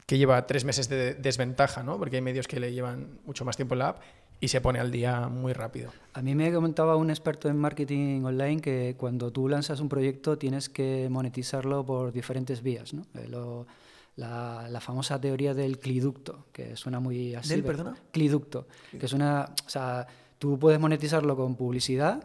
que 0.07 0.19
lleva 0.19 0.47
tres 0.47 0.65
meses 0.65 0.89
de 0.89 1.15
desventaja, 1.15 1.83
¿no? 1.83 1.99
porque 1.99 2.17
hay 2.17 2.23
medios 2.23 2.47
que 2.47 2.61
le 2.61 2.73
llevan 2.73 3.21
mucho 3.25 3.45
más 3.45 3.57
tiempo 3.57 3.75
en 3.75 3.79
la 3.79 3.89
app 3.89 4.03
y 4.43 4.49
se 4.49 4.61
pone 4.61 4.81
al 4.81 4.91
día 4.91 5.29
muy 5.29 5.53
rápido. 5.53 5.93
A 6.15 6.21
mí 6.21 6.35
me 6.35 6.53
comentaba 6.53 6.97
un 6.97 7.11
experto 7.11 7.49
en 7.49 7.57
marketing 7.57 8.25
online 8.25 8.61
que 8.61 8.97
cuando 8.99 9.31
tú 9.31 9.49
lanzas 9.49 9.79
un 9.79 9.89
proyecto 9.89 10.37
tienes 10.37 10.69
que 10.69 11.07
monetizarlo 11.09 11.87
por 11.87 12.13
diferentes 12.13 12.61
vías. 12.61 12.93
¿no? 12.93 13.03
Eh, 13.15 13.29
la, 14.17 14.81
famosa 14.81 15.21
teoría 15.21 15.55
del 15.55 15.79
cliducto, 15.79 16.47
que 16.53 16.77
suena 16.77 16.99
muy 16.99 17.37
así. 17.37 17.51
¿Del, 17.51 17.63
perdona? 17.63 17.95
Cliducto, 18.11 18.67
que 18.99 19.07
es 19.07 19.13
una... 19.13 19.55
O 19.65 19.71
sea, 19.71 20.09
tú 20.41 20.59
puedes 20.59 20.81
monetizarlo 20.81 21.37
con 21.37 21.55
publicidad, 21.55 22.25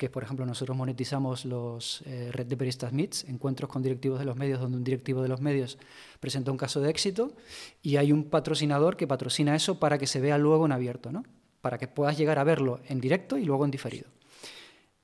que 0.00 0.08
por 0.08 0.22
ejemplo 0.22 0.46
nosotros 0.46 0.74
monetizamos 0.74 1.44
los 1.44 2.00
eh, 2.06 2.30
Red 2.32 2.46
de 2.46 2.56
Peristas 2.56 2.90
Meets, 2.90 3.24
encuentros 3.24 3.68
con 3.68 3.82
directivos 3.82 4.18
de 4.18 4.24
los 4.24 4.34
medios, 4.34 4.58
donde 4.58 4.78
un 4.78 4.82
directivo 4.82 5.20
de 5.20 5.28
los 5.28 5.42
medios 5.42 5.76
presenta 6.20 6.50
un 6.50 6.56
caso 6.56 6.80
de 6.80 6.88
éxito 6.88 7.32
y 7.82 7.96
hay 7.96 8.10
un 8.10 8.24
patrocinador 8.24 8.96
que 8.96 9.06
patrocina 9.06 9.54
eso 9.54 9.78
para 9.78 9.98
que 9.98 10.06
se 10.06 10.18
vea 10.18 10.38
luego 10.38 10.64
en 10.64 10.72
abierto, 10.72 11.12
¿no? 11.12 11.22
para 11.60 11.76
que 11.76 11.86
puedas 11.86 12.16
llegar 12.16 12.38
a 12.38 12.44
verlo 12.44 12.80
en 12.88 12.98
directo 12.98 13.36
y 13.36 13.44
luego 13.44 13.66
en 13.66 13.70
diferido. 13.70 14.08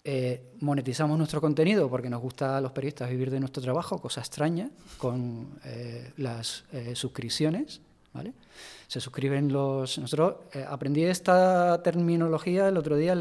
Eh, 0.03 0.55
monetizamos 0.61 1.18
nuestro 1.18 1.42
contenido 1.42 1.90
porque 1.90 2.09
nos 2.09 2.22
gusta 2.22 2.57
a 2.57 2.62
los 2.62 2.72
periodistas 2.72 3.11
vivir 3.11 3.30
de 3.30 3.38
nuestro 3.38 3.62
trabajo, 3.62 4.01
cosa 4.01 4.22
extraña, 4.22 4.70
con 4.97 5.59
eh, 5.66 6.11
las 6.16 6.64
suscripciones. 6.94 7.82
¿vale? 8.14 8.32
Se 8.86 9.03
suscriben 9.03 9.53
los... 9.53 9.99
Nosotros 9.99 10.36
aprendí 10.66 11.05
esta 11.05 11.82
terminología 11.82 12.68
el 12.68 12.78
otro 12.78 12.97
día, 12.97 13.14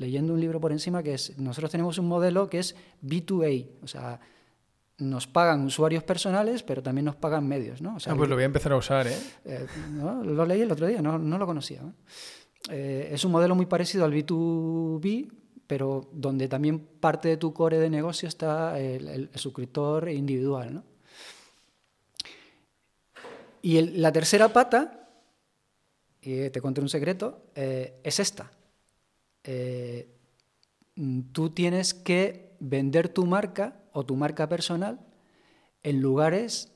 leyendo 0.00 0.32
un 0.32 0.40
libro 0.40 0.60
por 0.60 0.72
encima 0.72 1.02
que 1.02 1.14
es, 1.14 1.38
nosotros 1.38 1.70
tenemos 1.70 1.98
un 1.98 2.08
modelo 2.08 2.48
que 2.48 2.58
es 2.58 2.74
B2A, 3.02 3.66
o 3.82 3.86
sea, 3.86 4.18
nos 4.96 5.26
pagan 5.26 5.66
usuarios 5.66 6.02
personales, 6.02 6.62
pero 6.62 6.82
también 6.82 7.04
nos 7.04 7.16
pagan 7.16 7.46
medios, 7.46 7.82
¿no? 7.82 7.98
ah, 8.06 8.14
pues 8.16 8.28
lo 8.28 8.34
voy 8.34 8.42
a 8.42 8.46
empezar 8.46 8.72
a 8.72 8.76
usar, 8.76 9.06
¿eh? 9.06 9.16
eh 9.44 9.66
lo 10.24 10.46
leí 10.46 10.62
el 10.62 10.72
otro 10.72 10.86
día, 10.86 11.02
no, 11.02 11.18
lo 11.18 11.46
conocía. 11.46 11.82
Eh, 12.70 13.10
es 13.12 13.24
un 13.24 13.32
modelo 13.32 13.54
muy 13.54 13.66
parecido 13.66 14.06
al 14.06 14.12
B2B, 14.12 15.30
pero 15.66 16.08
donde 16.12 16.48
también 16.48 16.78
parte 16.78 17.28
de 17.28 17.36
tu 17.36 17.52
core 17.52 17.78
de 17.78 17.90
negocio 17.90 18.26
está 18.26 18.80
el, 18.80 19.28
suscriptor 19.34 20.08
individual, 20.08 20.74
¿no? 20.74 20.84
Y 23.62 23.82
la 23.82 24.10
tercera 24.10 24.48
pata, 24.48 25.10
y 26.22 26.48
te 26.48 26.60
conté 26.62 26.80
un 26.80 26.88
secreto, 26.88 27.42
eh, 27.54 28.00
es 28.02 28.18
esta. 28.18 28.50
Eh, 29.44 30.08
tú 31.32 31.50
tienes 31.50 31.94
que 31.94 32.56
vender 32.60 33.08
tu 33.08 33.26
marca 33.26 33.82
o 33.92 34.04
tu 34.04 34.16
marca 34.16 34.48
personal 34.48 35.00
en 35.82 36.00
lugares 36.00 36.72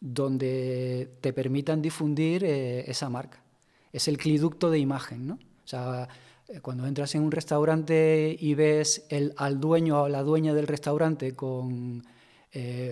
donde 0.00 1.10
te 1.20 1.32
permitan 1.32 1.82
difundir 1.82 2.44
eh, 2.44 2.90
esa 2.90 3.08
marca. 3.10 3.42
Es 3.92 4.08
el 4.08 4.18
cliducto 4.18 4.70
de 4.70 4.78
imagen, 4.78 5.26
¿no? 5.26 5.34
O 5.34 5.68
sea, 5.68 6.08
eh, 6.48 6.60
cuando 6.60 6.86
entras 6.86 7.14
en 7.14 7.22
un 7.22 7.32
restaurante 7.32 8.36
y 8.38 8.54
ves 8.54 9.06
al 9.36 9.60
dueño 9.60 10.02
o 10.02 10.08
la 10.08 10.22
dueña 10.22 10.54
del 10.54 10.66
restaurante 10.66 11.34
con 11.34 12.04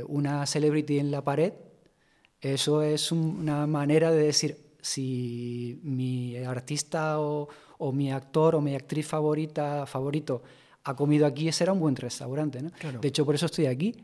una 0.08 0.44
celebrity 0.44 0.98
en 0.98 1.10
la 1.10 1.24
pared, 1.24 1.54
eso 2.42 2.82
es 2.82 3.10
una 3.10 3.66
manera 3.66 4.10
de 4.10 4.24
decir, 4.24 4.63
si 4.85 5.80
mi 5.82 6.37
artista 6.37 7.18
o, 7.18 7.49
o 7.78 7.93
mi 7.93 8.12
actor 8.12 8.55
o 8.55 8.61
mi 8.61 8.74
actriz 8.74 9.07
favorita, 9.07 9.87
favorito 9.87 10.43
ha 10.85 10.95
comido 10.95 11.24
aquí, 11.24 11.49
ese 11.49 11.64
era 11.64 11.72
un 11.72 11.80
buen 11.80 11.97
restaurante. 11.97 12.61
¿no? 12.61 12.70
De 13.01 13.09
hecho, 13.09 13.24
por 13.24 13.35
eso 13.35 13.47
estoy 13.47 13.64
aquí, 13.64 13.95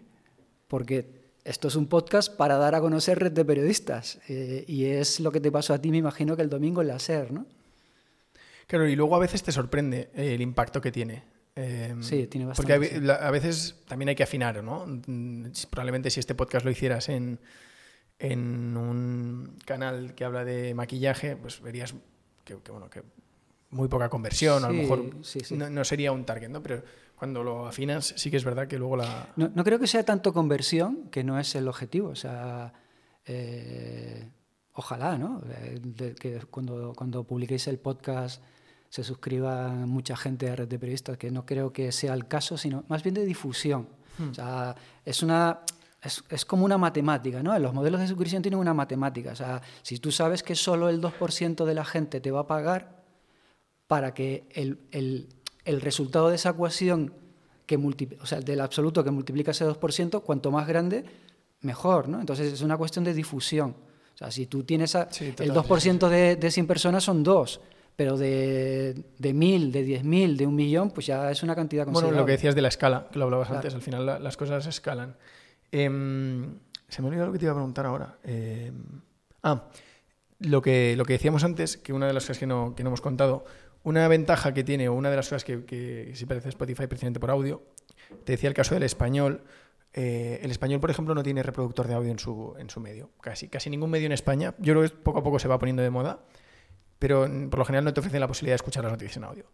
porque 0.69 1.07
esto 1.45 1.69
es 1.69 1.77
un 1.77 1.87
podcast 1.87 2.35
para 2.35 2.57
dar 2.57 2.75
a 2.75 2.81
conocer 2.81 3.19
red 3.19 3.33
de 3.33 3.45
periodistas. 3.45 4.19
Eh, 4.29 4.65
y 4.67 4.87
es 4.87 5.21
lo 5.21 5.31
que 5.31 5.41
te 5.41 5.53
pasó 5.53 5.75
a 5.75 5.79
ti, 5.79 5.91
me 5.91 5.99
imagino, 5.99 6.35
que 6.35 6.43
el 6.43 6.49
domingo 6.49 6.81
en 6.81 6.89
la 6.89 6.99
SER, 6.99 7.31
¿no? 7.31 7.45
Claro, 8.67 8.89
y 8.89 8.97
luego 8.97 9.17
a 9.17 9.19
veces 9.19 9.43
te 9.43 9.53
sorprende 9.53 10.11
eh, 10.15 10.35
el 10.35 10.41
impacto 10.41 10.81
que 10.81 10.91
tiene. 10.91 11.25
Em, 11.57 12.03
sí, 12.03 12.27
tiene 12.27 12.47
bastante. 12.47 12.73
Porque 12.73 13.13
a, 13.13 13.31
veces 13.31 13.75
también 13.87 14.09
hay 14.09 14.15
que 14.15 14.23
afinar, 14.23 14.65
¿no? 14.65 14.87
Mm, 14.87 15.49
probablemente 15.69 16.09
si 16.09 16.21
este 16.21 16.35
podcast 16.35 16.65
lo 16.65 16.71
hicieras 16.71 17.11
en, 17.11 17.39
en 18.21 18.77
un 18.77 19.57
canal 19.65 20.15
que 20.15 20.25
habla 20.25 20.45
de 20.45 20.75
maquillaje, 20.75 21.37
pues 21.37 21.61
verías 21.61 21.95
que, 22.45 22.57
que 22.59 22.71
bueno, 22.71 22.89
que 22.89 23.03
muy 23.71 23.89
poca 23.89 24.09
conversión, 24.09 24.65
a 24.65 24.69
lo 24.69 24.75
mejor 24.75 25.17
No, 25.51 25.85
sería 25.85 26.13
un 26.13 26.25
target, 26.25 26.49
¿no? 26.49 26.63
Pero 26.63 26.83
cuando 27.17 27.43
lo 27.43 27.67
afinas, 27.67 28.15
sí 28.17 28.31
que 28.31 28.37
es 28.37 28.45
verdad 28.45 28.67
que 28.67 28.79
luego 28.79 28.97
la... 28.97 29.29
No, 29.37 29.65
creo 29.65 29.79
que 29.79 29.87
sea 29.87 30.05
tanto 30.05 30.33
conversión, 30.33 31.09
que 31.11 31.25
no 31.25 31.39
es 31.39 31.55
el 31.55 31.69
objetivo, 31.69 32.09
o 32.09 32.17
sea, 32.17 32.73
eh, 33.27 34.29
ojalá, 34.75 35.17
¿no? 35.19 35.41
que 35.97 36.41
cuando, 36.51 36.93
cuando 36.97 37.25
publiquéis 37.25 37.69
el 37.69 37.79
podcast 37.79 38.43
se 38.89 39.05
suscriba 39.05 39.69
mucha 39.69 40.17
gente 40.17 40.51
a 40.51 40.57
Red 40.57 40.69
de 40.69 40.79
Periodistas, 40.79 41.17
que 41.17 41.31
no 41.31 41.47
creo 41.47 41.73
que 41.73 41.93
sea 41.93 42.13
el 42.13 42.27
caso, 42.27 42.59
sino 42.59 42.85
más 42.89 43.05
bien 43.05 43.15
de 43.15 43.25
difusión. 43.25 43.89
Hmm. 44.19 44.31
O 44.31 44.35
sea, 44.35 44.75
es 45.05 45.23
una... 45.23 45.61
Es, 46.03 46.25
es, 46.31 46.45
como 46.45 46.65
una 46.65 46.79
matemática, 46.79 47.43
¿no? 47.43 47.59
Los 47.59 47.75
modelos 47.75 48.01
de 48.01 48.09
suscripción 48.09 48.43
tienen 48.43 48.59
una 48.59 48.73
matemática. 48.73 49.33
O 49.33 49.37
sea, 49.37 49.61
si 49.83 49.99
tú 49.99 50.11
sabes 50.11 50.43
que 50.43 50.55
solo 50.55 50.89
el 50.89 51.01
2% 51.01 51.65
de 51.65 51.75
la 51.75 51.85
gente 51.85 52.21
te 52.21 52.31
va 52.31 52.41
a 52.41 52.47
pagar, 52.47 53.01
para 53.91 54.15
que 54.15 54.45
el, 54.53 54.79
el, 54.93 55.81
resultado 55.81 56.29
de 56.29 56.37
esa 56.37 56.51
ecuación, 56.51 57.13
que 57.67 57.77
o 57.77 58.25
sea, 58.25 58.41
del 58.41 58.61
absoluto 58.61 59.03
que 59.03 59.11
multiplica 59.11 59.51
ese 59.51 59.67
2%, 59.67 60.23
cuanto 60.23 60.53
más 60.53 60.69
grande, 60.69 61.05
mejor. 61.63 62.09
¿no? 62.09 62.21
Entonces 62.21 62.53
es 62.53 62.63
una 62.63 62.77
cuestión 62.77 63.05
de 63.05 63.13
difusión. 63.13 63.75
O 64.15 64.17
sea, 64.17 64.31
si 64.31 64.47
tú 64.47 64.63
tienes 64.63 64.95
el 64.95 65.05
2% 65.53 66.09
de, 66.09 66.37
de 66.37 66.51
100 66.53 66.67
personas 66.69 67.03
son 67.03 67.25
dos, 67.25 67.61
pero 67.97 68.17
de, 68.17 68.95
de 69.19 69.35
mil, 69.35 69.73
de 69.73 69.83
diez 69.83 70.05
mil, 70.05 70.37
de 70.37 70.47
un 70.47 70.55
millón, 70.55 70.93
pues 70.93 71.07
ya 71.07 71.29
es 71.31 71.43
una 71.43 71.57
cantidad 71.57 71.85
considerable. 71.85 72.13
Bueno, 72.13 72.23
lo 72.23 72.27
que 72.27 72.33
decías 72.33 72.55
de 72.55 72.63
la 72.63 72.69
escala, 72.69 73.09
que 73.11 73.19
lo 73.19 73.25
hablabas 73.25 73.51
antes, 73.51 73.75
al 73.75 73.83
final 73.83 74.07
las 74.23 74.37
cosas 74.37 74.67
escalan. 74.69 75.17
Em, 75.73 76.59
se 76.89 77.03
me 77.03 77.09
olvidó 77.09 77.27
lo 77.27 77.33
que 77.33 77.39
te 77.39 77.45
iba 77.45 77.53
a 77.53 77.57
preguntar 77.57 77.87
ahora. 77.87 78.19
Em, 78.25 79.01
ah, 79.43 79.69
lo 80.41 80.63
que, 80.63 80.95
lo 80.97 81.05
que 81.05 81.15
decíamos 81.15 81.45
antes, 81.45 81.77
que 81.77 81.93
una 81.93 82.07
de 82.07 82.13
las 82.13 82.25
cosas 82.25 82.39
que 82.39 82.47
no, 82.47 82.75
que 82.75 82.83
no 82.83 82.91
hemos 82.91 83.01
contado, 83.01 83.45
una 83.83 84.07
ventaja 84.09 84.53
que 84.53 84.65
tiene, 84.65 84.89
o 84.89 84.95
una 84.95 85.11
de 85.11 85.17
las 85.17 85.27
cosas 85.27 85.45
que, 85.45 85.65
que 85.65 86.13
sí 86.15 86.27
parece 86.27 86.49
Spotify 86.49 86.87
precisamente 86.87 87.21
por 87.21 87.31
audio, 87.31 87.63
te 88.25 88.33
decía 88.33 88.49
el 88.49 88.55
caso 88.55 88.75
del 88.75 88.83
español. 88.83 89.45
Eh, 89.93 90.41
el 90.43 90.51
español, 90.51 90.81
por 90.81 90.91
ejemplo, 90.91 91.15
no 91.15 91.23
tiene 91.23 91.43
reproductor 91.43 91.87
de 91.87 91.95
audio 91.95 92.11
en 92.11 92.19
su, 92.19 92.55
en 92.59 92.71
su 92.71 92.81
medio. 92.81 93.11
Casi, 93.21 93.49
casi 93.49 93.71
ningún 93.71 93.91
medio 93.91 94.07
en 94.07 94.13
España. 94.13 94.55
Yo 94.59 94.75
creo 94.75 94.89
que 94.89 94.97
poco 94.97 95.19
a 95.19 95.23
poco 95.23 95.39
se 95.39 95.49
va 95.49 95.59
poniendo 95.59 95.83
de 95.83 95.91
moda, 95.91 96.21
pero 96.99 97.29
por 97.51 97.59
lo 97.59 97.65
general 97.65 97.85
no 97.85 97.95
te 97.95 98.01
ofrecen 98.01 98.21
la 98.21 98.29
posibilidad 98.29 98.53
de 98.53 98.57
escuchar 98.57 98.85
las 98.85 98.93
noticias 98.93 99.17
en 99.17 99.25
audio. 99.25 99.47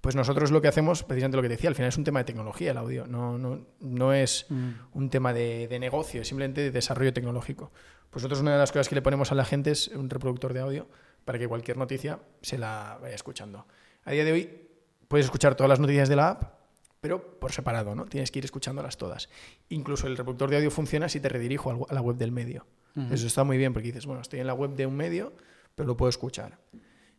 Pues 0.00 0.16
nosotros 0.16 0.50
lo 0.50 0.62
que 0.62 0.68
hacemos, 0.68 1.02
precisamente 1.02 1.36
lo 1.36 1.42
que 1.42 1.48
te 1.48 1.56
decía, 1.56 1.68
al 1.68 1.74
final 1.76 1.88
es 1.90 1.98
un 1.98 2.04
tema 2.04 2.20
de 2.20 2.24
tecnología 2.24 2.70
el 2.70 2.78
audio, 2.78 3.06
no, 3.06 3.36
no, 3.36 3.66
no 3.80 4.12
es 4.14 4.46
Mm. 4.48 4.70
un 4.94 5.10
tema 5.10 5.32
de, 5.34 5.68
de 5.68 5.78
negocio, 5.78 6.22
es 6.22 6.28
simplemente 6.28 6.62
de 6.62 6.70
desarrollo 6.70 7.12
tecnológico. 7.12 7.70
Pues 8.10 8.22
nosotros 8.22 8.40
una 8.40 8.52
de 8.52 8.58
las 8.58 8.72
cosas 8.72 8.88
que 8.88 8.94
le 8.94 9.02
ponemos 9.02 9.30
a 9.30 9.34
la 9.34 9.44
gente 9.44 9.70
es 9.72 9.88
un 9.88 10.08
reproductor 10.08 10.52
de 10.54 10.60
audio 10.60 10.88
para 11.24 11.38
que 11.38 11.46
cualquier 11.46 11.76
noticia 11.76 12.18
se 12.42 12.56
la 12.58 12.98
vaya 13.00 13.14
escuchando. 13.14 13.66
A 14.04 14.12
día 14.12 14.24
de 14.24 14.32
hoy 14.32 14.68
puedes 15.06 15.26
escuchar 15.26 15.54
todas 15.54 15.68
las 15.68 15.80
noticias 15.80 16.08
de 16.08 16.16
la 16.16 16.30
app, 16.30 16.54
pero 17.02 17.38
por 17.38 17.52
separado, 17.52 17.94
¿no? 17.94 18.06
Tienes 18.06 18.30
que 18.30 18.38
ir 18.40 18.44
escuchándolas 18.44 18.96
todas. 18.96 19.28
Incluso 19.68 20.06
el 20.06 20.16
reproductor 20.16 20.50
de 20.50 20.56
audio 20.56 20.70
funciona 20.70 21.08
si 21.08 21.20
te 21.20 21.28
redirijo 21.28 21.86
a 21.88 21.94
la 21.94 22.00
web 22.00 22.16
del 22.16 22.32
medio. 22.32 22.66
Ujú. 22.96 23.14
Eso 23.14 23.26
está 23.26 23.44
muy 23.44 23.58
bien 23.58 23.72
porque 23.74 23.88
dices, 23.88 24.06
bueno, 24.06 24.22
estoy 24.22 24.40
en 24.40 24.46
la 24.46 24.54
web 24.54 24.70
de 24.74 24.86
un 24.86 24.96
medio, 24.96 25.32
pero 25.74 25.86
lo 25.86 25.96
puedo 25.96 26.08
escuchar. 26.10 26.58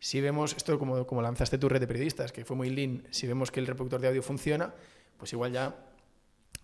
Si 0.04 0.20
vemos 0.20 0.56
esto 0.58 0.80
como, 0.80 1.06
como 1.06 1.22
lanzaste 1.22 1.60
tu 1.60 1.70
red 1.70 1.80
de 1.80 1.86
periodistas, 1.86 2.32
que 2.32 2.44
fue 2.44 2.56
muy 2.58 2.72
lean, 2.72 3.04
si 3.12 3.28
vemos 3.28 3.52
que 3.52 3.60
el 3.60 3.68
reproductor 3.68 4.02
de 4.02 4.08
audio 4.08 4.24
funciona, 4.24 4.74
pues 5.18 5.32
igual 5.32 5.52
ya 5.52 5.76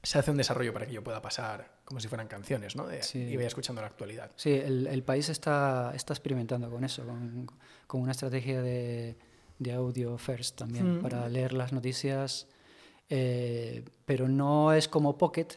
se 0.02 0.18
hace 0.18 0.32
un 0.32 0.38
desarrollo 0.38 0.74
para 0.74 0.88
que 0.88 0.94
yo 0.94 1.04
pueda 1.04 1.22
pasar 1.22 1.78
como 1.86 2.00
si 2.00 2.08
fueran 2.08 2.28
canciones, 2.28 2.76
¿no? 2.76 2.88
De- 2.88 3.04
Sí. 3.04 3.20
Y 3.20 3.36
vaya 3.36 3.48
escuchando 3.48 3.80
la 3.82 3.88
actualidad. 3.90 4.32
Sí, 4.36 4.54
el, 4.54 4.88
el 4.88 5.04
país 5.04 5.30
está, 5.30 5.92
está 5.96 6.14
experimentando 6.14 6.68
con 6.72 6.84
eso, 6.84 7.06
con, 7.06 7.48
con 7.86 8.02
una 8.02 8.12
estrategia 8.14 8.60
de, 8.64 9.16
de 9.60 9.72
audio 9.74 10.18
first 10.18 10.58
también, 10.58 10.98
Mm. 10.98 11.02
para 11.04 11.30
leer 11.30 11.54
las 11.54 11.72
noticias, 11.74 12.48
eh, 13.10 13.86
pero 14.06 14.28
no 14.28 14.74
es 14.74 14.88
como 14.88 15.16
Pocket, 15.18 15.48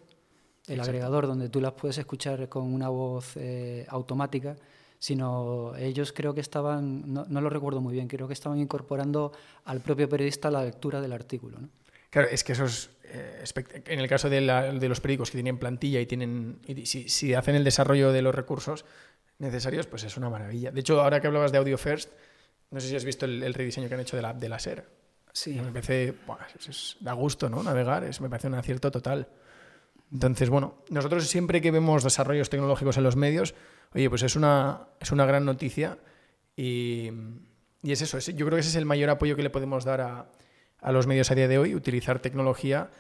el 0.67 0.75
Exacto. 0.75 0.83
agregador 0.91 1.27
donde 1.27 1.49
tú 1.49 1.61
las 1.63 1.73
puedes 1.73 1.97
escuchar 1.97 2.47
con 2.51 2.65
una 2.75 2.91
voz 2.91 3.37
eh, 3.37 3.87
automática, 3.89 4.57
sino 5.01 5.75
ellos 5.77 6.13
creo 6.13 6.35
que 6.35 6.41
estaban, 6.41 7.13
no, 7.13 7.27
no 7.29 7.41
lo 7.41 7.51
recuerdo 7.51 7.81
muy 7.81 7.95
bien, 7.95 8.07
creo 8.07 8.29
que 8.29 8.35
estaban 8.35 8.61
incorporando 8.61 9.33
al 9.65 9.81
propio 9.81 10.09
periodista 10.09 10.51
la 10.51 10.63
lectura 10.63 11.01
del 11.01 11.13
artículo. 11.13 11.59
¿no? 11.59 11.69
Claro, 12.11 12.29
es 12.31 12.45
que 12.45 12.53
eso 12.53 12.67
es. 12.67 12.91
eh, 13.05 13.43
en 13.87 13.99
el 13.99 14.09
caso 14.09 14.29
de, 14.31 14.41
la- 14.41 14.73
de 14.73 14.89
los 14.89 15.01
periódicos 15.01 15.31
que 15.31 15.39
tienen 15.39 15.59
plantilla 15.59 16.01
y 16.01 16.07
tienen. 16.07 16.61
y 16.67 16.87
si, 16.87 17.09
si 17.09 17.35
hacen 17.35 17.55
el 17.57 17.65
desarrollo 17.65 18.13
de 18.13 18.23
los 18.23 18.35
recursos 18.35 18.85
necesarios, 19.39 19.87
pues 19.87 20.05
es 20.05 20.17
una 20.17 20.29
maravilla. 20.29 20.71
De 20.71 20.81
hecho, 20.81 21.01
ahora 21.01 21.21
que 21.21 21.27
hablabas 21.27 21.51
de 21.51 21.59
Audio 21.59 21.79
First, 21.79 22.11
no 22.71 22.79
sé 22.79 22.89
si 22.89 22.95
has 22.97 23.05
visto 23.05 23.25
el, 23.25 23.43
el 23.43 23.55
rediseño 23.55 23.89
que 23.89 23.95
han 23.95 24.01
hecho 24.01 24.17
de 24.17 24.23
la 24.23 24.33
de 24.35 24.49
la 24.49 24.59
SER. 24.59 24.85
Sí, 25.33 25.55
Me 25.55 25.71
parece. 25.73 26.15
da 27.01 27.13
gusto, 27.15 27.49
¿no? 27.49 27.63
Navegar, 27.63 28.05
es, 28.05 28.21
me 28.21 28.29
parece 28.29 28.49
un 28.49 28.55
acierto 28.55 28.91
total. 28.91 29.29
Entonces, 30.13 30.51
bueno, 30.51 30.83
nosotros 30.91 31.27
siempre 31.29 31.61
que 31.61 31.71
vemos 31.71 32.03
desarrollos 32.03 32.51
tecnológicos 32.51 32.97
en 32.97 33.05
los 33.05 33.17
medios, 33.17 33.55
oye, 33.95 34.09
pues 34.11 34.23
es 34.23 34.35
una, 34.37 34.89
es 35.01 35.13
una 35.13 35.25
gran 35.27 35.45
noticia 35.45 35.99
y, 36.57 37.11
y 37.83 37.93
es 37.93 38.03
eso. 38.03 38.19
es- 38.19 38.27
yo 38.35 38.47
creo 38.47 38.57
que 38.57 38.61
ese 38.61 38.71
es 38.71 38.77
el 38.77 38.87
mayor 38.87 39.11
apoyo 39.11 39.37
que 39.37 39.43
le 39.43 39.51
podemos 39.51 39.85
dar 39.85 40.01
a, 40.01 40.31
a 40.81 40.93
los 40.93 41.07
medios 41.07 41.31
a 41.31 41.35
día 41.35 41.49
de 41.49 41.59
hoy, 41.59 41.75
utilizar 41.75 42.19
tecnología 42.21 42.91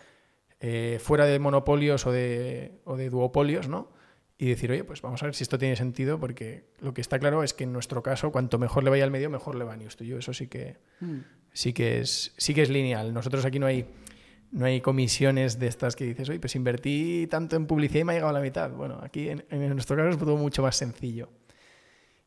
eh, 0.60 0.98
fuera 1.02 1.24
de 1.24 1.38
monopolios 1.38 2.06
o 2.06 2.12
de, 2.12 2.80
o 2.84 2.96
de 2.96 3.10
duopolios, 3.10 3.68
¿no? 3.68 3.90
Y 4.38 4.46
decir, 4.48 4.70
oye, 4.70 4.84
pues 4.84 5.02
vamos 5.02 5.22
a 5.22 5.26
ver 5.26 5.34
si 5.34 5.42
esto 5.42 5.58
tiene 5.58 5.76
sentido, 5.76 6.18
porque 6.20 6.64
lo 6.80 6.94
que 6.94 7.00
está 7.02 7.18
claro 7.18 7.42
es 7.42 7.52
que 7.52 7.64
en 7.64 7.72
nuestro 7.72 8.02
caso, 8.02 8.30
cuanto 8.32 8.58
mejor 8.58 8.84
le 8.84 8.90
vaya 8.90 9.04
al 9.04 9.10
medio, 9.10 9.28
mejor 9.30 9.54
le 9.54 9.64
va 9.64 9.74
a 9.74 9.76
News 9.76 9.96
to 9.96 10.04
You. 10.04 10.16
Eso 10.18 10.32
sí 10.32 10.46
que, 10.48 10.78
Mm. 11.00 11.18
sí 11.52 11.72
que 11.74 12.00
es, 12.00 12.32
sí 12.38 12.54
que 12.54 12.62
es 12.62 12.70
lineal. 12.70 13.12
Nosotros 13.12 13.44
aquí 13.44 13.58
no 13.58 13.66
hay, 13.66 13.84
no 14.52 14.66
hay 14.66 14.80
comisiones 14.80 15.58
de 15.58 15.68
estas 15.68 15.94
que 15.96 16.04
dices, 16.04 16.28
oye, 16.28 16.40
pues 16.40 16.56
invertí 16.56 17.26
tanto 17.30 17.56
en 17.56 17.66
publicidad 17.66 18.00
y 18.00 18.04
me 18.04 18.12
ha 18.12 18.14
llegado 18.16 18.30
a 18.30 18.34
la 18.34 18.40
mitad. 18.40 18.70
Bueno, 18.70 18.98
aquí 19.02 19.28
en, 19.28 19.44
nuestro 19.50 19.96
caso 19.96 20.08
es 20.08 20.18
todo 20.18 20.36
mucho 20.36 20.62
más 20.62 20.76
sencillo. 20.76 21.28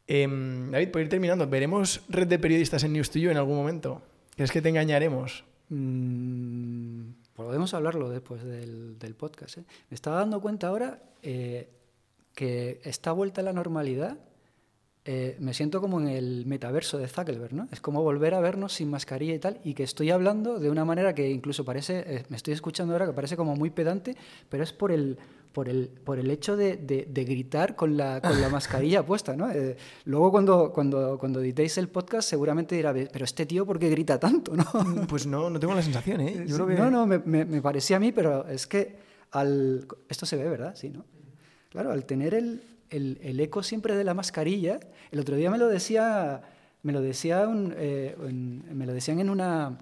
Em, 0.07 0.71
David, 0.71 0.89
por 0.89 1.01
ir 1.01 1.09
terminando, 1.09 1.47
¿veremos 1.47 2.01
red 2.09 2.27
de 2.27 2.39
periodistas 2.39 2.83
en 2.83 2.93
News 2.93 3.09
to 3.09 3.19
You 3.19 3.29
en 3.29 3.37
algún 3.37 3.55
momento? 3.55 4.01
¿Crees 4.35 4.51
que 4.51 4.61
te 4.61 4.69
engañaremos? 4.69 5.43
Mm, 5.69 7.11
podemos 7.35 7.73
hablarlo 7.73 8.09
después 8.09 8.43
del, 8.43 9.15
podcast. 9.17 9.57
¿eh? 9.57 9.63
Me 9.89 9.95
estaba 9.95 10.17
dando 10.17 10.41
cuenta 10.41 10.67
ahora 10.67 11.01
eh, 11.21 11.69
que 12.35 12.81
esta 12.83 13.11
vuelta 13.11 13.41
a 13.41 13.43
la 13.43 13.53
normalidad 13.53 14.17
eh, 15.05 15.35
me 15.39 15.53
siento 15.53 15.81
como 15.81 15.99
en 15.99 16.07
el 16.07 16.45
metaverso 16.45 16.97
de 16.97 17.07
Zuckerberg, 17.09 17.53
¿no? 17.53 17.67
Es 17.71 17.81
como 17.81 18.01
volver 18.03 18.33
a 18.33 18.39
vernos 18.39 18.73
sin 18.73 18.89
mascarilla 18.89 19.33
y 19.33 19.39
tal, 19.39 19.59
y 19.63 19.73
que 19.73 19.83
estoy 19.83 20.11
hablando 20.11 20.59
de 20.59 20.69
una 20.69 20.85
manera 20.85 21.13
que 21.13 21.29
incluso 21.29 21.65
parece, 21.65 22.03
eh, 22.07 22.23
me 22.29 22.37
estoy 22.37 22.53
escuchando 22.53 22.93
ahora 22.93 23.05
que 23.07 23.13
parece 23.13 23.35
como 23.35 23.55
muy 23.55 23.69
pedante, 23.69 24.15
pero 24.47 24.63
es 24.63 24.71
por 24.71 24.93
el, 24.93 25.17
por 25.51 25.67
el, 25.67 25.89
por 25.89 26.19
el 26.19 26.31
hecho 26.31 26.55
de, 26.55 26.77
de- 26.77 27.05
de 27.11 27.23
gritar 27.25 27.75
con 27.75 27.97
la, 27.97 28.21
con 28.21 28.39
la 28.39 28.47
mascarilla 28.47 29.03
puesta, 29.05 29.35
¿no? 29.35 29.51
Eh, 29.51 29.75
luego 30.05 30.31
cuando, 30.31 30.71
cuando, 30.71 31.17
cuando 31.19 31.41
editéis 31.41 31.77
el 31.77 31.89
podcast 31.89 32.29
seguramente 32.29 32.73
dirá, 32.75 32.93
pero 32.93 33.25
este 33.25 33.45
tío, 33.45 33.65
¿por 33.65 33.77
qué 33.79 33.89
grita 33.89 34.17
tanto, 34.19 34.55
no? 34.55 34.65
Pues 35.09 35.27
no, 35.27 35.49
no 35.49 35.59
tengo 35.59 35.75
la 35.75 35.81
sensación, 35.83 36.21
¿eh? 36.21 36.45
Yo 36.47 36.55
creo 36.55 36.67
que... 36.67 36.75
No, 36.75 36.89
no, 36.89 37.05
me, 37.05 37.19
me- 37.19 37.43
me 37.45 37.61
parecía 37.61 37.97
a 37.97 37.99
mí, 37.99 38.13
pero 38.13 38.47
es 38.47 38.65
que 38.67 38.95
al... 39.31 39.85
Esto 40.07 40.25
se 40.25 40.37
ve, 40.37 40.47
¿verdad? 40.47 40.73
Sí, 40.75 40.89
¿no? 40.89 41.03
Claro, 41.69 41.91
al 41.91 42.05
tener 42.05 42.33
el, 42.35 42.61
el- 42.93 43.19
el 43.21 43.39
eco 43.39 43.63
siempre 43.63 43.95
de 43.95 44.03
la 44.03 44.13
mascarilla, 44.13 44.79
el 45.11 45.19
otro 45.19 45.35
día 45.35 45.49
me 45.51 45.57
lo 45.57 45.67
decía, 45.67 46.41
me 46.83 46.91
lo 46.93 47.01
decía 47.01 47.47
un- 47.47 47.73
eh, 47.77 48.15
me 48.19 48.85
lo 48.85 48.93
decían 48.93 49.19
en 49.19 49.29
una, 49.29 49.77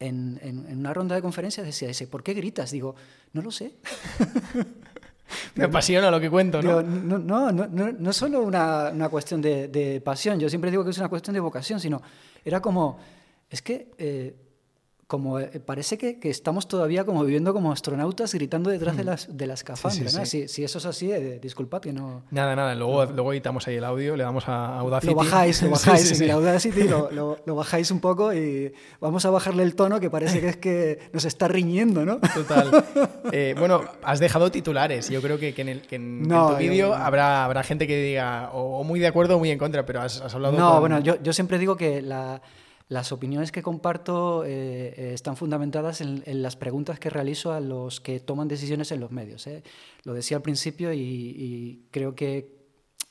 en, 0.00 0.38
en- 0.42 0.66
en 0.68 0.78
una 0.78 0.92
ronda 0.94 1.14
de 1.14 1.22
conferencias, 1.22 1.66
decía, 1.66 1.88
dice, 1.88 2.06
¿por 2.06 2.22
qué 2.22 2.34
gritas? 2.34 2.70
Digo, 2.70 2.94
no 3.32 3.42
lo 3.42 3.50
sé. 3.50 3.72
Me 5.56 5.64
apasiona 5.64 6.10
lo 6.10 6.20
que 6.20 6.30
cuento, 6.30 6.62
¿no? 6.62 6.68
Digo, 6.68 6.82
no, 6.82 7.18
no, 7.18 7.52
no, 7.52 7.66
no, 7.68 7.92
no 7.92 8.12
solo 8.12 8.42
una, 8.42 8.90
una 8.94 9.08
cuestión 9.10 9.42
de, 9.42 9.68
de 9.68 10.00
pasión, 10.00 10.38
yo 10.40 10.48
siempre 10.48 10.70
digo 10.70 10.84
que 10.84 10.90
es 10.90 10.98
una 10.98 11.08
cuestión 11.08 11.34
de 11.34 11.40
vocación, 11.40 11.80
sino 11.80 12.00
era 12.44 12.60
como, 12.62 12.98
es 13.50 13.60
que 13.60 13.90
eh, 13.98 14.34
como 15.08 15.40
eh, 15.40 15.58
parece 15.64 15.96
que, 15.96 16.20
que 16.20 16.28
estamos 16.28 16.68
todavía 16.68 17.04
como 17.04 17.24
viviendo 17.24 17.54
como 17.54 17.72
astronautas 17.72 18.34
gritando 18.34 18.68
detrás 18.68 18.94
de 18.94 19.04
las, 19.04 19.36
de 19.36 19.46
las 19.46 19.60
sí, 19.60 20.02
¿no? 20.04 20.10
sí. 20.10 20.26
Si, 20.26 20.48
si 20.48 20.64
eso 20.64 20.76
es 20.78 20.84
así, 20.84 21.10
eh, 21.10 21.38
disculpad 21.42 21.80
que 21.80 21.94
no... 21.94 22.24
Nada, 22.30 22.54
nada, 22.54 22.74
luego, 22.74 23.06
luego 23.06 23.32
editamos 23.32 23.66
ahí 23.66 23.76
el 23.76 23.84
audio, 23.84 24.16
le 24.16 24.22
damos 24.24 24.46
a 24.48 24.78
Audacity. 24.80 25.12
Lo 25.14 25.16
bajáis, 25.16 25.62
lo 25.62 25.68
Sí, 25.76 25.86
bajáis 25.86 26.08
sí, 26.08 26.12
en 26.12 26.18
sí. 26.18 26.30
Audacity, 26.30 26.82
lo, 26.84 27.10
lo- 27.10 27.38
lo 27.46 27.54
bajáis 27.54 27.90
un 27.90 28.00
poco 28.00 28.34
y 28.34 28.70
vamos 29.00 29.24
a 29.24 29.30
bajarle 29.30 29.62
el 29.62 29.74
tono 29.74 29.98
que 29.98 30.10
parece 30.10 30.40
que 30.40 30.48
es 30.50 30.56
que 30.58 30.98
nos 31.14 31.24
está 31.24 31.48
riñendo, 31.48 32.04
¿no? 32.04 32.18
Total. 32.20 32.84
Eh, 33.32 33.54
bueno, 33.58 33.82
has 34.02 34.20
dejado 34.20 34.50
titulares. 34.50 35.10
Yo 35.10 35.20
creo 35.20 35.38
que, 35.38 35.52
que 35.52 35.60
en, 35.62 35.68
el, 35.68 35.82
que 35.82 35.96
en, 35.96 36.22
No, 36.22 36.48
en 36.50 36.54
tu 36.54 36.60
vídeo 36.60 36.94
habrá, 36.94 37.44
habrá 37.44 37.62
gente 37.62 37.86
que 37.86 38.02
diga 38.02 38.50
o, 38.54 38.78
o 38.80 38.84
muy 38.84 39.00
de 39.00 39.06
acuerdo 39.06 39.36
o 39.36 39.38
muy 39.38 39.50
en 39.50 39.58
contra, 39.58 39.84
pero 39.84 40.00
has, 40.00 40.20
has 40.22 40.34
hablado 40.34 40.56
No, 40.56 40.70
con- 40.72 40.80
bueno, 40.80 40.98
yo, 41.00 41.22
yo 41.22 41.32
siempre 41.34 41.58
digo 41.58 41.76
que 41.76 42.00
la- 42.00 42.40
las 42.88 43.12
opiniones 43.12 43.52
que 43.52 43.62
comparto 43.62 44.44
eh, 44.44 44.48
eh, 44.96 45.10
están 45.14 45.36
fundamentadas 45.36 46.00
en, 46.00 46.22
en 46.26 46.42
las 46.42 46.56
preguntas 46.56 46.98
que 46.98 47.10
realizo 47.10 47.52
a 47.52 47.60
los 47.60 48.00
que 48.00 48.18
toman 48.20 48.48
decisiones 48.48 48.90
en 48.92 49.00
los 49.00 49.10
medios. 49.10 49.46
¿eh? 49.46 49.62
Lo 50.04 50.14
decía 50.14 50.38
al 50.38 50.42
principio 50.42 50.92
y, 50.92 50.98
y 51.00 51.82
creo 51.90 52.14
que 52.14 52.56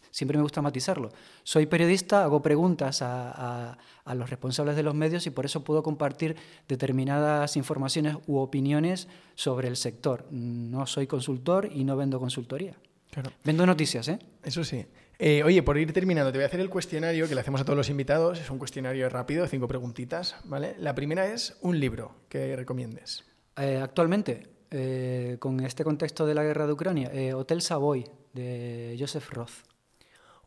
siempre 0.10 0.38
me 0.38 0.41
gusta 0.41 0.64
matizarlo. 0.64 1.10
Soy 1.44 1.68
periodista, 1.68 2.24
hago 2.24 2.41
preguntas 2.41 3.04
a, 3.04 3.32
a- 3.72 3.78
a 4.04 4.16
los 4.16 4.30
responsables 4.30 4.76
de 4.78 4.82
los 4.84 4.95
medios 4.95 5.28
y 5.28 5.30
por 5.32 5.45
eso 5.45 5.64
puedo 5.64 5.84
compartir 5.84 6.36
determinadas 6.68 7.58
informaciones 7.58 8.16
u 8.26 8.38
opiniones 8.38 9.08
sobre 9.36 9.68
el 9.68 9.76
sector. 9.76 10.26
No 10.32 10.88
soy 10.88 11.08
consultor 11.08 11.70
y 11.72 11.84
no 11.84 11.98
vendo 11.98 12.20
consultoría. 12.20 12.74
Claro, 13.12 13.32
Vendo 13.44 13.66
noticias, 13.66 14.08
¿eh? 14.08 14.18
eso 14.44 14.64
sí. 14.64 14.86
Eh, 15.19 15.41
oye, 15.44 15.64
por 15.64 15.77
ir 15.77 15.91
terminando, 15.94 16.31
te 16.31 16.38
voy 16.38 16.44
a 16.44 16.48
hacer 16.48 16.60
el 16.60 16.69
cuestionario 16.69 17.27
que 17.27 17.34
le 17.34 17.41
hacemos 17.41 17.61
a 17.61 17.65
todos 17.65 17.77
los 17.77 17.89
invitados. 17.89 18.39
Es 18.39 18.52
un 18.52 18.60
cuestionario 18.60 19.10
rápido, 19.10 19.48
cinco 19.48 19.68
preguntitas, 19.68 20.35
¿vale? 20.44 20.76
La 20.77 20.94
primera 20.94 21.26
es 21.26 21.57
un 21.61 21.80
libro 21.80 22.15
que 22.30 22.56
recomiendes. 22.56 23.26
Eh, 23.57 23.80
actualmente, 23.81 24.48
eh, 24.69 25.38
con 25.39 25.60
este 25.61 25.84
contexto 25.84 26.27
de 26.27 26.35
la 26.35 26.44
guerra 26.44 26.68
de 26.68 26.73
Ucrania, 26.73 27.11
Hotel 27.35 27.61
Savoy 27.61 28.06
de 28.34 28.95
Joseph 28.99 29.30
Roth. 29.31 29.65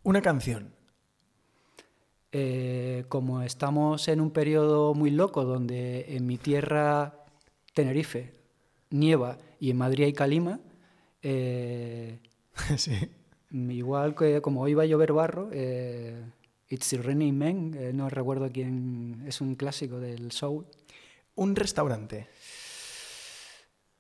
Una 0.03 0.23
canción. 0.23 0.75
Como 3.09 3.43
estamos 3.43 4.07
en 4.07 4.21
un 4.21 4.31
periodo 4.31 4.95
muy 4.95 5.11
loco 5.11 5.45
donde 5.45 6.15
en 6.15 6.27
mi 6.27 6.39
tierra, 6.39 7.25
Tenerife, 7.75 8.35
nieva 8.91 9.37
y 9.59 9.71
en 9.71 9.79
Madrid 9.79 10.05
hay 10.05 10.13
calima, 10.13 10.61
sí. 12.77 13.11
Igual 13.51 14.15
que 14.15 14.41
como 14.41 14.61
hoy 14.63 14.75
va 14.75 14.85
a 14.85 14.87
llover 14.87 15.13
barro, 15.13 15.49
eh, 15.53 16.23
It's 16.69 16.93
Raining 17.03 17.37
Men, 17.37 17.75
eh, 17.79 17.93
no 17.93 18.09
recuerdo 18.09 18.49
quién, 18.53 19.25
es 19.27 19.41
un 19.41 19.57
clásico 19.57 19.99
del 19.99 20.31
soul. 20.33 20.67
Un 21.35 21.57
restaurante. 21.57 22.29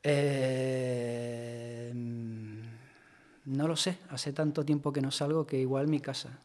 Eh, 0.03 1.93
no 1.95 3.67
lo 3.69 3.77
sé, 3.77 3.99
hace 4.11 4.33
tanto 4.33 4.65
tiempo 4.65 4.93
que 4.93 5.01
no 5.01 5.11
salgo 5.11 5.47
que 5.47 5.59
igual 5.59 5.89
mi 5.89 6.01
casa. 6.01 6.39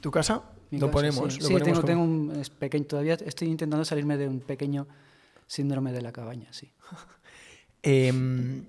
¿Tu 0.00 0.10
casa? 0.10 0.42
Mi 0.70 0.78
lo 0.78 0.86
casa, 0.86 0.92
ponemos. 0.98 1.34
Sí, 1.34 1.40
lo 1.40 1.48
Sí, 1.48 1.52
ponemos 1.54 1.64
tengo, 1.64 1.80
como- 1.80 1.86
tengo 1.86 2.02
un 2.34 2.40
es 2.40 2.50
pequeño, 2.50 2.84
todavía 2.86 3.14
estoy 3.14 3.48
intentando 3.48 3.84
salirme 3.84 4.16
de 4.16 4.28
un 4.28 4.40
pequeño 4.40 4.86
síndrome 5.46 5.92
de 5.92 6.02
la 6.02 6.12
cabaña, 6.12 6.52
sí. 6.52 6.72
Em, 7.82 8.62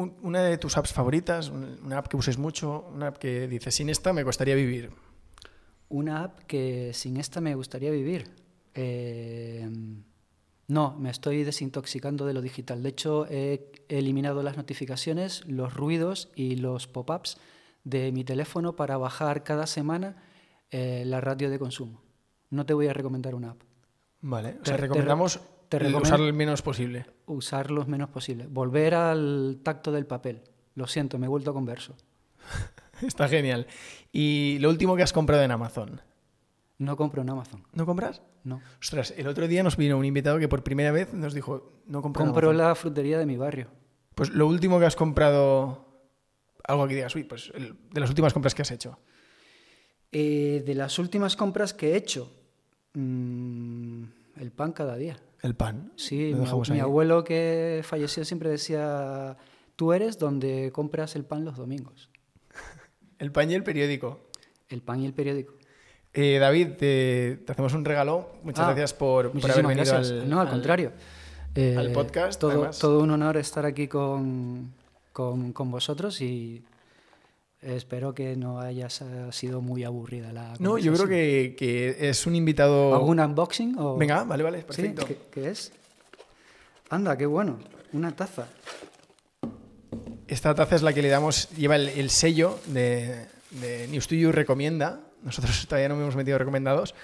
un- 0.00 0.16
una 0.22 0.42
de 0.42 0.58
tus 0.58 0.76
apps 0.76 0.92
favoritas, 0.92 1.48
un- 1.48 1.78
una 1.84 1.98
app 1.98 2.08
que 2.08 2.16
uses 2.16 2.38
mucho, 2.38 2.88
una 2.94 3.08
app 3.08 3.18
que 3.18 3.46
dices, 3.48 3.74
sin 3.74 3.88
esta 3.88 4.12
me 4.12 4.24
costaría 4.24 4.54
vivir. 4.54 4.90
Una 5.88 6.24
app 6.24 6.40
que 6.46 6.92
sin 6.94 7.16
esta 7.16 7.40
me 7.40 7.54
gustaría 7.54 7.90
vivir. 7.90 8.30
Eh, 8.74 9.68
no, 10.68 10.96
me 10.98 11.10
estoy 11.10 11.42
desintoxicando 11.42 12.26
de 12.26 12.32
lo 12.34 12.40
digital. 12.42 12.82
De 12.82 12.88
hecho, 12.90 13.26
he 13.28 13.72
eliminado 13.88 14.42
las 14.42 14.56
notificaciones, 14.56 15.44
los 15.46 15.74
ruidos 15.74 16.28
y 16.36 16.56
los 16.56 16.86
pop-ups 16.86 17.38
de 17.84 18.12
mi 18.12 18.22
teléfono 18.24 18.76
para 18.76 18.96
bajar 18.96 19.42
cada 19.42 19.66
semana 19.66 20.16
eh, 20.70 21.02
la 21.06 21.20
ratio 21.20 21.50
de 21.50 21.58
consumo. 21.58 22.00
No 22.50 22.64
te 22.64 22.74
voy 22.74 22.86
a 22.86 22.92
recomendar 22.92 23.34
una 23.34 23.50
app. 23.50 23.62
Vale, 24.20 24.50
o 24.62 24.64
sea, 24.64 24.76
te 24.76 24.82
recomendamos 24.82 25.40
te 25.40 25.40
recomiendo- 25.78 26.02
usar 26.06 26.20
el 26.20 26.32
menos 26.32 26.62
posible. 26.62 27.06
Usar 27.26 27.70
lo 27.70 27.84
menos 27.86 28.10
posible. 28.10 28.46
Volver 28.48 28.94
al 28.94 29.60
tacto 29.62 29.92
del 29.92 30.06
papel. 30.06 30.42
Lo 30.74 30.86
siento, 30.86 31.18
me 31.18 31.26
he 31.26 31.28
vuelto 31.28 31.52
converso. 31.54 31.96
Está 33.02 33.28
genial. 33.28 33.66
Y 34.12 34.58
lo 34.60 34.68
último 34.70 34.96
que 34.96 35.02
has 35.02 35.12
comprado 35.12 35.42
en 35.42 35.50
Amazon. 35.50 36.00
No 36.78 36.96
compro 36.96 37.22
en 37.22 37.30
Amazon. 37.30 37.64
¿No 37.74 37.84
compras? 37.86 38.22
No. 38.44 38.60
Ostras, 38.80 39.12
el 39.16 39.26
otro 39.26 39.46
día 39.48 39.62
nos 39.62 39.76
vino 39.76 39.98
un 39.98 40.04
invitado 40.04 40.38
que 40.38 40.48
por 40.48 40.62
primera 40.62 40.92
vez 40.92 41.12
nos 41.12 41.34
dijo, 41.34 41.82
no 41.86 42.00
compro 42.02 42.22
en 42.24 42.28
Compro 42.30 42.50
Amazon". 42.50 42.66
la 42.68 42.74
frutería 42.74 43.18
de 43.18 43.26
mi 43.26 43.36
barrio. 43.36 43.68
Pues 44.14 44.30
lo 44.30 44.46
último 44.46 44.78
que 44.80 44.86
has 44.86 44.96
comprado, 44.96 45.86
algo 46.64 46.88
que 46.88 46.94
digas, 46.94 47.14
uy, 47.14 47.24
pues 47.24 47.52
el- 47.54 47.76
de 47.90 48.00
las 48.00 48.08
últimas 48.08 48.32
compras 48.32 48.54
que 48.54 48.62
has 48.62 48.70
hecho. 48.70 48.98
Eh, 50.12 50.62
de 50.66 50.74
las 50.74 50.98
últimas 50.98 51.36
compras 51.36 51.72
que 51.74 51.92
he 51.92 51.96
hecho, 51.96 52.32
mm, 52.94 54.02
el 54.38 54.50
pan 54.50 54.72
cada 54.72 54.96
día. 54.96 55.16
El 55.42 55.54
pan. 55.54 55.92
Sí, 55.96 56.30
Lo 56.30 56.38
mi, 56.38 56.44
dejamos 56.44 56.70
mi 56.70 56.76
ahí. 56.76 56.80
abuelo 56.80 57.24
que 57.24 57.80
falleció 57.84 58.24
siempre 58.24 58.50
decía, 58.50 59.36
tú 59.76 59.92
eres 59.92 60.18
donde 60.18 60.70
compras 60.72 61.16
el 61.16 61.24
pan 61.24 61.44
los 61.44 61.56
domingos. 61.56 62.10
El 63.18 63.32
pan 63.32 63.50
y 63.50 63.54
el 63.54 63.62
periódico. 63.62 64.20
El 64.68 64.80
pan 64.82 65.00
y 65.00 65.06
el 65.06 65.12
periódico. 65.12 65.52
Eh, 66.14 66.38
David, 66.40 66.68
te, 66.78 67.40
te 67.44 67.52
hacemos 67.52 67.74
un 67.74 67.84
regalo. 67.84 68.30
Muchas 68.42 68.64
Ah, 68.64 68.68
gracias 68.68 68.94
por, 68.94 69.30
por 69.32 69.50
haber 69.50 69.66
venido 69.66 69.94
al, 69.94 70.28
no, 70.28 70.40
al, 70.40 70.46
al- 70.46 70.52
contrario. 70.52 70.92
al 71.54 71.86
Eh, 71.86 71.90
podcast, 71.92 72.40
Todo, 72.40 72.50
además. 72.52 72.78
todo 72.78 73.00
un 73.00 73.10
honor 73.10 73.36
estar 73.36 73.66
aquí 73.66 73.88
con, 73.88 74.72
con, 75.12 75.52
con 75.52 75.70
vosotros 75.70 76.20
y 76.22 76.64
espero 77.62 78.14
que 78.14 78.36
no 78.36 78.60
haya 78.60 78.88
sido 78.88 79.60
muy 79.60 79.84
aburrida 79.84 80.32
la 80.32 80.54
No, 80.58 80.78
yo 80.78 80.92
creo 80.94 81.08
que, 81.08 81.54
que 81.58 82.08
es 82.08 82.26
un 82.26 82.34
invitado... 82.34 82.94
¿Algún 82.94 83.20
unboxing? 83.20 83.76
O... 83.78 83.96
Venga, 83.96 84.24
vale, 84.24 84.42
vale, 84.42 84.60
¿Sí? 84.60 84.64
perfecto. 84.66 85.06
¿Qué, 85.06 85.18
qué 85.30 85.50
es? 85.50 85.72
Anda, 86.88 87.16
qué 87.16 87.26
bueno. 87.26 87.58
Una 87.92 88.12
taza. 88.12 88.46
Esta 90.26 90.54
taza 90.54 90.76
es 90.76 90.82
la 90.82 90.92
que 90.92 91.02
le 91.02 91.08
damos, 91.08 91.50
lleva 91.50 91.76
el, 91.76 91.88
el 91.88 92.10
sello 92.10 92.58
de, 92.66 93.26
de 93.50 93.88
News 93.88 94.06
to 94.06 94.14
You 94.14 94.32
Recomienda. 94.32 95.00
Nosotros 95.22 95.64
todavía 95.68 95.88
no 95.88 96.00
hemos 96.00 96.16
metido 96.16 96.38
recomendados, 96.38 96.94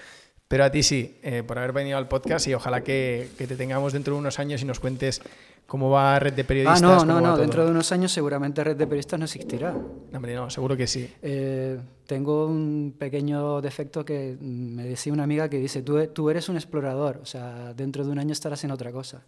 pero 0.47 0.63
a 0.63 0.71
ti 0.71 0.83
sí, 0.83 1.17
eh, 1.23 1.43
por 1.45 1.57
haber 1.57 1.73
venido 1.73 1.97
al 1.97 2.07
podcast 2.07 2.47
y 2.47 2.53
ojalá 2.53 2.83
que, 2.83 3.29
que 3.37 3.47
te 3.47 3.55
tengamos 3.55 3.93
dentro 3.93 4.13
de 4.13 4.19
unos 4.19 4.39
años 4.39 4.61
y 4.61 4.65
nos 4.65 4.79
cuentes 4.79 5.21
cómo 5.65 5.89
va 5.89 6.17
Red 6.19 6.33
de 6.33 6.43
Ah, 6.43 6.45
Periodistas. 6.47 6.81
no, 6.81 6.97
cómo 6.99 7.05
no, 7.05 7.19
no. 7.21 7.27
todo. 7.33 7.37
Dentro 7.41 7.65
de 7.65 7.71
unos 7.71 7.91
años 7.91 8.11
seguramente 8.11 8.63
Red 8.63 8.77
de 8.77 8.85
Periodistas 8.87 9.19
no 9.19 9.25
existirá. 9.25 9.71
No, 9.73 10.15
hombre, 10.15 10.33
no, 10.35 10.49
seguro 10.49 10.77
que 10.77 10.87
sí. 10.87 11.13
Eh, 11.21 11.77
tengo 12.05 12.47
un 12.47 12.95
pequeño 12.97 13.59
defecto 13.61 14.05
que 14.05 14.37
me 14.39 14.83
decía 14.85 15.11
una 15.11 15.23
amiga 15.23 15.49
que 15.49 15.57
dice, 15.57 15.81
tú, 15.81 16.07
tú 16.07 16.29
eres 16.29 16.47
un 16.47 16.55
explorador, 16.55 17.19
o 17.21 17.25
sea, 17.25 17.73
dentro 17.73 18.05
de 18.05 18.11
un 18.11 18.19
año 18.19 18.31
estarás 18.31 18.63
en 18.63 18.71
otra 18.71 18.91
cosa. 18.93 19.23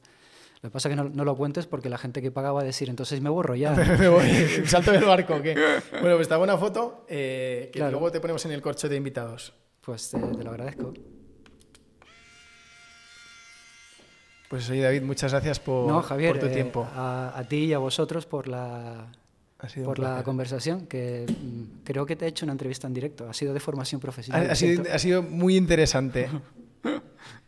Lo 0.61 0.69
que 0.69 0.73
pasa 0.73 0.89
es 0.89 0.95
que 0.95 1.01
no, 1.01 1.09
no 1.09 1.23
lo 1.25 1.35
cuentes 1.37 1.67
porque 1.67 1.89
la 1.89 1.97
gente 1.97 2.21
que 2.21 2.31
paga 2.31 2.51
va 2.53 2.61
a 2.61 2.65
decir, 2.65 2.89
entonces 2.89 3.19
me 3.21 3.29
borro 3.29 3.55
ya. 3.55 3.71
me 3.99 4.07
voy, 4.07 4.25
salto 4.65 4.91
del 4.93 5.03
barco. 5.05 5.41
¿qué? 5.41 5.53
Bueno, 5.99 6.15
pues 6.15 6.21
está 6.21 6.37
buena 6.37 6.57
foto 6.57 7.05
eh, 7.09 7.69
que 7.73 7.79
Claro. 7.79 7.91
luego 7.91 8.11
te 8.11 8.19
ponemos 8.21 8.45
en 8.45 8.51
el 8.51 8.61
corcho 8.61 8.87
de 8.87 8.95
invitados. 8.95 9.53
Pues 9.81 10.13
eh, 10.13 10.17
te 10.37 10.43
lo 10.43 10.51
agradezco. 10.51 10.93
Pues 14.49 14.69
oye, 14.69 14.81
David, 14.81 15.03
muchas 15.03 15.31
gracias 15.31 15.59
por, 15.59 15.87
no, 15.87 16.01
Javier, 16.01 16.31
por 16.31 16.39
tu 16.39 16.47
eh, 16.47 16.49
tiempo. 16.49 16.87
a, 16.95 17.37
a 17.37 17.43
ti 17.47 17.65
y 17.65 17.73
a 17.73 17.77
vosotros 17.77 18.25
por 18.25 18.47
la, 18.47 19.11
por 19.83 19.99
la 19.99 20.23
conversación, 20.23 20.87
que 20.87 21.27
mm, 21.27 21.83
creo 21.83 22.05
que 22.07 22.15
te 22.15 22.25
he 22.25 22.29
hecho 22.29 22.45
una 22.45 22.53
entrevista 22.53 22.87
en 22.87 22.93
directo. 22.95 23.29
Ha 23.29 23.33
sido 23.33 23.53
de 23.53 23.59
formación 23.59 24.01
profesional. 24.01 24.49
Ha, 24.49 24.53
ha 24.53 24.55
sido, 24.55 24.73
¿cierto? 24.75 24.95
ha 24.95 24.99
sido 24.99 25.21
muy 25.21 25.55
interesante. 25.55 26.29